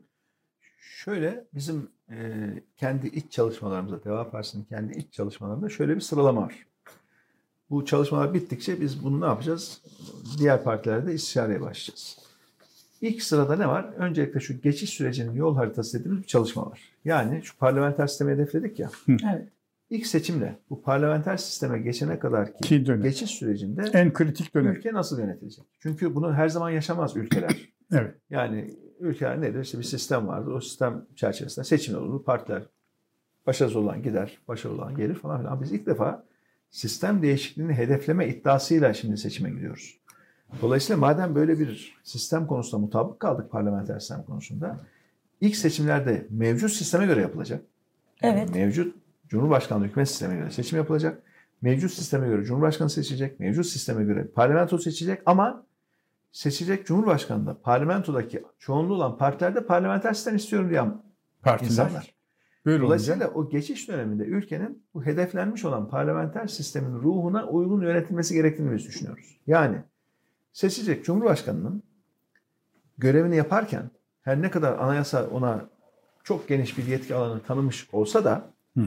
Şöyle 0.79 1.47
bizim 1.53 1.89
e, 2.09 2.47
kendi 2.77 3.07
iç 3.07 3.31
çalışmalarımızda, 3.31 4.03
Deva 4.03 4.31
Partisi'nin 4.31 4.63
kendi 4.63 4.97
iç 4.97 5.13
çalışmalarında 5.13 5.69
şöyle 5.69 5.95
bir 5.95 6.01
sıralama 6.01 6.41
var. 6.41 6.67
Bu 7.69 7.85
çalışmalar 7.85 8.33
bittikçe 8.33 8.81
biz 8.81 9.03
bunu 9.03 9.21
ne 9.21 9.25
yapacağız? 9.25 9.81
Diğer 10.37 10.63
partilerde 10.63 11.13
istişareye 11.13 11.61
başlayacağız. 11.61 12.30
İlk 13.01 13.23
sırada 13.23 13.55
ne 13.55 13.67
var? 13.67 13.83
Öncelikle 13.97 14.39
şu 14.39 14.61
geçiş 14.61 14.89
sürecinin 14.89 15.33
yol 15.33 15.55
haritası 15.55 15.99
dediğimiz 15.99 16.21
bir 16.23 16.27
çalışma 16.27 16.65
var. 16.71 16.81
Yani 17.05 17.41
şu 17.43 17.57
parlamenter 17.57 18.07
sistemi 18.07 18.31
hedefledik 18.31 18.79
ya. 18.79 18.89
Evet. 19.07 19.47
İlk 19.89 20.07
seçimle 20.07 20.59
bu 20.69 20.81
parlamenter 20.81 21.37
sisteme 21.37 21.79
geçene 21.79 22.19
kadar 22.19 22.53
ki 22.53 22.59
Ki 22.61 22.85
dönem. 22.85 23.01
geçiş 23.01 23.31
sürecinde 23.31 23.83
En 23.93 24.13
kritik 24.13 24.55
dönem. 24.55 24.71
ülke 24.73 24.93
nasıl 24.93 25.19
yönetilecek? 25.19 25.65
Çünkü 25.79 26.15
bunu 26.15 26.33
her 26.33 26.49
zaman 26.49 26.69
yaşamaz 26.69 27.17
ülkeler. 27.17 27.51
Evet. 27.93 28.15
Yani 28.29 28.75
ülkeler 28.99 29.41
nedir? 29.41 29.59
İşte 29.61 29.77
bir 29.77 29.83
sistem 29.83 30.27
vardır. 30.27 30.51
O 30.51 30.61
sistem 30.61 31.05
çerçevesinde 31.15 31.65
seçimler 31.65 31.99
olur. 31.99 32.23
Partiler 32.23 32.63
başarısız 33.45 33.75
olan 33.75 34.03
gider, 34.03 34.37
başarılı 34.47 34.77
olan 34.81 34.95
gelir 34.95 35.15
falan 35.15 35.39
filan. 35.39 35.61
Biz 35.61 35.71
ilk 35.71 35.85
defa 35.85 36.23
sistem 36.69 37.21
değişikliğini 37.21 37.73
hedefleme 37.73 38.27
iddiasıyla 38.27 38.93
şimdi 38.93 39.17
seçime 39.17 39.49
gidiyoruz. 39.49 39.97
Dolayısıyla 40.61 40.99
madem 40.99 41.35
böyle 41.35 41.59
bir 41.59 41.97
sistem 42.03 42.47
konusunda 42.47 42.85
mutabık 42.85 43.19
kaldık 43.19 43.51
parlamenter 43.51 43.99
sistem 43.99 44.23
konusunda 44.23 44.79
ilk 45.41 45.55
seçimlerde 45.55 46.27
mevcut 46.29 46.71
sisteme 46.71 47.05
göre 47.05 47.21
yapılacak. 47.21 47.61
Yani 48.21 48.39
Evet. 48.39 48.55
Mevcut 48.55 48.95
Cumhurbaşkanlığı 49.27 49.85
hükümet 49.85 50.09
sistemine 50.09 50.39
göre 50.39 50.51
seçim 50.51 50.77
yapılacak. 50.77 51.23
Mevcut 51.61 51.91
sisteme 51.91 52.27
göre 52.27 52.43
Cumhurbaşkanı 52.43 52.89
seçecek. 52.89 53.39
Mevcut 53.39 53.65
sisteme 53.65 54.03
göre 54.03 54.27
parlamento 54.27 54.77
seçecek 54.77 55.21
ama 55.25 55.65
seçecek 56.31 56.85
Cumhurbaşkanı 56.85 57.45
da 57.45 57.61
parlamentodaki 57.61 58.43
çoğunluğu 58.59 58.93
olan 58.93 59.17
partilerde 59.17 59.65
parlamenter 59.65 60.13
sistem 60.13 60.35
istiyorum 60.35 60.69
diyen 60.69 61.01
Partiler. 61.41 61.69
insanlar. 61.71 62.13
Böyle 62.65 62.83
Dolayısıyla 62.83 63.27
olunca 63.27 63.39
o 63.39 63.49
geçiş 63.49 63.87
döneminde 63.87 64.23
ülkenin 64.23 64.83
bu 64.93 65.05
hedeflenmiş 65.05 65.65
olan 65.65 65.89
parlamenter 65.89 66.47
sistemin 66.47 66.99
ruhuna 66.99 67.47
uygun 67.47 67.81
yönetilmesi 67.81 68.33
gerektiğini 68.33 68.75
biz 68.75 68.85
düşünüyoruz. 68.87 69.37
Yani 69.47 69.77
seçecek 70.53 71.05
Cumhurbaşkanı'nın 71.05 71.83
görevini 72.97 73.35
yaparken 73.35 73.89
her 74.21 74.41
ne 74.41 74.51
kadar 74.51 74.79
anayasa 74.79 75.27
ona 75.27 75.65
çok 76.23 76.47
geniş 76.47 76.77
bir 76.77 76.85
yetki 76.85 77.15
alanı 77.15 77.39
tanımış 77.43 77.87
olsa 77.91 78.25
da 78.25 78.45
Hı. 78.77 78.83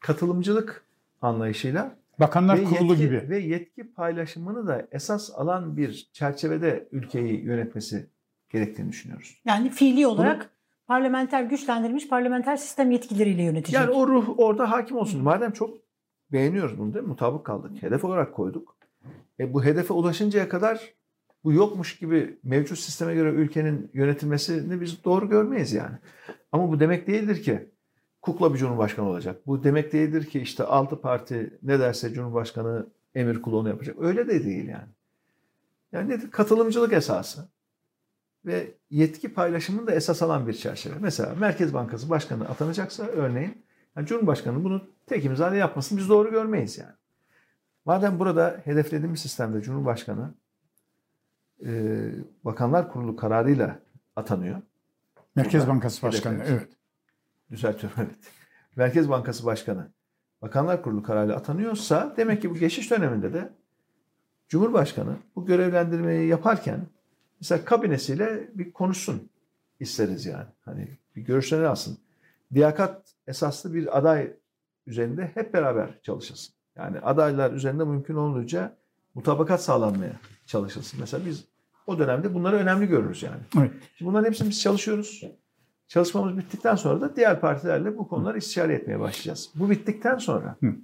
katılımcılık 0.00 0.84
anlayışıyla 1.22 1.96
Bakanlar 2.20 2.58
ve 2.58 2.64
Kurulu 2.64 2.92
yetki, 2.92 3.06
gibi. 3.06 3.28
ve 3.28 3.38
yetki 3.38 3.92
paylaşımını 3.92 4.66
da 4.66 4.86
esas 4.92 5.30
alan 5.34 5.76
bir 5.76 6.08
çerçevede 6.12 6.88
ülkeyi 6.92 7.44
yönetmesi 7.44 8.06
gerektiğini 8.50 8.88
düşünüyoruz. 8.88 9.40
Yani 9.44 9.70
fiili 9.70 10.06
olarak 10.06 10.50
parlamenter 10.86 11.42
güçlendirilmiş 11.42 12.08
parlamenter 12.08 12.56
sistem 12.56 12.90
yetkileriyle 12.90 13.42
yönetecek. 13.42 13.80
Yani 13.80 13.90
o 13.90 14.08
ruh 14.08 14.38
orada 14.38 14.70
hakim 14.70 14.96
olsun. 14.96 15.22
Madem 15.22 15.52
çok 15.52 15.70
beğeniyoruz 16.32 16.78
bunu 16.78 16.94
değil 16.94 17.04
mi? 17.04 17.08
Mutabık 17.08 17.46
kaldık. 17.46 17.82
Hedef 17.82 18.04
olarak 18.04 18.34
koyduk. 18.34 18.73
E 19.40 19.54
bu 19.54 19.64
hedefe 19.64 19.92
ulaşıncaya 19.92 20.48
kadar 20.48 20.94
bu 21.44 21.52
yokmuş 21.52 21.98
gibi 21.98 22.38
mevcut 22.42 22.78
sisteme 22.78 23.14
göre 23.14 23.30
ülkenin 23.30 23.90
yönetilmesini 23.94 24.80
biz 24.80 25.04
doğru 25.04 25.28
görmeyiz 25.28 25.72
yani. 25.72 25.96
Ama 26.52 26.68
bu 26.68 26.80
demek 26.80 27.06
değildir 27.06 27.42
ki 27.42 27.68
kukla 28.22 28.54
bir 28.54 28.58
cumhurbaşkanı 28.58 29.08
olacak. 29.08 29.46
Bu 29.46 29.64
demek 29.64 29.92
değildir 29.92 30.24
ki 30.24 30.40
işte 30.40 30.64
altı 30.64 31.00
parti 31.00 31.58
ne 31.62 31.78
derse 31.78 32.12
cumhurbaşkanı 32.12 32.86
emir 33.14 33.42
kulu 33.42 33.58
onu 33.58 33.68
yapacak. 33.68 33.96
Öyle 34.00 34.28
de 34.28 34.44
değil 34.44 34.68
yani. 34.68 34.88
Yani 35.92 36.08
nedir? 36.08 36.30
Katılımcılık 36.30 36.92
esası 36.92 37.48
ve 38.46 38.74
yetki 38.90 39.34
paylaşımını 39.34 39.86
da 39.86 39.94
esas 39.94 40.22
alan 40.22 40.46
bir 40.46 40.52
çerçeve. 40.52 40.94
Mesela 41.00 41.34
Merkez 41.34 41.74
Bankası 41.74 42.10
Başkanı 42.10 42.48
atanacaksa 42.48 43.06
örneğin 43.06 43.64
yani 43.96 44.06
Cumhurbaşkanı 44.06 44.64
bunu 44.64 44.86
tek 45.06 45.24
imzayla 45.24 45.56
yapmasını 45.56 45.98
biz 45.98 46.08
doğru 46.08 46.30
görmeyiz 46.30 46.78
yani. 46.78 46.92
Madem 47.84 48.18
burada 48.18 48.60
hedeflediğimiz 48.64 49.20
sistemde 49.20 49.62
Cumhurbaşkanı 49.62 50.34
e, 51.64 52.10
Bakanlar 52.44 52.92
Kurulu 52.92 53.16
kararıyla 53.16 53.78
atanıyor. 54.16 54.62
Merkez 55.36 55.60
Burada 55.60 55.72
Bankası 55.72 56.02
Başkanı. 56.02 56.44
Evet. 56.46 56.68
Düzeltiyorum 57.50 57.98
evet. 58.06 58.18
Merkez 58.76 59.08
Bankası 59.08 59.46
Başkanı 59.46 59.90
Bakanlar 60.42 60.82
Kurulu 60.82 61.02
kararıyla 61.02 61.36
atanıyorsa 61.36 62.14
demek 62.16 62.42
ki 62.42 62.50
bu 62.50 62.54
geçiş 62.54 62.90
döneminde 62.90 63.32
de 63.32 63.50
Cumhurbaşkanı 64.48 65.16
bu 65.36 65.46
görevlendirmeyi 65.46 66.28
yaparken 66.28 66.86
mesela 67.40 67.64
kabinesiyle 67.64 68.48
bir 68.54 68.72
konuşsun 68.72 69.30
isteriz 69.80 70.26
yani. 70.26 70.46
Hani 70.64 70.88
bir 71.16 71.22
görüşlerini 71.22 71.66
alsın. 71.66 71.98
Liyakat 72.52 73.14
esaslı 73.26 73.74
bir 73.74 73.98
aday 73.98 74.32
üzerinde 74.86 75.30
hep 75.34 75.54
beraber 75.54 75.98
çalışılsın. 76.02 76.54
Yani 76.76 77.00
adaylar 77.00 77.52
üzerinde 77.52 77.84
mümkün 77.84 78.14
olduğunca 78.14 78.76
mutabakat 79.14 79.62
sağlanmaya 79.62 80.12
çalışılsın. 80.46 81.00
Mesela 81.00 81.26
biz 81.26 81.44
o 81.86 81.98
dönemde 81.98 82.34
bunları 82.34 82.56
önemli 82.56 82.86
görürüz 82.86 83.22
yani. 83.22 83.40
Evet. 83.58 83.70
Şimdi 83.96 84.10
bunların 84.10 84.26
hepsini 84.26 84.48
biz 84.50 84.60
çalışıyoruz. 84.62 85.24
Çalışmamız 85.88 86.38
bittikten 86.38 86.74
sonra 86.74 87.00
da 87.00 87.16
diğer 87.16 87.40
partilerle 87.40 87.98
bu 87.98 88.08
konuları 88.08 88.38
istişare 88.38 88.74
etmeye 88.74 89.00
başlayacağız. 89.00 89.50
Bu 89.54 89.70
bittikten 89.70 90.18
sonra 90.18 90.56
Hı. 90.60 90.74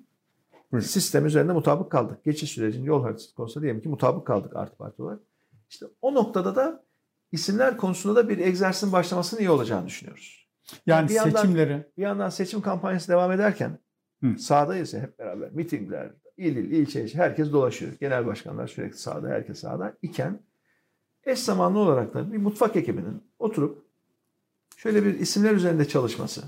Buyurun. 0.72 0.86
sistem 0.86 1.26
üzerinde 1.26 1.52
mutabık 1.52 1.92
kaldık. 1.92 2.24
Geçiş 2.24 2.50
sürecinin 2.50 2.84
yol 2.84 3.02
haritası 3.02 3.34
konusunda 3.34 3.62
diyelim 3.62 3.82
ki 3.82 3.88
mutabık 3.88 4.26
kaldık 4.26 4.56
artı 4.56 4.76
parti 4.76 5.02
olarak. 5.02 5.20
İşte 5.70 5.86
o 6.02 6.14
noktada 6.14 6.56
da 6.56 6.82
isimler 7.32 7.76
konusunda 7.76 8.16
da 8.16 8.28
bir 8.28 8.38
egzersizin 8.38 8.92
başlamasının 8.92 9.40
iyi 9.40 9.50
olacağını 9.50 9.86
düşünüyoruz. 9.86 10.48
Yani 10.86 11.08
Bir 11.08 11.14
yandan- 11.14 11.40
seçimleri 11.40 11.86
Bir 11.96 12.02
yandan 12.02 12.28
seçim 12.28 12.60
kampanyası 12.60 13.08
devam 13.08 13.32
ederken 13.32 13.78
Hı. 14.22 14.38
sahadayız 14.38 14.94
ya 14.94 15.00
hep 15.00 15.18
beraber. 15.18 15.52
Mitingler, 15.52 16.10
il 16.36 16.56
il, 16.56 16.70
ilçe 16.70 17.04
ilçe 17.04 17.18
herkes 17.18 17.52
dolaşıyor. 17.52 17.92
Genel 18.00 18.26
başkanlar 18.26 18.66
sürekli 18.66 18.98
sahada, 18.98 19.28
herkes 19.28 19.60
sahada 19.60 19.96
iken 20.02 20.40
eş 21.24 21.38
zamanlı 21.38 21.78
olarak 21.78 22.14
da 22.14 22.32
bir 22.32 22.38
mutfak 22.38 22.76
ekibinin 22.76 23.22
oturup 23.38 23.84
şöyle 24.76 25.04
bir 25.04 25.18
isimler 25.20 25.52
üzerinde 25.52 25.88
çalışması. 25.88 26.42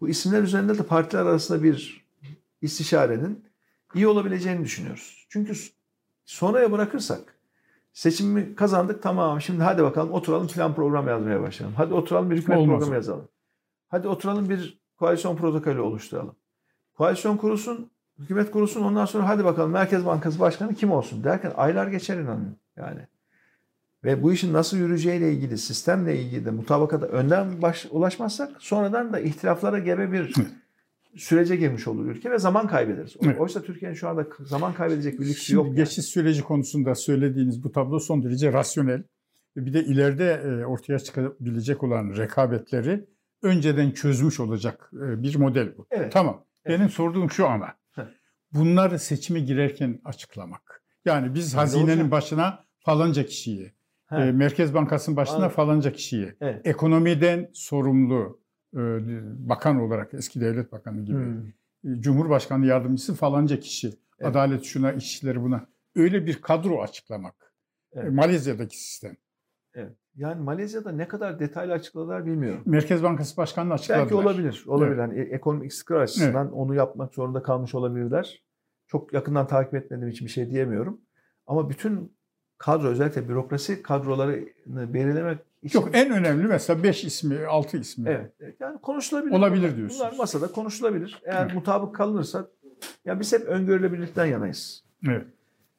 Bu 0.00 0.08
isimler 0.08 0.42
üzerinde 0.42 0.78
de 0.78 0.82
partiler 0.82 1.22
arasında 1.22 1.62
bir 1.62 2.06
istişarenin 2.62 3.44
iyi 3.94 4.06
olabileceğini 4.06 4.64
düşünüyoruz. 4.64 5.26
Çünkü 5.28 5.52
sonraya 6.24 6.72
bırakırsak 6.72 7.38
seçimi 7.92 8.54
kazandık 8.54 9.02
tamam 9.02 9.40
şimdi 9.40 9.62
hadi 9.62 9.82
bakalım 9.82 10.12
oturalım 10.12 10.48
plan 10.48 10.74
program 10.74 11.08
yazmaya 11.08 11.42
başlayalım. 11.42 11.76
Hadi 11.76 11.94
oturalım 11.94 12.30
bir 12.30 12.36
hükümet 12.36 12.58
Olmaz. 12.58 12.78
programı 12.78 12.94
yazalım. 12.94 13.28
Hadi 13.88 14.08
oturalım 14.08 14.48
bir 14.48 14.80
koalisyon 14.96 15.36
protokolü 15.36 15.80
oluşturalım. 15.80 16.36
Koalisyon 16.94 17.36
kurulsun, 17.36 17.90
hükümet 18.18 18.50
kurulsun 18.50 18.82
ondan 18.82 19.04
sonra 19.04 19.28
hadi 19.28 19.44
bakalım 19.44 19.70
Merkez 19.70 20.06
Bankası 20.06 20.40
Başkanı 20.40 20.74
kim 20.74 20.92
olsun 20.92 21.24
derken 21.24 21.52
aylar 21.56 21.86
geçer 21.86 22.16
inanın 22.16 22.56
yani. 22.76 23.00
Ve 24.04 24.22
bu 24.22 24.32
işin 24.32 24.52
nasıl 24.52 24.76
yürüyeceğiyle 24.76 25.32
ilgili, 25.32 25.58
sistemle 25.58 26.18
ilgili 26.20 26.44
de 26.44 26.50
mutabakata 26.50 27.06
önden 27.06 27.62
baş, 27.62 27.86
ulaşmazsak 27.90 28.50
sonradan 28.58 29.12
da 29.12 29.20
ihtilaflara 29.20 29.78
gebe 29.78 30.12
bir 30.12 30.34
sürece 31.16 31.56
girmiş 31.56 31.88
olur 31.88 32.06
ülke 32.06 32.30
ve 32.30 32.38
zaman 32.38 32.66
kaybederiz. 32.66 33.16
Evet. 33.22 33.40
Oysa 33.40 33.62
Türkiye'nin 33.62 33.94
şu 33.94 34.08
anda 34.08 34.26
zaman 34.40 34.74
kaybedecek 34.74 35.20
bir 35.20 35.26
lüksü 35.26 35.54
yok. 35.54 35.66
Şimdi 35.66 35.80
yani. 35.80 35.88
geçiş 35.88 36.04
süreci 36.04 36.42
konusunda 36.42 36.94
söylediğiniz 36.94 37.64
bu 37.64 37.72
tablo 37.72 37.98
son 37.98 38.22
derece 38.22 38.52
rasyonel. 38.52 39.02
Ve 39.56 39.66
Bir 39.66 39.72
de 39.72 39.84
ileride 39.84 40.42
e, 40.44 40.64
ortaya 40.64 40.98
çıkabilecek 40.98 41.82
olan 41.82 42.16
rekabetleri 42.16 43.04
önceden 43.42 43.90
çözmüş 43.90 44.40
olacak 44.40 44.90
e, 44.94 45.22
bir 45.22 45.36
model 45.36 45.76
bu. 45.78 45.86
Evet. 45.90 46.12
Tamam. 46.12 46.44
Evet. 46.64 46.78
Benim 46.78 46.90
sorduğum 46.90 47.30
şu 47.30 47.46
ama. 47.48 47.74
Bunları 48.52 48.98
seçime 48.98 49.40
girerken 49.40 50.00
açıklamak. 50.04 50.82
Yani 51.04 51.34
biz 51.34 51.54
hazinenin 51.56 52.10
başına 52.10 52.64
falanca 52.78 53.26
kişiyi, 53.26 53.72
e, 54.12 54.16
Merkez 54.32 54.74
Bankası'nın 54.74 55.16
başına 55.16 55.36
Anladım. 55.36 55.54
falanca 55.54 55.92
kişiyi, 55.92 56.34
Evet. 56.40 56.66
ekonomiden 56.66 57.50
sorumlu 57.54 58.40
e, 58.74 58.78
bakan 59.48 59.80
olarak 59.80 60.14
eski 60.14 60.40
devlet 60.40 60.72
bakanı 60.72 61.04
gibi, 61.04 61.16
Hmm. 61.18 61.46
e, 61.98 62.00
Cumhurbaşkanı 62.00 62.66
yardımcısı 62.66 63.14
falanca 63.14 63.60
kişi, 63.60 63.86
Evet. 63.86 63.96
adalet 64.30 64.64
şuna, 64.64 64.92
işçileri 64.92 65.42
buna. 65.42 65.66
Öyle 65.96 66.26
bir 66.26 66.42
kadro 66.42 66.82
açıklamak. 66.82 67.54
Evet. 67.92 68.06
E, 68.06 68.10
Malezya'daki 68.10 68.78
sistem. 68.78 69.16
Evet. 69.74 69.92
Yani 70.16 70.42
Malezya'da 70.42 70.92
ne 70.92 71.08
kadar 71.08 71.38
detaylı 71.38 71.72
açıkladılar 71.72 72.26
bilmiyorum. 72.26 72.60
Merkez 72.66 73.02
Bankası 73.02 73.36
Başkanı'nı 73.36 73.74
açıkladılar. 73.74 74.04
Belki 74.04 74.14
olabilir. 74.14 74.64
Olabilir. 74.66 74.98
Hani 74.98 75.18
e- 75.18 75.22
ekonomik 75.22 75.72
istikrar 75.72 76.00
açısından 76.00 76.52
onu 76.52 76.74
yapmak 76.74 77.14
zorunda 77.14 77.42
kalmış 77.42 77.74
olabilirler. 77.74 78.42
Çok 78.86 79.12
yakından 79.12 79.46
takip 79.46 79.74
etmediğim 79.74 80.08
için 80.08 80.26
bir 80.26 80.32
şey 80.32 80.50
diyemiyorum. 80.50 81.00
Ama 81.46 81.70
bütün 81.70 82.16
kadro 82.58 82.88
özellikle 82.88 83.28
bürokrasi 83.28 83.82
kadrolarını 83.82 84.94
belirlemek 84.94 85.38
için 85.62 85.78
Yok 85.80 85.88
en 85.92 86.10
önemli 86.12 86.46
mesela 86.48 86.82
5 86.82 87.04
ismi, 87.04 87.46
6 87.46 87.76
ismi. 87.78 88.08
Evet. 88.10 88.32
evet. 88.40 88.56
Yani 88.60 88.80
konuşulabilir. 88.80 89.32
Olabilir 89.34 89.62
Bunlar- 89.62 89.76
diyorsunuz. 89.76 90.00
Bunlar 90.00 90.18
masada 90.18 90.46
konuşulabilir. 90.52 91.22
Eğer 91.24 91.42
Evet. 91.44 91.54
mutabık 91.54 91.94
kalınırsa 91.94 92.46
ya 93.04 93.20
biz 93.20 93.32
hep 93.32 93.42
öngörülebilirlikten 93.46 94.26
yanayız. 94.26 94.84
Evet. 95.08 95.26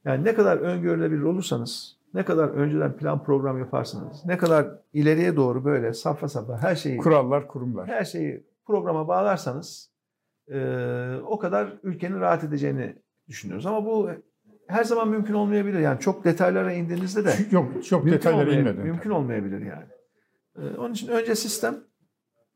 Yani 0.05 0.23
ne 0.23 0.35
kadar 0.35 0.57
öngörülebilir 0.57 1.21
olursanız, 1.21 1.94
ne 2.15 2.25
kadar 2.25 2.47
önceden 2.49 2.97
plan 2.97 3.23
program 3.23 3.59
yaparsanız, 3.59 4.25
ne 4.25 4.37
kadar 4.37 4.67
ileriye 4.93 5.35
doğru 5.35 5.65
böyle 5.65 5.93
safra 5.93 6.27
safra 6.27 6.57
her 6.63 6.75
şeyi 6.75 6.97
Kurallar, 6.97 7.47
kurumlar. 7.47 7.87
her 7.87 8.03
şeyi 8.05 8.43
programa 8.65 9.07
bağlarsanız 9.07 9.91
e, 10.51 10.57
o 11.27 11.39
kadar 11.39 11.73
ülkenin 11.83 12.19
rahat 12.19 12.43
edeceğini 12.43 12.95
düşünüyoruz. 13.27 13.65
Ama 13.65 13.85
bu 13.85 14.09
her 14.67 14.83
zaman 14.83 15.07
mümkün 15.09 15.33
olmayabilir. 15.33 15.79
Yani 15.79 15.99
çok 15.99 16.23
detaylara 16.23 16.73
indiğinizde 16.73 17.25
de 17.25 17.33
Yok 17.51 17.85
çok 17.85 18.05
detaylara 18.05 18.51
inmedim. 18.53 18.83
mümkün 18.83 19.09
olmayabilir 19.09 19.61
yani. 19.61 19.85
E, 20.57 20.77
onun 20.77 20.93
için 20.93 21.07
önce 21.07 21.35
sistem, 21.35 21.75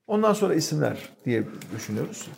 ondan 0.08 0.34
sonra 0.34 0.54
isimler 0.54 1.10
diye 1.26 1.44
düşünüyoruz. 1.76 2.30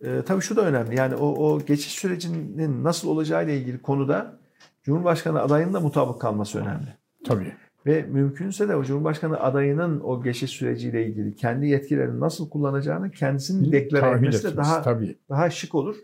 E, 0.00 0.22
tabii 0.22 0.40
şu 0.40 0.56
da 0.56 0.62
önemli. 0.66 0.96
Yani 0.96 1.14
o, 1.14 1.26
o 1.26 1.60
geçiş 1.60 1.92
sürecinin 1.92 2.84
nasıl 2.84 3.08
olacağı 3.08 3.44
ile 3.44 3.56
ilgili 3.56 3.82
konuda 3.82 4.39
Cumhurbaşkanı 4.82 5.40
adayının 5.42 5.74
da 5.74 5.80
mutabık 5.80 6.20
kalması 6.20 6.58
önemli. 6.58 6.96
Tabii. 7.24 7.54
Ve 7.86 8.02
mümkünse 8.02 8.68
de 8.68 8.76
o 8.76 8.84
Cumhurbaşkanı 8.84 9.40
adayının 9.40 10.00
o 10.00 10.22
geçiş 10.22 10.50
süreciyle 10.50 11.06
ilgili 11.06 11.36
kendi 11.36 11.66
yetkilerini 11.66 12.20
nasıl 12.20 12.50
kullanacağını 12.50 13.10
kendisinin 13.10 13.72
deklare 13.72 14.00
Tahmin 14.00 14.16
etmesi 14.16 14.52
de 14.52 14.56
daha 14.56 14.82
tabii. 14.82 15.18
daha 15.28 15.50
şık 15.50 15.74
olur. 15.74 15.96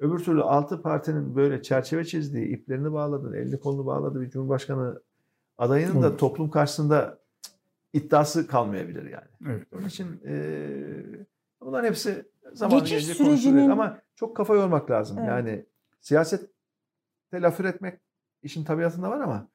Öbür 0.00 0.18
türlü 0.18 0.42
altı 0.42 0.82
partinin 0.82 1.36
böyle 1.36 1.62
çerçeve 1.62 2.04
çizdiği, 2.04 2.46
iplerini 2.46 2.92
bağladığı, 2.92 3.36
elini 3.36 3.60
kolunu 3.60 3.86
bağladığı 3.86 4.20
bir 4.20 4.30
Cumhurbaşkanı 4.30 5.00
adayının 5.58 6.02
da 6.02 6.08
Olur. 6.08 6.18
toplum 6.18 6.50
karşısında 6.50 7.18
iddiası 7.92 8.46
kalmayabilir 8.46 9.02
yani. 9.04 9.28
Evet. 9.46 9.66
Onun 9.74 9.86
için 9.86 10.06
eee 10.24 11.26
bunların 11.60 11.86
hepsi 11.88 12.24
zaman 12.52 12.78
Geçiş 12.78 13.04
sürecinin-. 13.04 13.70
Ama 13.70 13.98
çok 14.16 14.36
kafa 14.36 14.54
yormak 14.54 14.90
lazım. 14.90 15.18
Evet. 15.18 15.28
Yani 15.28 15.64
siyasette 16.00 16.48
laf 17.34 17.60
üretmek 17.60 18.00
işin 18.42 18.64
tabiatında 18.64 19.10
var 19.10 19.20
ama 19.20 19.48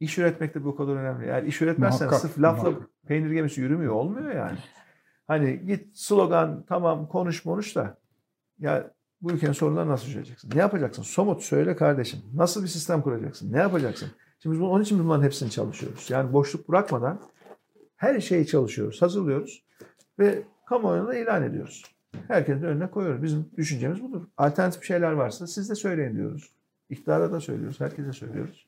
iş 0.00 0.18
üretmek 0.18 0.54
de 0.54 0.64
bu 0.64 0.76
kadar 0.76 0.92
önemli. 0.96 1.28
Yani 1.28 1.48
iş 1.48 1.62
üretmezsen 1.62 2.08
Muhakkak, 2.08 2.20
sırf 2.30 2.42
lafla 2.42 2.70
muhakkak. 2.70 2.88
peynir 3.06 3.30
gemisi 3.30 3.60
yürümüyor. 3.60 3.92
Olmuyor 3.92 4.34
yani. 4.34 4.58
Hani 5.26 5.66
git 5.66 5.96
slogan 5.98 6.64
tamam 6.68 7.08
konuş 7.08 7.42
konuş 7.42 7.76
da 7.76 7.98
ya 8.58 8.90
bu 9.20 9.32
ülkenin 9.32 9.52
sorunlarını 9.52 9.90
nasıl 9.90 10.06
çözeceksin? 10.12 10.50
Ne 10.54 10.60
yapacaksın? 10.60 11.02
Somut 11.02 11.42
söyle 11.42 11.76
kardeşim. 11.76 12.20
Nasıl 12.34 12.62
bir 12.62 12.68
sistem 12.68 13.02
kuracaksın? 13.02 13.52
Ne 13.52 13.58
yapacaksın? 13.58 14.08
Şimdi 14.38 14.54
biz 14.54 14.60
bu- 14.62 14.68
onun 14.70 14.82
için 14.82 14.98
bunların 14.98 15.22
hepsini 15.22 15.50
çalışıyoruz. 15.50 16.10
Yani 16.10 16.32
boşluk 16.32 16.68
bırakmadan 16.68 17.20
her 17.96 18.20
şeyi 18.20 18.46
çalışıyoruz, 18.46 19.02
hazırlıyoruz 19.02 19.64
ve 20.18 20.42
kamuoyuna 20.66 21.08
da 21.08 21.14
ilan 21.14 21.42
ediyoruz. 21.42 21.84
Herkesin 22.28 22.62
önüne 22.62 22.90
koyuyoruz. 22.90 23.22
Bizim 23.22 23.50
düşüncemiz 23.56 24.02
budur. 24.02 24.22
Alternatif 24.36 24.82
şeyler 24.84 25.12
varsa 25.12 25.46
siz 25.46 25.70
de 25.70 25.74
söyleyin 25.74 26.16
diyoruz. 26.16 26.52
İktidara 26.94 27.32
da 27.32 27.40
söylüyoruz, 27.40 27.80
herkese 27.80 28.12
söylüyoruz. 28.12 28.66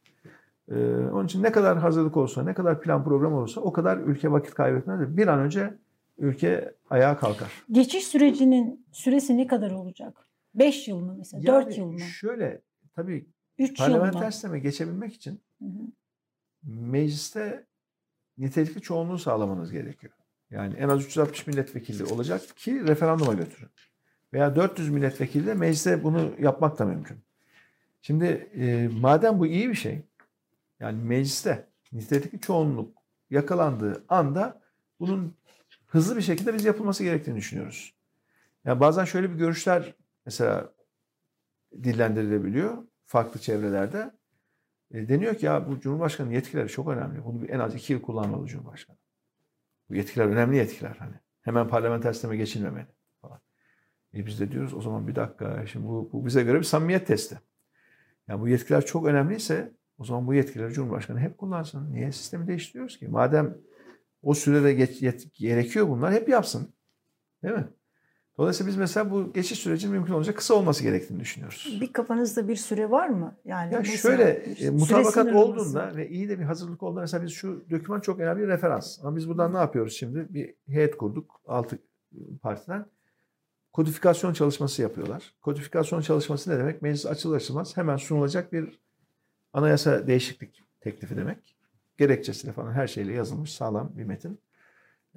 Ee, 0.71 0.75
onun 1.13 1.27
için 1.27 1.43
ne 1.43 1.53
kadar 1.53 1.79
hazırlık 1.79 2.17
olsa, 2.17 2.43
ne 2.43 2.55
kadar 2.55 2.81
plan 2.81 3.05
program 3.05 3.35
olursa 3.35 3.61
o 3.61 3.73
kadar 3.73 3.97
ülke 3.99 4.33
vakit 4.33 4.55
kaybetmez. 4.55 5.17
Bir 5.17 5.27
an 5.27 5.39
önce 5.39 5.75
ülke 6.19 6.75
ayağa 6.91 7.19
kalkar. 7.19 7.53
Geçiş 7.73 8.07
sürecinin 8.07 8.87
süresi 8.93 9.37
ne 9.37 9.47
kadar 9.47 9.71
olacak? 9.71 10.17
5 10.55 10.89
yıl 10.89 11.01
mı 11.01 11.15
mesela? 11.19 11.47
4 11.47 11.65
Yani 11.65 11.79
yıl 11.79 11.93
mı? 11.93 12.01
Şöyle, 12.01 12.61
tabii 12.97 13.27
3 13.59 13.81
yıl 13.81 13.87
mı? 13.87 13.93
parlamenter 13.93 14.31
sisteme 14.31 14.59
geçebilmek 14.59 15.15
için 15.15 15.41
Hı 15.59 15.65
hı. 15.65 15.83
mecliste 16.63 17.67
nitelikli 18.39 18.81
çoğunluğu 18.81 19.19
sağlamanız 19.19 19.73
gerekiyor. 19.73 20.13
Yani 20.51 20.75
en 20.75 20.89
az 20.89 21.05
360 21.05 21.47
milletvekili 21.47 22.05
olacak 22.05 22.43
ki 22.57 22.87
referanduma 22.87 23.35
götürün. 23.35 23.69
Veya 24.33 24.57
400 24.57 24.89
milletvekili 24.91 25.47
de 25.47 25.55
mecliste 25.55 26.05
bunu 26.05 26.31
yapmak 26.41 26.79
da 26.79 26.85
mümkün. 26.85 27.17
Şimdi 28.03 28.25
e, 28.55 28.89
madem 28.89 29.39
bu 29.39 29.47
iyi 29.47 29.69
bir 29.69 29.75
şey, 29.75 30.03
yani 30.81 31.03
mecliste 31.03 31.69
nitelikli 31.93 32.41
çoğunluk 32.41 32.97
yakalandığı 33.31 34.05
anda 34.09 34.61
bunun 35.01 35.35
hızlı 35.87 36.17
bir 36.17 36.23
şekilde 36.23 36.55
biz 36.55 36.65
yapılması 36.65 37.05
gerektiğini 37.05 37.37
düşünüyoruz. 37.37 37.95
Yani 38.65 38.81
bazen 38.81 39.05
şöyle 39.05 39.31
bir 39.31 39.39
görüşler 39.39 39.95
mesela 40.27 40.73
dillendirilebiliyor 41.73 42.87
farklı 43.07 43.41
çevrelerde. 43.41 44.11
E, 44.91 45.09
deniyor 45.09 45.35
ki 45.35 45.47
ya 45.47 45.69
bu 45.69 45.81
Cumhurbaşkanı 45.81 46.35
yetkileri 46.35 46.69
çok 46.69 46.89
önemli. 46.89 47.25
Bunu 47.25 47.47
en 47.47 47.59
az 47.59 47.75
iki 47.75 47.93
yıl 47.93 48.03
kullanmalı 48.03 48.47
Cumhurbaşkanı. 48.47 48.97
Bu 49.91 49.95
yetkiler 49.95 50.27
önemli 50.27 50.57
yetkiler 50.57 50.97
hani. 50.99 51.15
Hemen 51.43 51.69
parlamenter 51.69 52.13
sisteme 52.13 52.37
geçilmemeli 52.37 52.87
falan. 53.21 53.41
E 54.15 54.27
biz 54.27 54.41
de 54.41 54.53
diyoruz 54.53 54.75
o 54.75 54.81
zaman 54.81 55.09
bir 55.09 55.15
dakika 55.15 55.67
şimdi 55.67 55.87
bu, 55.87 56.11
bu 56.13 56.27
bize 56.27 56.43
göre 56.43 56.59
bir 56.59 56.65
samimiyet 56.65 57.07
testi. 57.07 57.41
Yani 58.29 58.41
bu 58.41 58.49
yetkiler 58.49 58.87
çok 58.87 59.07
önemliyse 59.07 59.73
O 59.99 60.05
zaman 60.05 60.27
bu 60.27 60.35
yetkileri 60.35 60.73
Cumhurbaşkanı 60.73 61.19
hep 61.21 61.39
kullansın. 61.39 61.93
Niye 61.93 62.13
sistemi 62.13 62.47
değiştiriyoruz 62.47 62.99
ki? 62.99 63.09
Madem 63.09 63.55
o 64.23 64.35
sürede 64.35 64.73
geç, 64.75 65.03
yet- 65.03 65.31
gerekiyor 65.35 65.89
bunlar 65.89 66.13
hep 66.13 66.29
yapsın. 66.29 66.75
Değil 67.43 67.55
mi? 67.55 67.69
Dolayısıyla 68.39 68.71
biz 68.71 68.77
mesela 68.77 69.11
bu 69.11 69.33
geçiş 69.33 69.59
sürecinin 69.59 69.93
mümkün 69.95 70.13
olunca 70.13 70.35
kısa 70.35 70.55
olması 70.55 70.83
gerektiğini 70.83 71.21
düşünüyoruz. 71.21 71.79
Bir 71.81 71.93
kafanızda 71.93 72.49
bir 72.49 72.57
süre 72.57 72.91
var 72.91 73.09
mı? 73.09 73.37
Yani 73.45 73.75
Ya 73.75 73.85
şöyle 73.85 74.25
e, 74.25 74.71
mutabakat 74.71 75.35
olduğunda 75.35 75.97
ve 75.97 76.09
iyi 76.09 76.29
de 76.29 76.39
bir 76.39 76.45
hazırlık 76.45 76.83
olduğunda 76.83 77.01
mesela 77.01 77.23
biz 77.25 77.33
şu 77.33 77.65
doküman 77.71 78.01
çok 78.01 78.21
önemli 78.21 78.43
bir 78.43 78.49
referans. 78.49 78.99
Ama 79.05 79.17
biz 79.17 79.29
buradan 79.29 79.55
ne 79.55 79.59
yapıyoruz 79.59 79.93
şimdi? 79.93 80.27
Bir 80.31 80.55
heyet 80.67 80.97
kurduk 80.97 81.41
altı 81.47 81.79
partiden. 82.43 82.87
Kodifikasyon 83.77 84.33
çalışması 84.33 84.83
yapıyorlar. 84.83 85.35
Kodifikasyon 85.43 86.01
çalışması 86.01 86.51
ne 86.51 86.59
demek? 86.59 86.83
Meclis 86.83 87.07
açılır 87.07 87.37
açılmaz 87.37 87.77
hemen 87.77 87.97
sunulacak 87.97 88.53
bir 88.53 88.81
anayasa 89.53 90.07
değişiklik 90.07 90.63
teklifi 90.81 91.17
demek. 91.17 91.57
Gerekçesiyle 91.99 92.53
falan 92.53 92.73
her 92.73 92.87
şeyle 92.87 93.13
yazılmış 93.13 93.53
sağlam 93.53 93.93
bir 93.97 94.05
metin. 94.05 94.41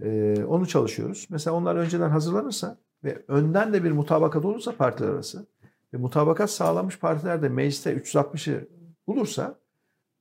Ee, 0.02 0.44
onu 0.48 0.68
çalışıyoruz. 0.68 1.28
Mesela 1.30 1.56
onlar 1.56 1.76
önceden 1.76 2.10
hazırlanırsa 2.10 2.78
ve 3.04 3.24
önden 3.28 3.74
de 3.74 3.84
bir 3.84 3.92
mutabakat 3.92 4.46
olursa 4.46 4.76
partiler 4.76 5.10
arası 5.10 5.46
ve 5.94 5.98
mutabakat 5.98 6.52
sağlanmış 6.52 7.00
partiler 7.00 7.42
de 7.42 7.50
mecliste 7.50 7.94
360'ı 7.94 8.68
bulursa 9.08 9.59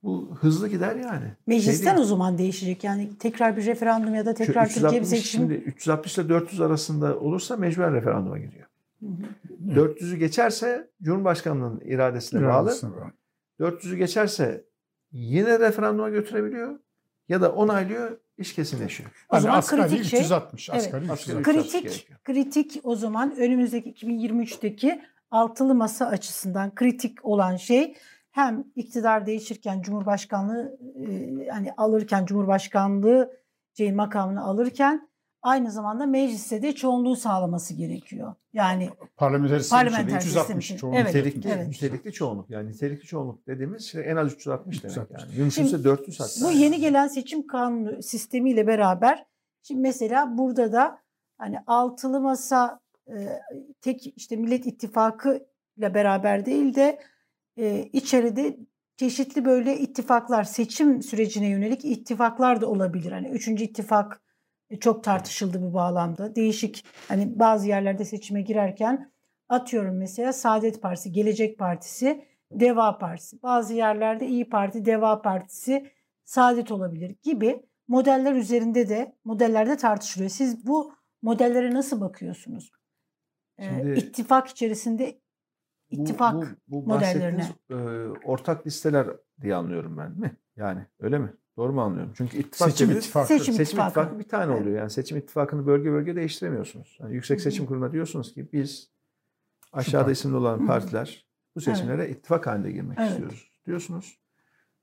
bu 0.03 0.37
hızlı 0.41 0.67
gider 0.67 0.95
yani. 0.95 1.33
Meclisten 1.47 1.93
Şey 1.95 2.01
o 2.01 2.05
zaman 2.05 2.37
değişecek. 2.37 2.83
Yani 2.83 3.09
tekrar 3.19 3.57
bir 3.57 3.65
referandum 3.65 4.15
ya 4.15 4.25
da 4.25 4.31
Şu 4.31 4.37
tekrar 4.37 4.65
Türkiye 4.67 4.91
bir 4.91 4.97
360 4.97 5.09
seçim. 5.09 5.41
Şimdi 5.41 5.53
360 5.53 6.17
ile 6.17 6.29
400 6.29 6.61
arasında 6.61 7.19
olursa 7.19 7.57
mecburen 7.57 7.93
referanduma 7.93 8.37
gidiyor. 8.37 8.65
Hı 8.99 9.05
hı. 9.05 9.71
400'ü 9.71 10.15
geçerse 10.15 10.89
Cumhurbaşkanlığının 11.01 11.79
iradesine 11.79 12.41
bağlı. 12.41 12.63
İradesine 12.63 12.91
bağlı. 12.91 13.11
400'ü 13.59 13.95
geçerse 13.97 14.65
yine 15.11 15.59
referanduma 15.59 16.09
götürebiliyor 16.09 16.79
ya 17.29 17.41
da 17.41 17.51
onaylıyor 17.51 18.17
iş 18.37 18.53
kesinleşiyor. 18.55 19.09
O 19.29 19.35
Yani 19.35 19.43
zaman 19.43 19.57
asgari 19.57 19.81
kritik 19.89 20.05
şey- 20.05 20.19
360. 20.19 20.69
Evet. 20.69 20.81
Asgari 20.81 21.03
360. 21.03 21.27
360 21.27 21.43
kritik 21.55 21.83
gerekiyor. 21.83 22.19
kritik 22.23 22.79
o 22.83 22.95
zaman 22.95 23.35
önümüzdeki 23.37 23.89
2023'teki 23.89 25.01
altılı 25.31 25.75
masa 25.75 26.05
açısından 26.05 26.75
kritik 26.75 27.25
olan 27.25 27.55
şey 27.55 27.95
hem 28.31 28.63
iktidar 28.75 29.25
değişirken 29.25 29.81
Cumhurbaşkanlığı 29.81 30.79
e, 30.95 31.47
hani 31.47 31.73
alırken 31.77 32.25
Cumhurbaşkanlığı 32.25 33.39
şeyin 33.77 33.95
makamını 33.95 34.43
alırken 34.43 35.09
aynı 35.41 35.71
zamanda 35.71 36.05
mecliste 36.05 36.61
de 36.61 36.75
çoğunluğu 36.75 37.15
sağlaması 37.15 37.73
gerekiyor. 37.73 38.35
Yani 38.53 38.89
Parlamenter 39.17 39.59
sistem 39.59 39.77
Parlamenter 39.77 40.03
içinde 40.03 40.21
sistem 40.21 40.57
360 40.57 40.65
için. 40.65 40.77
çoğunluk. 40.77 40.99
Evet, 40.99 41.15
Nitelikli, 41.15 41.49
evet. 41.49 41.67
nitelikli 41.67 42.13
çoğunluk. 42.13 42.49
Yani 42.49 42.69
nitelikli 42.69 43.05
çoğunluk 43.05 43.47
dediğimiz 43.47 43.85
şey 43.85 44.11
en 44.11 44.15
az 44.15 44.33
360 44.33 44.83
demek 44.83 44.91
360. 44.91 45.21
yani. 45.21 45.31
Mümkünse 45.37 45.69
Şimdi 45.69 45.83
400 45.83 46.19
hatta. 46.19 46.45
Bu 46.45 46.51
yeni 46.51 46.79
gelen 46.79 47.07
seçim 47.07 47.47
kanunu 47.47 48.03
sistemiyle 48.03 48.67
beraber 48.67 49.25
şimdi 49.63 49.81
mesela 49.81 50.37
burada 50.37 50.73
da 50.73 50.99
hani 51.37 51.59
altılı 51.67 52.21
masa 52.21 52.79
tek 53.81 54.17
işte 54.17 54.35
Millet 54.35 54.67
İttifakı 54.67 55.47
ile 55.77 55.93
beraber 55.93 56.45
değil 56.45 56.75
de 56.75 56.99
e, 57.59 57.89
içeride 57.93 58.57
çeşitli 58.97 59.45
böyle 59.45 59.77
ittifaklar 59.77 60.43
seçim 60.43 61.01
sürecine 61.01 61.47
yönelik 61.49 61.85
ittifaklar 61.85 62.61
da 62.61 62.67
olabilir. 62.67 63.11
Hani 63.11 63.27
üçüncü 63.29 63.63
ittifak 63.63 64.21
e, 64.69 64.79
çok 64.79 65.03
tartışıldı 65.03 65.61
bu 65.61 65.73
bağlamda. 65.73 66.35
Değişik 66.35 66.85
hani 67.07 67.39
bazı 67.39 67.67
yerlerde 67.67 68.05
seçime 68.05 68.41
girerken 68.41 69.11
atıyorum 69.49 69.97
mesela 69.97 70.33
Saadet 70.33 70.81
Partisi, 70.81 71.11
Gelecek 71.11 71.57
Partisi, 71.59 72.25
Deva 72.51 72.97
Partisi. 72.97 73.41
Bazı 73.43 73.73
yerlerde 73.73 74.27
İyi 74.27 74.49
Parti, 74.49 74.85
Deva 74.85 75.21
Partisi, 75.21 75.91
Saadet 76.25 76.71
olabilir 76.71 77.15
gibi 77.23 77.65
modeller 77.87 78.33
üzerinde 78.33 78.89
de 78.89 79.15
modellerde 79.23 79.77
tartışılıyor. 79.77 80.29
Siz 80.29 80.67
bu 80.67 80.93
modellere 81.21 81.73
nasıl 81.73 82.01
bakıyorsunuz? 82.01 82.71
Ee, 83.57 83.63
Şimdi- 83.63 83.99
ittifak 83.99 84.47
içerisinde 84.47 85.19
ittifak 85.91 86.35
bu, 86.35 86.45
bu, 86.67 86.87
modellerine. 86.87 87.37
bahsettiğiniz, 87.37 88.15
e, 88.19 88.25
ortak 88.25 88.67
listeler 88.67 89.07
diye 89.41 89.55
anlıyorum 89.55 89.97
ben 89.97 90.11
mi? 90.19 90.35
Yani 90.55 90.85
öyle 90.99 91.19
mi? 91.19 91.33
Doğru 91.57 91.73
mu 91.73 91.81
anlıyorum? 91.81 92.11
Çünkü 92.15 92.37
ittifak 92.37 92.69
Seçim 92.71 92.91
ittifakı. 92.91 93.27
Seçim 93.27 93.45
Seçim 93.45 93.63
ittifakı. 93.63 93.89
ittifakı 93.89 94.19
bir 94.19 94.27
tane 94.27 94.51
Evet. 94.53 94.61
oluyor. 94.61 94.77
Yani 94.77 94.89
seçim 94.89 95.17
ittifakını 95.17 95.67
bölge 95.67 95.91
bölge 95.91 96.15
değiştiremiyorsunuz. 96.15 96.97
Yani 97.01 97.15
Yüksek. 97.15 97.41
Seçim 97.41 97.65
Kurulu'na 97.65 97.91
diyorsunuz 97.91 98.33
ki 98.33 98.47
biz 98.53 98.89
aşağıda 99.73 100.11
isimli 100.11 100.35
olan 100.35 100.67
partiler 100.67 101.25
bu 101.55 101.61
seçimlere 101.61 102.09
ittifak 102.09 102.47
halinde 102.47 102.71
girmek 102.71 102.97
Evet. 102.99 103.09
istiyoruz 103.11 103.51
diyorsunuz. 103.65 104.19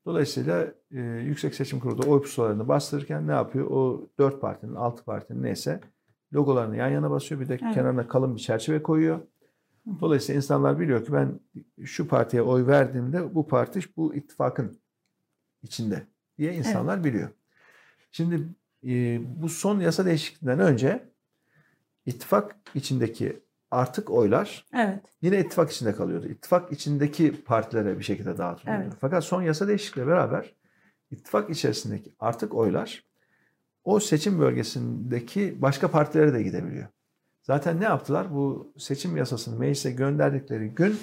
Dolayısıyla 0.07 0.67
e, 0.91 1.01
Yüksek 1.01 1.55
Seçim 1.55 1.81
Kurulu 1.81 2.03
da 2.03 2.07
oy 2.11 2.23
pusulalarını 2.23 2.69
bastırırken 2.69 3.29
ne 3.29 3.33
yapıyor? 3.33 3.67
O 3.71 4.09
dört 4.19 4.41
partinin, 4.41 4.75
altı 4.75 5.05
partinin 5.05 5.43
neyse 5.43 5.81
logolarını 6.35 6.77
yan 6.77 6.89
yana 6.89 7.11
basıyor. 7.11 7.41
Bir 7.41 7.49
de 7.49 7.59
Evet. 7.63 7.75
kenarına 7.75 8.09
kalın 8.09 8.35
bir 8.37 8.41
çerçeve 8.41 8.83
koyuyor. 8.83 9.19
Dolayısıyla 10.01 10.37
insanlar 10.37 10.81
biliyor 10.81 11.05
ki 11.05 11.13
ben 11.13 11.41
şu 11.85 12.09
partiye 12.09 12.43
oy 12.43 12.67
verdiğimde 12.67 13.35
bu 13.35 13.49
parti 13.49 13.81
bu 13.97 14.15
ittifakın 14.15 14.79
içinde 15.63 16.07
diye 16.39 16.55
insanlar 16.55 17.05
biliyor. 17.05 17.29
Şimdi 18.13 18.49
e, 18.87 19.21
bu 19.43 19.49
son 19.49 19.81
yasa 19.81 20.07
değişikliğinden 20.07 20.61
önce 20.61 21.09
ittifak 22.07 22.57
içindeki 22.75 23.41
artık 23.71 24.11
oylar 24.11 24.67
Evet. 24.75 25.01
yine 25.23 25.41
ittifak 25.41 25.73
içinde 25.73 25.95
kalıyordu. 25.95 26.29
İttifak 26.29 26.73
içindeki 26.73 27.45
partilere 27.45 27.99
bir 27.99 28.05
şekilde 28.05 28.39
dağıtılıyordu. 28.39 28.83
Evet. 28.83 28.93
Fakat 29.01 29.25
son 29.25 29.43
yasa 29.43 29.69
değişikliğiyle 29.69 30.13
beraber 30.13 30.55
ittifak 31.11 31.51
içerisindeki 31.51 32.13
artık 32.21 32.55
oylar 32.55 33.05
o 33.85 34.01
seçim 34.01 34.39
bölgesindeki 34.39 35.63
başka 35.63 35.91
partilere 35.91 36.33
de 36.35 36.43
gidebiliyor. 36.43 36.87
Zaten 37.47 37.81
ne 37.81 37.85
yaptılar? 37.85 38.35
Bu 38.35 38.73
seçim 38.79 39.17
yasasını 39.17 39.59
meclise 39.59 39.91
gönderdikleri 39.91 40.69
gün 40.69 40.99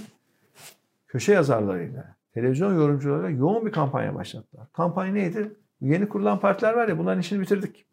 köşe 1.08 1.34
yazarlarıyla, 1.34 2.16
televizyon 2.34 2.76
yorumcularıyla 2.76 3.30
yoğun 3.30 3.66
bir 3.66 3.72
kampanya 3.72 4.16
başlattılar. 4.16 4.68
Kampanya 4.74 5.14
neydi? 5.14 5.54
Yeni 5.82 6.10
kurulan 6.10 6.40
partiler 6.40 6.74
var 6.74 6.88
ya 6.88 6.98
bunların 6.98 7.20
işini 7.20 7.42
bitirdik. 7.42 7.86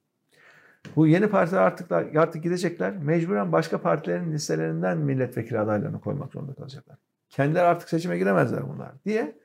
Bu 0.96 1.06
yeni 1.06 1.28
partiler 1.28 1.60
artık 1.60 1.92
artık 1.92 2.42
gidecekler. 2.42 2.96
Mecburen 2.96 3.52
başka 3.52 3.80
partilerin 3.80 4.32
listelerinden 4.32 4.98
milletvekili 4.98 5.58
adaylarını 5.58 6.00
koymak 6.00 6.32
zorunda 6.32 6.54
kalacaklar. 6.54 6.96
Kendileri 7.28 7.64
artık 7.64 7.88
seçime 7.88 8.18
giremezler 8.18 8.68
bunlar 8.68 8.92
diye 9.04 9.38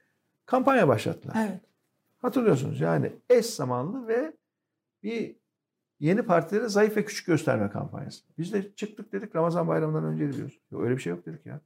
kampanya 0.45 0.87
başlattılar. 0.87 1.35
Evet. 1.49 1.61
Hatırlıyorsunuz 2.21 2.81
yani 2.81 3.11
eş 3.29 3.45
zamanlı 3.45 4.07
ve 4.07 4.33
bir 5.03 5.35
yeni 5.99 6.21
partileri 6.23 6.69
zayıf 6.69 6.97
ve 6.97 7.05
küçük 7.05 7.27
gösterme 7.27 7.69
kampanyası. 7.69 8.23
Biz 8.37 8.53
de 8.53 8.75
çıktık 8.75 9.11
dedik 9.11 9.35
Ramazan 9.35 9.67
bayramından 9.67 10.03
önce 10.03 10.33
diyoruz. 10.33 10.59
Yok, 10.71 10.83
öyle 10.83 10.95
bir 10.95 11.01
şey 11.01 11.11
yok 11.11 11.25
dedik 11.25 11.45
ya. 11.45 11.61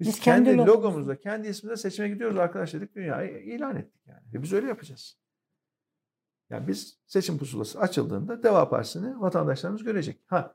Biz, 0.00 0.08
Biz 0.08 0.20
kendi, 0.20 0.44
kendi 0.50 0.60
logomuzla- 0.62 0.66
logomuzla, 0.68 1.16
kendi 1.16 1.48
ismimizle 1.48 1.82
seçime 1.82 2.08
gidiyoruz 2.08 2.38
arkadaş 2.38 2.74
dedik. 2.74 2.94
Dünyayı 2.94 3.38
ilan 3.38 3.76
ettik 3.76 4.00
yani. 4.06 4.22
Ve 4.34 4.42
biz 4.42 4.52
öyle 4.52 4.66
yapacağız. 4.66 5.16
Yani 6.50 6.68
biz 6.68 6.98
seçim 7.06 7.38
pusulası 7.38 7.80
açıldığında 7.80 8.42
Deva 8.42 8.68
Partisi'ni 8.68 9.20
vatandaşlarımız 9.20 9.82
görecek. 9.84 10.20
Ha, 10.26 10.54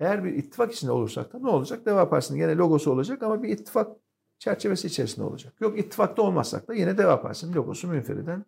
eğer 0.00 0.24
bir 0.24 0.32
ittifak 0.32 0.72
içinde 0.72 0.92
olursak 0.92 1.32
da 1.32 1.38
ne 1.38 1.48
olacak? 1.48 1.86
Deva 1.86 2.08
Partisi'nin 2.10 2.38
gene 2.38 2.56
logosu 2.56 2.90
olacak 2.92 3.22
ama 3.22 3.42
bir 3.42 3.48
ittifak 3.48 3.96
çerçevesi 4.38 4.86
içerisinde 4.86 5.24
olacak. 5.26 5.60
Yok 5.60 5.78
ittifakta 5.78 6.22
olmazsak 6.22 6.68
da 6.68 6.74
yine 6.74 6.98
Deva 6.98 7.22
Partisi'nin 7.22 7.52
logosu 7.54 7.88
münferiden 7.88 8.44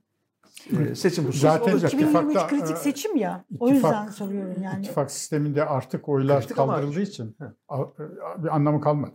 seçim 0.95 1.27
pusulası 1.27 1.59
Zaten 1.59 1.73
olacak. 1.73 1.93
2023 1.93 2.25
İttifakta, 2.27 2.57
kritik 2.57 2.77
e, 2.77 2.81
seçim 2.81 3.17
ya. 3.17 3.45
o 3.61 3.69
ittifak- 3.69 3.75
yüzden 3.75 4.09
soruyorum 4.09 4.63
yani. 4.63 4.81
İttifak 4.83 5.11
sisteminde 5.11 5.65
artık 5.65 6.09
oylar 6.09 6.41
Kritik 6.41 6.57
kaldırıldığı 6.57 7.01
için 7.01 7.37
Heh. 7.39 7.47
a- 7.69 8.43
bir 8.45 8.55
anlamı 8.55 8.81
kalmadı. 8.81 9.13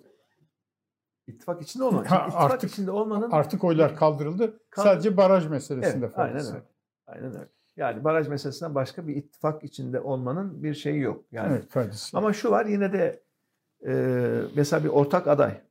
İttifak 1.27 1.61
içinde 1.61 1.83
olmak. 1.83 2.11
Ha, 2.11 2.23
ittifak 2.27 2.51
artık- 2.51 2.71
içinde 2.71 2.91
olmanın 2.91 3.31
Artık 3.31 3.63
oylar 3.63 3.95
kaldırıldı. 3.95 4.59
Kal- 4.69 4.83
Sadece 4.83 5.17
baraj 5.17 5.47
meselesinde 5.47 6.05
evet, 6.05 6.19
aynen 6.19 6.45
öyle. 6.45 6.63
Aynen 7.07 7.25
öyle. 7.35 7.47
Yani 7.77 8.03
baraj 8.03 8.27
meselesinden 8.27 8.75
başka 8.75 9.07
bir 9.07 9.15
ittifak 9.15 9.63
içinde 9.63 9.99
olmanın 9.99 10.63
bir 10.63 10.73
şeyi 10.73 10.99
yok. 10.99 11.23
Yani 11.31 11.53
Evet, 11.53 11.69
faydası. 11.71 12.17
ama 12.17 12.33
şu 12.33 12.51
var 12.51 12.65
yine 12.65 12.93
de 12.93 13.23
e, 13.87 13.91
mesela 14.55 14.83
bir 14.83 14.89
ortak 14.89 15.27
aday 15.27 15.61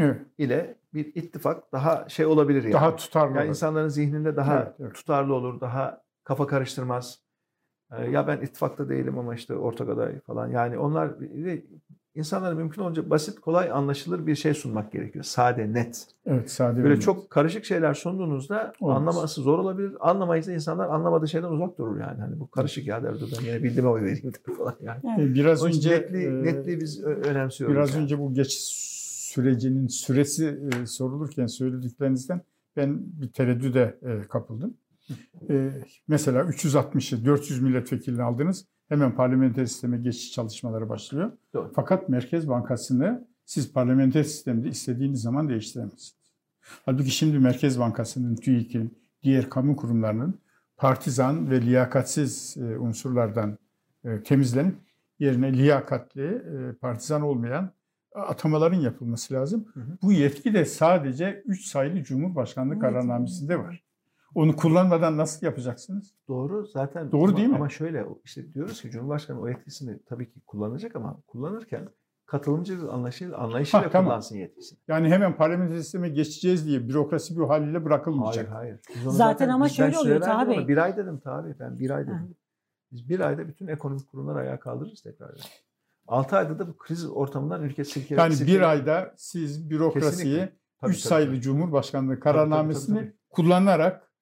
Evet, 0.00 0.20
ile 0.38 0.74
bir 0.94 1.06
ittifak 1.14 1.72
daha 1.72 2.08
şey 2.08 2.26
olabilir 2.26 2.62
yani. 2.62 2.72
daha 2.72 2.96
tutarlı. 2.96 3.30
yani 3.34 3.40
olur. 3.40 3.48
insanların 3.48 3.88
zihninde 3.88 4.36
daha 4.36 4.56
Evet, 4.62 4.74
evet. 4.80 4.94
tutarlı 4.94 5.34
olur, 5.34 5.60
daha 5.60 6.02
kafa 6.24 6.46
karıştırmaz. 6.46 7.18
E, 7.92 8.10
ya 8.10 8.26
ben 8.26 8.40
ittifakta 8.40 8.88
değilim 8.88 9.18
ama 9.18 9.34
işte 9.34 9.54
ortak 9.54 9.88
aday 9.88 10.20
falan. 10.20 10.48
Yani 10.48 10.78
onlar 10.78 11.14
insanlara 12.14 12.54
mümkün 12.54 12.82
olunca 12.82 13.10
basit, 13.10 13.40
kolay 13.40 13.70
anlaşılır 13.70 14.26
bir 14.26 14.34
şey 14.34 14.54
sunmak 14.54 14.92
gerekiyor. 14.92 15.24
Sade, 15.24 15.72
net. 15.72 16.06
Evet, 16.26 16.50
sade 16.50 16.76
Böyle 16.76 16.88
olmaz. 16.88 17.04
çok 17.04 17.30
karışık 17.30 17.64
şeyler 17.64 17.94
sunduğunuzda 17.94 18.72
Olmaz. 18.80 18.96
anlaması 18.96 19.40
zor 19.40 19.58
olabilir. 19.58 19.92
Anlamayınca 20.00 20.52
insanlar 20.52 20.88
anlamadığı 20.88 21.28
şeyden 21.28 21.48
uzak 21.48 21.78
durur 21.78 22.00
yani. 22.00 22.20
Hani 22.20 22.40
bu 22.40 22.50
karışık 22.50 22.86
ya 22.86 23.02
der 23.02 23.14
ben 23.14 23.44
yine 23.46 23.62
bildiğime 23.62 23.88
oy 23.88 24.02
vereyim 24.02 24.32
falan 24.58 24.74
yani. 24.80 25.34
Biraz 25.34 25.64
önce 25.64 25.90
netliği, 25.90 26.26
e, 26.26 26.42
netliği 26.42 26.80
biz 26.80 27.04
önemsiyoruz. 27.04 27.76
Biraz 27.76 27.94
yani. 27.94 28.02
önce 28.02 28.18
bu 28.18 28.34
geçiş 28.34 28.93
sürecinin 29.34 29.86
süresi 29.86 30.60
e, 30.82 30.86
sorulurken 30.86 31.46
söylediklerinizden 31.46 32.40
ben 32.76 33.00
bir 33.20 33.28
tereddüde 33.28 33.98
e, 34.02 34.28
kapıldım. 34.28 34.76
E, 35.50 35.70
mesela 36.08 36.40
360'ı 36.42 37.24
400 37.24 37.62
milletvekilini 37.62 38.22
aldınız. 38.22 38.66
Hemen 38.88 39.14
parlamenter 39.14 39.66
sisteme 39.66 39.98
geçiş 39.98 40.32
çalışmaları 40.32 40.88
başlıyor. 40.88 41.32
Doğru. 41.54 41.72
Fakat 41.74 42.08
Merkez 42.08 42.48
Bankası'nı 42.48 43.28
siz 43.44 43.72
parlamenter 43.72 44.22
sistemde 44.22 44.68
istediğiniz 44.68 45.22
zaman 45.22 45.48
değiştiremezsiniz. 45.48 46.16
Halbuki 46.60 47.10
şimdi 47.10 47.38
Merkez 47.38 47.78
Bankası'nın, 47.78 48.36
TÜİK'in, 48.36 48.98
diğer 49.22 49.50
kamu 49.50 49.76
kurumlarının 49.76 50.38
partizan 50.76 51.50
ve 51.50 51.62
liyakatsiz 51.62 52.56
e, 52.56 52.78
unsurlardan 52.78 53.58
temizlenip 54.24 54.76
yerine 55.18 55.52
liyakatli, 55.52 56.42
partizan 56.80 57.22
olmayan 57.22 57.72
atamaların 58.14 58.80
yapılması 58.80 59.34
lazım. 59.34 59.66
Hı 59.74 59.80
hı. 59.80 59.98
Bu 60.02 60.12
yetki 60.12 60.54
de 60.54 60.64
sadece 60.64 61.42
3 61.46 61.66
sayılı 61.66 62.02
Cumhurbaşkanlığı 62.02 62.78
kararnamesinde 62.78 63.58
var. 63.58 63.84
Onu 64.34 64.56
kullanmadan 64.56 65.16
nasıl 65.16 65.46
yapacaksınız? 65.46 66.14
Doğru 66.28 66.66
zaten. 66.66 67.12
Doğru 67.12 67.28
ama, 67.28 67.36
değil 67.36 67.48
mi? 67.48 67.54
Ama 67.56 67.68
şöyle 67.68 68.06
işte 68.24 68.54
diyoruz 68.54 68.82
ki 68.82 68.90
Cumhurbaşkanı 68.90 69.40
o 69.40 69.48
yetkisini 69.48 69.98
tabii 70.06 70.30
ki 70.30 70.40
kullanacak 70.46 70.96
ama 70.96 71.20
kullanırken 71.26 71.88
katılımcı 72.26 72.82
bir 72.82 72.94
anlayışıyla, 72.94 73.38
anlayışıyla 73.38 73.86
Ha, 73.86 73.90
tamam. 73.90 74.08
kullansın 74.10 74.36
yetkisini. 74.36 74.78
Yani 74.88 75.08
hemen 75.08 75.36
parlamenter 75.36 75.78
sisteme 75.78 76.08
geçeceğiz 76.08 76.66
diye 76.66 76.88
bürokrasi 76.88 77.36
bu 77.36 77.48
haliyle 77.48 77.70
Hayır 77.72 77.84
bırakılmayacak. 77.84 78.50
hayır. 78.50 78.80
Biz 78.96 79.06
onu 79.06 79.12
Zaten 79.12 79.48
ama 79.48 79.68
şöyle 79.68 79.98
oluyor 79.98 80.20
Bey. 80.48 80.68
Bir 80.68 80.76
ay 80.76 80.96
dedim 80.96 81.20
Bey. 81.44 81.54
Ben 81.60 81.78
bir 81.78 81.90
ay 81.90 82.02
Hı. 82.02 82.06
dedim. 82.06 82.36
Biz 82.92 83.08
bir 83.08 83.20
ayda 83.20 83.48
bütün 83.48 83.66
ekonomik 83.66 84.08
kurumları 84.08 84.38
ayağa 84.38 84.60
kaldırırız 84.60 85.02
tekrar. 85.02 85.30
6 86.08 86.36
ayda 86.36 86.58
da 86.58 86.68
bu 86.68 86.76
kriz 86.76 87.10
ortamından 87.10 87.62
ülke 87.62 87.84
silkeler. 87.84 88.18
Yani 88.18 88.46
bir 88.46 88.60
ayda 88.60 89.14
siz 89.16 89.70
bürokrasiyi 89.70 90.10
Kesinlikle. 90.10 90.56
Tabii, 90.80 90.90
3 90.90 91.02
tabii, 91.02 91.08
sayılı 91.08 91.30
tabii. 91.30 91.40
Cumhurbaşkanlığı 91.40 92.08
tabii, 92.08 92.20
tabii, 92.20 92.32
kararnamesini 92.32 92.98
tabii. 92.98 93.12
kullanarak 93.30 94.14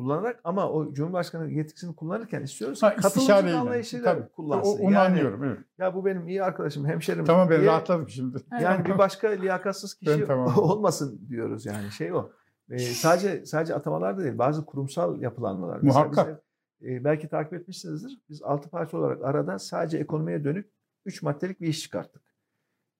kullanarak 0.00 0.40
ama 0.44 0.70
o 0.70 0.94
Cumhurbaşkanı 0.94 1.50
yetkisini 1.50 1.96
kullanırken 1.96 2.42
istiyoruz 2.42 2.82
ha, 2.82 2.96
katılımcı 2.96 3.34
anlayışıyla 3.34 4.14
Tabii. 4.14 4.22
O, 4.22 4.28
kullansın. 4.36 4.78
onu 4.78 4.82
yani, 4.82 4.98
anlıyorum. 4.98 5.44
Evet. 5.44 5.58
Ya 5.78 5.94
bu 5.94 6.04
benim 6.04 6.28
iyi 6.28 6.42
arkadaşım, 6.42 6.86
hemşerim. 6.86 7.24
Tamam 7.24 7.50
ben 7.50 7.60
diye- 7.60 7.70
rahatladım 7.70 8.08
şimdi. 8.08 8.38
Yani 8.60 8.84
bir 8.84 8.98
başka 8.98 9.28
liyakatsız 9.28 9.94
kişi 9.94 10.20
Ben 10.20 10.26
tamam. 10.26 10.58
olmasın 10.58 11.26
diyoruz 11.28 11.66
yani 11.66 11.90
şey 11.90 12.12
o. 12.12 12.30
Ee, 12.70 12.78
sadece 12.78 13.46
sadece 13.46 13.74
atamalar 13.74 14.18
da 14.18 14.22
değil 14.24 14.38
bazı 14.38 14.64
kurumsal 14.66 15.20
yapılanmalar. 15.20 15.80
Muhakkak. 15.82 16.42
biz 16.80 16.88
de, 16.88 16.94
e, 16.94 17.04
belki 17.04 17.28
takip 17.28 17.52
etmişsinizdir. 17.52 18.20
Biz 18.28 18.42
altı 18.42 18.68
parti 18.68 18.96
olarak 18.96 19.24
arada 19.24 19.58
sadece 19.58 19.98
ekonomiye 19.98 20.44
dönük 20.44 20.70
üç 21.10 21.22
maddelik 21.22 21.60
bir 21.60 21.68
iş 21.68 21.80
çıkarttık. 21.80 22.22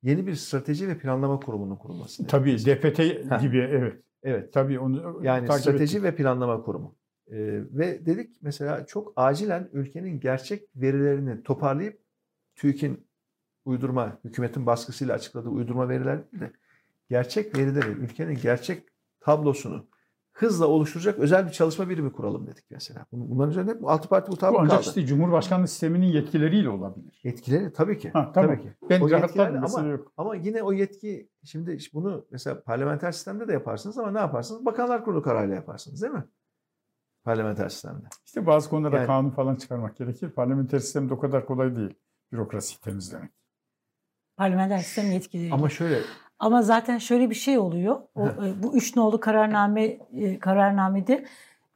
Yeni 0.03 0.27
bir 0.27 0.35
strateji 0.35 0.89
ve 0.89 0.99
planlama 0.99 1.41
kurumunun 1.41 1.77
kurulması. 1.77 2.27
Tabii 2.27 2.59
DPT 2.59 2.99
gibi 3.41 3.59
evet. 3.59 4.03
Evet. 4.23 4.53
Tabii 4.53 4.79
onu 4.79 5.21
Yani 5.23 5.53
strateji 5.53 5.97
ettik. 5.99 6.03
ve 6.03 6.17
planlama 6.17 6.63
kurumu. 6.63 6.97
Ee, 7.31 7.37
ve 7.71 8.07
dedik 8.07 8.43
mesela 8.43 8.87
çok 8.87 9.13
acilen 9.17 9.69
ülkenin 9.73 10.21
gerçek 10.21 10.69
verilerini 10.77 11.43
toparlayıp 11.43 12.01
TÜİK'in 12.57 13.07
uydurma, 13.65 14.19
hükümetin 14.25 14.67
baskısıyla 14.67 15.15
açıkladığı 15.15 15.49
uydurma 15.49 15.89
veriler 15.89 16.33
değil 16.33 16.43
de 16.43 16.53
gerçek 17.09 17.59
verileri, 17.59 17.91
ülkenin 17.91 18.35
gerçek 18.43 18.83
tablosunu 19.21 19.89
hızla 20.43 20.67
oluşturacak 20.67 21.19
özel 21.19 21.47
bir 21.47 21.53
çalışma 21.53 21.89
birimi 21.89 22.13
kuralım 22.13 22.47
dedik 22.47 22.65
mesela. 22.71 23.01
Bun- 23.01 23.31
Bunların 23.31 23.51
üzerine 23.51 23.71
hep 23.71 23.85
altı 23.89 24.09
parti 24.09 24.27
Bu 24.29 24.31
mutabık 24.33 24.59
ancak 24.61 24.71
kaldı. 24.71 24.89
işte 24.89 25.07
Cumhurbaşkanlığı 25.07 25.69
sisteminin 25.69 26.07
yetkileriyle 26.07 26.69
olabilir. 26.69 27.21
Etkileri 27.25 27.73
tabii 27.73 27.99
ki. 27.99 28.11
Ha, 28.11 28.33
tamam. 28.35 28.51
Tabii 28.51 28.63
ki. 28.63 28.73
Ben 28.91 29.01
O 29.01 29.05
mesele 29.09 29.59
ama, 29.59 29.89
yok. 29.89 30.13
ama 30.17 30.37
yine 30.37 30.63
o 30.63 30.73
yetki 30.73 31.29
şimdi 31.45 31.79
bunu 31.95 32.27
mesela 32.31 32.63
parlamenter 32.63 33.13
sistemde 33.13 33.49
de 33.49 33.53
yaparsınız 33.53 33.99
ama 33.99 34.11
ne 34.11 34.19
yaparsınız? 34.19 34.67
Bakanlar 34.67 35.05
Kurulu 35.05 35.23
kararıyla 35.23 35.55
yaparsınız 35.55 36.03
değil 36.03 36.13
mi? 36.15 36.25
Parlamenter 37.25 37.69
sistemde. 37.69 38.05
İşte 38.27 38.47
bazı 38.47 38.71
konularda 38.71 38.97
Yani- 38.97 39.07
kanun 39.07 39.31
falan 39.31 39.57
çıkarmak 39.57 39.97
gerekir. 39.97 40.31
Parlamenter 40.31 40.79
sistemde 40.79 41.15
o 41.15 41.19
kadar 41.19 41.47
kolay 41.47 41.77
değil 41.77 41.95
bürokrasiyi 42.33 42.81
temizlemek. 42.81 43.31
Parlamenter 44.37 44.79
sistem 44.79 45.11
yetkileri. 45.13 45.53
Ama 45.55 45.69
şöyle 45.69 46.01
Ama 46.41 46.63
zaten 46.63 46.99
şöyle 46.99 47.31
bir 47.31 47.35
şey 47.35 47.59
oluyor. 47.59 48.01
O, 48.15 48.27
e, 48.27 48.63
bu 48.63 48.77
üç 48.77 48.97
nolu 48.97 49.21
kararname 49.21 49.85
e, 50.13 50.39
kararnamede 50.39 51.25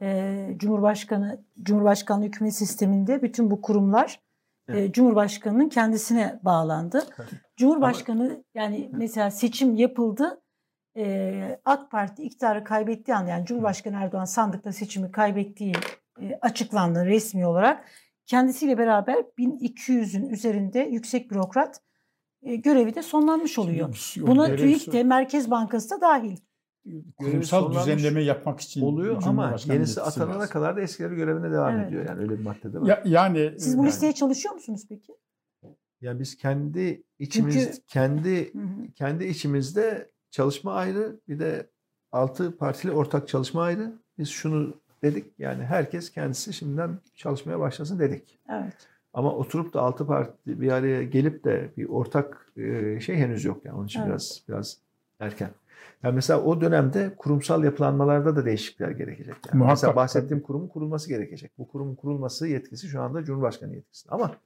e, 0.03 0.49
Cumhurbaşkanı 0.57 1.41
Cumhurbaşkanlığı 1.63 2.25
hükümet 2.25 2.55
sisteminde 2.55 3.23
bütün 3.23 3.51
bu 3.51 3.61
kurumlar 3.61 4.21
e, 4.69 4.93
Cumhurbaşkanının 4.93 5.69
kendisine 5.69 6.41
bağlandı. 6.43 7.07
Evet. 7.19 7.29
Cumhurbaşkanı 7.57 8.45
yani 8.55 8.91
mesela 8.93 9.31
seçim 9.31 9.77
yapıldı. 9.77 10.41
e, 10.97 11.61
AK 11.65 11.91
Parti 11.91 12.23
iktidarı 12.23 12.65
kaybettiği 12.65 13.17
an 13.17 13.27
yani 13.27 13.47
Cumhurbaşkanı 13.47 13.97
Erdoğan 13.97 14.25
sandıkta 14.25 14.73
seçimi 14.73 15.13
kaybettiği 15.13 15.75
e, 16.21 16.39
açıklandı 16.41 17.07
resmi 17.07 17.47
olarak. 17.47 17.85
Kendisiyle 18.27 18.79
beraber 18.79 19.17
1200'ün 19.39 20.29
üzerinde 20.29 20.81
yüksek 20.81 21.31
bürokrat 21.31 21.81
görevi 22.45 22.95
de 22.95 23.03
sonlanmış 23.03 23.59
oluyor. 23.59 24.17
O 24.23 24.27
Buna 24.27 24.57
TÜİK 24.57 24.93
de 24.93 25.03
Merkez 25.03 25.51
Bankası 25.51 25.91
da 25.91 26.01
dahil. 26.01 26.37
kurumsal 27.17 27.73
düzenleme 27.73 28.23
yapmak 28.23 28.61
için 28.61 28.81
oluyor 28.83 29.23
ama 29.27 29.57
yenisi 29.67 30.03
atanana 30.03 30.39
lazım. 30.39 30.51
kadar 30.53 30.77
da 30.77 30.81
eskileri 30.81 31.15
görevine 31.15 31.51
devam 31.53 31.75
Evet. 31.75 31.89
ediyor. 31.89 32.05
Yani 32.09 32.21
öyle 32.21 32.39
bir 32.39 32.45
madde 32.45 32.73
de 32.73 32.81
var. 32.81 32.87
Ya, 32.87 33.03
yani 33.07 33.55
Siz 33.59 33.75
bu 33.75 33.79
yani- 33.81 33.89
listeye 33.89 34.13
çalışıyor 34.13 34.55
musunuz 34.55 34.87
peki? 34.89 35.13
Yani 36.01 36.21
biz 36.21 36.37
kendi 36.37 37.03
içimiz 37.19 37.55
Çünkü- 37.55 37.79
kendi 37.87 38.53
Hı 38.55 38.59
hı. 38.59 38.93
kendi 38.95 39.25
içimizde 39.25 40.11
çalışma 40.31 40.73
ayrı 40.75 41.21
bir 41.29 41.39
de 41.39 41.71
altı 42.13 42.57
partili 42.57 42.93
ortak 42.93 43.29
çalışma 43.29 43.63
ayrı. 43.63 43.93
Biz 44.19 44.29
şunu 44.29 44.75
dedik 45.03 45.25
yani 45.39 45.65
herkes 45.65 46.11
kendisi 46.11 46.53
şimdiden 46.53 46.99
çalışmaya 47.15 47.61
başlasın 47.61 47.99
dedik. 47.99 48.39
Evet. 48.51 48.89
Ama 49.15 49.35
oturup 49.35 49.75
da 49.75 49.81
altı 49.81 50.07
parti 50.07 50.61
bir 50.61 50.73
araya 50.73 51.05
gelip 51.05 51.45
de 51.45 51.71
bir 51.77 51.89
ortak 51.89 52.53
e, 52.57 53.01
şey 53.01 53.17
henüz 53.17 53.45
yok 53.45 53.65
yani 53.65 53.77
onun 53.77 53.87
için 53.87 54.01
Evet. 54.01 54.09
biraz 54.09 54.43
biraz 54.49 54.79
erken. 55.21 55.51
Yani 56.03 56.15
mesela 56.15 56.43
o 56.43 56.61
dönemde 56.61 57.15
kurumsal 57.17 57.65
yapılanmalarda 57.65 58.37
da 58.37 58.45
değişiklikler 58.45 58.91
gerekecek. 58.91 59.35
Yani 59.47 59.59
Muhakkak, 59.59 59.77
mesela 59.77 59.97
bahsettiğim 59.97 60.43
kurumun 60.43 60.69
kurulması 60.69 61.09
gerekecek. 61.09 61.53
Bu 61.59 61.69
kurumun 61.69 61.95
kurulması 61.95 62.49
yetkisi 62.49 62.89
şu 62.89 63.03
anda 63.03 63.25
Cumhurbaşkanı 63.25 63.75
yetkisi. 63.75 64.09
Ama 64.11 64.37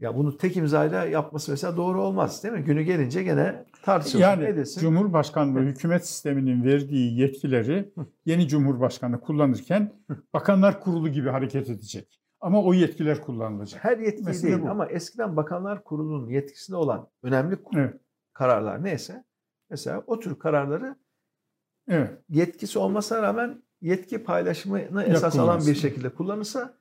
ya 0.00 0.16
bunu 0.16 0.36
tek 0.36 0.56
imzayla 0.56 1.04
yapması 1.04 1.50
mesela 1.50 1.76
doğru 1.76 2.02
olmaz 2.02 2.44
değil 2.44 2.54
mi? 2.54 2.62
Günü 2.62 2.82
gelince 2.82 3.22
gene 3.22 3.64
tartışılsın, 3.82 4.18
Yani 4.18 4.44
edilsin. 4.44 4.80
Cumhurbaşkanlığı 4.80 5.60
hükümet 5.60 6.06
sisteminin 6.06 6.64
verdiği 6.64 7.20
yetkileri 7.20 7.92
yeni 8.24 8.48
Cumhurbaşkanı 8.48 9.20
kullanırken 9.20 9.92
Bakanlar 10.32 10.80
Kurulu 10.80 11.08
gibi 11.08 11.28
hareket 11.28 11.70
edecek. 11.70 12.19
Ama 12.40 12.62
o 12.62 12.74
yetkiler 12.74 13.20
kullanılacak. 13.20 13.84
Her 13.84 13.98
yetki 13.98 14.24
Mesele 14.24 14.50
değil 14.52 14.62
bu. 14.62 14.70
ama 14.70 14.86
eskiden 14.86 15.36
Bakanlar 15.36 15.84
Kurulu'nun 15.84 16.28
yetkisinde 16.30 16.76
olan 16.76 17.08
önemli 17.22 17.58
Evet. 17.76 18.00
kararlar 18.32 18.84
neyse 18.84 19.24
mesela 19.70 20.02
o 20.06 20.20
tür 20.20 20.38
kararları 20.38 20.96
Evet. 21.88 22.10
yetkisi 22.28 22.78
olmasına 22.78 23.22
rağmen 23.22 23.62
yetki 23.80 24.24
paylaşımını 24.24 25.02
esas 25.02 25.36
alan 25.36 25.46
Yapılması. 25.46 25.70
bir 25.70 25.74
şekilde 25.76 26.08
kullanırsa 26.14 26.78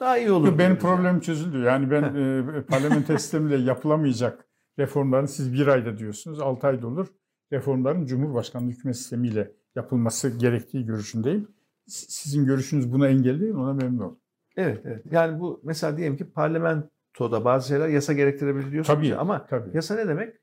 daha 0.00 0.18
iyi 0.18 0.30
olur. 0.30 0.46
Benim 0.46 0.58
diyoruz 0.58 0.70
yani. 0.70 0.78
problemim 0.96 1.20
çözüldü. 1.20 1.58
Yani 1.58 1.90
ben 1.90 2.02
e, 2.02 2.62
parlamenter 2.62 3.16
sistemle 3.18 3.56
yapılamayacak 3.56 4.46
reformların 4.78 5.26
siz 5.26 5.52
bir 5.52 5.66
ayda 5.66 5.98
diyorsunuz, 5.98 6.40
altı 6.40 6.66
ayda 6.66 6.86
olur. 6.86 7.06
Reformların 7.52 8.06
Cumhurbaşkanlığı 8.06 8.70
hükümet 8.70 8.96
sistemiyle 8.96 9.52
yapılması 9.76 10.38
gerektiği 10.38 10.86
görüşündeyim. 10.86 11.48
Sizin 11.86 12.44
görüşünüz 12.46 12.92
buna 12.92 13.08
engel 13.08 13.40
değil, 13.40 13.54
ona 13.54 13.72
memnun 13.72 13.98
oldum. 14.04 14.18
Evet, 14.56 14.80
evet. 14.84 15.02
Yani 15.10 15.40
bu 15.40 15.60
mesela 15.64 15.96
diyelim 15.96 16.16
ki 16.16 16.30
parlamentoda 16.30 17.44
bazı 17.44 17.68
şeyler 17.68 17.88
yasa 17.88 18.12
gerektirebilir 18.12 18.70
diyorsunuz 18.72 18.96
Tabii, 18.98 19.08
ya 19.08 19.18
ama 19.18 19.46
tabii. 19.46 19.70
yasa 19.76 19.94
ne 19.94 20.08
demek? 20.08 20.34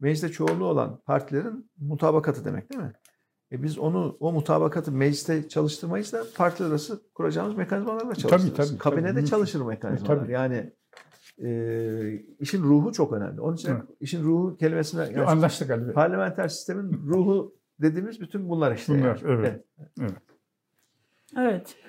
Mecliste 0.00 0.28
çoğunluğu 0.28 0.64
olan 0.64 1.00
partilerin 1.06 1.70
mutabakatı 1.78 2.44
demek 2.44 2.70
değil 2.70 2.82
mi? 2.82 2.92
E 3.52 3.62
biz 3.62 3.78
onu 3.78 4.16
o 4.20 4.32
mutabakatı 4.32 4.92
mecliste 4.92 5.48
çalıştırmayız 5.48 6.12
da 6.12 6.24
partiler 6.36 6.68
arası 6.68 7.02
kuracağımız 7.14 7.56
mekanizmalarla 7.56 8.14
çalıştırırız. 8.14 8.56
tabii, 8.56 8.68
tabii. 8.68 8.78
Kabinede 8.78 9.12
Mümkün. 9.12 9.26
çalışır 9.26 9.60
mekanizmalar. 9.60 10.16
Tabii. 10.20 10.32
Yani 10.32 10.72
e, 11.44 12.24
işin 12.40 12.62
ruhu 12.62 12.92
çok 12.92 13.12
önemli. 13.12 13.40
Onun 13.40 13.56
için 13.56 13.70
Evet. 13.70 13.82
işin 14.00 14.24
ruhu 14.24 14.56
kelimesine 14.56 15.02
yani 15.02 15.20
Anlaştık 15.22 15.70
Ali 15.70 15.86
Bey. 15.86 15.92
parlamenter 15.94 16.48
sistemin 16.48 16.92
ruhu 17.06 17.54
dediğimiz 17.80 18.20
bütün 18.20 18.48
bunlar 18.48 18.74
işte. 18.74 18.92
Bunlar, 18.94 19.20
yani. 19.22 19.40
evet. 19.40 19.64
Evet. 20.00 20.12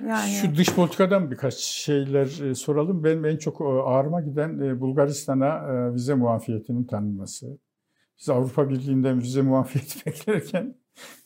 Yani 0.08 0.30
Şu 0.30 0.56
dış 0.56 0.76
politikadan 0.76 1.32
birkaç 1.32 1.54
şeyler 1.54 2.50
e, 2.50 2.56
soralım. 2.56 3.04
Benim 3.04 3.26
en 3.26 3.38
çok 3.38 3.62
e, 3.62 3.64
ağrıma 3.64 4.22
giden 4.22 4.60
e, 4.60 4.80
Bulgaristan'a 4.80 5.94
vize 5.94 6.14
muafiyetinin 6.14 6.84
tanınması. 6.84 7.60
Biz 8.20 8.30
Avrupa 8.30 8.70
Birliği'nden 8.70 9.22
vize 9.22 9.42
muafiyeti 9.42 10.06
beklerken 10.06 10.76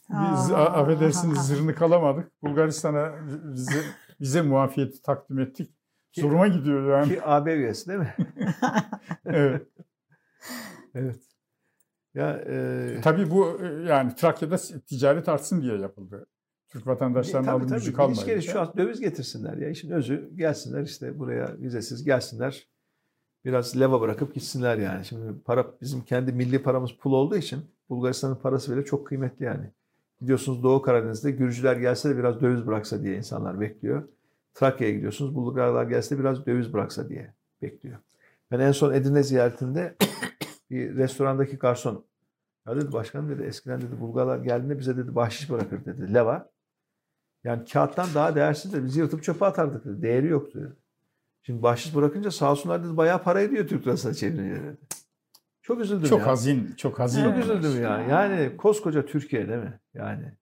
biz 0.09 0.51
Aa. 0.51 0.55
affedersiniz 0.55 1.39
zırnık 1.39 1.81
alamadık. 1.81 2.43
Bulgaristan'a 2.43 3.11
vize, 3.27 3.81
vize 4.21 4.41
muafiyeti 4.41 5.01
takdim 5.01 5.39
ettik. 5.39 5.71
Zoruma 6.11 6.47
gidiyor 6.47 6.99
yani. 6.99 7.13
Ki 7.13 7.21
AB 7.25 7.53
üyesi 7.53 7.87
değil 7.89 7.99
mi? 7.99 8.15
Evet. 9.25 9.67
Evet. 10.95 11.19
Ya 12.13 12.31
e, 12.31 13.01
Tabii 13.03 13.31
bu 13.31 13.59
yani 13.87 14.15
Trakya'da 14.15 14.57
ticaret 14.87 15.29
artsın 15.29 15.61
diye 15.61 15.77
yapıldı. 15.77 16.25
Türk 16.73 16.87
vatandaşlarının 16.87 17.47
tabii, 17.47 17.55
alım 17.55 17.67
tabii, 17.67 17.79
gücü 17.79 18.11
iş 18.11 18.25
gereği 18.25 18.41
şu 18.41 18.61
an 18.61 18.73
döviz 18.77 18.99
getirsinler 18.99 19.57
ya. 19.57 19.69
işin 19.69 19.91
özü 19.91 20.29
gelsinler 20.35 20.83
işte 20.83 21.19
buraya 21.19 21.57
vizesiz 21.59 22.03
gelsinler. 22.03 22.67
Biraz 23.45 23.79
leva 23.79 24.01
bırakıp 24.01 24.35
gitsinler 24.35 24.77
yani. 24.77 25.05
Şimdi 25.05 25.41
para 25.45 25.65
bizim 25.81 26.01
kendi 26.01 26.31
milli 26.31 26.63
paramız 26.63 26.91
pul 26.91 27.13
olduğu 27.13 27.37
için 27.37 27.59
Bulgaristan'ın 27.89 28.35
parası 28.35 28.75
bile 28.75 28.85
çok 28.85 29.07
kıymetli 29.07 29.45
yani. 29.45 29.71
Gidiyorsunuz 30.21 30.63
Doğu 30.63 30.81
Karadeniz'de 30.81 31.31
Gürcüler 31.31 31.75
gelse 31.75 32.09
de 32.09 32.17
biraz 32.17 32.41
döviz 32.41 32.67
bıraksa 32.67 33.03
diye 33.03 33.17
insanlar 33.17 33.59
bekliyor. 33.59 34.03
Trakya'ya 34.53 34.93
gidiyorsunuz 34.93 35.35
Bulgarlar 35.35 35.85
gelse 35.85 36.15
de 36.15 36.19
biraz 36.19 36.45
döviz 36.45 36.73
bıraksa 36.73 37.09
diye 37.09 37.33
bekliyor. 37.61 37.97
Ben 38.51 38.59
en 38.59 38.71
son 38.71 38.93
Edirne 38.93 39.23
ziyaretimde 39.23 39.95
bir 40.69 40.95
restorandaki 40.95 41.57
garson 41.57 42.05
ya 42.67 42.75
dedi 42.75 42.91
başkanım 42.91 43.29
dedi 43.29 43.43
eskiden 43.43 43.81
dedi 43.81 43.99
Bulgarlar 43.99 44.37
geldiğinde 44.37 44.79
bize 44.79 44.97
dedi 44.97 45.15
bahşiş 45.15 45.49
bırakır 45.49 45.85
dedi 45.85 46.13
leva. 46.13 46.52
Yani 47.43 47.65
kağıttan 47.65 48.07
daha 48.15 48.35
değersiz 48.35 48.73
de 48.73 48.85
biz 48.85 48.97
yırtıp 48.97 49.23
çöpe 49.23 49.45
atardık 49.45 49.85
dedi. 49.85 50.01
Değeri 50.01 50.27
yoktu 50.27 50.59
dedi. 50.61 50.73
Şimdi 51.43 51.63
bahşiş 51.63 51.95
bırakınca 51.95 52.31
sağ 52.31 52.51
olsunlar 52.51 52.83
dedi 52.83 52.97
bayağı 52.97 53.23
para 53.23 53.41
ediyor 53.41 53.67
Türk 53.67 53.87
lirasına 53.87 54.13
çevirince 54.13 54.63
dedi. 54.63 54.77
Çok 55.61 55.79
üzüldüm 55.81 56.09
Çok 56.09 56.19
ya. 56.19 56.27
hazin, 56.27 56.73
çok 56.77 56.99
hazin. 56.99 57.23
Çok 57.23 57.37
üzüldüm 57.37 57.83
ya. 57.83 57.99
Yani 57.99 58.57
koskoca 58.57 59.05
Türkiye 59.05 59.47
değil 59.47 59.59
mi? 59.59 59.79
Yani 59.93 60.33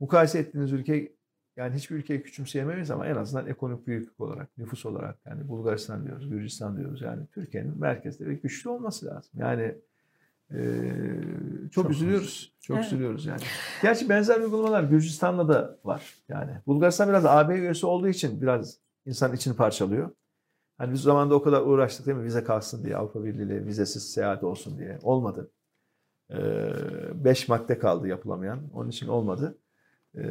mukayese 0.00 0.38
ettiğiniz 0.38 0.72
ülke 0.72 1.12
yani 1.56 1.74
hiçbir 1.74 1.96
ülkeyi 1.96 2.22
küçümseyemeyiz 2.22 2.90
ama 2.90 3.06
en 3.06 3.16
azından 3.16 3.46
ekonomik 3.46 3.86
büyüklük 3.86 4.20
olarak, 4.20 4.58
nüfus 4.58 4.86
olarak 4.86 5.18
yani 5.26 5.48
Bulgaristan 5.48 6.06
diyoruz, 6.06 6.30
Gürcistan 6.30 6.76
diyoruz. 6.76 7.02
Yani 7.02 7.26
Türkiye'nin 7.26 7.80
merkezde 7.80 8.26
ve 8.26 8.34
güçlü 8.34 8.70
olması 8.70 9.06
lazım. 9.06 9.32
Yani 9.34 9.74
eee, 10.54 11.20
çok, 11.72 11.84
Çok 11.84 11.90
üzülüyoruz. 11.90 12.52
Çok 12.60 12.76
Evet. 12.76 12.86
üzülüyoruz 12.86 13.26
yani. 13.26 13.40
Gerçi 13.82 14.08
benzer 14.08 14.40
uygulamalar 14.40 14.82
Gürcistan'da 14.82 15.48
da 15.48 15.78
var. 15.84 16.14
Yani 16.28 16.50
Bulgaristan 16.66 17.08
biraz 17.08 17.26
AB 17.26 17.54
üyesi 17.58 17.86
olduğu 17.86 18.08
için 18.08 18.42
biraz 18.42 18.78
insan 19.06 19.32
içini 19.34 19.56
parçalıyor. 19.56 20.10
Hani 20.78 20.92
biz 20.92 21.00
zamanda 21.00 21.34
o 21.34 21.42
kadar 21.42 21.60
uğraştık 21.62 22.06
değil 22.06 22.18
mi? 22.18 22.24
Vize 22.24 22.44
kalksın 22.44 22.84
diye, 22.84 22.96
Avrupa 22.96 23.24
Birliği 23.24 23.42
ile 23.42 23.66
vizesiz 23.66 24.12
seyahat 24.12 24.44
olsun 24.44 24.78
diye. 24.78 24.98
Olmadı. 25.02 25.50
Ee, 26.30 26.34
beş 27.24 27.48
madde 27.48 27.78
kaldı 27.78 28.08
yapılamayan. 28.08 28.60
Onun 28.74 28.88
için 28.88 29.08
olmadı. 29.08 29.58
Ee, 30.16 30.22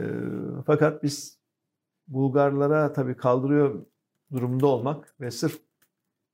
fakat 0.65 1.03
biz 1.03 1.37
Bulgarlara 2.07 2.93
tabii 2.93 3.17
kaldırıyor 3.17 3.85
durumunda 4.33 4.67
olmak 4.67 5.15
ve 5.21 5.31
sırf 5.31 5.59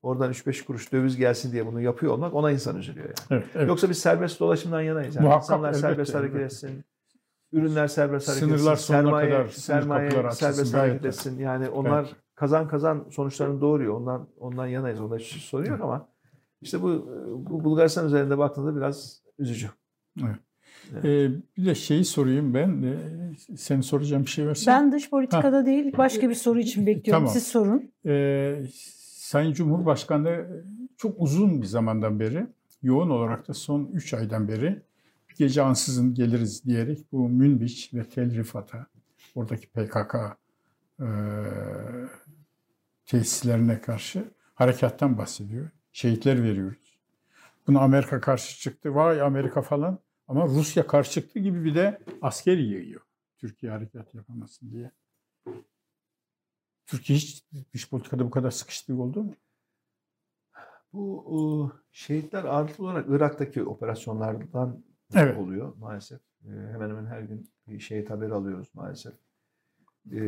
oradan 0.02 0.30
3-5 0.32 0.64
kuruş 0.64 0.92
döviz 0.92 1.16
gelsin 1.16 1.52
diye 1.52 1.66
bunu 1.66 1.80
yapıyor 1.80 2.12
olmak 2.12 2.34
ona 2.34 2.50
insan 2.50 2.76
üzülüyor 2.76 3.06
yani. 3.06 3.16
Evet, 3.30 3.46
evet. 3.54 3.68
Yoksa 3.68 3.90
biz 3.90 3.98
serbest 3.98 4.40
dolaşımdan 4.40 4.80
yanayız. 4.80 5.16
Yani 5.16 5.24
Muhakkak, 5.24 5.44
insanlar 5.44 5.68
elbette, 5.68 5.80
serbest 5.80 6.14
hareket 6.14 6.36
elbette. 6.36 6.44
etsin. 6.44 6.84
Ürünler 7.52 7.88
serbest 7.88 8.28
hareket 8.28 8.48
Sınırlar 8.48 8.72
etsin. 8.72 8.86
Sermaye, 8.86 9.30
kadar, 9.30 9.48
sınır 9.48 9.80
sermaye 9.80 10.10
serbest 10.10 10.72
gayet 10.72 10.74
hareket 10.74 11.04
etsin. 11.04 11.38
Yani 11.38 11.68
onlar 11.68 12.04
Evet. 12.04 12.14
kazan 12.34 12.68
kazan 12.68 13.06
sonuçlarını 13.10 13.60
doğuruyor. 13.60 13.94
Ondan 13.94 14.28
ondan 14.38 14.66
yanayız. 14.66 15.00
Onda 15.00 15.16
hiç 15.16 15.42
sorun 15.42 15.64
yok 15.64 15.80
ama 15.80 16.08
işte 16.60 16.82
bu, 16.82 17.08
bu 17.50 17.64
Bulgaristan 17.64 18.06
üzerinde 18.06 18.38
baktığında 18.38 18.76
biraz 18.76 19.22
üzücü. 19.38 19.70
Ee, 21.04 21.28
bir 21.56 21.66
de 21.66 21.74
şeyi 21.74 22.04
sorayım 22.04 22.54
ben. 22.54 22.82
Ee, 22.82 23.56
senin 23.56 23.80
soracağım 23.80 24.24
bir 24.24 24.30
şey 24.30 24.46
varsa. 24.46 24.72
Ben 24.72 24.92
dış 24.92 25.10
politikada 25.10 25.66
değil 25.66 25.94
başka 25.98 26.30
bir 26.30 26.34
soru 26.34 26.60
için 26.60 26.86
bekliyorum. 26.86 27.22
Tamam. 27.24 27.32
Siz 27.34 27.46
sorun. 27.46 27.92
Ee, 28.06 28.62
Sayın 29.30 29.52
Cumhurbaşkanı 29.52 30.62
çok 30.96 31.20
uzun 31.20 31.62
bir 31.62 31.66
zamandan 31.66 32.20
beri, 32.20 32.46
yoğun 32.82 33.10
olarak 33.10 33.48
da 33.48 33.54
son 33.54 33.90
3 33.92 34.14
aydan 34.14 34.48
beri 34.48 34.82
gece 35.38 35.62
ansızın 35.62 36.14
geliriz 36.14 36.64
diyerek 36.64 37.12
bu 37.12 37.28
Münbiç 37.28 37.94
ve 37.94 38.04
Tel 38.04 38.34
Rifat'a, 38.34 38.86
oradaki 39.34 39.66
PKK 39.66 40.14
e, 41.00 41.06
tesislerine 43.06 43.80
karşı 43.80 44.24
harekattan 44.54 45.18
bahsediyor. 45.18 45.68
Şehitler 45.92 46.42
veriyoruz. 46.42 46.98
Buna 47.66 47.80
Amerika 47.80 48.20
karşı 48.20 48.60
çıktı. 48.60 48.94
Vay 48.94 49.22
Amerika 49.22 49.62
falan. 49.62 49.98
Ama 50.28 50.46
Rusya 50.46 50.86
karşı 50.86 51.10
çıktı 51.10 51.38
gibi 51.38 51.64
bir 51.64 51.74
de 51.74 51.98
asker 52.22 52.58
yığıyor. 52.58 53.00
Türkiye 53.38 53.72
harekat 53.72 54.14
yapamasın 54.14 54.70
diye. 54.70 54.90
Türkiye 56.90 57.18
hiç 57.18 57.44
dış 57.74 57.90
politikada 57.90 58.24
bu 58.24 58.30
kadar 58.30 58.50
sıkıştığı 58.50 59.02
oldu 59.02 59.22
mu? 59.22 59.34
Bu 60.92 61.24
e, 61.30 61.40
şehitler 61.92 62.44
ağırlıklı 62.44 62.84
olarak 62.84 63.06
Irak'taki 63.08 63.62
operasyonlardan 63.64 64.82
Evet. 65.14 65.38
oluyor 65.38 65.72
maalesef. 65.76 66.20
E, 66.44 66.50
hemen 66.72 66.90
hemen 66.90 67.06
her 67.06 67.20
gün 67.20 67.48
bir 67.68 67.78
şehit 67.80 68.10
haberi 68.10 68.32
alıyoruz 68.34 68.68
maalesef. 68.74 69.12
E, 70.12 70.20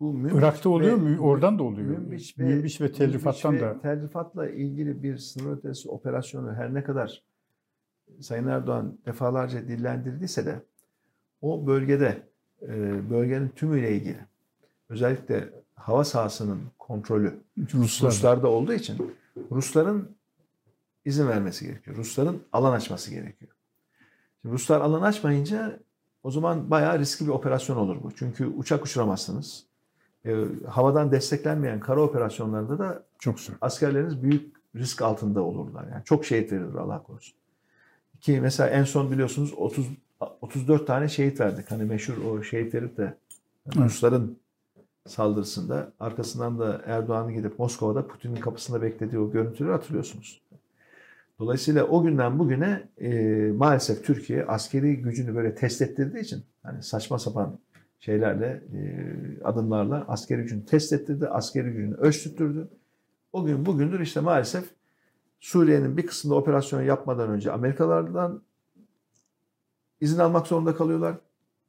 bu 0.00 0.12
Münbiç 0.12 0.38
Irak'ta 0.38 0.68
oluyor 0.68 0.96
mu? 0.96 1.18
Oradan 1.18 1.58
da 1.58 1.62
oluyor. 1.62 1.98
Münbiç 1.98 2.38
ve, 2.38 2.44
Münbiç 2.44 2.80
ve 2.80 2.92
Tel 2.92 3.12
Rifat'tan 3.12 3.52
Münbiç 3.52 3.68
ve 3.68 3.74
da. 3.74 3.80
Tel 3.80 4.02
Rifat'la 4.02 4.50
ilgili 4.50 5.02
bir 5.02 5.16
sınır 5.16 5.56
ötesi 5.56 5.88
operasyonu 5.88 6.52
her 6.54 6.74
ne 6.74 6.84
kadar 6.84 7.22
Sayın 8.20 8.46
Erdoğan 8.46 8.98
defalarca 9.06 9.68
dillendirdiyse 9.68 10.46
de 10.46 10.62
o 11.42 11.66
bölgede 11.66 12.22
bölgenin 13.10 13.48
tümüyle 13.48 13.96
ilgili 13.96 14.18
özellikle 14.88 15.59
hava 15.80 16.04
sahasının 16.04 16.60
kontrolü 16.78 17.40
Ruslar. 17.74 18.10
Ruslarda 18.10 18.48
olduğu 18.48 18.72
için 18.72 19.16
Rusların 19.50 20.08
izin 21.04 21.28
vermesi 21.28 21.66
gerekiyor. 21.66 21.96
Rusların 21.96 22.42
alan 22.52 22.72
açması 22.72 23.10
gerekiyor. 23.10 23.50
Şimdi 24.42 24.54
Ruslar 24.54 24.80
alan 24.80 25.02
açmayınca 25.02 25.78
o 26.22 26.30
zaman 26.30 26.70
bayağı 26.70 26.98
riskli 26.98 27.24
bir 27.24 27.30
operasyon 27.30 27.76
olur 27.76 27.96
bu. 28.02 28.12
Çünkü 28.16 28.46
uçak 28.46 28.84
uçuramazsınız. 28.84 29.64
E, 30.26 30.44
havadan 30.68 31.12
desteklenmeyen 31.12 31.80
kara 31.80 32.00
operasyonlarında 32.02 32.78
da 32.78 33.04
Çok 33.18 33.40
zor. 33.40 33.54
askerleriniz 33.60 34.22
büyük 34.22 34.56
risk 34.76 35.02
altında 35.02 35.42
olurlar. 35.42 35.84
Yani 35.92 36.04
çok 36.04 36.24
şehit 36.24 36.52
verilir 36.52 36.74
Allah 36.74 37.02
korusun. 37.02 37.34
Ki 38.20 38.40
mesela 38.40 38.68
en 38.68 38.84
son 38.84 39.10
biliyorsunuz 39.10 39.54
30 39.56 39.86
34 40.40 40.86
tane 40.86 41.08
şehit 41.08 41.40
verdik. 41.40 41.70
Hani 41.70 41.84
meşhur 41.84 42.24
o 42.24 42.42
şehit 42.42 42.74
verip 42.74 42.96
de 42.96 43.14
Evet. 43.66 43.76
Rusların 43.76 44.38
saldırısında 45.06 45.92
arkasından 46.00 46.58
da 46.58 46.82
Erdoğan'ın 46.86 47.34
gidip 47.34 47.58
Moskova'da 47.58 48.06
Putin'in 48.06 48.40
kapısında 48.40 48.82
beklediği 48.82 49.18
o 49.18 49.30
görüntüleri 49.30 49.72
hatırlıyorsunuz. 49.72 50.42
Dolayısıyla 51.38 51.84
o 51.84 52.02
günden 52.02 52.38
bugüne 52.38 52.88
e, 52.98 53.10
maalesef 53.56 54.04
Türkiye 54.04 54.44
askeri 54.44 54.96
gücünü 54.96 55.34
böyle 55.34 55.54
test 55.54 55.82
ettirdiği 55.82 56.24
için 56.24 56.44
hani 56.62 56.82
saçma 56.82 57.18
sapan 57.18 57.58
şeylerle 58.00 58.62
e, 58.72 59.42
adımlarla 59.44 60.04
askeri 60.08 60.42
gücünü 60.42 60.66
test 60.66 60.92
ettirdi, 60.92 61.28
askeri 61.28 61.70
gücünü 61.70 61.94
ölçtürdü. 61.94 62.68
O 63.32 63.44
gün 63.44 63.66
bugündür 63.66 64.00
işte 64.00 64.20
maalesef 64.20 64.64
Suriye'nin 65.40 65.96
bir 65.96 66.06
kısmında 66.06 66.34
operasyon 66.34 66.82
yapmadan 66.82 67.30
önce 67.30 67.52
Amerikalardan 67.52 68.42
izin 70.00 70.18
almak 70.18 70.46
zorunda 70.46 70.76
kalıyorlar. 70.76 71.14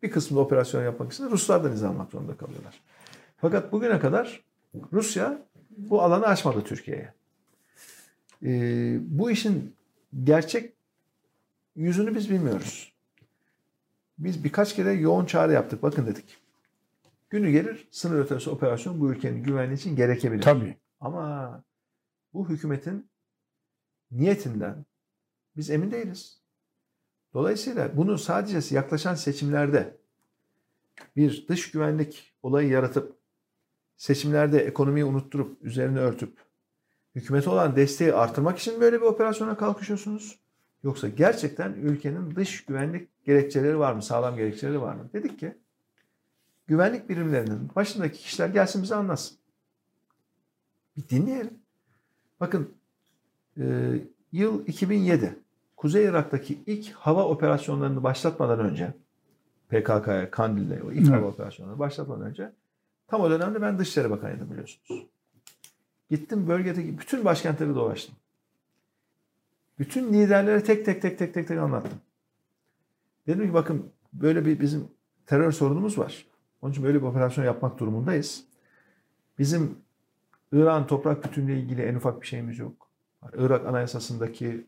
Bir 0.04 0.12
kısmında 0.12 0.42
operasyon 0.42 0.84
yapmak 0.84 1.14
için 1.14 1.30
Ruslardan 1.30 1.74
izin 1.74 1.88
almak 1.88 2.12
zorunda 2.12 2.38
kalıyorlar. 2.38 2.82
Fakat 3.42 3.72
bugüne 3.72 4.00
kadar 4.00 4.44
Rusya 4.94 5.42
bu 5.78 6.02
alanı 6.02 6.26
açmadı 6.26 6.64
Türkiye'ye. 6.64 7.14
Ee, 8.44 9.00
bu 9.02 9.32
işin 9.32 9.76
gerçek 10.24 10.74
yüzünü 11.76 12.16
biz 12.16 12.30
bilmiyoruz. 12.30 12.94
Biz 14.18 14.44
birkaç 14.44 14.76
kere 14.76 14.92
yoğun 14.92 15.26
çağrı 15.26 15.54
yaptık. 15.54 15.84
Bakın 15.84 16.08
dedik. 16.08 16.38
Günü 17.30 17.52
gelir 17.52 17.88
sınır 17.92 18.20
ötesi 18.20 18.50
operasyon 18.50 19.00
bu 19.00 19.12
ülkenin 19.12 19.44
güvenliği 19.44 19.78
için 19.78 19.96
gerekebilir. 19.96 20.42
Tabii. 20.42 20.78
Ama 21.00 21.64
bu 22.34 22.50
hükümetin 22.50 23.10
niyetinden 24.12 24.86
biz 25.58 25.70
emin 25.70 25.92
değiliz. 25.92 26.42
Dolayısıyla 27.34 27.98
bunu 27.98 28.18
sadece 28.18 28.76
yaklaşan 28.76 29.16
seçimlerde 29.16 29.98
bir 31.16 31.48
dış 31.48 31.72
güvenlik 31.72 32.34
olayı 32.44 32.70
yaratıp 32.70 33.21
seçimlerde 34.02 34.60
ekonomiyi 34.60 35.06
unutturup 35.06 35.64
üzerine 35.64 36.00
örtüp 36.00 36.38
hükümete 37.16 37.50
olan 37.50 37.76
desteği 37.76 38.14
artırmak 38.14 38.60
için 38.60 38.82
böyle 38.82 39.02
bir 39.02 39.06
operasyona 39.06 39.58
kalkışıyorsunuz? 39.58 40.40
Yoksa 40.84 41.08
gerçekten 41.08 41.74
ülkenin 41.74 42.36
dış 42.36 42.66
güvenlik 42.66 43.26
gerekçeleri 43.26 43.80
var 43.80 43.94
mı? 43.94 44.04
Sağlam 44.04 44.36
gerekçeleri 44.36 44.82
var 44.82 44.96
mı? 44.96 45.10
Dedik 45.14 45.40
ki 45.40 45.58
güvenlik 46.68 47.10
birimlerinin 47.10 47.70
başındaki 47.76 48.20
kişiler 48.20 48.50
gelsin 48.50 48.84
bize 48.84 48.96
anlatsın. 48.96 49.38
Bir 50.98 51.10
dinleyelim. 51.10 51.60
Bakın 52.40 52.74
e, 53.58 53.94
yıl 54.32 54.68
2007 54.68 55.40
Kuzey 55.78 56.06
Irak'taki 56.06 56.60
ilk 56.66 56.92
hava 56.92 57.28
operasyonlarını 57.28 58.04
başlatmadan 58.04 58.60
önce 58.60 58.94
PKK'ya, 59.70 60.32
Kandil'le 60.32 60.82
o 60.86 60.92
ilk 60.92 61.10
Evet. 61.10 61.12
hava 61.12 61.28
operasyonlarını 61.28 61.80
başlatmadan 61.80 62.26
önce 62.26 62.52
tam 63.12 63.22
o 63.22 63.30
dönemde 63.30 63.62
ben 63.62 63.80
Dışişleri 63.80 64.10
Bakanıydım 64.10 64.52
biliyorsunuz. 64.52 65.08
Gittim 66.10 66.48
bölgedeki 66.48 67.00
bütün 67.00 67.26
başkentleri 67.26 67.76
dolaştım. 67.76 68.16
bütün 69.80 70.14
liderlere 70.14 70.64
tek 70.64 70.86
tek 70.86 71.02
tek 71.02 71.20
tek 71.20 71.34
tek 71.34 71.48
tek 71.48 71.60
anlattım. 71.60 72.00
Dedim 73.28 73.48
ki 73.48 73.54
bakın 73.54 73.92
böyle 74.14 74.46
bir 74.46 74.60
bizim 74.60 74.88
terör 75.26 75.52
sorunumuz 75.52 75.98
var. 75.98 76.26
Onun 76.62 76.72
için 76.72 76.84
böyle 76.84 76.98
bir 76.98 77.06
operasyon 77.06 77.46
yapmak 77.46 77.80
durumundayız. 77.80 78.44
Bizim 79.40 79.78
İran 80.52 80.88
toprak 80.88 81.26
bütünlüğü 81.26 81.60
ilgili 81.60 81.82
en 81.82 81.96
ufak 81.96 82.22
bir 82.22 82.28
şeyimiz 82.28 82.60
yok. 82.60 82.88
Irak 83.34 83.66
Anayasası'ndaki 83.66 84.68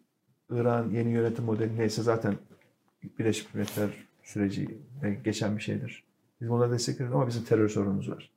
İran 0.49 0.89
yeni 0.89 1.11
yönetim 1.11 1.45
modeli 1.45 1.77
neyse 1.77 2.01
zaten 2.03 2.35
Birleşmiş 3.19 3.53
Milletler 3.53 3.89
süreci 4.23 4.77
geçen 5.23 5.57
bir 5.57 5.61
şeydir. 5.61 6.03
Biz 6.41 6.49
buna 6.49 6.71
destek 6.71 6.95
veriyoruz 6.95 7.15
ama 7.15 7.27
bizim 7.27 7.43
terör 7.43 7.69
sorunumuz 7.69 8.09
var. 8.09 8.32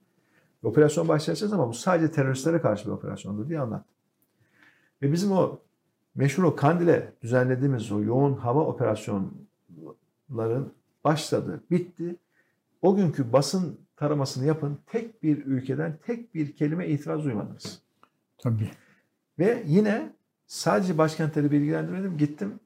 Operasyon 0.66 1.08
başlayacağız 1.08 1.52
ama 1.52 1.68
bu 1.68 1.74
sadece 1.74 2.12
teröristlere 2.12 2.60
karşı 2.60 2.86
bir 2.86 2.90
operasyondur 2.90 3.48
diye 3.48 3.60
anlattım. 3.60 3.94
Ve 5.02 5.12
bizim 5.12 5.32
o 5.32 5.60
meşhur 6.14 6.42
o 6.42 6.56
Kandil'e 6.56 7.12
düzenlediğimiz 7.22 7.92
o 7.92 8.02
yoğun 8.02 8.34
hava 8.34 8.64
operasyonların 8.64 10.72
başladı, 11.04 11.60
bitti. 11.70 12.16
O 12.82 12.96
günkü 12.96 13.32
basın 13.32 13.80
taramasını 13.96 14.46
yapın. 14.46 14.78
Tek 14.86 15.22
bir 15.22 15.46
ülkeden 15.46 15.98
tek 16.06 16.34
bir 16.34 16.56
kelime 16.56 16.88
itiraz 16.88 17.24
duymadınız. 17.24 17.82
Tabii. 18.38 18.70
Ve 19.38 19.62
yine 19.66 20.12
sadece 20.46 20.98
başkentleri 20.98 21.50
bilgilendirmedim. 21.50 22.16
Gittim 22.16 22.60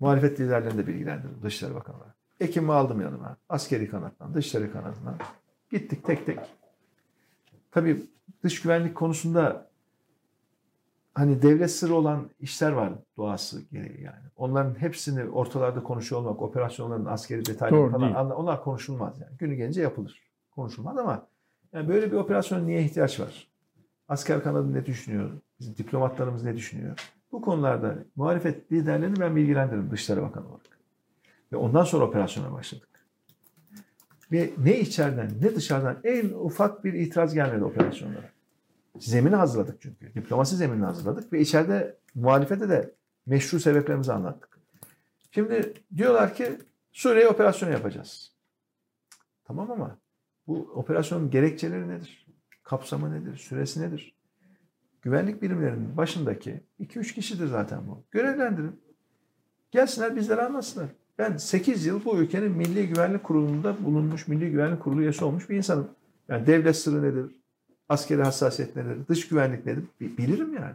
muhalefet 0.00 0.40
liderlerini 0.40 0.78
de 0.78 0.86
bilgilendirdim 0.86 1.42
Dışişleri 1.42 1.74
Bakanlığı. 1.74 2.14
Ekim'i 2.40 2.72
aldım 2.72 3.00
yanıma. 3.00 3.36
Askeri 3.48 3.90
kanattan, 3.90 4.34
dışişleri 4.34 4.72
kanadından. 4.72 5.18
Gittik 5.70 6.04
tek 6.04 6.26
tek. 6.26 6.38
Tabii 7.76 8.02
dış 8.44 8.62
güvenlik 8.62 8.94
konusunda 8.94 9.66
hani 11.14 11.42
devlet 11.42 11.70
sırrı 11.70 11.94
olan 11.94 12.30
işler 12.40 12.72
var 12.72 12.92
doğası 13.16 13.62
gereği 13.72 14.02
yani. 14.02 14.24
Onların 14.36 14.80
hepsini 14.80 15.24
ortalarda 15.30 15.82
konuşuyor 15.82 16.20
olmak, 16.20 16.42
operasyonların 16.42 17.04
askeri 17.04 17.46
detayları 17.46 17.80
Doğru 17.80 17.90
falan 17.90 18.28
değil. 18.28 18.36
onlar 18.36 18.64
konuşulmaz 18.64 19.20
yani. 19.20 19.36
Günü 19.38 19.54
gelince 19.54 19.82
yapılır. 19.82 20.22
Konuşulmaz 20.50 20.98
ama 20.98 21.26
yani 21.72 21.88
böyle 21.88 22.12
bir 22.12 22.16
operasyon 22.16 22.66
niye 22.66 22.82
ihtiyaç 22.82 23.20
var? 23.20 23.48
Asker 24.08 24.42
kanadı 24.42 24.74
ne 24.74 24.86
düşünüyor? 24.86 25.30
Bizim 25.60 25.76
diplomatlarımız 25.76 26.44
ne 26.44 26.56
düşünüyor? 26.56 26.98
Bu 27.32 27.42
konularda 27.42 27.94
muhalefet 28.16 28.72
liderlerini 28.72 29.20
ben 29.20 29.36
bilgilendiririm 29.36 29.90
Dışişleri 29.90 30.22
Bakanı 30.22 30.46
olarak. 30.48 30.78
Ve 31.52 31.56
ondan 31.56 31.84
sonra 31.84 32.04
operasyona 32.04 32.52
başladık. 32.52 32.85
Ve 34.32 34.50
ne 34.58 34.80
içeriden 34.80 35.30
ne 35.42 35.54
dışarıdan 35.54 36.00
en 36.04 36.28
ufak 36.28 36.84
bir 36.84 36.92
itiraz 36.92 37.34
gelmedi 37.34 37.64
operasyonlara. 37.64 38.30
Zemini 38.98 39.34
hazırladık 39.34 39.80
çünkü. 39.80 40.14
Diplomasi 40.14 40.56
zeminini 40.56 40.84
hazırladık 40.84 41.32
ve 41.32 41.40
içeride 41.40 41.96
muhalefete 42.14 42.68
de 42.68 42.94
meşru 43.26 43.60
sebeplerimizi 43.60 44.12
anlattık. 44.12 44.58
Şimdi 45.30 45.74
diyorlar 45.96 46.34
ki 46.34 46.58
Suriye'ye 46.92 47.28
operasyon 47.28 47.70
yapacağız. 47.70 48.32
Tamam 49.44 49.70
ama 49.70 49.98
bu 50.46 50.56
operasyonun 50.74 51.30
gerekçeleri 51.30 51.88
nedir? 51.88 52.26
Kapsamı 52.62 53.12
nedir? 53.12 53.36
Süresi 53.36 53.82
nedir? 53.82 54.16
Güvenlik 55.02 55.42
birimlerinin 55.42 55.96
başındaki 55.96 56.60
2-3 56.80 57.14
kişidir 57.14 57.46
zaten 57.46 57.88
bu. 57.88 58.04
Görevlendirin. 58.10 58.80
Gelsinler 59.70 60.16
bizlere 60.16 60.42
anlatsınlar. 60.42 60.88
Ben 61.18 61.36
8 61.36 61.86
yıl 61.86 62.04
bu 62.04 62.16
ülkenin 62.18 62.50
Milli 62.52 62.88
Güvenlik 62.88 63.24
Kurulu'nda 63.24 63.84
bulunmuş, 63.84 64.28
Milli 64.28 64.50
Güvenlik 64.50 64.80
Kurulu 64.82 65.00
üyesi 65.02 65.24
olmuş 65.24 65.50
bir 65.50 65.56
insanım. 65.56 65.88
Yani 66.28 66.46
devlet 66.46 66.76
sırrı 66.76 67.02
nedir? 67.02 67.30
Askeri 67.88 68.22
hassasiyet 68.22 68.76
nedir? 68.76 68.96
Dış 69.08 69.28
güvenlik 69.28 69.66
nedir? 69.66 69.84
Bi- 70.00 70.18
Bilirim 70.18 70.54
yani. 70.54 70.74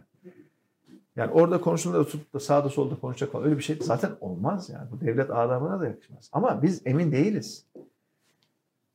Yani 1.16 1.30
orada 1.32 1.60
konuştuğunda 1.60 1.98
da 1.98 2.04
tutup 2.06 2.34
da 2.34 2.40
sağda 2.40 2.68
solda 2.68 2.94
konuşacak 3.00 3.32
falan 3.32 3.44
öyle 3.44 3.58
bir 3.58 3.62
şey 3.62 3.78
zaten 3.82 4.10
olmaz 4.20 4.68
yani. 4.70 4.90
Bu 4.90 5.00
devlet 5.00 5.30
adamına 5.30 5.80
da 5.80 5.86
yakışmaz. 5.86 6.28
Ama 6.32 6.62
biz 6.62 6.82
emin 6.84 7.12
değiliz. 7.12 7.66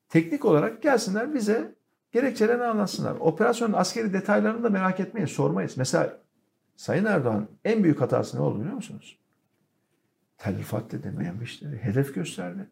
Teknik 0.10 0.46
olarak 0.46 0.82
gelsinler 0.82 1.34
bize 1.34 1.76
gerekçelerini 2.12 2.64
anlatsınlar. 2.64 3.16
Operasyonun 3.20 3.74
askeri 3.74 4.14
detaylarını 4.14 4.64
da 4.64 4.70
merak 4.70 5.00
etmeyin, 5.00 5.28
sormayız. 5.28 5.78
Mesela 5.78 6.18
Sayın 6.76 7.06
Erdoğan 7.06 7.48
en 7.66 7.84
büyük 7.84 8.02
hatası 8.02 8.38
ne 8.38 8.42
oldu 8.42 8.60
biliyor 8.60 8.76
musunuz? 8.76 9.18
Tel 10.38 10.58
Rifat 10.58 10.92
demeyen 10.92 11.40
işleri 11.40 11.78
hedef 11.78 12.16
gösterdi. 12.16 12.68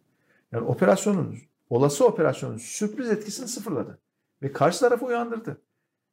Yani 0.52 0.66
operasyonun, 0.66 1.38
olası 1.70 2.06
operasyonun 2.06 2.58
sürpriz 2.58 3.10
etkisini 3.10 3.48
sıfırladı. 3.48 4.00
Ve 4.42 4.52
karşı 4.52 4.80
tarafı 4.80 5.06
uyandırdı. 5.06 5.62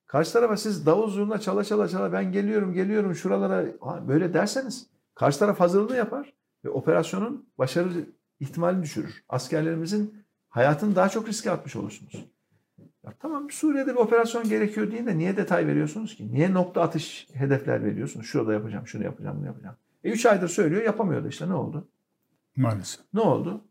Karşı 0.07 0.33
tarafa 0.33 0.57
siz 0.57 0.87
davul 0.87 1.11
zurna 1.11 1.39
çala 1.39 1.65
çala 1.65 1.89
çala 1.89 2.13
ben 2.13 2.33
geliyorum 2.33 2.73
geliyorum 2.73 3.15
şuralara 3.15 3.67
böyle 4.09 4.35
derseniz 4.35 4.87
karşı 5.15 5.39
taraf 5.39 5.61
hazırlığını 5.61 5.97
yapar 5.97 6.33
ve 6.65 6.69
operasyonun 6.71 7.47
başarı 7.59 7.89
ihtimalini 8.41 8.83
düşürür. 8.83 9.25
Askerlerimizin 9.29 10.25
hayatını 10.49 10.97
daha 10.97 11.09
çok 11.09 11.29
riske 11.29 11.51
atmış 11.51 11.77
olursunuz. 11.77 12.27
Ya 13.05 13.13
tamam 13.21 13.51
Suriye'de 13.51 13.91
bir 13.91 13.99
operasyon 13.99 14.49
gerekiyor 14.49 14.91
deyin 14.91 15.07
de 15.07 15.19
niye 15.19 15.37
detay 15.37 15.67
veriyorsunuz 15.67 16.17
ki? 16.17 16.35
Niye 16.35 16.55
nokta 16.55 16.83
atış 16.83 17.29
hedefler 17.33 17.85
veriyorsunuz? 17.85 18.27
Şurada 18.27 18.53
yapacağım, 18.53 18.87
şunu 18.87 19.05
yapacağım, 19.05 19.37
bunu 19.39 19.47
yapacağım. 19.47 19.77
E 20.05 20.11
3 20.11 20.27
aydır 20.27 20.49
söylüyor 20.49 20.83
yapamıyordu 20.83 21.29
işte 21.29 21.49
ne 21.49 21.55
oldu? 21.55 21.89
Maalesef. 22.57 23.01
Ne 23.15 23.21
oldu? 23.21 23.65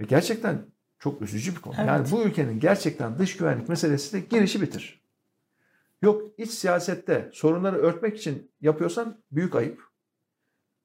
Ve 0.00 0.04
gerçekten 0.04 0.62
çok 0.98 1.22
üzücü 1.22 1.56
bir 1.56 1.60
konu. 1.60 1.74
Evet. 1.78 1.88
Yani 1.88 2.10
bu 2.10 2.22
ülkenin 2.22 2.60
gerçekten 2.60 3.18
dış 3.18 3.36
güvenlik 3.36 3.68
meselesi 3.68 4.12
de 4.12 4.20
girişi 4.20 4.62
bitir. 4.62 5.00
Yok 6.02 6.22
iç 6.38 6.50
siyasette 6.50 7.30
sorunları 7.32 7.76
örtmek 7.76 8.18
için 8.18 8.50
yapıyorsan 8.60 9.18
büyük 9.32 9.54
ayıp. 9.54 9.90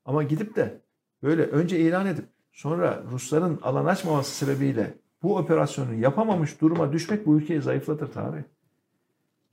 Ama 0.05 0.23
gidip 0.23 0.55
de 0.55 0.81
böyle 1.23 1.43
önce 1.43 1.79
ilan 1.79 2.05
edip 2.05 2.25
sonra 2.53 3.03
Rusların 3.11 3.59
alan 3.61 3.85
açmaması 3.85 4.31
sebebiyle 4.31 4.97
bu 5.23 5.37
operasyonu 5.37 5.93
yapamamış 5.93 6.61
duruma 6.61 6.93
düşmek 6.93 7.25
bu 7.25 7.37
ülkeyi 7.37 7.61
zayıflatır 7.61 8.11
tabi. 8.11 8.45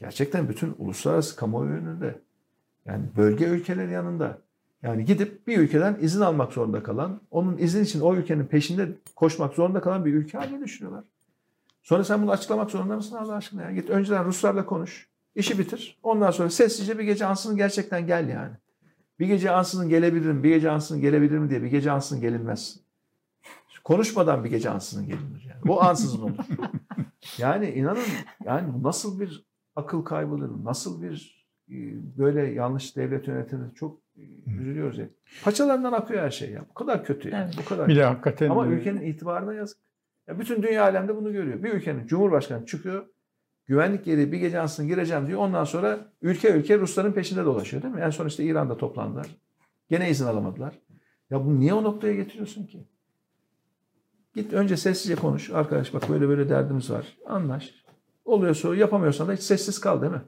Gerçekten 0.00 0.48
bütün 0.48 0.74
uluslararası 0.78 1.36
kamuoyu 1.36 1.70
önünde 1.70 2.20
yani 2.86 3.04
bölge 3.16 3.44
ülkeleri 3.44 3.92
yanında 3.92 4.38
yani 4.82 5.04
gidip 5.04 5.46
bir 5.46 5.58
ülkeden 5.58 5.98
izin 6.00 6.20
almak 6.20 6.52
zorunda 6.52 6.82
kalan, 6.82 7.20
onun 7.30 7.58
izin 7.58 7.84
için 7.84 8.00
o 8.00 8.14
ülkenin 8.14 8.46
peşinde 8.46 8.88
koşmak 9.16 9.54
zorunda 9.54 9.80
kalan 9.80 10.04
bir 10.04 10.14
ülke 10.14 10.38
haline 10.38 10.64
düşürüyorlar. 10.64 11.04
Sonra 11.82 12.04
sen 12.04 12.22
bunu 12.22 12.30
açıklamak 12.30 12.70
zorunda 12.70 12.96
mısın 12.96 13.16
Allah 13.16 13.34
aşkına? 13.34 13.62
Ya? 13.62 13.72
Git 13.72 13.90
önceden 13.90 14.24
Ruslarla 14.24 14.66
konuş. 14.66 15.08
işi 15.34 15.58
bitir. 15.58 15.98
Ondan 16.02 16.30
sonra 16.30 16.50
sessizce 16.50 16.98
bir 16.98 17.04
gece 17.04 17.26
ansızın 17.26 17.56
gerçekten 17.56 18.06
gel 18.06 18.28
yani. 18.28 18.52
Bir 19.18 19.26
gece 19.26 19.50
ansızın 19.50 19.88
gelebilirim, 19.88 20.42
bir 20.42 20.48
gece 20.48 20.70
ansızın 20.70 21.00
gelebilirim 21.00 21.50
diye 21.50 21.62
bir 21.62 21.66
gece 21.66 21.90
ansızın 21.90 22.20
gelinmez. 22.20 22.80
Konuşmadan 23.84 24.44
bir 24.44 24.50
gece 24.50 24.70
ansızın 24.70 25.06
gelinir 25.06 25.46
yani. 25.48 25.72
O 25.72 25.82
ansızın 25.82 26.22
olur. 26.22 26.36
yani 27.38 27.70
inanın 27.70 28.02
yani 28.44 28.74
bu 28.74 28.82
nasıl 28.82 29.20
bir 29.20 29.44
akıl 29.76 30.04
kaybıdır, 30.04 30.64
nasıl 30.64 31.02
bir 31.02 31.46
e, 31.70 31.74
böyle 32.18 32.52
yanlış 32.52 32.96
devlet 32.96 33.28
yönetimi 33.28 33.74
çok 33.74 33.98
üzülüyoruz 34.46 34.98
ya. 34.98 35.08
Paçalarından 35.44 35.92
akıyor 35.92 36.22
her 36.22 36.30
şey 36.30 36.50
ya. 36.50 36.64
Bu 36.70 36.74
kadar 36.74 37.04
kötü 37.04 37.30
yani. 37.30 37.44
Evet. 37.44 37.54
Bu 37.58 37.68
kadar. 37.68 37.88
Bir 37.88 37.96
de 37.96 38.04
hakikaten 38.04 38.50
Ama 38.50 38.66
e, 38.66 38.68
ülkenin 38.68 39.00
itibarına 39.00 39.54
yazık. 39.54 39.78
Ya 40.28 40.38
bütün 40.38 40.62
dünya 40.62 40.82
alemde 40.82 41.16
bunu 41.16 41.32
görüyor. 41.32 41.62
Bir 41.62 41.72
ülkenin 41.72 42.06
cumhurbaşkanı 42.06 42.66
çıkıyor. 42.66 43.06
Güvenlik 43.66 44.04
gereği 44.04 44.32
bir 44.32 44.38
gece 44.38 44.60
ansızın 44.60 44.88
gireceğim 44.88 45.26
diyor. 45.26 45.40
Ondan 45.40 45.64
sonra 45.64 45.98
ülke 46.22 46.50
ülke 46.50 46.78
Rusların 46.78 47.12
peşinde 47.12 47.44
dolaşıyor 47.44 47.82
değil 47.82 47.94
mi? 47.94 48.00
En 48.00 48.10
son 48.10 48.26
işte 48.26 48.44
İran'da 48.44 48.76
toplandılar. 48.76 49.26
Gene 49.90 50.10
izin 50.10 50.26
alamadılar. 50.26 50.78
Ya 51.30 51.44
bu 51.44 51.60
niye 51.60 51.74
o 51.74 51.82
noktaya 51.82 52.14
getiriyorsun 52.14 52.66
ki? 52.66 52.86
Git 54.34 54.52
önce 54.52 54.76
sessizce 54.76 55.14
konuş. 55.14 55.50
Arkadaş 55.50 55.94
bak 55.94 56.08
böyle 56.08 56.28
böyle 56.28 56.48
derdimiz 56.48 56.90
var. 56.90 57.18
Anlaş. 57.26 57.74
Oluyorsa 58.24 58.74
yapamıyorsan 58.74 59.28
da 59.28 59.32
hiç 59.32 59.40
sessiz 59.40 59.80
kal 59.80 60.02
değil 60.02 60.12
mi? 60.12 60.22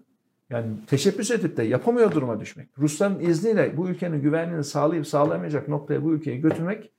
Yani 0.50 0.66
teşebbüs 0.86 1.30
edip 1.30 1.56
de 1.56 1.62
yapamıyor 1.62 2.12
duruma 2.12 2.40
düşmek. 2.40 2.68
Rusların 2.78 3.20
izniyle 3.20 3.76
bu 3.76 3.88
ülkenin 3.88 4.22
güvenliğini 4.22 4.64
sağlayıp 4.64 5.06
sağlayamayacak 5.06 5.68
noktaya 5.68 6.04
bu 6.04 6.12
ülkeyi 6.12 6.40
götürmek 6.40 6.92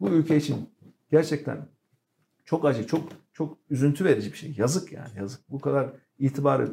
bu 0.00 0.08
ülke 0.08 0.36
için 0.36 0.70
gerçekten 1.10 1.58
çok 2.44 2.64
acı, 2.64 2.86
çok 2.86 3.02
çok 3.32 3.58
üzüntü 3.70 4.04
verici 4.04 4.32
bir 4.32 4.36
şey. 4.36 4.54
Yazık 4.58 4.92
yani 4.92 5.08
yazık. 5.16 5.50
Bu 5.50 5.60
kadar 5.60 5.86
itibarı 6.18 6.68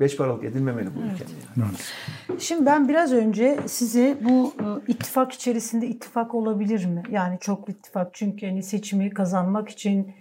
beş 0.00 0.16
paralık 0.16 0.44
edilmemeli 0.44 0.86
bu 0.96 1.00
Evet. 1.00 1.12
ülkenin. 1.14 1.40
Yani. 1.56 2.40
Şimdi 2.40 2.66
ben 2.66 2.88
biraz 2.88 3.12
önce 3.12 3.60
size 3.66 4.18
bu 4.24 4.54
e, 4.60 4.92
ittifak 4.92 5.32
içerisinde 5.32 5.86
ittifak 5.86 6.34
olabilir 6.34 6.84
mi? 6.86 7.02
Yani 7.10 7.38
çok 7.40 7.68
ittifak 7.68 8.14
çünkü 8.14 8.46
hani 8.46 8.62
seçimi 8.62 9.10
kazanmak 9.10 9.68
için 9.68 10.12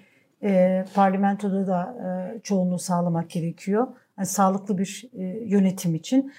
e, 0.44 0.86
parlamentoda 0.96 1.68
da 1.68 1.96
e, 2.06 2.40
çoğunluğu 2.42 2.80
sağlamak 2.80 3.30
gerekiyor. 3.30 3.88
Yani 4.20 4.28
sağlıklı 4.28 4.78
bir 4.78 5.10
e, 5.14 5.24
yönetim 5.46 5.96
için. 5.96 6.32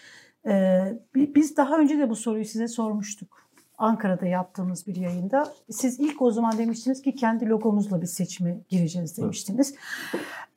E, 0.46 0.82
bi- 1.14 1.34
biz 1.34 1.56
daha 1.56 1.78
önce 1.78 1.98
de 1.98 2.10
bu 2.10 2.16
soruyu 2.16 2.44
size 2.44 2.68
sormuştuk. 2.68 3.50
Ankara'da 3.78 4.26
yaptığımız 4.26 4.86
bir 4.86 4.96
yayında. 4.96 5.52
Siz 5.70 6.00
ilk 6.00 6.22
o 6.22 6.30
zaman 6.30 6.58
demiştiniz 6.58 7.02
ki 7.02 7.14
kendi 7.14 7.48
logomuzla 7.48 8.02
bir 8.02 8.06
seçime 8.06 8.60
gireceğiz 8.68 9.18
demiştiniz. 9.18 9.74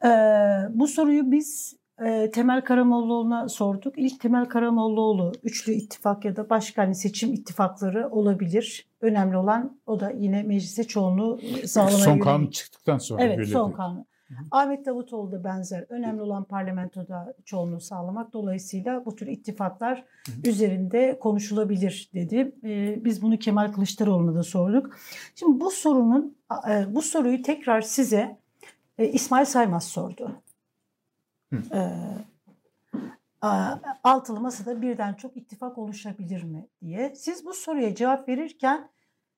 E, 0.05 0.09
bu 0.73 0.87
soruyu 0.87 1.31
biz 1.31 1.75
e, 2.05 2.31
Temel 2.31 2.61
Karamollaoğlu'na 2.61 3.49
sorduk. 3.49 3.93
İlk 3.97 4.19
Temel 4.19 4.45
Karamollaoğlu 4.45 5.31
üçlü 5.43 5.73
ittifak 5.73 6.25
ya 6.25 6.35
da 6.35 6.49
başka 6.49 6.81
hani 6.81 6.95
seçim 6.95 7.33
ittifakları 7.33 8.09
olabilir. 8.09 8.87
Önemli 9.01 9.37
olan 9.37 9.77
o 9.85 9.99
da 9.99 10.09
yine 10.11 10.43
meclise 10.43 10.83
çoğunluğu 10.83 11.39
sağlamaya 11.65 11.97
Son 11.97 12.09
yönelik. 12.11 12.23
kanun 12.23 12.47
çıktıktan 12.47 12.97
sonra 12.97 13.23
Evet 13.23 13.47
son 13.47 13.71
bir- 13.71 13.75
kanun. 14.35 14.47
Ahmet 14.51 14.85
Davutoğlu 14.85 15.31
da 15.31 15.43
benzer. 15.43 15.85
Önemli 15.89 16.21
olan 16.21 16.43
parlamentoda 16.43 17.33
çoğunluğu 17.45 17.79
sağlamak. 17.79 18.33
Dolayısıyla 18.33 19.05
bu 19.05 19.15
tür 19.15 19.27
ittifaklar 19.27 20.03
üzerinde 20.43 21.19
konuşulabilir 21.19 22.09
dedi. 22.13 22.55
Ee, 22.63 23.05
biz 23.05 23.21
bunu 23.21 23.39
Kemal 23.39 23.71
Kılıçdaroğlu'na 23.71 24.35
da 24.35 24.43
sorduk. 24.43 24.97
Şimdi 25.35 25.59
bu 25.59 25.71
sorunun 25.71 26.37
e, 26.69 26.95
bu 26.95 27.01
soruyu 27.01 27.41
tekrar 27.41 27.81
size 27.81 28.37
e, 28.97 29.07
İsmail 29.07 29.45
Saymaz 29.45 29.83
sordu. 29.83 30.31
Hı. 31.53 31.61
A- 33.41 33.79
altılı 34.03 34.39
masada 34.39 34.81
birden 34.81 35.13
çok 35.13 35.37
ittifak 35.37 35.77
oluşabilir 35.77 36.43
mi 36.43 36.67
diye. 36.81 37.15
Siz 37.15 37.45
bu 37.45 37.53
soruya 37.53 37.95
cevap 37.95 38.29
verirken 38.29 38.89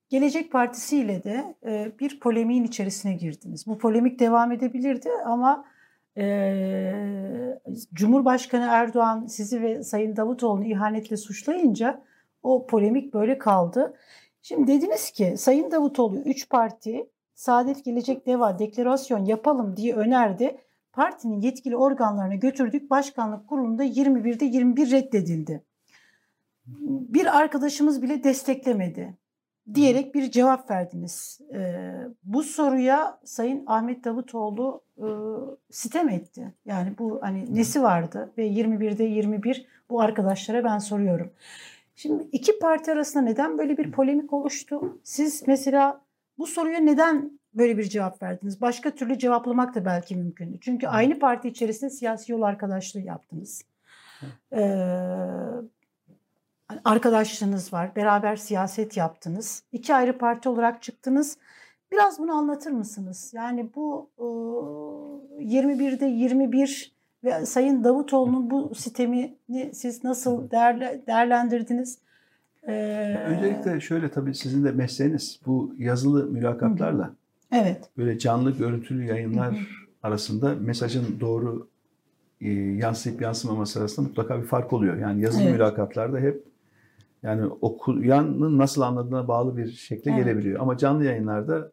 Gelecek 0.10 0.52
Partisi 0.52 0.98
ile 0.98 1.24
de 1.24 1.56
e, 1.66 1.92
bir 2.00 2.20
polemiğin 2.20 2.64
içerisine 2.64 3.14
girdiniz. 3.14 3.68
Bu 3.68 3.78
polemik 3.78 4.20
devam 4.20 4.52
edebilirdi 4.52 5.10
ama 5.26 5.66
e, 6.18 7.60
Cumhurbaşkanı 7.94 8.68
Erdoğan 8.70 9.26
sizi 9.26 9.62
ve 9.62 9.84
Sayın 9.84 10.16
Davutoğlu'nu 10.16 10.66
ihanetle 10.66 11.18
suçlayınca 11.18 12.04
o 12.44 12.68
polemik 12.68 13.14
böyle 13.14 13.38
kaldı. 13.38 13.94
Şimdi 14.42 14.68
dediniz 14.68 15.12
ki 15.12 15.34
Sayın 15.38 15.72
Davutoğlu 15.72 16.20
3 16.20 16.50
parti 16.50 17.10
Saadet 17.36 17.86
Gelecek 17.86 18.26
Deva 18.26 18.60
deklarasyon 18.60 19.26
yapalım 19.26 19.78
diye 19.78 19.96
önerdi. 19.96 20.58
Partinin 20.94 21.42
yetkili 21.42 21.76
organlarına 21.76 22.36
götürdük. 22.36 22.90
Başkanlık 22.90 23.48
kurulunda 23.48 23.86
21'de 23.86 24.46
21 24.46 24.92
reddedildi. 24.92 25.64
Bir 26.88 27.38
arkadaşımız 27.38 28.02
bile 28.02 28.24
desteklemedi 28.24 29.14
diyerek 29.74 30.16
bir 30.16 30.32
cevap 30.32 30.72
verdiniz. 30.72 31.42
Ee, 31.54 31.94
bu 32.24 32.44
soruya 32.44 33.20
Sayın 33.24 33.64
Ahmet 33.68 34.04
Davutoğlu 34.04 34.82
e, 34.98 35.08
sitem 35.72 36.10
etti. 36.10 36.54
Yani 36.66 36.94
bu 37.00 37.20
hani 37.22 37.56
nesi 37.56 37.84
vardı 37.84 38.34
ve 38.38 38.48
21'de 38.48 39.04
21 39.04 39.66
bu 39.90 40.02
arkadaşlara 40.02 40.64
ben 40.64 40.78
soruyorum. 40.78 41.32
Şimdi 41.96 42.24
iki 42.32 42.60
parti 42.60 42.92
arasında 42.92 43.24
neden 43.24 43.58
böyle 43.58 43.78
bir 43.78 43.92
polemik 43.92 44.34
oluştu? 44.34 45.00
Siz 45.04 45.48
mesela 45.48 46.02
bu 46.38 46.48
soruya 46.48 46.80
neden 46.80 47.40
böyle 47.54 47.78
bir 47.78 47.84
cevap 47.84 48.24
verdiniz? 48.24 48.62
Başka 48.62 48.92
türlü 48.92 49.20
cevaplamak 49.20 49.76
da 49.76 49.86
belki 49.86 50.16
mümkündü. 50.16 50.58
Çünkü 50.62 50.88
aynı 50.88 51.20
parti 51.20 51.48
içerisinde 51.48 51.90
siyasi 51.90 52.32
yol 52.32 52.42
arkadaşlığı 52.42 53.02
yaptınız. 53.02 53.64
Ee, 54.54 54.58
arkadaşlığınız 56.86 57.74
var, 57.74 57.96
beraber 57.96 58.36
siyaset 58.36 58.98
yaptınız. 58.98 59.64
İki 59.72 59.96
ayrı 59.96 60.18
parti 60.18 60.50
olarak 60.50 60.82
çıktınız. 60.82 61.38
Biraz 61.92 62.20
bunu 62.20 62.32
anlatır 62.34 62.72
mısınız? 62.72 63.32
Yani 63.36 63.70
bu 63.76 64.10
e, 64.18 64.24
21'de 65.44 66.06
21 66.06 66.96
ve 67.24 67.46
Sayın 67.46 67.84
Davutoğlu'nun 67.84 68.50
bu 68.50 68.76
sistemini 68.76 69.38
siz 69.74 70.04
nasıl 70.04 70.52
değerle, 70.52 71.02
değerlendirdiniz? 71.08 71.98
Ee, 72.68 73.16
Öncelikle 73.28 73.82
şöyle 73.82 74.12
tabii 74.12 74.36
sizin 74.36 74.64
de 74.64 74.72
mesleğiniz 74.72 75.40
bu 75.46 75.76
yazılı 75.78 76.26
mülakatlarla 76.26 77.14
Evet, 77.52 77.90
böyle 77.98 78.20
canlı 78.20 78.52
görüntülü 78.52 79.04
yayınlar 79.04 79.68
arasında 80.04 80.56
mesajın 80.56 81.20
doğru 81.20 81.68
e, 82.42 82.50
yansıyıp 82.52 83.22
yansımaması 83.22 83.80
arasında 83.80 84.08
mutlaka 84.08 84.42
bir 84.42 84.46
fark 84.46 84.74
oluyor. 84.74 84.98
Yani 84.98 85.22
yazılı 85.22 85.44
Evet. 85.44 85.54
mülakatlarda 85.54 86.20
hep 86.20 86.44
yani 87.26 87.46
okuyanın 87.46 88.58
nasıl 88.58 88.82
anladığına 88.82 89.28
bağlı 89.28 89.58
bir 89.58 89.72
şekle 89.72 90.12
Evet. 90.12 90.26
gelebiliyor. 90.26 90.60
Ama 90.60 90.78
canlı 90.78 91.04
yayınlarda 91.06 91.72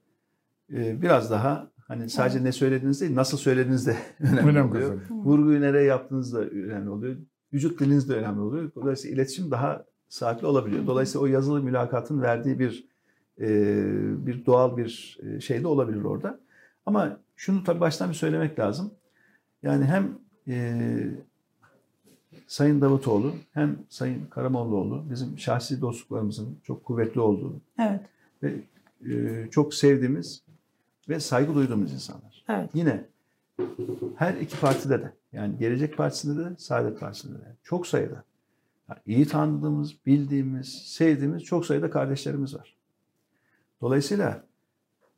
e, 0.73 1.03
biraz 1.03 1.31
daha 1.31 1.70
hani 1.81 2.11
sadece 2.11 2.45
ne 2.45 2.53
söylediğiniz 2.53 3.01
değil 3.01 3.15
nasıl 3.16 3.39
söylediğiniz 3.39 3.87
de 3.87 3.97
önemli 4.20 4.41
Önem 4.51 4.70
oluyor. 4.70 4.83
kazanıyor. 4.83 5.24
Vurguyu 5.24 5.61
nereye 5.61 5.85
yaptığınız 5.85 6.35
da 6.35 6.41
önemli 6.41 6.91
oluyor. 6.91 7.16
Vücut 7.53 7.81
diliniz 7.81 8.09
de 8.09 8.15
önemli 8.16 8.41
oluyor. 8.41 8.70
Dolayısıyla 8.74 9.15
iletişim 9.16 9.51
daha 9.51 9.85
saatli 10.09 10.47
olabiliyor. 10.47 10.87
Dolayısıyla 10.87 11.24
o 11.24 11.27
yazılı 11.27 11.62
mülakatın 11.62 12.23
verdiği 12.23 12.59
bir 12.59 12.89
e, 13.41 13.47
bir 14.27 14.47
doğal 14.47 14.77
bir 14.77 15.19
e, 15.23 15.41
şey 15.41 15.62
de 15.62 15.66
olabilir 15.66 16.05
orada. 16.05 16.41
Ama 16.87 17.16
şunu 17.37 17.65
tabii 17.65 17.81
baştan 17.81 18.09
bir 18.09 18.15
söylemek 18.15 18.59
lazım. 18.59 18.91
Yani 19.62 19.85
hem 19.85 20.19
e, 20.49 20.74
Sayın 22.47 22.81
Davutoğlu 22.81 23.35
hem 23.52 23.78
Sayın 23.89 24.27
Karamollaoğlu 24.27 25.05
bizim 25.10 25.39
şahsi 25.39 25.81
dostluklarımızın 25.81 26.59
çok 26.64 26.85
kuvvetli 26.85 27.20
olduğu 27.20 27.60
evet, 27.78 28.01
ve 28.43 28.55
e, 29.14 29.48
çok 29.51 29.74
sevdiğimiz 29.74 30.43
ve 31.09 31.20
saygı 31.20 31.55
duyduğumuz 31.55 31.93
insanlar. 31.93 32.44
evet. 32.48 32.70
Yine 32.74 33.05
her 34.16 34.35
iki 34.35 34.60
partide 34.60 35.02
de 35.02 35.12
yani 35.32 35.59
Gelecek 35.59 35.97
Partisi'nde 35.97 36.44
de 36.44 36.55
Saadet 36.59 37.01
Partisi'nde 37.01 37.39
de 37.39 37.56
çok 37.62 37.86
sayıda 37.86 38.24
yani 38.89 39.01
iyi 39.06 39.27
tanıdığımız, 39.27 39.94
bildiğimiz, 40.06 40.69
sevdiğimiz 40.69 41.43
çok 41.43 41.66
sayıda 41.66 41.90
kardeşlerimiz 41.90 42.55
var. 42.55 42.77
Dolayısıyla 43.81 44.44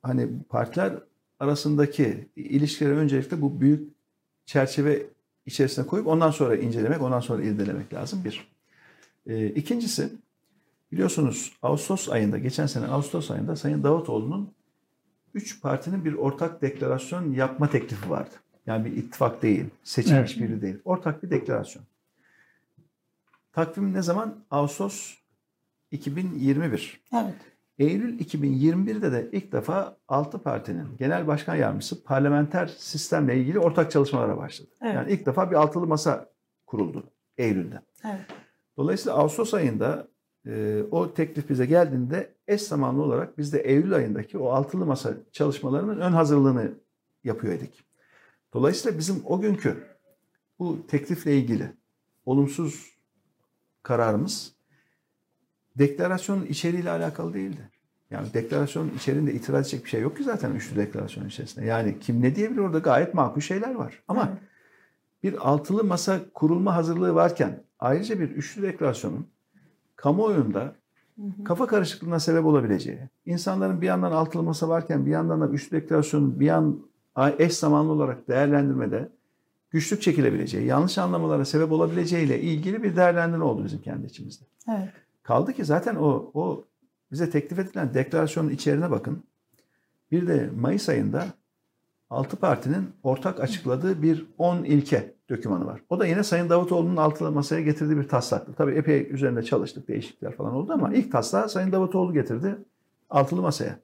hani 0.02 0.28
partiler 0.48 0.98
arasındaki 1.40 2.28
ilişkileri 2.36 2.94
öncelikle 2.94 3.42
bu 3.42 3.60
büyük 3.60 3.94
çerçeve 4.46 5.06
içerisine 5.46 5.86
koyup 5.86 6.06
ondan 6.06 6.30
sonra 6.30 6.56
incelemek, 6.56 7.02
ondan 7.02 7.20
sonra 7.20 7.42
irdelemek 7.42 7.94
lazım 7.94 8.24
bir. 8.24 8.48
Ee, 9.26 9.46
ikincisi 9.46 10.12
biliyorsunuz 10.92 11.52
Ağustos 11.62 12.08
ayında, 12.08 12.38
geçen 12.38 12.66
sene 12.66 12.86
Ağustos 12.86 13.30
ayında 13.30 13.56
Sayın 13.56 13.82
Davutoğlu'nun 13.82 14.52
üç 15.34 15.60
partinin 15.62 16.04
bir 16.04 16.12
ortak 16.12 16.62
deklarasyon 16.62 17.32
yapma 17.32 17.70
teklifi 17.70 18.10
vardı. 18.10 18.34
Yani 18.66 18.84
bir 18.84 18.96
ittifak 18.96 19.42
değil, 19.42 19.64
seçilmiş 19.84 20.36
Evet. 20.38 20.50
biri 20.50 20.62
değil. 20.62 20.78
Ortak 20.84 21.22
bir 21.22 21.30
deklarasyon. 21.30 21.84
Takvim 23.52 23.94
ne 23.94 24.02
zaman? 24.02 24.44
Ağustos 24.50 25.14
2021. 25.90 27.00
Evet. 27.14 27.34
Eylül 27.78 28.20
2021'de 28.20 29.12
de 29.12 29.28
ilk 29.32 29.52
defa 29.52 29.96
6 30.08 30.38
partinin 30.38 30.86
genel 30.98 31.26
başkan 31.26 31.54
yardımcısı 31.54 32.04
parlamenter 32.04 32.66
sistemle 32.66 33.36
ilgili 33.36 33.58
ortak 33.58 33.90
çalışmalara 33.90 34.36
başladı. 34.36 34.70
Evet. 34.82 34.94
Yani 34.94 35.12
ilk 35.12 35.26
defa 35.26 35.50
bir 35.50 35.56
altılı 35.56 35.86
masa 35.86 36.30
kuruldu 36.66 37.04
Eylül'de. 37.38 37.80
Evet. 38.04 38.20
Dolayısıyla 38.76 39.18
Ağustos 39.18 39.54
ayında 39.54 40.08
e, 40.46 40.82
o 40.90 41.14
teklif 41.14 41.50
bize 41.50 41.66
geldiğinde 41.66 42.34
eş 42.48 42.62
zamanlı 42.62 43.02
olarak 43.02 43.38
biz 43.38 43.52
de 43.52 43.60
Eylül 43.60 43.94
ayındaki 43.94 44.38
o 44.38 44.48
altılı 44.48 44.86
masa 44.86 45.14
çalışmalarının 45.32 46.00
ön 46.00 46.12
hazırlığını 46.12 46.72
yapıyor 47.24 47.54
idik. 47.54 47.84
Dolayısıyla 48.54 48.98
bizim 48.98 49.22
o 49.24 49.40
günkü 49.40 49.84
bu 50.58 50.86
teklifle 50.86 51.36
ilgili 51.36 51.72
olumsuz 52.26 52.98
kararımız 53.82 54.54
deklarasyonun 55.78 56.46
içeriğiyle 56.46 56.90
alakalı 56.90 57.34
değildi. 57.34 57.70
Yani 58.10 58.34
deklarasyonun 58.34 58.92
içeriğinde 58.96 59.32
itiraz 59.34 59.60
edecek 59.60 59.84
bir 59.84 59.90
şey 59.90 60.00
yok 60.00 60.16
ki 60.16 60.24
zaten 60.24 60.50
üçlü 60.50 60.76
deklarasyonun 60.76 61.28
içerisinde. 61.28 61.66
Yani 61.66 61.98
kim 62.00 62.22
ne 62.22 62.36
diyebilir 62.36 62.60
orada 62.60 62.78
gayet 62.78 63.14
makul 63.14 63.40
şeyler 63.40 63.74
var. 63.74 64.02
Ama 64.08 64.28
Evet. 64.30 64.42
bir 65.22 65.48
altılı 65.48 65.84
masa 65.84 66.20
kurulma 66.34 66.76
hazırlığı 66.76 67.14
varken 67.14 67.62
ayrıca 67.78 68.20
bir 68.20 68.30
üçlü 68.30 68.62
deklarasyonun 68.62 69.26
kamuoyunda 69.96 70.74
kafa 71.44 71.66
karışıklığına 71.66 72.20
sebep 72.20 72.44
olabileceği, 72.44 72.98
insanların 73.26 73.80
bir 73.80 73.86
yandan 73.86 74.12
altılı 74.12 74.42
masa 74.42 74.68
varken 74.68 75.06
bir 75.06 75.10
yandan 75.10 75.40
da 75.40 75.48
üçlü 75.48 75.76
deklarasyonun 75.76 76.40
bir 76.40 76.46
yan 76.46 76.78
eş 77.38 77.52
zamanlı 77.54 77.92
olarak 77.92 78.28
değerlendirmede 78.28 79.08
güçlük 79.70 80.02
çekilebileceği, 80.02 80.66
yanlış 80.66 80.98
anlamalara 80.98 81.44
sebep 81.44 81.72
olabileceğiyle 81.72 82.40
ilgili 82.40 82.82
bir 82.82 82.96
değerlendirme 82.96 83.44
oldu 83.44 83.64
bizim 83.64 83.80
kendi 83.80 84.06
içimizde. 84.06 84.44
Evet. 84.68 84.88
Kaldı 85.24 85.52
ki 85.52 85.64
zaten 85.64 85.94
o, 85.94 86.30
o 86.34 86.64
bize 87.12 87.30
teklif 87.30 87.58
edilen 87.58 87.94
deklarasyonun 87.94 88.50
içeriğine 88.50 88.90
bakın. 88.90 89.24
Bir 90.10 90.26
de 90.26 90.50
Mayıs 90.60 90.88
ayında 90.88 91.26
6 92.10 92.36
partinin 92.36 92.88
ortak 93.02 93.40
açıkladığı 93.40 94.02
bir 94.02 94.26
10 94.38 94.64
ilke 94.64 95.14
dokümanı 95.30 95.66
var. 95.66 95.80
O 95.88 96.00
da 96.00 96.06
yine 96.06 96.22
Sayın 96.22 96.48
Davutoğlu'nun 96.48 96.96
altılı 96.96 97.32
masaya 97.32 97.60
getirdiği 97.60 97.96
bir 97.96 98.08
taslaktı. 98.08 98.52
Tabii 98.56 98.72
epey 98.72 99.08
üzerinde 99.10 99.42
çalıştık, 99.42 99.88
değişiklikler 99.88 100.36
falan 100.36 100.54
oldu 100.54 100.72
ama 100.72 100.94
ilk 100.94 101.12
taslağı 101.12 101.48
Sayın 101.48 101.72
Davutoğlu 101.72 102.12
getirdi 102.12 102.56
altılı 103.10 103.42
masaya. 103.42 103.78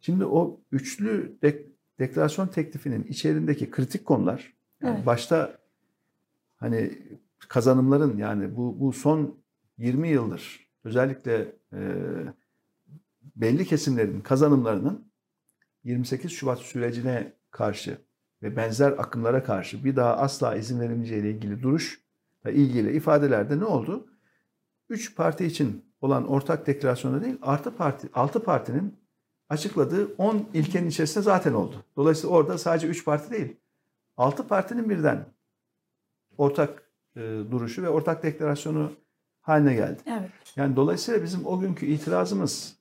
Şimdi 0.00 0.24
o 0.24 0.60
üçlü 0.72 1.36
dek- 1.42 1.66
deklarasyon 1.98 2.46
teklifinin 2.46 3.02
içerisindeki 3.02 3.70
kritik 3.70 4.04
konular, 4.04 4.54
yani 4.82 4.94
Evet. 4.96 5.06
başta 5.06 5.58
hani 6.56 6.98
kazanımların 7.48 8.16
yani 8.16 8.56
bu, 8.56 8.80
bu 8.80 8.92
son 8.92 9.43
20 9.78 10.08
yıldır 10.08 10.68
özellikle 10.84 11.52
e, 11.72 11.80
belli 13.36 13.66
kesimlerin 13.66 14.20
kazanımlarının 14.20 15.12
28 15.84 16.32
Şubat 16.32 16.58
sürecine 16.58 17.32
karşı 17.50 17.98
ve 18.42 18.56
benzer 18.56 18.92
akımlara 18.92 19.44
karşı 19.44 19.84
bir 19.84 19.96
daha 19.96 20.16
asla 20.16 20.56
izin 20.56 20.80
verilmeyeceğiyle 20.80 21.30
ilgili 21.30 21.62
duruş 21.62 22.00
ve 22.44 22.54
ilgili 22.54 22.96
ifadelerde 22.96 23.58
ne 23.58 23.64
oldu? 23.64 24.06
Üç 24.88 25.16
parti 25.16 25.44
için 25.44 25.84
olan 26.00 26.28
ortak 26.28 26.66
deklarasyonda 26.66 27.24
değil, 27.24 27.38
artı 27.42 27.76
parti, 27.76 28.08
altı 28.14 28.42
partinin 28.42 28.96
açıkladığı 29.48 30.14
10 30.18 30.48
ilkenin 30.54 30.88
içerisinde 30.88 31.24
zaten 31.24 31.52
oldu. 31.52 31.84
Dolayısıyla 31.96 32.36
orada 32.36 32.58
sadece 32.58 32.86
3 32.86 33.04
parti 33.04 33.30
değil, 33.30 33.56
6 34.16 34.48
partinin 34.48 34.90
birden 34.90 35.26
ortak 36.38 36.82
e, 37.16 37.20
duruşu 37.50 37.82
ve 37.82 37.88
ortak 37.88 38.22
deklarasyonu 38.22 38.92
haline 39.44 39.74
geldi. 39.74 40.02
Evet. 40.06 40.30
Yani 40.56 40.76
dolayısıyla 40.76 41.22
bizim 41.22 41.46
o 41.46 41.60
günkü 41.60 41.86
itirazımız 41.86 42.76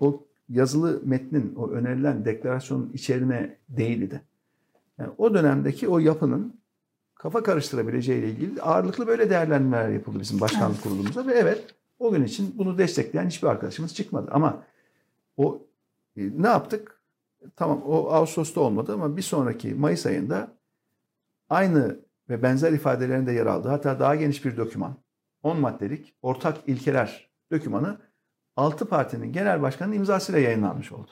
o 0.00 0.22
yazılı 0.48 1.00
metnin, 1.04 1.54
o 1.54 1.70
önerilen 1.70 2.24
deklarasyonun 2.24 2.90
içeriğine 2.94 3.56
değildi. 3.68 4.22
Yani 4.98 5.10
o 5.18 5.34
dönemdeki 5.34 5.88
o 5.88 5.98
yapının 5.98 6.60
kafa 7.14 7.42
karıştırabileceğiyle 7.42 8.28
ilgili 8.30 8.62
ağırlıklı 8.62 9.06
böyle 9.06 9.30
değerlendirmeler 9.30 9.88
yapıldı 9.88 10.20
bizim 10.20 10.40
başkanlık 10.40 10.74
Evet. 10.74 10.82
kurulumuzda 10.82 11.26
ve 11.26 11.32
evet 11.32 11.64
o 11.98 12.10
gün 12.12 12.24
için 12.24 12.54
bunu 12.58 12.78
destekleyen 12.78 13.26
hiçbir 13.26 13.48
arkadaşımız 13.48 13.94
çıkmadı. 13.94 14.28
Ama 14.30 14.62
o 15.36 15.62
e, 16.16 16.22
ne 16.42 16.48
yaptık? 16.48 17.00
Tamam 17.56 17.82
o 17.82 18.10
Ağustos'ta 18.10 18.60
olmadı 18.60 18.92
ama 18.92 19.16
bir 19.16 19.22
sonraki 19.22 19.74
Mayıs 19.74 20.06
ayında 20.06 20.52
aynı 21.50 21.96
ve 22.28 22.42
benzer 22.42 22.72
ifadelerin 22.72 23.26
de 23.26 23.32
yer 23.32 23.46
aldığı 23.46 23.68
hatta 23.68 24.00
daha 24.00 24.14
geniş 24.14 24.44
bir 24.44 24.56
doküman 24.56 24.94
10 25.42 25.60
maddelik 25.60 26.14
ortak 26.22 26.56
ilkeler 26.66 27.30
dokümanı 27.52 27.98
6 28.56 28.88
partinin 28.88 29.32
genel 29.32 29.62
başkanının 29.62 29.96
imzasıyla 29.96 30.40
yayınlanmış 30.40 30.92
oldu. 30.92 31.10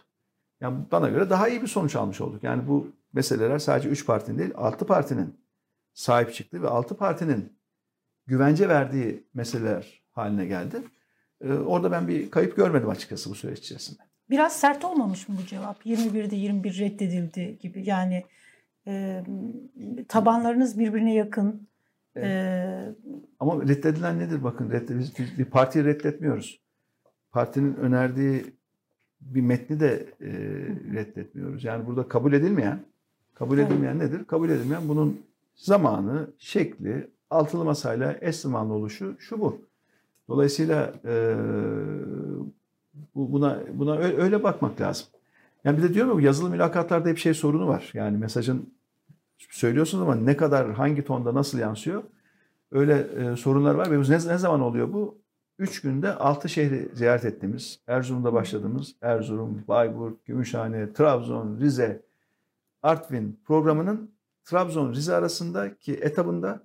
Yani 0.60 0.78
bana 0.92 1.08
göre 1.08 1.30
daha 1.30 1.48
iyi 1.48 1.62
bir 1.62 1.66
sonuç 1.66 1.96
almış 1.96 2.20
olduk. 2.20 2.42
Yani 2.42 2.68
bu 2.68 2.92
meseleler 3.12 3.58
sadece 3.58 3.88
3 3.88 4.06
partinin 4.06 4.38
değil 4.38 4.52
6 4.56 4.86
partinin 4.86 5.40
sahip 5.94 6.34
çıktı 6.34 6.62
ve 6.62 6.68
6 6.68 6.96
partinin 6.96 7.58
güvence 8.26 8.68
verdiği 8.68 9.26
meseleler 9.34 10.02
haline 10.10 10.46
geldi. 10.46 10.82
Ee, 11.40 11.52
orada 11.52 11.90
ben 11.92 12.08
bir 12.08 12.30
kayıp 12.30 12.56
görmedim 12.56 12.88
açıkçası 12.88 13.30
bu 13.30 13.34
süreç 13.34 13.58
içerisinde. 13.58 14.02
Biraz 14.30 14.60
sert 14.60 14.84
olmamış 14.84 15.28
mı 15.28 15.36
bu 15.42 15.46
cevap? 15.46 15.86
21'de 15.86 16.36
21 16.36 16.78
reddedildi 16.78 17.58
gibi. 17.58 17.88
Yani 17.88 18.24
e, 18.86 19.24
tabanlarınız 20.08 20.78
birbirine 20.78 21.14
yakın. 21.14 21.68
E, 22.22 22.94
Ama 23.40 23.62
reddedilen 23.62 24.18
nedir? 24.18 24.44
Bakın 24.44 24.70
redde- 24.70 24.98
biz 24.98 25.18
biz 25.18 25.38
bir 25.38 25.44
partiyi 25.44 25.84
reddetmiyoruz. 25.84 26.60
Partinin 27.32 27.74
önerdiği 27.74 28.44
bir 29.20 29.40
metni 29.40 29.80
de 29.80 30.06
e, 30.20 30.28
reddetmiyoruz. 30.94 31.64
Yani 31.64 31.86
burada 31.86 32.08
kabul 32.08 32.32
edilmeyen, 32.32 32.80
kabul 33.34 33.58
Evet. 33.58 33.70
edilmeyen 33.70 33.98
nedir? 33.98 34.24
Kabul 34.24 34.48
edilmeyen 34.50 34.88
bunun 34.88 35.20
zamanı, 35.56 36.30
şekli, 36.38 37.10
altılı 37.30 37.64
masayla 37.64 38.16
eş 38.20 38.36
zamanlı 38.36 38.72
oluşu 38.74 39.16
şu 39.18 39.40
bu. 39.40 39.60
Dolayısıyla 40.28 40.92
e, 41.04 41.34
bu- 43.14 43.32
buna 43.32 43.58
buna 43.74 43.96
ö- 43.96 44.22
öyle 44.22 44.42
bakmak 44.42 44.80
lazım. 44.80 45.06
Yani 45.64 45.78
bir 45.78 45.82
de 45.82 45.94
diyorum 45.94 46.10
ya 46.10 46.16
bu 46.16 46.20
yazılı 46.20 46.50
mülakatlarda 46.50 47.08
hep 47.08 47.18
şey 47.18 47.34
sorunu 47.34 47.66
var. 47.68 47.90
Yani 47.94 48.18
mesajın 48.18 48.72
söylüyorsunuz 49.50 50.02
ama 50.02 50.14
ne 50.14 50.36
kadar 50.36 50.72
hangi 50.72 51.04
tonda 51.04 51.34
nasıl 51.34 51.58
yansıyor? 51.58 52.02
Öyle 52.72 52.98
e, 52.98 53.36
sorunlar 53.36 53.74
var 53.74 53.90
ve 53.90 54.00
ne, 54.00 54.14
ne 54.14 54.38
zaman 54.38 54.60
oluyor 54.60 54.92
bu? 54.92 55.18
Üç 55.58 55.80
günde 55.80 56.14
altı 56.14 56.48
şehri 56.48 56.88
ziyaret 56.94 57.24
ettiğimiz, 57.24 57.80
Erzurum'da 57.86 58.32
başladığımız 58.32 58.94
Erzurum, 59.02 59.64
Bayburt, 59.68 60.24
Gümüşhane, 60.24 60.92
Trabzon, 60.92 61.58
Rize, 61.60 62.02
Artvin 62.82 63.40
programının 63.44 64.10
Trabzon-Rize 64.44 65.14
arasındaki 65.14 65.94
etabında 65.94 66.60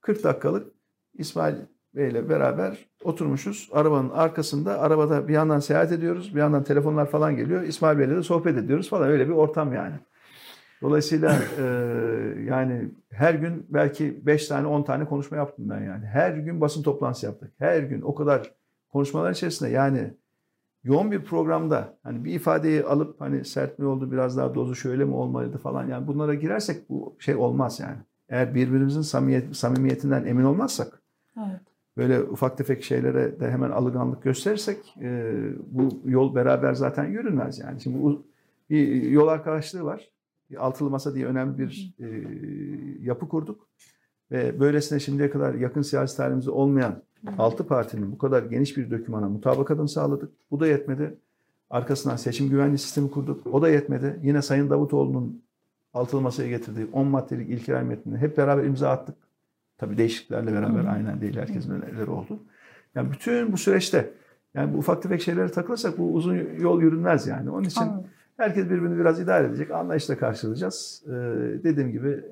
40 0.00 0.24
dakikalık 0.24 0.72
İsmail 1.14 1.56
Bey 1.94 2.08
ile 2.08 2.28
beraber 2.28 2.88
oturmuşuz. 3.04 3.68
Arabanın 3.72 4.10
arkasında, 4.10 4.80
arabada 4.80 5.28
bir 5.28 5.32
yandan 5.32 5.60
seyahat 5.60 5.92
ediyoruz, 5.92 6.34
bir 6.34 6.40
yandan 6.40 6.64
telefonlar 6.64 7.10
falan 7.10 7.36
geliyor. 7.36 7.62
İsmail 7.62 7.98
Bey'le 7.98 8.16
de 8.16 8.22
sohbet 8.22 8.56
ediyoruz 8.56 8.88
falan. 8.88 9.08
Öyle 9.08 9.28
bir 9.28 9.32
ortam 9.32 9.72
yani. 9.72 9.94
Dolayısıyla 10.82 11.36
e, 11.58 11.64
yani 12.44 12.90
her 13.10 13.34
gün 13.34 13.66
belki 13.68 14.26
5 14.26 14.48
tane 14.48 14.66
10 14.66 14.82
tane 14.82 15.04
konuşma 15.04 15.36
yaptım 15.36 15.70
ben 15.70 15.80
yani. 15.80 16.06
Her 16.06 16.30
gün 16.36 16.60
basın 16.60 16.82
toplantısı 16.82 17.26
yaptık. 17.26 17.52
Her 17.58 17.82
gün 17.82 18.02
o 18.02 18.14
kadar 18.14 18.54
konuşmalar 18.92 19.30
içerisinde 19.32 19.70
yani 19.70 20.14
yoğun 20.84 21.12
bir 21.12 21.24
programda 21.24 21.98
hani 22.02 22.24
bir 22.24 22.34
ifadeyi 22.34 22.84
alıp 22.84 23.20
hani 23.20 23.44
sert 23.44 23.78
mi 23.78 23.86
oldu 23.86 24.12
biraz 24.12 24.36
daha 24.36 24.54
dozu 24.54 24.74
şöyle 24.74 25.04
mi 25.04 25.14
olmalıydı 25.14 25.58
falan 25.58 25.88
yani 25.88 26.06
bunlara 26.06 26.34
girersek 26.34 26.88
bu 26.88 27.16
şey 27.18 27.36
olmaz 27.36 27.80
yani. 27.80 27.98
Eğer 28.28 28.54
birbirimizin 28.54 29.02
samimiyet, 29.02 29.56
samimiyetinden 29.56 30.24
emin 30.24 30.44
olmazsak 30.44 31.02
evet. 31.38 31.60
böyle 31.96 32.22
ufak 32.22 32.58
tefek 32.58 32.84
şeylere 32.84 33.40
de 33.40 33.50
hemen 33.50 33.70
alınganlık 33.70 34.22
gösterirsek 34.22 34.94
e, 35.00 35.34
bu 35.66 36.00
yol 36.04 36.34
beraber 36.34 36.74
zaten 36.74 37.04
yürünmez 37.04 37.58
yani. 37.58 37.80
Şimdi 37.80 38.02
bu 38.02 38.26
bir 38.70 39.02
yol 39.02 39.28
arkadaşlığı 39.28 39.84
var. 39.84 40.10
Bir 40.50 40.66
altılı 40.66 40.90
masa 40.90 41.14
diye 41.14 41.26
önemli 41.26 41.58
bir 41.58 41.94
e, 41.98 42.06
yapı 43.02 43.28
kurduk. 43.28 43.68
Ve 44.30 44.60
böylesine 44.60 45.00
şimdiye 45.00 45.30
kadar 45.30 45.54
yakın 45.54 45.82
siyasi 45.82 46.16
tarihimizde 46.16 46.50
olmayan 46.50 47.02
altı 47.38 47.66
partinin 47.66 48.12
bu 48.12 48.18
kadar 48.18 48.42
geniş 48.42 48.76
bir 48.76 48.90
dokümana 48.90 49.28
mutabakatını 49.28 49.88
sağladık. 49.88 50.32
Bu 50.50 50.60
da 50.60 50.66
yetmedi. 50.66 51.18
Arkasından 51.70 52.16
seçim 52.16 52.50
güvenliği 52.50 52.78
sistemi 52.78 53.10
kurduk. 53.10 53.46
O 53.46 53.62
da 53.62 53.68
yetmedi. 53.68 54.20
Yine 54.22 54.42
Sayın 54.42 54.70
Davutoğlu'nun 54.70 55.42
altılı 55.94 56.20
masaya 56.20 56.48
getirdiği 56.48 56.86
10 56.92 57.06
maddelik 57.06 57.50
ilkeler 57.50 57.82
metnini 57.82 58.18
hep 58.18 58.36
beraber 58.36 58.64
imza 58.64 58.90
attık. 58.90 59.16
Tabii 59.78 59.98
değişikliklerle 59.98 60.52
beraber 60.52 60.84
aynen 60.84 61.20
değil. 61.20 61.36
Herkesin 61.36 61.70
önerileri 61.70 62.10
oldu. 62.10 62.42
Yani 62.94 63.12
bütün 63.12 63.52
bu 63.52 63.58
süreçte 63.58 64.10
yani 64.54 64.74
bu 64.74 64.78
ufak 64.78 65.02
tefek 65.02 65.22
şeylere 65.22 65.48
takılırsak 65.48 65.98
bu 65.98 66.14
uzun 66.14 66.34
yol 66.60 66.82
yürünmez 66.82 67.26
yani. 67.26 67.50
Onun 67.50 67.64
için 67.64 67.80
Anladım. 67.80 68.06
Herkes 68.38 68.64
birbirini 68.64 68.98
biraz 68.98 69.20
idare 69.20 69.46
edecek. 69.48 69.70
Anlayışla 69.70 70.18
karşılayacağız. 70.18 71.02
Ee, 71.06 71.10
dediğim 71.64 71.92
gibi 71.92 72.24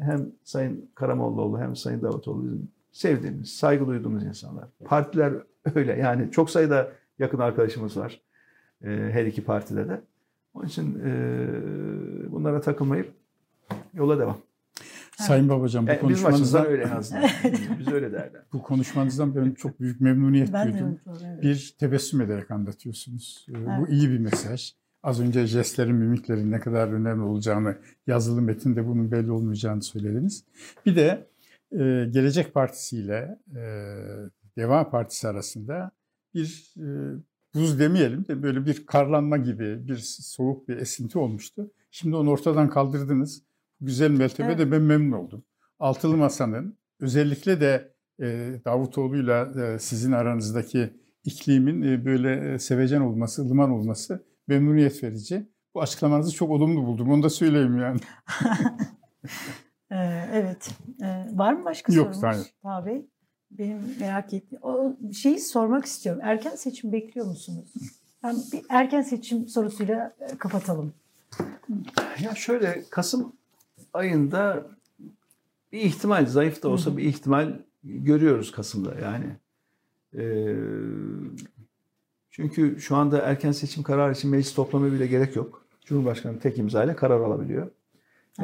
hem 0.00 0.26
Sayın 0.44 0.90
Karamollaoğlu 0.94 1.58
hem 1.60 1.76
Sayın 1.76 2.02
Davutoğlu 2.02 2.44
bizim 2.44 2.68
sevdiğimiz, 2.92 3.50
saygı 3.56 3.86
duyduğumuz 3.86 4.24
insanlar. 4.24 4.64
Partiler 4.84 5.32
öyle. 5.74 5.92
Yani 5.98 6.30
çok 6.30 6.50
sayıda 6.50 6.88
yakın 7.18 7.38
arkadaşımız 7.38 7.96
var. 7.96 8.20
Ee, 8.84 8.88
her 9.12 9.26
iki 9.26 9.44
partide 9.44 9.88
de. 9.88 10.00
Onun 10.54 10.66
için 10.66 11.00
e, 11.04 11.12
bunlara 12.32 12.60
takılmayıp 12.60 13.12
yola 13.94 14.18
devam. 14.18 14.38
Sayın 15.16 15.48
Babacan 15.48 15.86
bu 15.86 15.90
Yani 15.90 15.96
açımızdan 15.98 16.22
konuşmanızdan 16.30 16.66
öyle 16.66 16.82
en 16.82 16.90
azından. 16.96 17.24
Biz 17.78 17.88
öyle 17.92 18.12
değerler. 18.12 18.42
bu 18.52 18.62
konuşmanızdan 18.62 19.34
ben 19.36 19.50
çok 19.50 19.80
büyük 19.80 20.00
memnuniyet 20.00 20.52
Ben 20.52 20.72
duydum. 20.72 20.98
evet. 21.24 21.42
Bir 21.42 21.76
tebessüm 21.80 22.20
ederek 22.20 22.50
anlatıyorsunuz. 22.50 23.46
Ee, 23.50 23.54
Bu 23.66 23.70
Evet. 23.70 23.88
iyi 23.92 24.10
bir 24.10 24.18
mesaj. 24.18 24.72
Az 25.02 25.20
önce 25.20 25.46
jestlerin, 25.46 25.94
mimiklerin 25.94 26.50
ne 26.50 26.60
kadar 26.60 26.88
önemli 26.88 27.22
olacağını, 27.22 27.78
yazılı 28.06 28.42
metinde 28.42 28.86
bunun 28.86 29.10
belli 29.10 29.30
olmayacağını 29.30 29.82
söylediniz. 29.82 30.44
Bir 30.86 30.96
de 30.96 31.26
e, 31.72 31.78
Gelecek 32.10 32.54
Partisi 32.54 32.96
ile 32.96 33.38
e, 33.56 33.62
Deva 34.56 34.90
Partisi 34.90 35.28
arasında 35.28 35.90
bir 36.34 36.74
e, 36.76 36.86
buz 37.54 37.78
demeyelim 37.78 38.28
de 38.28 38.42
böyle 38.42 38.66
bir 38.66 38.86
karlanma 38.86 39.36
gibi 39.36 39.88
bir 39.88 39.96
soğuk 40.20 40.68
bir 40.68 40.76
esinti 40.76 41.18
olmuştu. 41.18 41.70
Şimdi 41.90 42.16
onu 42.16 42.30
ortadan 42.30 42.70
kaldırdınız. 42.70 43.42
Güzel 43.80 44.10
meltebe 44.10 44.48
Evet. 44.48 44.58
de 44.58 44.72
ben 44.72 44.82
memnun 44.82 45.12
oldum. 45.12 45.44
Altılı 45.78 46.16
Masa'nın 46.16 46.76
özellikle 47.00 47.60
de 47.60 47.92
e, 48.20 48.60
Davutoğlu'yla 48.64 49.52
e, 49.62 49.78
sizin 49.78 50.12
aranızdaki 50.12 50.90
iklimin 51.24 51.82
e, 51.82 52.04
böyle 52.04 52.52
e, 52.54 52.58
sevecen 52.58 53.00
olması, 53.00 53.42
ılıman 53.42 53.70
olması 53.70 54.27
memnuniyet 54.48 55.02
verici. 55.04 55.48
Bu 55.74 55.82
açıklamanızı 55.82 56.34
çok 56.34 56.50
olumlu 56.50 56.86
buldum. 56.86 57.10
Onu 57.10 57.22
da 57.22 57.30
söyleyeyim 57.30 57.78
yani. 57.78 58.00
Ee, 59.90 60.28
evet. 60.32 60.70
Ee, 61.02 61.26
var 61.32 61.52
mı 61.52 61.64
başka 61.64 61.92
Yok, 61.92 62.14
sorunuz? 62.14 62.22
hayır. 62.22 62.46
Taha 62.62 62.86
Bey? 62.86 63.06
Benim 63.50 63.78
merak 64.00 64.34
ettiğim. 64.34 64.62
O 64.62 64.96
şeyi 65.12 65.40
sormak 65.40 65.84
istiyorum. 65.84 66.22
Erken 66.24 66.56
seçim 66.56 66.92
bekliyor 66.92 67.26
musunuz? 67.26 67.72
Ben 68.22 68.36
bir 68.52 68.62
erken 68.68 69.02
seçim 69.02 69.48
sorusuyla 69.48 70.14
e, 70.20 70.38
kapatalım. 70.38 70.92
Ya 72.20 72.34
şöyle 72.34 72.84
Kasım 72.90 73.32
ayında 73.92 74.66
bir 75.72 75.80
ihtimal 75.80 76.26
zayıf 76.26 76.62
da 76.62 76.68
olsa 76.68 76.96
bir 76.96 77.04
ihtimal 77.04 77.58
görüyoruz 77.84 78.52
Kasım'da 78.52 78.94
yani. 79.00 79.36
Ee, 80.14 80.54
çünkü 82.38 82.80
şu 82.80 82.96
anda 82.96 83.18
erken 83.18 83.52
seçim 83.52 83.82
kararı 83.82 84.12
için 84.12 84.30
meclis 84.30 84.54
toplamı 84.54 84.92
bile 84.92 85.06
gerek 85.06 85.36
yok. 85.36 85.64
Cumhurbaşkanı 85.84 86.38
tek 86.38 86.58
imzayla 86.58 86.96
karar 86.96 87.20
alabiliyor. 87.20 87.66
Ve 87.66 87.70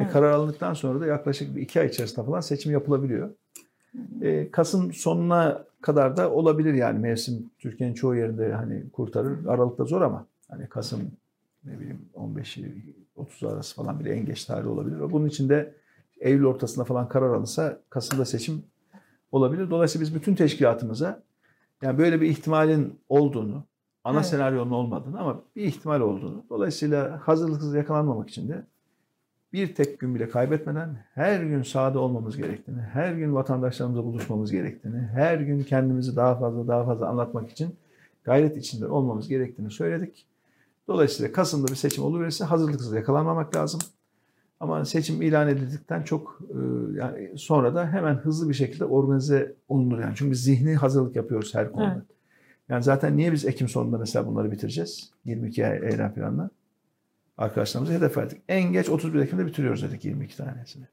Evet. 0.01 0.11
karar 0.11 0.31
alındıktan 0.31 0.73
sonra 0.73 1.01
da 1.01 1.05
yaklaşık 1.05 1.55
bir 1.55 1.61
iki 1.61 1.79
ay 1.79 1.87
içerisinde 1.87 2.25
falan 2.25 2.39
seçim 2.41 2.71
yapılabiliyor. 2.71 3.29
Ee, 4.21 4.51
Kasım 4.51 4.93
sonuna 4.93 5.65
kadar 5.81 6.17
da 6.17 6.31
olabilir 6.31 6.73
yani 6.73 6.99
mevsim 6.99 7.49
Türkiye'nin 7.59 7.93
çoğu 7.93 8.15
yerinde 8.15 8.53
hani 8.53 8.89
kurtarır. 8.89 9.45
Aralıkta 9.45 9.85
zor 9.85 10.01
ama 10.01 10.25
hani 10.49 10.67
Kasım 10.69 11.11
ne 11.65 11.79
bileyim 11.79 12.01
15'i 12.15 12.95
30 13.15 13.43
arası 13.43 13.75
falan 13.75 13.99
bile 13.99 14.09
en 14.13 14.25
geç 14.25 14.45
tarih 14.45 14.67
olabilir. 14.67 15.11
Bunun 15.11 15.27
için 15.27 15.49
de 15.49 15.73
Eylül 16.19 16.43
ortasında 16.43 16.85
falan 16.85 17.09
karar 17.09 17.33
alınsa 17.33 17.79
Kasım'da 17.89 18.25
seçim 18.25 18.63
olabilir. 19.31 19.69
Dolayısıyla 19.69 20.07
biz 20.07 20.15
bütün 20.15 20.35
teşkilatımıza 20.35 21.23
yani 21.81 21.97
böyle 21.97 22.21
bir 22.21 22.29
ihtimalin 22.29 22.99
olduğunu, 23.09 23.63
ana 24.05 24.17
Evet. 24.17 24.25
senaryonun 24.25 24.71
olmadığını 24.71 25.19
ama 25.19 25.41
bir 25.55 25.63
ihtimal 25.63 25.99
olduğunu, 26.01 26.43
dolayısıyla 26.49 27.21
hazırlıksız 27.23 27.75
yakalanmamak 27.75 28.29
için 28.29 28.49
de 28.49 28.63
bir 29.53 29.75
tek 29.75 29.99
gün 29.99 30.15
bile 30.15 30.29
kaybetmeden 30.29 30.97
her 31.13 31.43
gün 31.43 31.63
sahada 31.63 31.99
olmamız 31.99 32.37
gerektiğini, 32.37 32.81
her 32.81 33.13
gün 33.13 33.35
vatandaşlarımızla 33.35 34.03
buluşmamız 34.03 34.51
gerektiğini, 34.51 34.97
her 34.97 35.37
gün 35.37 35.63
kendimizi 35.63 36.15
daha 36.15 36.35
fazla 36.35 36.67
daha 36.67 36.85
fazla 36.85 37.07
anlatmak 37.07 37.51
için 37.51 37.75
gayret 38.23 38.57
içinde 38.57 38.87
olmamız 38.87 39.27
gerektiğini 39.27 39.71
söyledik. 39.71 40.25
Dolayısıyla 40.87 41.31
Kasım'da 41.31 41.67
bir 41.67 41.75
seçim 41.75 42.03
oluverirse 42.03 42.45
hazırlıksız 42.45 42.93
yakalanmamak 42.93 43.55
lazım. 43.55 43.79
Ama 44.59 44.85
seçim 44.85 45.21
ilan 45.21 45.47
edildikten 45.47 46.03
çok 46.03 46.39
e, 46.49 46.57
yani 46.97 47.37
sonra 47.37 47.75
da 47.75 47.87
hemen 47.87 48.13
hızlı 48.15 48.49
bir 48.49 48.53
şekilde 48.53 48.85
organize 48.85 49.55
olunur 49.67 49.99
yani. 49.99 50.13
Çünkü 50.15 50.31
biz 50.31 50.43
zihni 50.43 50.75
hazırlık 50.75 51.15
yapıyoruz 51.15 51.55
her 51.55 51.71
konuda. 51.71 51.93
Evet. 51.93 52.14
Yani 52.69 52.83
zaten 52.83 53.17
niye 53.17 53.31
biz 53.31 53.45
Ekim 53.45 53.67
sonunda 53.67 53.97
mesela 53.97 54.27
bunları 54.27 54.51
bitireceğiz? 54.51 55.09
22 55.25 55.67
ay 55.67 55.77
eylem 55.77 56.13
planla. 56.13 56.49
Arkadaşlarımıza 57.37 57.93
hedef 57.93 58.17
verdik. 58.17 58.41
En 58.49 58.63
geç 58.73 58.89
31 58.89 59.19
Ekim'de 59.19 59.45
bitiriyoruz 59.45 59.83
dedik 59.83 60.05
22 60.05 60.37
tanesini. 60.37 60.85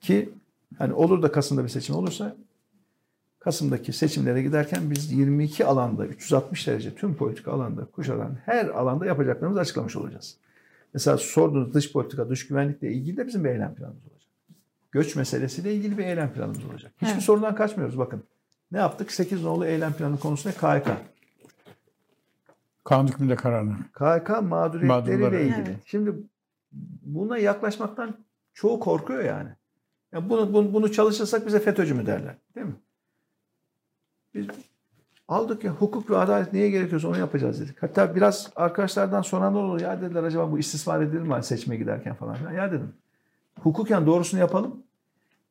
Ki 0.00 0.30
hani 0.78 0.92
olur 0.92 1.22
da 1.22 1.32
Kasım'da 1.32 1.64
bir 1.64 1.68
seçim 1.68 1.94
olursa 1.94 2.36
Kasım'daki 3.40 3.92
seçimlere 3.92 4.42
giderken 4.42 4.90
biz 4.90 5.12
22 5.12 5.64
alanda 5.64 6.06
360 6.06 6.66
derece 6.66 6.94
tüm 6.94 7.14
politika 7.16 7.52
alanda 7.52 7.84
kuşatan 7.84 8.38
her 8.44 8.66
alanda 8.66 9.06
yapacaklarımızı 9.06 9.60
açıklamış 9.60 9.96
olacağız. 9.96 10.36
Mesela 10.94 11.18
sorduğunuz 11.18 11.74
dış 11.74 11.92
politika, 11.92 12.28
dış 12.28 12.46
güvenlikle 12.46 12.92
ilgili 12.92 13.16
de 13.16 13.26
bizim 13.26 13.44
bir 13.44 13.48
eylem 13.48 13.74
planımız 13.74 14.02
olacak. 14.04 14.30
Göç 14.92 15.16
meselesiyle 15.16 15.74
ilgili 15.74 15.98
bir 15.98 16.04
eylem 16.04 16.32
planımız 16.32 16.64
olacak. 16.64 16.92
Hiçbir 16.96 17.12
Evet. 17.12 17.22
sorundan 17.22 17.54
kaçmıyoruz 17.54 17.98
bakın. 17.98 18.22
Ne 18.72 18.78
yaptık? 18.78 19.12
8 19.12 19.42
nolu 19.44 19.66
eylem 19.66 19.92
planı 19.92 20.18
konusunda 20.18 20.54
KHK. 20.54 20.88
Kanun 22.84 23.08
hükmünde 23.08 23.36
kararını. 23.36 23.76
KHK 23.92 24.42
mağduriyetleriyle 24.42 24.86
Mağdurları. 24.86 25.40
ilgili. 25.42 25.68
Evet. 25.70 25.80
Şimdi 25.84 26.12
buna 27.02 27.38
yaklaşmaktan 27.38 28.14
çoğu 28.54 28.80
korkuyor 28.80 29.24
yani. 29.24 29.50
Ya 30.12 30.30
bunu, 30.30 30.52
bunu, 30.52 30.72
bunu 30.72 30.92
çalışırsak 30.92 31.46
bize 31.46 31.58
FETÖ'cü 31.60 31.94
mü 31.94 32.06
derler. 32.06 32.34
Değil 32.54 32.66
mi? 32.66 32.74
Biz 34.34 34.46
aldık 35.28 35.64
ya 35.64 35.72
hukuk 35.72 36.10
ve 36.10 36.16
adalet 36.18 36.52
neye 36.52 36.70
gerekiyorsa 36.70 37.08
onu 37.08 37.18
yapacağız 37.18 37.60
dedik. 37.60 37.82
Hatta 37.82 38.16
biraz 38.16 38.50
arkadaşlardan 38.56 39.22
soranlar 39.22 39.62
oldu. 39.62 39.82
Ya 39.82 40.00
dediler 40.00 40.22
acaba 40.22 40.50
bu 40.52 40.58
istismar 40.58 41.02
edilir 41.02 41.20
mi 41.20 41.44
seçime 41.44 41.76
giderken 41.76 42.14
falan. 42.14 42.34
filan. 42.34 42.52
Ya 42.52 42.72
dedim. 42.72 42.92
Hukuken 43.60 44.06
doğrusunu 44.06 44.40
yapalım. 44.40 44.82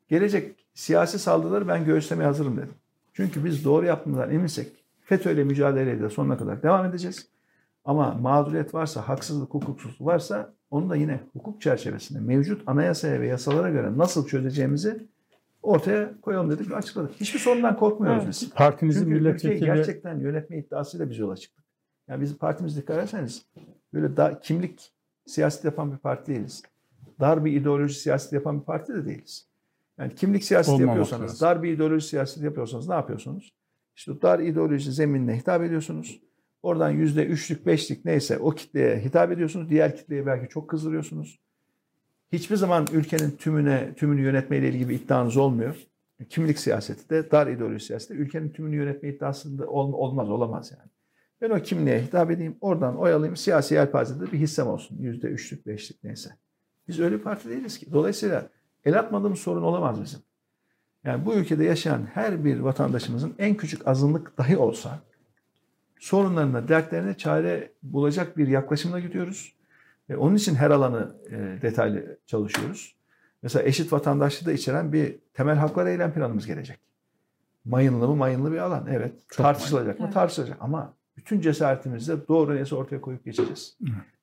Gelecek 0.09 0.65
siyasi 0.73 1.19
saldırıları 1.19 1.67
ben 1.67 1.85
göğüslemeye 1.85 2.27
hazırım 2.27 2.57
dedim. 2.57 2.73
Çünkü 3.13 3.45
biz 3.45 3.65
doğru 3.65 3.85
yaptığımızdan 3.85 4.31
eminsek 4.31 4.67
FETÖ'yle 5.01 5.43
mücadeleyle 5.43 6.01
de 6.01 6.09
sonuna 6.09 6.37
kadar 6.37 6.63
devam 6.63 6.85
edeceğiz. 6.85 7.27
Ama 7.85 8.13
mağduriyet 8.13 8.73
varsa, 8.73 9.07
haksızlık, 9.07 9.53
hukuksuzluk 9.53 10.07
varsa 10.07 10.53
onu 10.71 10.89
da 10.89 10.95
yine 10.95 11.19
hukuk 11.33 11.61
çerçevesinde 11.61 12.19
mevcut 12.19 12.63
anayasaya 12.67 13.21
ve 13.21 13.27
yasalara 13.27 13.69
göre 13.69 13.97
nasıl 13.97 14.27
çözeceğimizi 14.27 15.07
ortaya 15.63 16.21
koyalım 16.21 16.51
dedik 16.51 16.71
ve 16.71 16.75
açıkladık. 16.75 17.11
Hiçbir 17.15 17.39
sorundan 17.39 17.77
korkmuyoruz 17.77 18.23
Evet. 18.23 18.33
biz. 18.33 18.49
Partinizin 18.49 18.99
Çünkü 19.01 19.13
milletvekili 19.13 19.65
gerçekten 19.65 20.19
yönetme 20.19 20.57
iddiasıyla 20.57 21.09
biz 21.09 21.19
yola 21.19 21.35
çıktık. 21.35 21.65
Yani 22.07 22.21
bizim 22.21 22.37
partimiz 22.37 22.77
dikkat 22.77 22.97
ederseniz 22.97 23.45
böyle 23.93 24.17
da, 24.17 24.39
kimlik 24.39 24.93
siyaset 25.25 25.65
yapan 25.65 25.91
bir 25.91 25.97
parti 25.97 26.31
değiliz. 26.31 26.61
Dar 27.19 27.45
bir 27.45 27.51
ideoloji 27.51 27.93
siyaseti 27.93 28.35
yapan 28.35 28.59
bir 28.59 28.65
parti 28.65 28.93
de 28.93 29.05
değiliz. 29.05 29.47
Yani 29.99 30.15
kimlik 30.15 30.43
siyaseti 30.43 30.71
Olmamak 30.71 30.87
yapıyorsanız, 30.87 31.31
lazım. 31.31 31.47
dar 31.47 31.63
bir 31.63 31.71
ideoloji 31.71 32.07
siyaseti 32.07 32.45
yapıyorsanız 32.45 32.87
ne 32.87 32.93
yapıyorsunuz? 32.93 33.53
İşte 33.95 34.21
dar 34.21 34.39
ideoloji 34.39 34.91
zeminine 34.91 35.37
hitap 35.37 35.63
ediyorsunuz. 35.63 36.21
Oradan 36.63 36.89
yüzde 36.89 37.25
üçlük, 37.25 37.65
beşlik 37.65 38.05
neyse 38.05 38.37
o 38.37 38.51
kitleye 38.51 38.99
hitap 38.99 39.31
ediyorsunuz. 39.31 39.69
Diğer 39.69 39.95
kitleye 39.97 40.25
belki 40.25 40.49
çok 40.49 40.69
kızdırıyorsunuz. 40.69 41.39
Hiçbir 42.31 42.55
zaman 42.55 42.87
ülkenin 42.93 43.31
tümüne, 43.31 43.93
tümünü 43.95 44.21
yönetmeyle 44.21 44.69
ilgili 44.69 44.89
bir 44.89 44.95
iddianız 44.95 45.37
olmuyor. 45.37 45.75
Kimlik 46.29 46.59
siyaseti 46.59 47.09
de, 47.09 47.31
dar 47.31 47.47
ideoloji 47.47 47.85
siyaseti 47.85 48.13
de 48.13 48.17
ülkenin 48.17 48.49
tümünü 48.49 48.75
yönetme 48.75 49.09
iddiasında 49.09 49.67
ol- 49.67 49.93
olmaz, 49.93 50.29
olamaz 50.29 50.71
yani. 50.71 50.89
Ben 51.41 51.49
o 51.49 51.61
kimliğe 51.61 52.01
hitap 52.01 52.31
edeyim, 52.31 52.57
oradan 52.61 52.97
oy 52.97 53.13
alayım, 53.13 53.35
siyasi 53.35 53.73
yelpazede 53.73 54.31
bir 54.31 54.37
hissem 54.37 54.67
olsun. 54.67 54.97
Yüzde 54.99 55.27
üçlük, 55.27 55.67
beşlik 55.67 56.03
neyse. 56.03 56.29
Biz 56.87 56.99
öyle 56.99 57.15
bir 57.17 57.23
parti 57.23 57.49
değiliz 57.49 57.77
ki. 57.79 57.91
Dolayısıyla 57.91 58.49
el 58.85 58.99
atmadığımız 58.99 59.39
sorun 59.39 59.63
olamaz 59.63 60.01
bizim. 60.01 60.19
Yani 61.03 61.25
bu 61.25 61.33
ülkede 61.33 61.63
yaşayan 61.63 62.07
her 62.13 62.45
bir 62.45 62.59
vatandaşımızın 62.59 63.35
en 63.39 63.55
küçük 63.55 63.87
azınlık 63.87 64.37
dahi 64.37 64.57
olsa 64.57 64.99
sorunlarına, 65.99 66.67
dertlerine 66.67 67.17
çare 67.17 67.71
bulacak 67.83 68.37
bir 68.37 68.47
yaklaşımla 68.47 68.99
gidiyoruz. 68.99 69.53
Ve 70.09 70.17
onun 70.17 70.35
için 70.35 70.55
her 70.55 70.71
alanı 70.71 71.15
e, 71.29 71.61
detaylı 71.61 72.17
çalışıyoruz. 72.25 72.95
Mesela 73.43 73.63
eşit 73.63 73.93
vatandaşlığı 73.93 74.45
da 74.45 74.51
içeren 74.51 74.93
bir 74.93 75.19
temel 75.33 75.55
haklar 75.55 75.85
eylem 75.85 76.13
planımız 76.13 76.47
gelecek. 76.47 76.79
Mayınlı 77.65 78.07
mı 78.07 78.15
mayınlı 78.15 78.51
bir 78.51 78.57
alan. 78.57 78.87
Evet. 78.89 79.13
Çok 79.29 79.45
tartışılacak 79.45 79.99
mı 79.99 80.05
Evet. 80.05 80.13
tartışılacak. 80.13 80.57
Ama 80.59 80.93
bütün 81.17 81.41
cesaretimizle 81.41 82.27
doğru 82.27 82.55
neyse 82.55 82.75
ortaya 82.75 83.01
koyup 83.01 83.25
geçeceğiz. 83.25 83.77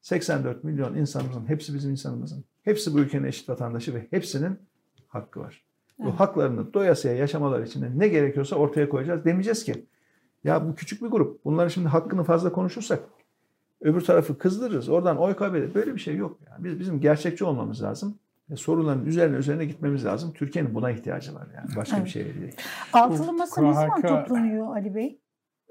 84 0.09 0.65
milyon 0.65 0.95
insanımızın, 0.95 1.47
hepsi 1.49 1.75
bizim 1.75 1.91
insanımızın. 1.91 2.45
Hepsi 2.63 2.95
bu 2.95 2.99
ülkenin 2.99 3.25
eşit 3.25 3.49
vatandaşı 3.49 3.95
ve 3.95 4.07
hepsinin 4.11 4.59
hakkı 5.09 5.41
var. 5.41 5.65
Bu 5.99 6.03
Evet. 6.09 6.21
haklarını 6.21 6.75
doyasıya 6.75 7.15
yaşamaları 7.15 7.65
için 7.67 7.83
de 7.83 7.91
ne 7.99 8.09
gerekiyorsa 8.09 8.57
ortaya 8.57 8.89
koyacağız. 8.89 9.25
Demeyeceğiz 9.25 9.65
ki 9.65 9.87
ya 10.45 10.69
bu 10.69 10.75
küçük 10.75 11.03
bir 11.03 11.07
grup. 11.09 11.45
Bunların 11.45 11.69
şimdi 11.69 11.89
hakkını 11.89 12.25
fazla 12.25 12.53
konuşursak 12.53 13.01
öbür 13.81 14.01
tarafı 14.01 14.39
kızdırırız. 14.39 14.89
Oradan 14.89 15.19
oy 15.19 15.37
kaybeder. 15.37 15.75
Böyle 15.75 15.95
bir 15.95 16.01
şey 16.01 16.17
yok. 16.17 16.39
Yani 16.51 16.65
biz 16.65 16.81
bizim 16.81 17.01
gerçekçi 17.01 17.45
olmamız 17.45 17.83
lazım. 17.83 18.19
Ve 18.51 18.57
sorunların 18.57 19.07
üzerine 19.07 19.37
üzerine 19.37 19.65
gitmemiz 19.65 20.05
lazım. 20.05 20.33
Türkiye'nin 20.33 20.75
buna 20.75 20.91
ihtiyacı 20.91 21.35
var 21.35 21.47
yani. 21.57 21.77
Başka 21.77 21.97
bir 21.97 22.01
Evet. 22.01 22.11
şey 22.11 22.25
değil. 22.25 22.57
Altılı 22.93 23.33
masa 23.33 23.63
ne 23.63 23.75
zaman 23.75 24.03
toplanıyor 24.03 24.77
Ali 24.77 24.95
Bey? 24.95 25.21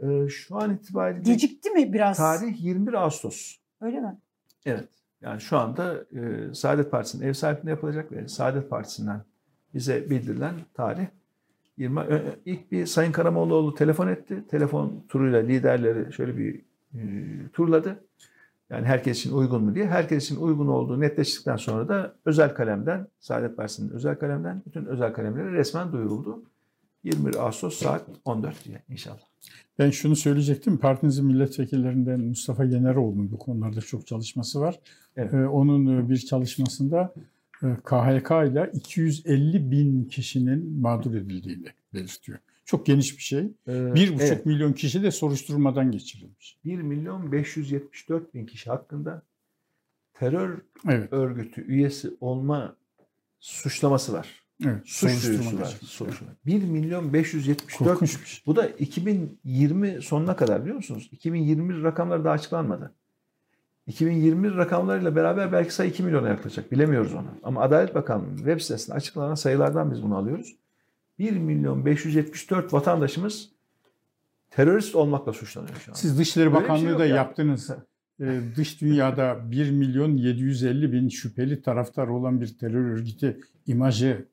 Ee, 0.04 0.28
şu 0.28 0.56
an 0.58 0.74
itibariyle 0.76 1.22
Gecikti 1.22 1.70
mi 1.70 1.94
biraz? 1.94 2.18
tarih 2.18 2.64
21 2.64 2.94
Ağustos. 2.94 3.56
Öyle 3.82 4.00
mi? 4.00 4.18
Evet. 4.68 4.88
Yani 5.22 5.42
şu 5.42 5.58
anda 5.58 6.06
e, 6.16 6.54
Saadet 6.54 6.92
Partisi'nin 6.92 7.28
ev 7.28 7.34
sahipliğinde 7.34 7.70
yapılacak 7.70 8.12
ve 8.12 8.28
Saadet 8.28 8.70
Partisi'nden 8.70 9.22
bize 9.74 10.10
bildirilen 10.10 10.54
tarih 10.74 11.06
20 11.78 12.00
Ö- 12.00 12.04
ö- 12.16 12.36
ilk 12.46 12.72
bir 12.72 12.86
Sayın 12.86 13.12
Karamollaoğlu 13.12 13.76
telefon 13.76 14.08
etti. 14.08 14.44
Telefon 14.50 15.06
turuyla 15.10 15.40
liderleri 15.40 16.14
şöyle 16.14 16.38
bir 16.38 16.62
e, 16.96 17.00
turladı. 17.54 18.04
Yani 18.70 18.86
herkes 18.86 19.18
için 19.20 19.34
uygun 19.34 19.64
mu 19.64 19.76
diye. 19.76 19.86
Herkes 19.88 20.24
için 20.26 20.42
uygun 20.42 20.68
olduğu 20.68 21.00
netleştikten 21.00 21.56
sonra 21.56 21.88
da 21.90 22.16
özel 22.26 22.56
kalemden, 22.56 23.08
Saadet 23.20 23.58
Partisi'nin 23.58 23.90
özel 23.90 24.16
kalemden 24.20 24.62
bütün 24.66 24.86
özel 24.86 25.14
kalemlere 25.14 25.52
resmen 25.52 25.92
duyuruldu. 25.92 26.44
21 27.08 27.36
Ağustos 27.36 27.78
saat 27.78 28.06
14 28.26 28.66
diye 28.66 28.84
inşallah. 28.90 29.20
Ben 29.80 29.90
şunu 29.90 30.16
söyleyecektim. 30.16 30.78
Partinizin 30.78 31.26
milletvekillerinden 31.26 32.20
Mustafa 32.20 32.64
Yeneroğlu'nun 32.64 33.32
bu 33.32 33.38
konularda 33.38 33.82
çok 33.82 34.08
çalışması 34.08 34.62
var. 34.62 34.80
Evet. 35.16 35.34
Ee, 35.34 35.48
onun 35.48 35.98
e, 35.98 36.10
bir 36.10 36.18
çalışmasında 36.18 37.14
e, 37.64 37.68
KHK 37.84 38.32
ile 38.52 38.72
250 38.74 39.72
bin 39.72 40.06
kişinin 40.06 40.80
mağdur 40.82 41.14
edildiğini 41.14 41.68
belirtiyor. 41.94 42.40
Çok 42.66 42.86
geniş 42.86 43.18
bir 43.18 43.24
şey. 43.24 43.40
Ee, 43.40 43.96
Bir 43.96 44.14
buçuk 44.14 44.22
evet. 44.22 44.46
milyon 44.46 44.74
kişi 44.74 45.04
de 45.04 45.12
soruşturmadan 45.12 45.92
geçirilmiş. 45.92 46.58
1 46.66 46.78
milyon 46.78 47.32
574 47.32 48.34
bin 48.34 48.46
kişi 48.46 48.70
hakkında 48.70 49.22
terör 50.14 50.58
Evet. 50.90 51.14
örgütü 51.14 51.62
üyesi 51.62 52.12
olma 52.22 52.76
suçlaması 53.40 54.14
var. 54.14 54.47
Evet. 54.66 54.82
Suç 54.86 55.12
soruşturma 55.12 55.52
duyurusu 55.52 56.06
var. 56.06 56.10
var. 56.10 56.18
1 56.46 56.64
milyon 56.64 57.14
574 57.14 57.78
Korkunç 57.78 58.22
bir 58.22 58.26
şey. 58.26 58.44
Bu 58.46 58.56
da 58.56 58.68
2020 58.68 60.02
sonuna 60.02 60.36
kadar 60.36 60.62
biliyor 60.62 60.76
musunuz? 60.76 61.10
2021 61.12 61.84
rakamları 61.84 62.24
daha 62.24 62.34
açıklanmadı. 62.34 62.94
2021 63.88 64.58
rakamlarıyla 64.58 65.16
beraber 65.16 65.52
belki 65.52 65.74
sayı 65.74 65.90
2 65.90 66.04
milyona 66.04 66.28
yaklaşacak. 66.28 66.72
Bilemiyoruz 66.72 67.14
onu. 67.14 67.28
Ama 67.44 67.62
Adalet 67.62 67.96
Bakanlığı'nın 67.96 68.38
web 68.38 68.60
sitesinde 68.60 68.96
açıklanan 68.96 69.36
sayılardan 69.36 69.92
biz 69.92 70.04
bunu 70.04 70.18
alıyoruz. 70.18 70.56
1 71.20 71.32
milyon 71.32 71.86
574 71.86 72.74
vatandaşımız 72.74 73.50
terörist 74.50 74.96
olmakla 74.96 75.34
suçlanıyor 75.34 75.76
şu 75.86 75.92
an. 75.92 75.96
Siz 75.96 76.20
Dışişleri 76.20 76.46
Böyle 76.46 76.56
şey 76.56 76.64
Bakanlığı 76.64 76.90
yok 76.90 77.00
da 77.00 77.06
ya. 77.06 77.16
yaptınız. 77.16 77.72
Ee, 78.22 78.40
dış 78.56 78.82
dünyada 78.82 79.52
1 79.52 79.72
milyon 79.72 80.18
750 80.18 80.92
bin 80.92 81.10
şüpheli 81.10 81.62
taraftar 81.62 82.08
olan 82.08 82.42
bir 82.42 82.58
terör 82.58 82.92
örgütü 82.92 83.40
imajı 83.68 84.26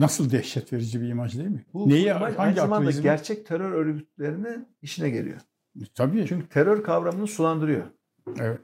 nasıl 0.00 0.30
dehşet 0.30 0.72
verici 0.72 1.00
bir 1.02 1.08
imaj 1.08 1.36
değil 1.38 1.48
mi? 1.48 1.64
Bu 1.74 1.88
Neyi, 1.88 2.06
imaj 2.06 2.22
aynı 2.22 2.36
hangi 2.36 2.54
zamanda 2.56 2.76
akla 2.88 2.90
izin- 2.90 3.02
gerçek 3.02 3.46
terör 3.46 3.72
örgütlerinin 3.72 4.66
işine 4.82 5.10
geliyor. 5.10 5.36
Tabii. 5.94 6.26
Çünkü 6.28 6.48
terör 6.48 6.82
kavramını 6.82 7.26
sulandırıyor. 7.26 7.82
Evet. 8.40 8.58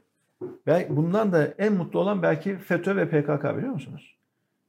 Belki 0.67 0.95
bundan 0.95 1.31
da 1.31 1.45
en 1.57 1.73
mutlu 1.73 1.99
olan 1.99 2.21
belki 2.23 2.57
FETÖ 2.57 2.95
ve 2.95 3.09
PKK 3.09 3.57
biliyor 3.57 3.73
musunuz? 3.73 4.17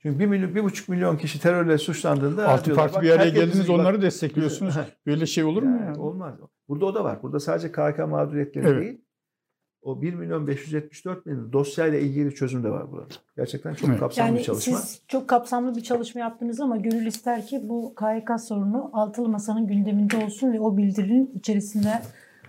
Çünkü 0.03 0.19
bir 0.19 0.27
milyon, 0.27 0.55
bir 0.55 0.65
buçuk 0.65 0.89
milyon 0.89 1.17
kişi 1.17 1.41
terörle 1.41 1.79
suçlandığında 1.79 2.49
Altı 2.49 2.65
diyorlar, 2.65 2.93
parti 2.93 3.07
bir 3.07 3.11
araya 3.11 3.29
geldiniz 3.31 3.69
bak- 3.69 3.79
onları 3.79 4.03
destekliyorsunuz. 4.03 4.75
Böyle 5.07 5.27
şey 5.27 5.45
olur 5.45 5.63
mu 5.63 5.77
Yani 5.81 5.97
ya? 5.97 6.03
Olmaz. 6.03 6.35
Burada 6.69 6.87
o 6.87 6.95
da 6.95 7.05
var. 7.05 7.23
Burada 7.23 7.41
sadece 7.41 7.73
KHK 7.73 7.99
mağduriyetleri 8.07 8.67
Evet. 8.69 8.83
değil. 8.83 9.01
O 9.83 10.03
1 10.03 10.15
milyon 10.15 10.47
574 10.47 11.27
bin 11.27 11.53
dosyayla 11.53 11.99
ilgili 11.99 12.35
çözüm 12.35 12.65
de 12.65 12.71
var 12.71 12.93
burada. 12.93 13.07
Gerçekten 13.37 13.75
çok 13.75 13.89
Evet. 13.91 14.01
kapsamlı 14.01 14.29
Yani 14.29 14.39
bir 14.39 14.45
çalışma. 14.45 14.77
siz 14.79 15.03
çok 15.09 15.29
kapsamlı 15.29 15.77
bir 15.77 15.81
çalışma 15.81 16.21
yaptınız 16.21 16.61
ama 16.61 16.77
gönül 16.77 17.07
ister 17.07 17.47
ki 17.47 17.61
bu 17.69 17.95
KYK 17.95 18.41
sorunu 18.41 18.91
altılı 18.93 19.29
masanın 19.29 19.67
gündeminde 19.67 20.25
olsun 20.25 20.53
ve 20.53 20.61
o 20.61 20.77
bildirinin 20.77 21.31
içerisinde 21.35 21.93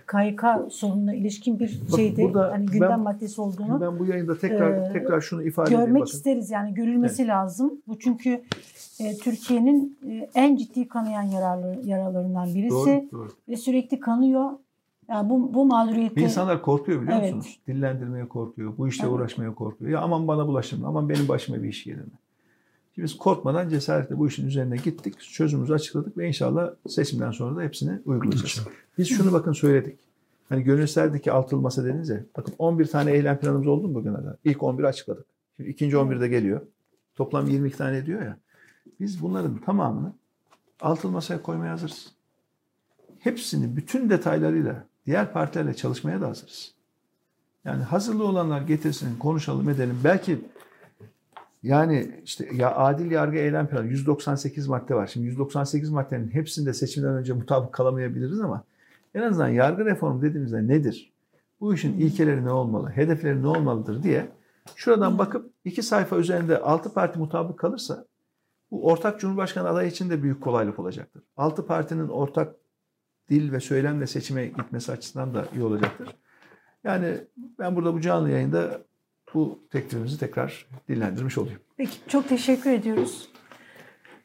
KYK 0.06 0.42
sorununa 0.70 1.14
ilişkin 1.14 1.58
bir 1.58 1.80
şeyde 1.96 2.22
burada 2.22 2.52
hani 2.52 2.66
gündem 2.66 2.90
ben- 2.90 3.00
maddesi 3.00 3.40
olduğunu 3.40 3.80
Ben 3.80 3.98
bu 3.98 4.06
yayında 4.06 4.38
tekrar 4.38 4.90
Ee, 4.90 4.92
tekrar 4.92 5.20
şunu 5.20 5.42
ifade 5.42 5.68
edeyim. 5.68 5.84
görmek 5.84 6.02
Bakın. 6.02 6.12
isteriz. 6.12 6.50
Yani 6.50 6.74
görülmesi 6.74 7.26
lazım. 7.26 7.82
Bu 7.88 7.98
çünkü 7.98 8.42
e, 9.00 9.16
Türkiye'nin 9.16 9.98
e, 10.08 10.30
en 10.34 10.56
ciddi 10.56 10.88
kanayan 10.88 11.22
yararlı, 11.22 11.80
yaralarından 11.84 12.54
birisi 12.54 12.70
Doğru, 12.74 13.08
doğru. 13.12 13.28
ve 13.48 13.56
sürekli 13.56 14.00
kanıyor. 14.00 14.50
Yani 15.10 15.30
bu, 15.30 15.54
bu 15.54 15.66
mağduriyeti 15.66 16.20
İnsanlar 16.20 16.62
korkuyor 16.62 17.02
biliyor 17.02 17.18
Evet. 17.20 17.34
musunuz? 17.34 17.60
Dillendirmeye 17.68 18.28
korkuyor. 18.28 18.72
Bu 18.78 18.88
işle 18.88 19.04
Evet. 19.04 19.14
uğraşmaya 19.14 19.54
korkuyor. 19.54 19.90
Ya 19.90 20.00
aman 20.00 20.28
bana 20.28 20.46
bulaşın. 20.46 20.82
Aman 20.82 21.08
benim 21.08 21.28
başıma 21.28 21.62
bir 21.62 21.68
iş 21.68 21.84
gelir 21.84 21.96
mi? 22.00 22.10
Şimdi 22.94 23.04
biz 23.04 23.18
korkmadan 23.18 23.68
cesaretle 23.68 24.18
bu 24.18 24.28
işin 24.28 24.46
üzerine 24.46 24.76
gittik. 24.76 25.20
Çözümümüzü 25.20 25.72
açıkladık 25.74 26.18
ve 26.18 26.28
inşallah 26.28 26.70
seçimden 26.88 27.30
sonra 27.30 27.56
da 27.56 27.62
hepsini 27.62 27.98
uygulayacağız. 28.04 28.66
Biz 28.98 29.08
şunu 29.08 29.32
bakın 29.32 29.52
söyledik. 29.52 29.98
Hani 30.48 30.62
gönül 30.62 30.82
isterdi 30.82 31.20
ki 31.20 31.32
altılı 31.32 31.60
masa 31.60 31.84
dediniz 31.84 32.08
ya. 32.08 32.20
Bakın 32.36 32.54
11 32.58 32.86
tane 32.86 33.12
eylem 33.12 33.38
planımız 33.38 33.66
oldu 33.66 33.88
mu 33.88 33.94
bugüne 33.94 34.16
kadar? 34.16 34.36
İlk 34.44 34.62
11 34.62 34.84
açıkladık. 34.84 35.26
Şimdi 35.56 35.70
ikinci 35.70 35.96
11 35.96 36.20
de 36.20 36.28
geliyor. 36.28 36.60
Toplam 37.16 37.46
22 37.46 37.76
tane 37.76 37.96
ediyor 37.96 38.22
ya. 38.22 38.36
Biz 39.00 39.22
bunların 39.22 39.58
tamamını 39.58 40.12
altılı 40.80 41.12
masaya 41.12 41.42
koymaya 41.42 41.72
hazırız. 41.72 42.12
Hepsini 43.18 43.76
bütün 43.76 44.10
detaylarıyla 44.10 44.89
diğer 45.10 45.32
partilerle 45.32 45.74
çalışmaya 45.74 46.20
da 46.20 46.28
hazırız. 46.28 46.74
Yani 47.64 47.82
hazırlı 47.82 48.24
olanlar 48.24 48.62
getirsin, 48.62 49.18
konuşalım 49.18 49.70
edelim. 49.70 50.00
Belki 50.04 50.38
yani 51.62 52.20
işte 52.24 52.48
ya 52.54 52.76
adil 52.76 53.10
yargı 53.10 53.38
eylem 53.38 53.66
planı 53.66 53.86
198 53.86 54.68
madde 54.68 54.94
var. 54.94 55.06
Şimdi 55.06 55.26
198 55.26 55.90
maddenin 55.90 56.30
hepsinde 56.30 56.74
seçimden 56.74 57.14
önce 57.14 57.32
mutabık 57.32 57.72
kalamayabiliriz 57.72 58.40
ama 58.40 58.64
en 59.14 59.22
azından 59.22 59.48
yargı 59.48 59.84
reformu 59.84 60.22
dediğimizde 60.22 60.68
nedir? 60.68 61.12
Bu 61.60 61.74
işin 61.74 61.98
ilkeleri 61.98 62.44
ne 62.44 62.52
olmalı? 62.52 62.90
Hedefleri 62.90 63.42
ne 63.42 63.48
olmalıdır 63.48 64.02
diye 64.02 64.28
şuradan 64.76 65.18
bakıp 65.18 65.50
iki 65.64 65.82
sayfa 65.82 66.16
üzerinde 66.16 66.58
altı 66.58 66.94
parti 66.94 67.18
mutabık 67.18 67.58
kalırsa 67.58 68.04
bu 68.70 68.86
ortak 68.86 69.20
Cumhurbaşkanı 69.20 69.68
adayı 69.68 69.90
için 69.90 70.10
de 70.10 70.22
büyük 70.22 70.42
kolaylık 70.42 70.78
olacaktır. 70.78 71.22
Altı 71.36 71.66
partinin 71.66 72.08
ortak 72.08 72.59
dil 73.30 73.52
ve 73.52 73.60
söylemle 73.60 74.06
seçime 74.06 74.46
gitmesi 74.46 74.92
açısından 74.92 75.34
da 75.34 75.44
iyi 75.54 75.62
olacaktır. 75.64 76.08
Yani 76.84 77.14
ben 77.58 77.76
burada 77.76 77.94
bu 77.94 78.00
canlı 78.00 78.30
yayında 78.30 78.80
bu 79.34 79.58
teklifimizi 79.70 80.18
tekrar 80.18 80.66
dillendirmiş 80.88 81.38
olayım. 81.38 81.58
Peki 81.76 81.98
çok 82.08 82.28
teşekkür 82.28 82.70
ediyoruz. 82.70 83.28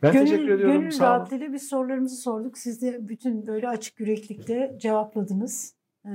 Ben 0.02 0.14
gönül, 0.14 0.26
teşekkür 0.26 0.50
ediyorum. 0.50 0.78
Gönül 0.80 0.92
Sağ 0.92 1.04
olun. 1.12 1.16
rahatlığıyla 1.20 1.54
biz 1.54 1.68
sorularımızı 1.70 2.16
sorduk. 2.16 2.58
Siz 2.58 2.82
de 2.82 3.08
bütün 3.08 3.48
böyle 3.48 3.68
açık 3.70 4.00
yüreklikte 4.00 4.76
cevapladınız. 4.82 5.76
Ee, 6.06 6.10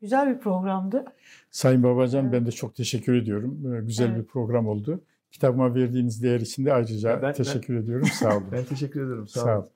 güzel 0.00 0.34
bir 0.34 0.38
programdı. 0.40 1.04
Sayın 1.50 1.82
Babacan 1.82 2.22
Evet. 2.24 2.32
ben 2.32 2.46
de 2.46 2.50
çok 2.52 2.74
teşekkür 2.74 3.14
ediyorum. 3.14 3.74
Ee, 3.74 3.84
Güzel 3.84 4.08
Evet. 4.08 4.18
bir 4.18 4.24
program 4.24 4.66
oldu. 4.68 5.04
Kitabıma 5.30 5.74
verdiğiniz 5.74 6.22
değer 6.22 6.40
için 6.40 6.64
de 6.64 6.72
ayrıca 6.72 7.14
Ben- 7.14 7.22
ben- 7.22 7.32
teşekkür 7.34 7.76
ediyorum. 7.76 8.06
Sağ 8.06 8.36
olun. 8.36 8.46
Ben 8.52 8.64
teşekkür 8.64 9.00
ediyorum. 9.04 9.28
Sağ, 9.28 9.40
Sağ 9.40 9.52
olun. 9.52 9.60
olun. 9.62 9.70